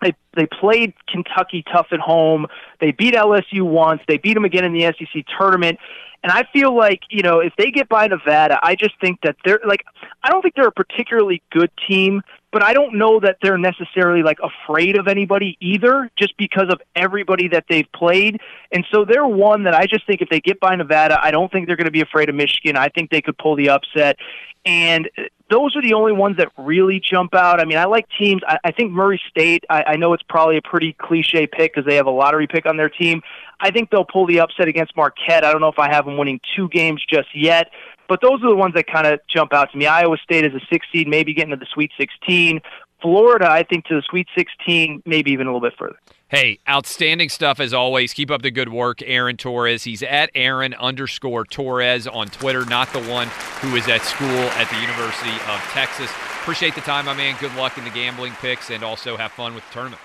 They 0.00 0.14
they 0.36 0.46
played 0.46 0.94
Kentucky 1.08 1.64
tough 1.72 1.88
at 1.90 1.98
home. 1.98 2.46
They 2.80 2.92
beat 2.92 3.14
LSU 3.14 3.62
once. 3.62 4.00
They 4.06 4.18
beat 4.18 4.34
them 4.34 4.44
again 4.44 4.64
in 4.64 4.72
the 4.72 4.94
SEC 4.96 5.24
tournament. 5.36 5.80
And 6.22 6.32
I 6.32 6.44
feel 6.54 6.74
like, 6.74 7.00
you 7.10 7.22
know, 7.22 7.40
if 7.40 7.52
they 7.58 7.70
get 7.70 7.88
by 7.88 8.06
Nevada, 8.06 8.58
I 8.62 8.76
just 8.76 8.98
think 9.00 9.20
that 9.22 9.36
they're 9.44 9.60
like 9.66 9.84
I 10.22 10.30
don't 10.30 10.40
think 10.40 10.54
they're 10.54 10.68
a 10.68 10.72
particularly 10.72 11.42
good 11.50 11.70
team, 11.88 12.22
but 12.54 12.62
I 12.62 12.72
don't 12.72 12.94
know 12.94 13.18
that 13.18 13.38
they're 13.42 13.58
necessarily 13.58 14.22
like 14.22 14.38
afraid 14.40 14.96
of 14.96 15.08
anybody 15.08 15.58
either 15.60 16.08
just 16.16 16.36
because 16.36 16.68
of 16.70 16.80
everybody 16.94 17.48
that 17.48 17.64
they've 17.68 17.90
played. 17.92 18.40
And 18.70 18.86
so 18.92 19.04
they're 19.04 19.26
one 19.26 19.64
that 19.64 19.74
I 19.74 19.86
just 19.86 20.06
think 20.06 20.22
if 20.22 20.28
they 20.28 20.38
get 20.38 20.60
by 20.60 20.76
Nevada, 20.76 21.18
I 21.20 21.32
don't 21.32 21.50
think 21.50 21.66
they're 21.66 21.74
going 21.74 21.86
to 21.86 21.90
be 21.90 22.00
afraid 22.00 22.28
of 22.28 22.36
Michigan. 22.36 22.76
I 22.76 22.90
think 22.90 23.10
they 23.10 23.20
could 23.20 23.36
pull 23.38 23.56
the 23.56 23.70
upset. 23.70 24.18
And 24.64 25.10
uh, 25.18 25.22
those 25.50 25.74
are 25.74 25.82
the 25.82 25.94
only 25.94 26.12
ones 26.12 26.36
that 26.36 26.52
really 26.56 27.00
jump 27.00 27.34
out. 27.34 27.60
I 27.60 27.64
mean, 27.64 27.76
I 27.76 27.86
like 27.86 28.06
teams. 28.16 28.40
I, 28.46 28.58
I 28.62 28.70
think 28.70 28.92
Murray 28.92 29.20
State, 29.28 29.64
I, 29.68 29.82
I 29.88 29.96
know 29.96 30.12
it's 30.12 30.22
probably 30.22 30.56
a 30.56 30.62
pretty 30.62 30.92
cliche 30.92 31.48
pick 31.48 31.74
because 31.74 31.86
they 31.86 31.96
have 31.96 32.06
a 32.06 32.10
lottery 32.10 32.46
pick 32.46 32.66
on 32.66 32.76
their 32.76 32.88
team. 32.88 33.20
I 33.58 33.72
think 33.72 33.90
they'll 33.90 34.04
pull 34.04 34.26
the 34.26 34.38
upset 34.38 34.68
against 34.68 34.96
Marquette. 34.96 35.44
I 35.44 35.50
don't 35.50 35.60
know 35.60 35.68
if 35.68 35.78
I 35.80 35.92
have 35.92 36.04
them 36.04 36.18
winning 36.18 36.40
two 36.54 36.68
games 36.68 37.04
just 37.08 37.28
yet, 37.34 37.70
but 38.08 38.20
those 38.20 38.42
are 38.42 38.48
the 38.48 38.56
ones 38.56 38.74
that 38.74 38.86
kind 38.86 39.06
of 39.06 39.20
jump 39.28 39.52
out 39.52 39.70
to 39.72 39.78
me. 39.78 39.86
Iowa 39.86 40.16
State 40.18 40.44
is 40.44 40.54
a 40.54 40.60
six 40.70 40.86
seed, 40.92 41.08
maybe 41.08 41.34
getting 41.34 41.50
to 41.50 41.56
the 41.56 41.66
Sweet 41.72 41.90
16. 41.98 42.60
Florida, 43.00 43.50
I 43.50 43.62
think, 43.62 43.84
to 43.86 43.94
the 43.94 44.02
Sweet 44.08 44.28
16, 44.34 45.02
maybe 45.04 45.30
even 45.30 45.46
a 45.46 45.50
little 45.50 45.68
bit 45.68 45.76
further. 45.78 45.96
Hey, 46.28 46.58
outstanding 46.68 47.28
stuff 47.28 47.60
as 47.60 47.74
always. 47.74 48.14
Keep 48.14 48.30
up 48.30 48.42
the 48.42 48.50
good 48.50 48.70
work, 48.70 49.02
Aaron 49.04 49.36
Torres. 49.36 49.84
He's 49.84 50.02
at 50.02 50.30
Aaron 50.34 50.72
underscore 50.74 51.44
Torres 51.44 52.06
on 52.06 52.28
Twitter, 52.28 52.64
not 52.64 52.92
the 52.92 53.02
one 53.02 53.28
who 53.60 53.76
is 53.76 53.86
at 53.88 54.02
school 54.02 54.26
at 54.26 54.68
the 54.70 54.80
University 54.80 55.30
of 55.30 55.60
Texas. 55.72 56.10
Appreciate 56.40 56.74
the 56.74 56.80
time, 56.80 57.04
my 57.04 57.14
man. 57.14 57.36
Good 57.38 57.54
luck 57.56 57.76
in 57.78 57.84
the 57.84 57.90
gambling 57.90 58.32
picks 58.40 58.70
and 58.70 58.82
also 58.82 59.16
have 59.16 59.32
fun 59.32 59.54
with 59.54 59.66
the 59.68 59.74
tournament. 59.74 60.00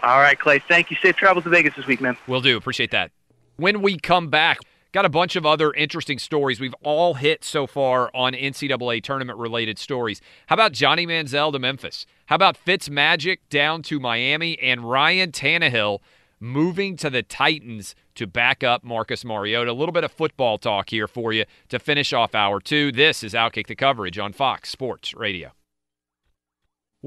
All 0.00 0.20
right, 0.20 0.38
Clay. 0.38 0.58
Thank 0.68 0.90
you. 0.90 0.96
Safe 1.02 1.16
travels 1.16 1.44
to 1.44 1.50
Vegas 1.50 1.74
this 1.76 1.86
week, 1.86 2.00
man. 2.00 2.16
Will 2.26 2.42
do. 2.42 2.56
Appreciate 2.56 2.90
that. 2.90 3.10
When 3.56 3.80
we 3.80 3.98
come 3.98 4.28
back, 4.28 4.58
got 4.96 5.04
a 5.04 5.10
bunch 5.10 5.36
of 5.36 5.44
other 5.44 5.74
interesting 5.74 6.18
stories 6.18 6.58
we've 6.58 6.74
all 6.82 7.12
hit 7.12 7.44
so 7.44 7.66
far 7.66 8.10
on 8.14 8.32
NCAA 8.32 9.02
tournament 9.02 9.38
related 9.38 9.78
stories. 9.78 10.22
How 10.46 10.54
about 10.54 10.72
Johnny 10.72 11.06
Manziel 11.06 11.52
to 11.52 11.58
Memphis? 11.58 12.06
How 12.24 12.36
about 12.36 12.56
Fitz 12.56 12.88
Magic 12.88 13.46
down 13.50 13.82
to 13.82 14.00
Miami 14.00 14.58
and 14.58 14.88
Ryan 14.88 15.32
Tannehill 15.32 15.98
moving 16.40 16.96
to 16.96 17.10
the 17.10 17.22
Titans 17.22 17.94
to 18.14 18.26
back 18.26 18.64
up 18.64 18.84
Marcus 18.84 19.22
Mariota? 19.22 19.70
A 19.70 19.74
little 19.74 19.92
bit 19.92 20.02
of 20.02 20.12
football 20.12 20.56
talk 20.56 20.88
here 20.88 21.06
for 21.06 21.30
you 21.30 21.44
to 21.68 21.78
finish 21.78 22.14
off 22.14 22.34
hour 22.34 22.58
two. 22.58 22.90
This 22.90 23.22
is 23.22 23.34
Outkick 23.34 23.66
the 23.66 23.76
Coverage 23.76 24.18
on 24.18 24.32
Fox 24.32 24.70
Sports 24.70 25.12
Radio. 25.12 25.55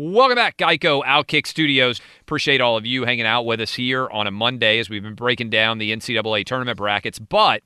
Welcome 0.02 0.36
back, 0.36 0.56
Geico 0.56 1.04
Outkick 1.04 1.46
Studios. 1.46 2.00
Appreciate 2.22 2.62
all 2.62 2.78
of 2.78 2.86
you 2.86 3.04
hanging 3.04 3.26
out 3.26 3.46
with 3.46 3.60
us 3.60 3.74
here 3.74 4.08
on 4.12 4.28
a 4.28 4.32
Monday 4.32 4.80
as 4.80 4.90
we've 4.90 5.04
been 5.04 5.14
breaking 5.14 5.50
down 5.50 5.78
the 5.78 5.92
NCAA 5.92 6.46
tournament 6.46 6.78
brackets. 6.78 7.20
But 7.20 7.64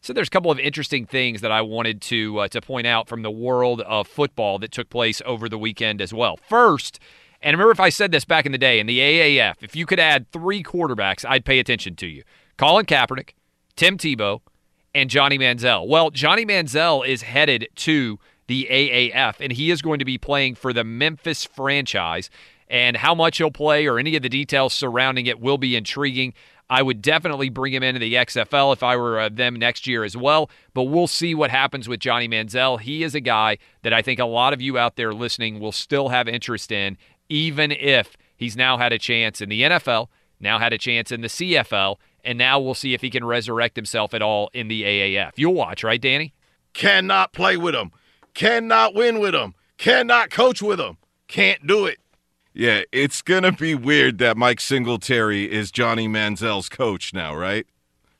so 0.00 0.12
there's 0.12 0.26
a 0.26 0.30
couple 0.32 0.50
of 0.50 0.58
interesting 0.58 1.06
things 1.06 1.42
that 1.42 1.52
I 1.52 1.62
wanted 1.62 2.02
to 2.02 2.40
uh, 2.40 2.48
to 2.48 2.60
point 2.60 2.88
out 2.88 3.06
from 3.06 3.22
the 3.22 3.30
world 3.30 3.82
of 3.82 4.08
football 4.08 4.58
that 4.58 4.72
took 4.72 4.90
place 4.90 5.22
over 5.24 5.48
the 5.48 5.58
weekend 5.58 6.02
as 6.02 6.12
well. 6.12 6.36
First, 6.48 6.98
and 7.40 7.54
remember 7.54 7.70
if 7.70 7.78
I 7.78 7.90
said 7.90 8.10
this 8.10 8.24
back 8.24 8.46
in 8.46 8.50
the 8.50 8.58
day 8.58 8.80
in 8.80 8.88
the 8.88 8.98
AAF, 8.98 9.54
if 9.60 9.76
you 9.76 9.86
could 9.86 10.00
add 10.00 10.28
three 10.32 10.64
quarterbacks, 10.64 11.24
I'd 11.24 11.44
pay 11.44 11.60
attention 11.60 11.94
to 11.94 12.08
you: 12.08 12.24
Colin 12.56 12.86
Kaepernick, 12.86 13.34
Tim 13.76 13.96
Tebow, 13.96 14.40
and 14.92 15.08
Johnny 15.08 15.38
Manziel. 15.38 15.86
Well, 15.86 16.10
Johnny 16.10 16.44
Manziel 16.44 17.06
is 17.06 17.22
headed 17.22 17.68
to 17.76 18.18
the 18.46 18.66
AAF, 18.70 19.36
and 19.40 19.52
he 19.52 19.70
is 19.70 19.82
going 19.82 19.98
to 19.98 20.04
be 20.04 20.18
playing 20.18 20.54
for 20.54 20.72
the 20.72 20.84
Memphis 20.84 21.44
franchise. 21.44 22.30
And 22.68 22.96
how 22.96 23.14
much 23.14 23.38
he'll 23.38 23.50
play 23.52 23.86
or 23.86 23.98
any 23.98 24.16
of 24.16 24.22
the 24.22 24.28
details 24.28 24.74
surrounding 24.74 25.26
it 25.26 25.40
will 25.40 25.58
be 25.58 25.76
intriguing. 25.76 26.34
I 26.68 26.82
would 26.82 27.00
definitely 27.00 27.48
bring 27.48 27.72
him 27.72 27.84
into 27.84 28.00
the 28.00 28.14
XFL 28.14 28.72
if 28.72 28.82
I 28.82 28.96
were 28.96 29.20
uh, 29.20 29.28
them 29.28 29.54
next 29.54 29.86
year 29.86 30.02
as 30.02 30.16
well. 30.16 30.50
But 30.74 30.84
we'll 30.84 31.06
see 31.06 31.34
what 31.34 31.50
happens 31.50 31.88
with 31.88 32.00
Johnny 32.00 32.28
Manziel. 32.28 32.80
He 32.80 33.04
is 33.04 33.14
a 33.14 33.20
guy 33.20 33.58
that 33.82 33.92
I 33.92 34.02
think 34.02 34.18
a 34.18 34.24
lot 34.24 34.52
of 34.52 34.60
you 34.60 34.76
out 34.76 34.96
there 34.96 35.12
listening 35.12 35.60
will 35.60 35.72
still 35.72 36.08
have 36.08 36.26
interest 36.26 36.72
in, 36.72 36.98
even 37.28 37.70
if 37.70 38.16
he's 38.36 38.56
now 38.56 38.78
had 38.78 38.92
a 38.92 38.98
chance 38.98 39.40
in 39.40 39.48
the 39.48 39.62
NFL, 39.62 40.08
now 40.40 40.58
had 40.58 40.72
a 40.72 40.78
chance 40.78 41.12
in 41.12 41.20
the 41.20 41.28
CFL, 41.28 41.96
and 42.24 42.36
now 42.36 42.58
we'll 42.58 42.74
see 42.74 42.94
if 42.94 43.00
he 43.00 43.10
can 43.10 43.24
resurrect 43.24 43.76
himself 43.76 44.12
at 44.12 44.22
all 44.22 44.50
in 44.52 44.66
the 44.66 44.82
AAF. 44.82 45.32
You'll 45.36 45.54
watch, 45.54 45.84
right, 45.84 46.00
Danny? 46.00 46.34
Cannot 46.72 47.32
play 47.32 47.56
with 47.56 47.76
him. 47.76 47.92
Cannot 48.36 48.94
win 48.94 49.18
with 49.18 49.34
him. 49.34 49.54
Cannot 49.78 50.28
coach 50.28 50.60
with 50.60 50.78
him. 50.78 50.98
Can't 51.26 51.66
do 51.66 51.86
it. 51.86 51.98
Yeah, 52.52 52.82
it's 52.92 53.22
going 53.22 53.44
to 53.44 53.52
be 53.52 53.74
weird 53.74 54.18
that 54.18 54.36
Mike 54.36 54.60
Singletary 54.60 55.50
is 55.50 55.70
Johnny 55.70 56.06
Manziel's 56.06 56.68
coach 56.68 57.14
now, 57.14 57.34
right? 57.34 57.66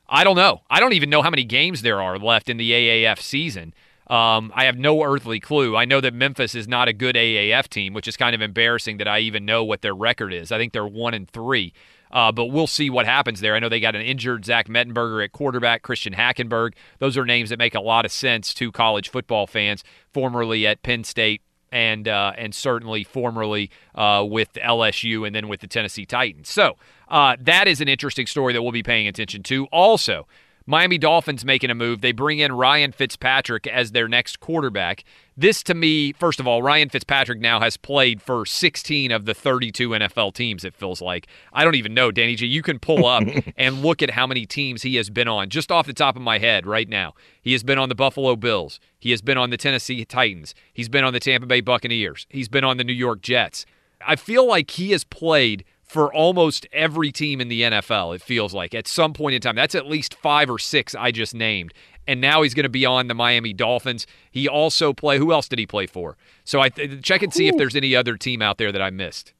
I 0.08 0.24
don't 0.24 0.36
know. 0.36 0.62
I 0.70 0.80
don't 0.80 0.94
even 0.94 1.10
know 1.10 1.20
how 1.20 1.28
many 1.28 1.44
games 1.44 1.82
there 1.82 2.00
are 2.00 2.18
left 2.18 2.48
in 2.48 2.56
the 2.56 2.72
AAF 2.72 3.20
season. 3.20 3.74
Um, 4.06 4.52
I 4.54 4.64
have 4.64 4.78
no 4.78 5.02
earthly 5.02 5.38
clue. 5.38 5.76
I 5.76 5.84
know 5.84 6.00
that 6.00 6.14
Memphis 6.14 6.54
is 6.54 6.66
not 6.66 6.88
a 6.88 6.94
good 6.94 7.14
AAF 7.14 7.68
team, 7.68 7.92
which 7.92 8.08
is 8.08 8.16
kind 8.16 8.34
of 8.34 8.40
embarrassing 8.40 8.96
that 8.96 9.08
I 9.08 9.18
even 9.18 9.44
know 9.44 9.64
what 9.64 9.82
their 9.82 9.94
record 9.94 10.32
is. 10.32 10.50
I 10.50 10.56
think 10.56 10.72
they're 10.72 10.86
one 10.86 11.12
and 11.12 11.28
three. 11.28 11.74
Uh, 12.16 12.32
but 12.32 12.46
we'll 12.46 12.66
see 12.66 12.88
what 12.88 13.04
happens 13.04 13.40
there. 13.40 13.54
I 13.54 13.58
know 13.58 13.68
they 13.68 13.78
got 13.78 13.94
an 13.94 14.00
injured 14.00 14.46
Zach 14.46 14.68
Mettenberger 14.68 15.22
at 15.22 15.32
quarterback, 15.32 15.82
Christian 15.82 16.14
Hackenberg. 16.14 16.72
Those 16.98 17.18
are 17.18 17.26
names 17.26 17.50
that 17.50 17.58
make 17.58 17.74
a 17.74 17.80
lot 17.80 18.06
of 18.06 18.10
sense 18.10 18.54
to 18.54 18.72
college 18.72 19.10
football 19.10 19.46
fans, 19.46 19.84
formerly 20.14 20.66
at 20.66 20.82
Penn 20.82 21.04
State 21.04 21.42
and 21.70 22.08
uh, 22.08 22.32
and 22.38 22.54
certainly 22.54 23.04
formerly 23.04 23.70
uh, 23.94 24.24
with 24.26 24.54
LSU 24.54 25.26
and 25.26 25.36
then 25.36 25.46
with 25.46 25.60
the 25.60 25.66
Tennessee 25.66 26.06
Titans. 26.06 26.48
So 26.48 26.78
uh, 27.08 27.36
that 27.38 27.68
is 27.68 27.82
an 27.82 27.88
interesting 27.88 28.26
story 28.26 28.54
that 28.54 28.62
we'll 28.62 28.72
be 28.72 28.82
paying 28.82 29.06
attention 29.06 29.42
to. 29.42 29.66
Also, 29.66 30.26
Miami 30.68 30.98
Dolphins 30.98 31.44
making 31.44 31.70
a 31.70 31.74
move. 31.76 32.00
They 32.00 32.10
bring 32.10 32.40
in 32.40 32.52
Ryan 32.52 32.90
Fitzpatrick 32.90 33.68
as 33.68 33.92
their 33.92 34.08
next 34.08 34.40
quarterback. 34.40 35.04
This 35.36 35.62
to 35.64 35.74
me, 35.74 36.12
first 36.12 36.40
of 36.40 36.48
all, 36.48 36.60
Ryan 36.60 36.88
Fitzpatrick 36.88 37.38
now 37.38 37.60
has 37.60 37.76
played 37.76 38.20
for 38.20 38.44
16 38.44 39.12
of 39.12 39.26
the 39.26 39.34
32 39.34 39.90
NFL 39.90 40.34
teams, 40.34 40.64
it 40.64 40.74
feels 40.74 41.00
like. 41.00 41.28
I 41.52 41.62
don't 41.62 41.76
even 41.76 41.94
know, 41.94 42.10
Danny 42.10 42.34
G. 42.34 42.46
You 42.46 42.62
can 42.62 42.80
pull 42.80 43.06
up 43.06 43.22
and 43.56 43.82
look 43.82 44.02
at 44.02 44.10
how 44.10 44.26
many 44.26 44.44
teams 44.44 44.82
he 44.82 44.96
has 44.96 45.08
been 45.08 45.28
on 45.28 45.50
just 45.50 45.70
off 45.70 45.86
the 45.86 45.92
top 45.92 46.16
of 46.16 46.22
my 46.22 46.38
head 46.38 46.66
right 46.66 46.88
now. 46.88 47.14
He 47.40 47.52
has 47.52 47.62
been 47.62 47.78
on 47.78 47.88
the 47.88 47.94
Buffalo 47.94 48.34
Bills. 48.34 48.80
He 48.98 49.12
has 49.12 49.22
been 49.22 49.38
on 49.38 49.50
the 49.50 49.56
Tennessee 49.56 50.04
Titans. 50.04 50.52
He's 50.72 50.88
been 50.88 51.04
on 51.04 51.12
the 51.12 51.20
Tampa 51.20 51.46
Bay 51.46 51.60
Buccaneers. 51.60 52.26
He's 52.28 52.48
been 52.48 52.64
on 52.64 52.76
the 52.76 52.84
New 52.84 52.92
York 52.92 53.22
Jets. 53.22 53.66
I 54.04 54.16
feel 54.16 54.46
like 54.46 54.72
he 54.72 54.90
has 54.90 55.04
played 55.04 55.64
for 55.96 56.12
almost 56.12 56.66
every 56.74 57.10
team 57.10 57.40
in 57.40 57.48
the 57.48 57.62
NFL, 57.62 58.14
it 58.14 58.20
feels 58.20 58.52
like, 58.52 58.74
at 58.74 58.86
some 58.86 59.14
point 59.14 59.34
in 59.34 59.40
time. 59.40 59.56
That's 59.56 59.74
at 59.74 59.86
least 59.86 60.12
five 60.12 60.50
or 60.50 60.58
six 60.58 60.94
I 60.94 61.10
just 61.10 61.34
named. 61.34 61.72
And 62.06 62.20
now 62.20 62.42
he's 62.42 62.52
going 62.52 62.64
to 62.64 62.68
be 62.68 62.84
on 62.84 63.06
the 63.08 63.14
Miami 63.14 63.54
Dolphins. 63.54 64.06
He 64.30 64.46
also 64.46 64.92
play. 64.92 65.16
Who 65.16 65.32
else 65.32 65.48
did 65.48 65.58
he 65.58 65.66
play 65.66 65.86
for? 65.86 66.18
So 66.44 66.60
I 66.60 66.68
th- 66.68 67.00
check 67.00 67.22
and 67.22 67.32
see 67.32 67.48
if 67.48 67.56
there's 67.56 67.74
any 67.74 67.96
other 67.96 68.18
team 68.18 68.42
out 68.42 68.58
there 68.58 68.70
that 68.72 68.82
I 68.82 68.90
missed. 68.90 69.32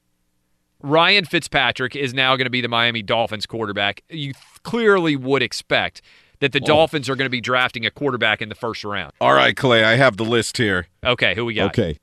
Ryan 0.82 1.26
Fitzpatrick 1.26 1.94
is 1.94 2.14
now 2.14 2.36
going 2.36 2.46
to 2.46 2.50
be 2.50 2.62
the 2.62 2.68
Miami 2.68 3.02
Dolphins 3.02 3.44
quarterback. 3.44 4.02
You 4.08 4.32
clearly 4.62 5.14
would 5.14 5.42
expect 5.42 6.00
that 6.40 6.52
the 6.52 6.60
oh. 6.62 6.66
Dolphins 6.66 7.10
are 7.10 7.16
going 7.16 7.26
to 7.26 7.30
be 7.30 7.42
drafting 7.42 7.84
a 7.84 7.90
quarterback 7.90 8.40
in 8.40 8.48
the 8.48 8.54
first 8.54 8.82
round. 8.82 9.12
All 9.20 9.34
right, 9.34 9.54
Clay, 9.54 9.84
I 9.84 9.96
have 9.96 10.16
the 10.16 10.24
list 10.24 10.56
here. 10.56 10.86
Okay, 11.04 11.34
who 11.34 11.44
we 11.44 11.52
got? 11.52 11.66
Okay. 11.78 11.98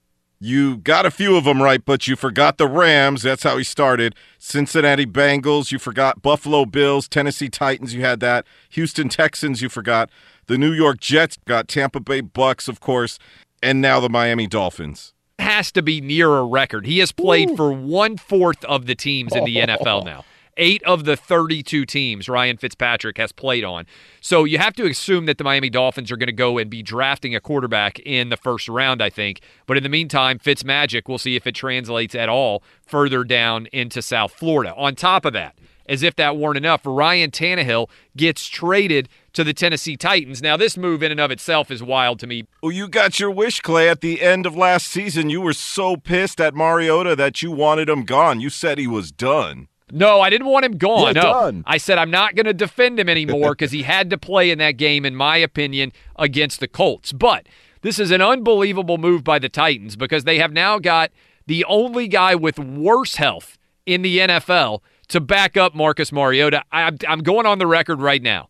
You 0.45 0.75
got 0.75 1.05
a 1.05 1.11
few 1.11 1.37
of 1.37 1.45
them 1.45 1.61
right, 1.61 1.83
but 1.85 2.05
you 2.05 2.17
forgot 2.17 2.57
the 2.57 2.67
Rams. 2.67 3.21
That's 3.21 3.43
how 3.43 3.57
he 3.57 3.63
started. 3.63 4.13
Cincinnati 4.37 5.05
Bengals, 5.05 5.71
you 5.71 5.79
forgot. 5.79 6.21
Buffalo 6.21 6.65
Bills, 6.65 7.07
Tennessee 7.07 7.47
Titans, 7.47 7.93
you 7.93 8.01
had 8.01 8.19
that. 8.19 8.45
Houston 8.71 9.07
Texans, 9.07 9.61
you 9.61 9.69
forgot. 9.69 10.09
The 10.47 10.57
New 10.57 10.73
York 10.73 10.99
Jets 10.99 11.37
got 11.47 11.69
Tampa 11.69 12.01
Bay 12.01 12.19
Bucks, 12.19 12.67
of 12.67 12.81
course, 12.81 13.19
and 13.61 13.79
now 13.79 14.01
the 14.01 14.09
Miami 14.09 14.45
Dolphins. 14.45 15.13
Has 15.39 15.71
to 15.71 15.81
be 15.81 16.01
near 16.01 16.35
a 16.35 16.43
record. 16.43 16.85
He 16.85 16.99
has 16.99 17.13
played 17.13 17.51
Ooh. 17.51 17.55
for 17.55 17.71
one 17.71 18.17
fourth 18.17 18.65
of 18.65 18.85
the 18.85 18.95
teams 18.95 19.33
in 19.33 19.45
the 19.45 19.55
NFL 19.65 20.03
now. 20.03 20.25
Eight 20.57 20.83
of 20.83 21.05
the 21.05 21.17
32 21.17 21.85
teams 21.85 22.29
Ryan 22.29 22.57
Fitzpatrick 22.57 23.17
has 23.17 23.31
played 23.31 23.63
on. 23.63 23.85
So 24.21 24.43
you 24.43 24.57
have 24.57 24.75
to 24.75 24.85
assume 24.85 25.25
that 25.25 25.37
the 25.37 25.43
Miami 25.43 25.69
Dolphins 25.69 26.11
are 26.11 26.17
going 26.17 26.27
to 26.27 26.33
go 26.33 26.57
and 26.57 26.69
be 26.69 26.83
drafting 26.83 27.35
a 27.35 27.39
quarterback 27.39 27.99
in 27.99 28.29
the 28.29 28.37
first 28.37 28.69
round, 28.69 29.01
I 29.01 29.09
think. 29.09 29.41
But 29.65 29.77
in 29.77 29.83
the 29.83 29.89
meantime, 29.89 30.39
Fitzmagic, 30.39 31.03
we'll 31.07 31.17
see 31.17 31.35
if 31.35 31.47
it 31.47 31.55
translates 31.55 32.15
at 32.15 32.29
all 32.29 32.63
further 32.85 33.23
down 33.23 33.67
into 33.73 34.01
South 34.01 34.33
Florida. 34.33 34.73
On 34.75 34.95
top 34.95 35.25
of 35.25 35.33
that, 35.33 35.55
as 35.85 36.03
if 36.03 36.15
that 36.15 36.37
weren't 36.37 36.57
enough, 36.57 36.81
Ryan 36.85 37.31
Tannehill 37.31 37.89
gets 38.15 38.47
traded 38.47 39.09
to 39.33 39.43
the 39.43 39.53
Tennessee 39.53 39.97
Titans. 39.97 40.41
Now, 40.41 40.55
this 40.55 40.77
move 40.77 41.03
in 41.03 41.11
and 41.11 41.19
of 41.19 41.31
itself 41.31 41.71
is 41.71 41.83
wild 41.83 42.19
to 42.19 42.27
me. 42.27 42.45
Well, 42.61 42.71
you 42.71 42.87
got 42.87 43.19
your 43.19 43.31
wish, 43.31 43.59
Clay. 43.61 43.89
At 43.89 44.01
the 44.01 44.21
end 44.21 44.45
of 44.45 44.55
last 44.55 44.87
season, 44.87 45.29
you 45.29 45.41
were 45.41 45.53
so 45.53 45.97
pissed 45.97 46.39
at 46.39 46.55
Mariota 46.55 47.15
that 47.15 47.41
you 47.41 47.51
wanted 47.51 47.89
him 47.89 48.03
gone. 48.03 48.39
You 48.39 48.49
said 48.49 48.77
he 48.77 48.87
was 48.87 49.11
done. 49.11 49.67
No, 49.91 50.21
I 50.21 50.29
didn't 50.29 50.47
want 50.47 50.65
him 50.65 50.77
gone. 50.77 51.15
Yeah, 51.15 51.21
no. 51.21 51.33
Done. 51.33 51.63
I 51.67 51.77
said 51.77 51.97
I'm 51.97 52.11
not 52.11 52.35
going 52.35 52.45
to 52.45 52.53
defend 52.53 52.99
him 52.99 53.09
anymore 53.09 53.51
because 53.51 53.71
he 53.71 53.83
had 53.83 54.09
to 54.09 54.17
play 54.17 54.49
in 54.49 54.57
that 54.59 54.77
game, 54.77 55.05
in 55.05 55.15
my 55.15 55.37
opinion, 55.37 55.91
against 56.15 56.59
the 56.59 56.67
Colts. 56.67 57.11
But 57.11 57.47
this 57.81 57.99
is 57.99 58.11
an 58.11 58.21
unbelievable 58.21 58.97
move 58.97 59.23
by 59.23 59.39
the 59.39 59.49
Titans 59.49 59.95
because 59.95 60.23
they 60.23 60.39
have 60.39 60.51
now 60.51 60.79
got 60.79 61.11
the 61.45 61.65
only 61.65 62.07
guy 62.07 62.33
with 62.33 62.57
worse 62.57 63.15
health 63.15 63.57
in 63.85 64.01
the 64.01 64.19
NFL 64.19 64.79
to 65.09 65.19
back 65.19 65.57
up 65.57 65.75
Marcus 65.75 66.11
Mariota. 66.11 66.63
I, 66.71 66.91
I'm 67.07 67.19
going 67.19 67.45
on 67.45 67.59
the 67.59 67.67
record 67.67 67.99
right 67.99 68.21
now. 68.21 68.49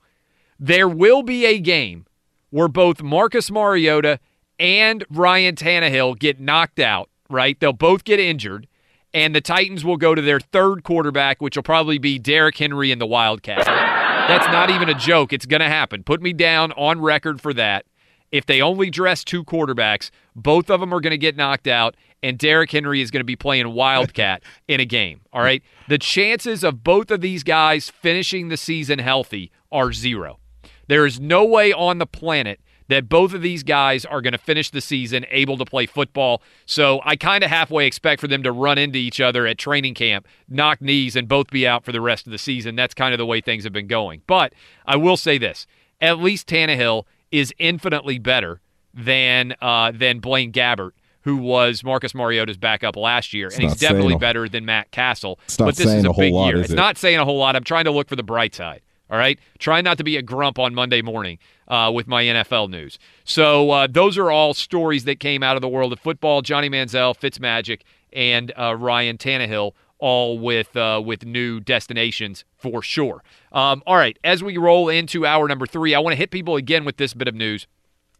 There 0.60 0.88
will 0.88 1.24
be 1.24 1.46
a 1.46 1.60
game 1.60 2.06
where 2.52 2.68
both 2.68 3.02
Marcus 3.02 3.50
Mariota 3.50 4.20
and 4.60 5.04
Ryan 5.10 5.56
Tannehill 5.56 6.18
get 6.20 6.40
knocked 6.40 6.80
out, 6.80 7.10
right? 7.30 7.60
They'll 7.60 7.74
both 7.74 8.04
get 8.04 8.20
injured, 8.20 8.68
and 9.14 9.36
the 9.36 9.42
Titans 9.42 9.86
will 9.86 9.98
go 9.98 10.16
to 10.16 10.22
their 10.22 10.40
third 10.40 10.84
quarterback, 10.84 11.42
which 11.42 11.56
will 11.56 11.64
probably 11.64 11.98
be 11.98 12.18
Derrick 12.18 12.58
Henry 12.58 12.92
and 12.92 13.00
the 13.00 13.06
Wildcats. 13.06 13.66
That's 13.66 14.48
not 14.48 14.70
even 14.70 14.90
a 14.90 14.94
joke. 14.94 15.34
It's 15.34 15.46
going 15.46 15.60
to 15.60 15.68
happen. 15.68 16.04
Put 16.04 16.22
me 16.22 16.34
down 16.34 16.72
on 16.74 17.02
record 17.02 17.42
for 17.42 17.54
that. 17.54 17.86
If 18.32 18.48
they 18.48 18.62
only 18.62 18.90
dress 18.90 19.24
two 19.24 19.44
quarterbacks, 19.44 20.10
both 20.36 20.72
of 20.72 20.80
them 20.80 20.92
are 20.92 21.00
going 21.00 21.12
to 21.12 21.20
get 21.20 21.36
knocked 21.36 21.68
out, 21.68 21.96
and 22.24 22.38
Derrick 22.38 22.72
Henry 22.72 23.00
is 23.02 23.12
going 23.12 23.20
to 23.20 23.26
be 23.26 23.36
playing 23.36 23.72
Wildcat 23.74 24.42
in 24.68 24.80
a 24.80 24.86
game. 24.86 25.22
All 25.32 25.42
right. 25.42 25.62
The 25.88 26.00
chances 26.00 26.64
of 26.64 26.84
both 26.84 27.12
of 27.12 27.22
these 27.22 27.44
guys 27.44 27.92
finishing 27.92 28.48
the 28.48 28.58
season 28.58 28.98
healthy 28.98 29.52
are 29.72 29.94
zero. 29.94 30.40
There 30.88 31.06
is 31.06 31.20
no 31.20 31.46
way 31.46 31.72
on 31.72 32.00
the 32.00 32.08
planet 32.08 32.60
that 32.88 33.10
both 33.10 33.34
of 33.34 33.42
these 33.42 33.64
guys 33.64 34.06
are 34.06 34.22
going 34.22 34.34
to 34.34 34.38
finish 34.38 34.70
the 34.70 34.82
season 34.82 35.26
able 35.32 35.58
to 35.58 35.66
play 35.66 35.86
football. 35.86 36.42
So 36.66 37.02
I 37.06 37.16
kind 37.16 37.44
of 37.44 37.50
halfway 37.50 37.86
expect 37.88 38.22
for 38.22 38.28
them 38.28 38.44
to 38.44 38.52
run 38.52 38.78
into 38.78 38.98
each 39.00 39.22
other 39.22 39.48
at 39.48 39.58
training 39.58 39.94
camp, 39.94 40.28
knock 40.50 40.82
knees, 40.82 41.16
and 41.16 41.28
both 41.28 41.50
be 41.50 41.66
out 41.68 41.84
for 41.86 41.92
the 41.92 42.02
rest 42.02 42.26
of 42.26 42.32
the 42.32 42.38
season. 42.38 42.76
That's 42.76 42.94
kind 42.94 43.14
of 43.14 43.18
the 43.18 43.26
way 43.26 43.42
things 43.42 43.64
have 43.64 43.74
been 43.74 43.88
going. 43.88 44.22
But 44.28 44.54
I 44.86 44.96
will 44.96 45.18
say 45.18 45.38
this 45.38 45.66
at 46.02 46.20
least 46.20 46.48
Tannehill 46.48 47.06
is 47.32 47.54
infinitely 47.58 48.20
better 48.20 48.60
than 48.94 49.56
uh, 49.62 49.92
than 49.94 50.20
Blaine 50.20 50.52
Gabbert. 50.52 50.92
Who 51.22 51.38
was 51.38 51.86
Marcus 51.86 52.14
Mariota's 52.14 52.58
backup 52.58 52.98
last 52.98 53.34
year, 53.34 53.48
It's 53.48 53.56
and 53.56 53.64
he's 53.64 53.80
definitely 53.80 54.16
a- 54.16 54.20
better 54.20 54.50
than 54.50 54.66
Matt 54.66 54.92
Cassel. 54.92 55.40
But 55.58 55.78
this 55.78 55.86
is 55.86 55.92
saying 55.94 56.06
a 56.06 56.14
big 56.14 56.34
lot, 56.34 56.48
year. 56.48 56.58
It's 56.60 56.74
it? 56.74 56.76
not 56.76 56.98
saying 56.98 57.18
a 57.18 57.24
whole 57.24 57.38
lot. 57.38 57.56
I'm 57.56 57.64
trying 57.64 57.86
to 57.86 57.92
look 57.92 58.10
for 58.10 58.18
the 58.18 58.24
bright 58.24 58.54
side. 58.54 58.82
All 59.10 59.18
right, 59.18 59.38
try 59.60 59.82
not 59.82 59.98
to 59.98 60.04
be 60.04 60.18
a 60.18 60.22
grump 60.22 60.58
on 60.58 60.74
Monday 60.74 61.02
morning 61.02 61.38
uh, 61.68 61.92
with 61.94 62.08
my 62.08 62.24
NFL 62.24 62.70
news. 62.70 62.98
So 63.24 63.70
uh, 63.72 63.88
those 63.90 64.18
are 64.18 64.32
all 64.32 64.54
stories 64.54 65.04
that 65.04 65.20
came 65.20 65.44
out 65.44 65.56
of 65.56 65.62
the 65.62 65.70
world 65.70 65.94
of 65.94 66.00
football. 66.00 66.42
Johnny 66.42 66.70
Manziel, 66.70 67.16
Fitzmagic, 67.16 67.82
and 68.12 68.52
uh, 68.58 68.76
Ryan 68.76 69.18
Tannehill, 69.18 69.74
all 70.00 70.40
with 70.40 70.76
uh, 70.76 71.02
with 71.04 71.26
new 71.26 71.60
destinations 71.60 72.46
for 72.58 72.82
sure. 72.82 73.24
Um, 73.52 73.84
all 73.86 73.98
right, 73.98 74.18
as 74.24 74.44
we 74.44 74.58
roll 74.58 74.90
into 74.90 75.26
hour 75.26 75.48
number 75.48 75.66
three, 75.66 75.94
I 75.94 76.00
want 76.00 76.14
to 76.14 76.18
hit 76.18 76.32
people 76.32 76.56
again 76.56 76.86
with 76.86 76.98
this 76.98 77.14
bit 77.14 77.28
of 77.28 77.36
news. 77.36 77.68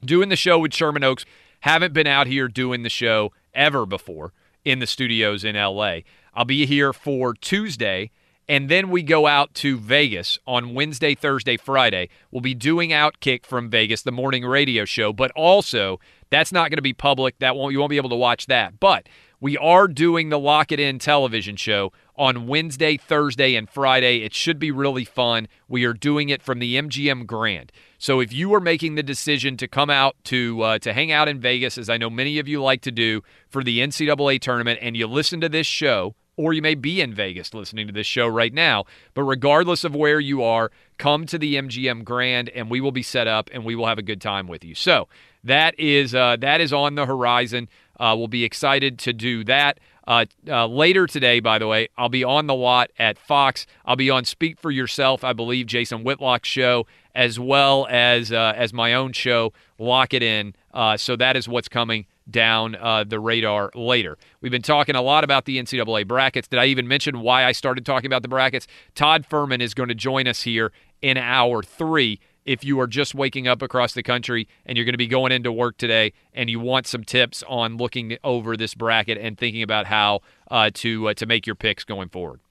Doing 0.04 0.30
the 0.30 0.36
show 0.36 0.60
with 0.60 0.74
Sherman 0.74 1.04
Oaks, 1.04 1.26
haven't 1.62 1.94
been 1.94 2.08
out 2.08 2.28
here 2.28 2.48
doing 2.50 2.84
the 2.84 2.90
show 2.90 3.32
ever 3.54 3.86
before 3.86 4.34
in 4.66 4.80
the 4.80 4.88
studios 4.88 5.44
in 5.44 5.56
LA. 5.56 6.00
I'll 6.34 6.46
be 6.46 6.66
here 6.66 6.94
for 6.94 7.34
Tuesday. 7.34 8.12
And 8.48 8.70
then 8.70 8.90
we 8.90 9.04
go 9.04 9.26
out 9.26 9.54
to 9.56 9.78
Vegas 9.78 10.38
on 10.46 10.74
Wednesday, 10.74 11.16
Thursday, 11.16 11.56
Friday. 11.56 12.10
We'll 12.30 12.42
be 12.42 12.54
doing 12.54 12.90
Outkick 12.90 13.46
from 13.46 13.70
Vegas, 13.70 14.02
the 14.02 14.12
morning 14.12 14.44
radio 14.44 14.84
show, 14.84 15.14
but 15.14 15.32
also 15.32 16.00
that's 16.30 16.52
not 16.52 16.70
going 16.70 16.78
to 16.78 16.82
be 16.82 16.94
public. 16.94 17.40
That 17.40 17.56
won't 17.56 17.72
you 17.72 17.80
won't 17.80 17.90
be 17.90 17.98
able 17.98 18.10
to 18.10 18.16
watch 18.16 18.48
that. 18.48 18.80
But 18.80 19.08
we 19.40 19.58
are 19.58 19.88
doing 19.88 20.30
the 20.30 20.40
Lock 20.40 20.72
It 20.72 20.80
In 20.80 21.00
television 21.00 21.56
show 21.56 21.94
on 22.16 22.48
Wednesday, 22.48 22.98
Thursday, 22.98 23.56
and 23.56 23.70
Friday. 23.70 24.22
It 24.22 24.34
should 24.34 24.60
be 24.60 24.72
really 24.72 25.06
fun. 25.06 25.48
We 25.68 25.84
are 25.86 25.94
doing 25.94 26.30
it 26.30 26.42
from 26.42 26.60
the 26.60 26.76
MGM 26.76 27.26
Grand. 27.26 27.72
So 27.98 28.20
if 28.20 28.34
you 28.34 28.54
are 28.54 28.60
making 28.60 28.96
the 28.96 29.04
decision 29.04 29.58
to 29.58 29.68
come 29.68 29.90
out 29.90 30.16
to 30.26 30.62
uh, 30.62 30.80
to 30.80 30.92
hang 30.92 31.12
out 31.12 31.28
in 31.30 31.40
Vegas, 31.40 31.78
as 31.78 31.90
I 31.90 31.98
know 31.98 32.10
many 32.10 32.40
of 32.40 32.48
you 32.48 32.62
like 32.62 32.82
to 32.82 32.92
do 32.92 33.22
for 33.48 33.64
the 33.64 33.80
NCAA 33.80 34.42
tournament, 34.42 34.80
and 34.82 34.98
you 34.98 35.08
listen 35.08 35.40
to 35.42 35.50
this 35.50 35.68
show, 35.68 36.16
or 36.38 36.54
you 36.54 36.62
may 36.62 36.76
be 36.76 37.02
in 37.02 37.14
Vegas 37.14 37.54
listening 37.54 37.88
to 37.88 37.94
this 37.94 38.08
show 38.08 38.28
right 38.28 38.54
now. 38.54 38.86
But 39.14 39.24
regardless 39.24 39.84
of 39.84 39.96
where 39.96 40.20
you 40.20 40.44
are, 40.44 40.72
come 40.98 41.26
to 41.28 41.38
the 41.38 41.56
MGM 41.56 42.04
Grand, 42.04 42.50
and 42.50 42.70
we 42.70 42.82
will 42.82 42.92
be 42.92 43.04
set 43.04 43.28
up, 43.28 43.50
and 43.54 43.64
we 43.64 43.76
will 43.76 43.88
have 43.88 44.00
a 44.00 44.04
good 44.04 44.22
time 44.22 44.48
with 44.48 44.64
you. 44.64 44.76
So 44.76 45.08
that 45.44 45.78
is 45.80 46.16
uh, 46.16 46.38
that 46.38 46.62
is 46.62 46.74
on 46.74 46.96
the 46.96 47.06
horizon. 47.06 47.68
Uh, 48.00 48.16
we'll 48.18 48.28
be 48.28 48.44
excited 48.44 48.98
to 49.00 49.14
do 49.14 49.44
that. 49.44 49.80
Uh, 50.06 50.26
uh, 50.50 50.68
later 50.68 51.08
today, 51.08 51.40
by 51.40 51.58
the 51.58 51.68
way, 51.68 51.88
I'll 51.98 52.10
be 52.10 52.24
on 52.24 52.48
the 52.48 52.56
lot 52.56 52.92
at 53.00 53.18
Fox. 53.18 53.66
I'll 53.86 53.96
be 53.96 54.10
on 54.10 54.26
Speak 54.26 54.60
for 54.60 54.70
Yourself, 54.70 55.24
I 55.24 55.32
believe, 55.32 55.68
Jason 55.68 56.04
Whitlock's 56.04 56.50
show, 56.50 56.88
as 57.16 57.40
well 57.40 57.88
as 57.90 58.32
uh, 58.32 58.54
as 58.56 58.74
my 58.74 58.94
own 58.94 59.14
show, 59.14 59.54
Lock 59.78 60.14
It 60.14 60.24
In. 60.24 60.56
Uh, 60.74 60.98
so 60.98 61.16
that 61.16 61.38
is 61.38 61.48
what's 61.48 61.70
coming 61.70 62.06
down 62.30 62.76
uh, 62.76 63.04
the 63.04 63.20
radar 63.20 63.72
later. 63.76 64.18
We've 64.42 64.52
been 64.52 64.62
talking 64.62 64.96
a 64.96 65.02
lot 65.02 65.24
about 65.24 65.46
the 65.46 65.58
NCAA 65.58 66.08
brackets. 66.08 66.48
Did 66.48 66.60
I 66.60 66.66
even 66.66 66.88
mention 66.88 67.22
why 67.22 67.46
I 67.46 67.52
started 67.52 67.86
talking 67.86 68.08
about 68.08 68.22
the 68.22 68.28
brackets? 68.28 68.68
Todd 68.96 69.26
Fuhrman 69.30 69.62
is 69.62 69.74
going 69.74 69.90
to 69.90 69.96
join 69.96 70.28
us 70.28 70.44
here 70.44 70.72
in 71.02 71.18
hour 71.18 71.62
three. 71.64 72.20
If 72.46 72.64
you 72.66 72.80
are 72.82 72.88
just 72.88 73.16
waking 73.16 73.48
up 73.48 73.62
across 73.62 73.94
the 73.94 74.04
country 74.04 74.50
and 74.66 74.78
you're 74.78 74.86
going 74.86 74.94
to 74.94 74.98
be 74.98 75.08
going 75.08 75.32
into 75.32 75.52
work 75.52 75.78
today 75.78 76.12
and 76.34 76.50
you 76.50 76.60
want 76.60 76.88
some 76.88 77.06
tips 77.06 77.42
on 77.48 77.78
looking 77.78 78.18
over 78.24 78.58
this 78.58 78.76
bracket 78.76 79.18
and 79.18 79.38
thinking 79.38 79.64
about 79.64 79.86
how 79.86 80.22
uh, 80.52 80.70
to 80.74 81.10
uh, 81.10 81.14
to 81.14 81.26
make 81.26 81.48
your 81.48 81.56
picks 81.56 81.86
going 81.86 82.10
forward, 82.10 82.42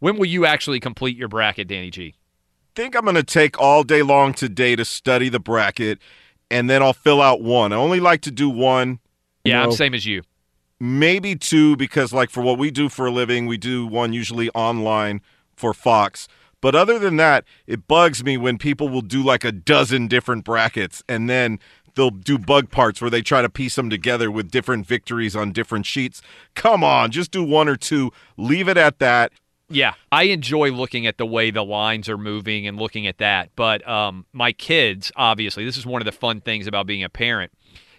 when 0.00 0.16
will 0.16 0.26
you 0.26 0.44
actually 0.44 0.80
complete 0.80 1.16
your 1.16 1.28
bracket, 1.28 1.68
Danny 1.68 1.90
G? 1.90 2.14
think 2.78 2.94
I'm 2.94 3.02
going 3.02 3.16
to 3.16 3.24
take 3.24 3.60
all 3.60 3.82
day 3.82 4.02
long 4.02 4.32
today 4.32 4.76
to 4.76 4.84
study 4.84 5.28
the 5.28 5.40
bracket, 5.40 5.98
and 6.48 6.70
then 6.70 6.80
I'll 6.80 6.92
fill 6.92 7.20
out 7.20 7.42
one. 7.42 7.72
I 7.72 7.76
only 7.76 7.98
like 7.98 8.20
to 8.20 8.30
do 8.30 8.48
one. 8.48 9.00
Yeah, 9.48 9.62
I'm 9.62 9.70
know, 9.70 9.74
same 9.74 9.94
as 9.94 10.06
you. 10.06 10.22
maybe 10.80 11.34
two 11.34 11.76
because 11.76 12.12
like 12.12 12.30
for 12.30 12.42
what 12.42 12.58
we 12.58 12.70
do 12.70 12.88
for 12.88 13.06
a 13.06 13.10
living 13.10 13.46
we 13.46 13.56
do 13.56 13.86
one 13.86 14.12
usually 14.12 14.48
online 14.50 15.20
for 15.56 15.74
fox. 15.74 16.28
But 16.60 16.74
other 16.74 16.98
than 16.98 17.16
that 17.16 17.44
it 17.66 17.86
bugs 17.88 18.22
me 18.24 18.36
when 18.36 18.58
people 18.58 18.88
will 18.88 19.02
do 19.02 19.22
like 19.22 19.44
a 19.44 19.52
dozen 19.52 20.06
different 20.08 20.44
brackets 20.44 21.02
and 21.08 21.28
then 21.28 21.58
they'll 21.94 22.10
do 22.10 22.38
bug 22.38 22.70
parts 22.70 23.00
where 23.00 23.10
they 23.10 23.22
try 23.22 23.42
to 23.42 23.48
piece 23.48 23.74
them 23.74 23.90
together 23.90 24.30
with 24.30 24.50
different 24.50 24.86
victories 24.86 25.34
on 25.34 25.50
different 25.52 25.86
sheets. 25.86 26.22
Come 26.54 26.84
on 26.84 27.10
just 27.10 27.30
do 27.30 27.42
one 27.42 27.68
or 27.68 27.76
two. 27.76 28.12
Leave 28.36 28.68
it 28.68 28.76
at 28.76 28.98
that. 29.00 29.32
Yeah, 29.70 29.94
I 30.10 30.22
enjoy 30.24 30.70
looking 30.70 31.06
at 31.06 31.18
the 31.18 31.26
way 31.26 31.50
the 31.50 31.62
lines 31.62 32.08
are 32.08 32.16
moving 32.16 32.66
and 32.66 32.78
looking 32.78 33.06
at 33.06 33.18
that. 33.18 33.50
But 33.54 33.86
um, 33.86 34.24
my 34.32 34.52
kids, 34.52 35.12
obviously, 35.14 35.62
this 35.66 35.76
is 35.76 35.84
one 35.84 36.00
of 36.00 36.06
the 36.06 36.12
fun 36.12 36.40
things 36.40 36.66
about 36.66 36.86
being 36.86 37.04
a 37.04 37.10
parent, 37.10 37.52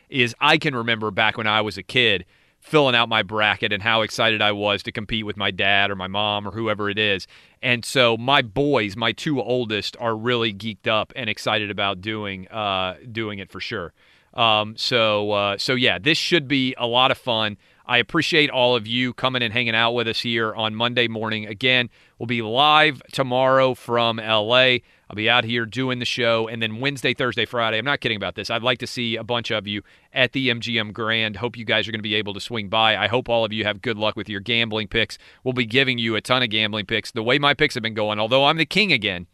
is 0.09 0.35
I 0.39 0.57
can 0.57 0.75
remember 0.75 1.11
back 1.11 1.37
when 1.37 1.47
I 1.47 1.61
was 1.61 1.77
a 1.77 1.83
kid 1.83 2.25
filling 2.59 2.95
out 2.95 3.07
my 3.07 3.23
bracket 3.23 3.71
and 3.71 3.81
how 3.81 4.01
excited 4.01 4.41
I 4.41 4.51
was 4.51 4.83
to 4.83 4.91
compete 4.91 5.25
with 5.25 5.37
my 5.37 5.49
dad 5.51 5.91
or 5.91 5.95
my 5.95 6.07
mom 6.07 6.47
or 6.47 6.51
whoever 6.51 6.89
it 6.89 6.99
is. 6.99 7.25
And 7.61 7.85
so 7.85 8.17
my 8.17 8.41
boys, 8.41 8.95
my 8.95 9.11
two 9.11 9.41
oldest, 9.41 9.95
are 9.99 10.15
really 10.15 10.53
geeked 10.53 10.87
up 10.87 11.13
and 11.15 11.29
excited 11.29 11.71
about 11.71 12.01
doing 12.01 12.47
uh, 12.49 12.95
doing 13.11 13.39
it 13.39 13.49
for 13.49 13.59
sure. 13.59 13.93
Um, 14.33 14.75
so 14.77 15.31
uh, 15.31 15.57
so 15.57 15.73
yeah, 15.73 15.99
this 15.99 16.17
should 16.17 16.47
be 16.47 16.75
a 16.77 16.85
lot 16.85 17.11
of 17.11 17.17
fun. 17.17 17.57
I 17.85 17.97
appreciate 17.97 18.51
all 18.51 18.75
of 18.75 18.85
you 18.85 19.13
coming 19.13 19.41
and 19.41 19.51
hanging 19.51 19.73
out 19.73 19.93
with 19.93 20.07
us 20.07 20.19
here 20.19 20.53
on 20.53 20.75
Monday 20.75 21.07
morning. 21.07 21.47
Again, 21.47 21.89
we'll 22.19 22.27
be 22.27 22.43
live 22.43 23.01
tomorrow 23.11 23.73
from 23.73 24.17
LA. 24.17 24.77
I'll 25.09 25.15
be 25.15 25.29
out 25.29 25.43
here 25.43 25.65
doing 25.65 25.97
the 25.97 26.05
show, 26.05 26.47
and 26.47 26.61
then 26.61 26.79
Wednesday, 26.79 27.15
Thursday, 27.15 27.45
Friday. 27.45 27.79
I'm 27.79 27.85
not 27.85 27.99
kidding 27.99 28.15
about 28.15 28.35
this. 28.35 28.51
I'd 28.51 28.61
like 28.61 28.77
to 28.77 28.87
see 28.87 29.15
a 29.15 29.23
bunch 29.23 29.49
of 29.49 29.65
you 29.65 29.81
at 30.13 30.33
the 30.33 30.49
MGM 30.49 30.93
Grand. 30.93 31.37
Hope 31.37 31.57
you 31.57 31.65
guys 31.65 31.87
are 31.87 31.91
going 31.91 31.99
to 31.99 32.03
be 32.03 32.13
able 32.13 32.35
to 32.35 32.39
swing 32.39 32.69
by. 32.69 32.95
I 32.95 33.07
hope 33.07 33.27
all 33.27 33.43
of 33.43 33.51
you 33.51 33.63
have 33.63 33.81
good 33.81 33.97
luck 33.97 34.15
with 34.15 34.29
your 34.29 34.39
gambling 34.39 34.87
picks. 34.87 35.17
We'll 35.43 35.53
be 35.53 35.65
giving 35.65 35.97
you 35.97 36.15
a 36.15 36.21
ton 36.21 36.43
of 36.43 36.51
gambling 36.51 36.85
picks. 36.85 37.09
The 37.09 37.23
way 37.23 37.39
my 37.39 37.55
picks 37.55 37.73
have 37.73 37.81
been 37.81 37.95
going, 37.95 38.19
although 38.19 38.45
I'm 38.45 38.57
the 38.57 38.67
king 38.67 38.91
again, 38.91 39.25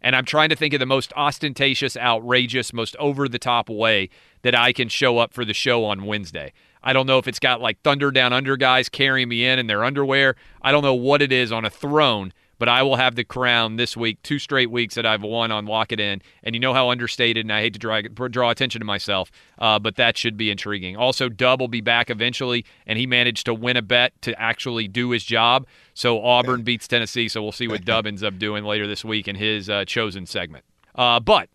and 0.00 0.16
I'm 0.16 0.24
trying 0.24 0.48
to 0.48 0.56
think 0.56 0.72
of 0.72 0.80
the 0.80 0.86
most 0.86 1.12
ostentatious, 1.14 1.94
outrageous, 1.94 2.72
most 2.72 2.96
over 2.96 3.28
the 3.28 3.38
top 3.38 3.68
way 3.68 4.08
that 4.42 4.54
I 4.54 4.72
can 4.72 4.88
show 4.88 5.18
up 5.18 5.34
for 5.34 5.44
the 5.44 5.52
show 5.52 5.84
on 5.84 6.06
Wednesday. 6.06 6.54
I 6.82 6.94
don't 6.94 7.06
know 7.06 7.18
if 7.18 7.28
it's 7.28 7.40
got 7.40 7.60
like 7.60 7.82
Thunder 7.82 8.10
Down 8.10 8.32
Under 8.32 8.56
guys 8.56 8.88
carrying 8.88 9.28
me 9.28 9.44
in 9.44 9.58
in 9.58 9.66
their 9.66 9.84
underwear. 9.84 10.36
I 10.62 10.72
don't 10.72 10.84
know 10.84 10.94
what 10.94 11.20
it 11.20 11.32
is 11.32 11.52
on 11.52 11.66
a 11.66 11.70
throne, 11.70 12.32
but 12.58 12.68
I 12.68 12.82
will 12.82 12.96
have 12.96 13.14
the 13.14 13.24
crown 13.24 13.76
this 13.76 13.96
week, 13.96 14.22
two 14.22 14.38
straight 14.38 14.70
weeks 14.70 14.94
that 14.94 15.06
I've 15.06 15.22
won 15.22 15.50
on 15.50 15.66
Lock 15.66 15.92
It 15.92 16.00
In. 16.00 16.22
And 16.42 16.54
you 16.54 16.60
know 16.60 16.74
how 16.74 16.90
understated, 16.90 17.44
and 17.44 17.52
I 17.52 17.60
hate 17.60 17.72
to 17.74 17.78
draw, 17.78 18.00
draw 18.00 18.50
attention 18.50 18.80
to 18.80 18.84
myself, 18.84 19.30
uh, 19.58 19.78
but 19.78 19.96
that 19.96 20.16
should 20.16 20.36
be 20.36 20.50
intriguing. 20.50 20.96
Also, 20.96 21.28
Dub 21.28 21.60
will 21.60 21.68
be 21.68 21.80
back 21.80 22.10
eventually, 22.10 22.64
and 22.86 22.98
he 22.98 23.06
managed 23.06 23.46
to 23.46 23.54
win 23.54 23.76
a 23.76 23.82
bet 23.82 24.20
to 24.22 24.38
actually 24.40 24.88
do 24.88 25.10
his 25.10 25.24
job. 25.24 25.66
So 25.94 26.22
Auburn 26.22 26.62
beats 26.62 26.88
Tennessee, 26.88 27.28
so 27.28 27.42
we'll 27.42 27.52
see 27.52 27.68
what 27.68 27.84
Dub 27.84 28.06
ends 28.06 28.22
up 28.22 28.38
doing 28.38 28.64
later 28.64 28.86
this 28.86 29.04
week 29.04 29.28
in 29.28 29.36
his 29.36 29.68
uh, 29.70 29.84
chosen 29.84 30.26
segment. 30.26 30.64
Uh, 30.94 31.20
but 31.20 31.48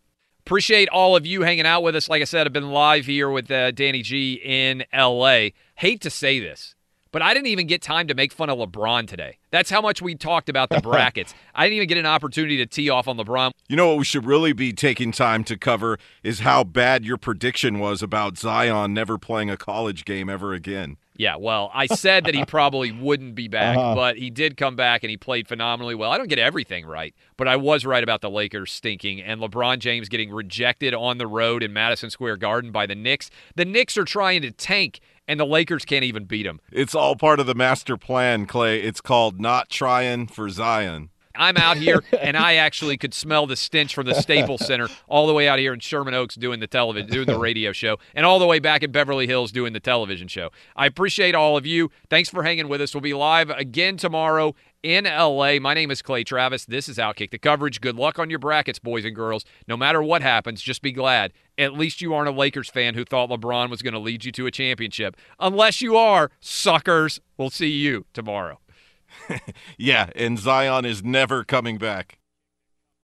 Appreciate 0.45 0.89
all 0.89 1.15
of 1.15 1.25
you 1.25 1.43
hanging 1.43 1.65
out 1.65 1.83
with 1.83 1.95
us. 1.95 2.09
Like 2.09 2.21
I 2.21 2.25
said, 2.25 2.45
I've 2.45 2.51
been 2.51 2.71
live 2.71 3.05
here 3.05 3.29
with 3.29 3.49
uh, 3.49 3.71
Danny 3.71 4.01
G 4.01 4.41
in 4.43 4.83
LA. 4.93 5.51
Hate 5.75 6.01
to 6.01 6.09
say 6.09 6.41
this, 6.41 6.75
but 7.13 7.21
I 7.21 7.33
didn't 7.33 7.47
even 7.47 7.67
get 7.67 7.81
time 7.81 8.07
to 8.09 8.13
make 8.13 8.33
fun 8.33 8.49
of 8.49 8.57
LeBron 8.57 9.07
today. 9.07 9.37
That's 9.51 9.69
how 9.69 9.79
much 9.79 10.01
we 10.01 10.15
talked 10.15 10.49
about 10.49 10.67
the 10.69 10.81
brackets. 10.83 11.33
I 11.55 11.63
didn't 11.65 11.77
even 11.77 11.87
get 11.87 11.97
an 11.99 12.05
opportunity 12.05 12.57
to 12.57 12.65
tee 12.65 12.89
off 12.89 13.07
on 13.07 13.15
LeBron. 13.17 13.51
you 13.69 13.77
know 13.77 13.87
what 13.87 13.97
we 13.99 14.03
should 14.03 14.25
really 14.25 14.51
be 14.51 14.73
taking 14.73 15.13
time 15.13 15.45
to 15.45 15.57
cover 15.57 15.97
is 16.23 16.39
how 16.41 16.65
bad 16.65 17.05
your 17.05 17.15
prediction 17.17 17.79
was 17.79 18.03
about 18.03 18.37
zion 18.37 18.93
never 18.93 19.17
playing 19.17 19.49
a 19.49 19.55
college 19.55 20.03
game 20.03 20.29
ever 20.29 20.53
again 20.53 20.97
Yeah, 21.15 21.35
well, 21.37 21.69
I 21.73 21.85
said 21.85 22.25
that 22.25 22.33
he 22.33 22.43
probably 22.57 22.91
wouldn't 22.91 23.35
be 23.35 23.47
back, 23.47 23.77
Uh-huh. 23.77 23.93
but 23.95 24.17
he 24.17 24.29
did 24.31 24.57
come 24.57 24.75
back 24.75 25.03
and 25.03 25.11
he 25.11 25.17
played 25.17 25.47
phenomenally 25.47 25.93
well. 25.93 26.11
I 26.11 26.17
don't 26.17 26.27
get 26.27 26.39
everything 26.39 26.85
right, 26.87 27.13
but 27.37 27.47
I 27.47 27.55
was 27.55 27.85
right 27.85 28.03
about 28.03 28.21
the 28.21 28.29
Lakers 28.31 28.71
stinking 28.71 29.21
and 29.21 29.39
LeBron 29.39 29.77
James 29.77 30.09
getting 30.09 30.31
rejected 30.31 30.95
on 30.95 31.19
the 31.19 31.27
road 31.27 31.61
in 31.61 31.71
Madison 31.71 32.09
Square 32.09 32.37
Garden 32.37 32.71
by 32.71 32.87
the 32.87 32.95
Knicks. 32.95 33.29
The 33.55 33.65
Knicks 33.65 33.95
are 33.97 34.05
trying 34.05 34.41
to 34.41 34.49
tank, 34.51 34.99
and 35.27 35.39
the 35.39 35.45
Lakers 35.45 35.85
can't 35.85 36.03
even 36.03 36.25
beat 36.25 36.43
them. 36.43 36.59
It's 36.71 36.95
all 36.95 37.15
part 37.15 37.39
of 37.39 37.45
the 37.45 37.55
master 37.55 37.97
plan, 37.97 38.45
Clay. 38.45 38.81
It's 38.81 39.01
called 39.01 39.39
not 39.39 39.69
trying 39.69 40.27
for 40.27 40.49
Zion. 40.49 41.09
I'm 41.35 41.57
out 41.57 41.77
here, 41.77 42.03
and 42.21 42.37
I 42.37 42.55
actually 42.55 42.97
could 42.97 43.13
smell 43.13 43.47
the 43.47 43.55
stench 43.55 43.95
from 43.95 44.05
the 44.05 44.13
Staples 44.13 44.65
Center 44.65 44.87
all 45.07 45.25
the 45.25 45.33
way 45.33 45.47
out 45.47 45.59
here 45.59 45.73
in 45.73 45.79
Sherman 45.79 46.13
Oaks 46.13 46.35
doing 46.35 46.59
the 46.59 46.67
television, 46.67 47.09
doing 47.09 47.25
the 47.25 47.39
radio 47.39 47.71
show, 47.71 47.97
and 48.13 48.25
all 48.25 48.39
the 48.39 48.45
way 48.45 48.59
back 48.59 48.83
in 48.83 48.91
Beverly 48.91 49.25
Hills 49.25 49.51
doing 49.51 49.73
the 49.73 49.79
television 49.79 50.27
show. 50.27 50.51
I 50.75 50.85
appreciate 50.85 51.33
all 51.33 51.57
of 51.57 51.65
you. 51.65 51.89
Thanks 52.09 52.29
for 52.29 52.43
hanging 52.43 52.67
with 52.67 52.81
us. 52.81 52.93
We'll 52.93 53.01
be 53.01 53.13
live 53.13 53.49
again 53.49 53.97
tomorrow 53.97 54.55
in 54.83 55.05
LA. 55.05 55.59
My 55.59 55.73
name 55.73 55.89
is 55.89 56.01
Clay 56.01 56.23
Travis. 56.23 56.65
This 56.65 56.87
is 56.89 56.97
Outkick 56.97 57.31
the 57.31 57.37
coverage. 57.39 57.81
Good 57.81 57.95
luck 57.95 58.19
on 58.19 58.29
your 58.29 58.39
brackets, 58.39 58.79
boys 58.79 59.05
and 59.05 59.15
girls. 59.15 59.45
No 59.67 59.77
matter 59.77 60.03
what 60.03 60.21
happens, 60.21 60.61
just 60.61 60.81
be 60.81 60.91
glad. 60.91 61.31
At 61.57 61.73
least 61.73 62.01
you 62.01 62.13
aren't 62.13 62.27
a 62.27 62.31
Lakers 62.31 62.69
fan 62.69 62.93
who 62.93 63.05
thought 63.05 63.29
LeBron 63.29 63.69
was 63.69 63.81
going 63.81 63.93
to 63.93 63.99
lead 63.99 64.25
you 64.25 64.31
to 64.33 64.45
a 64.45 64.51
championship. 64.51 65.15
Unless 65.39 65.81
you 65.81 65.95
are, 65.95 66.31
suckers. 66.41 67.21
We'll 67.37 67.49
see 67.49 67.69
you 67.71 68.05
tomorrow. 68.13 68.59
Yeah, 69.77 70.09
and 70.15 70.39
Zion 70.39 70.85
is 70.85 71.03
never 71.03 71.43
coming 71.43 71.77
back. 71.77 72.17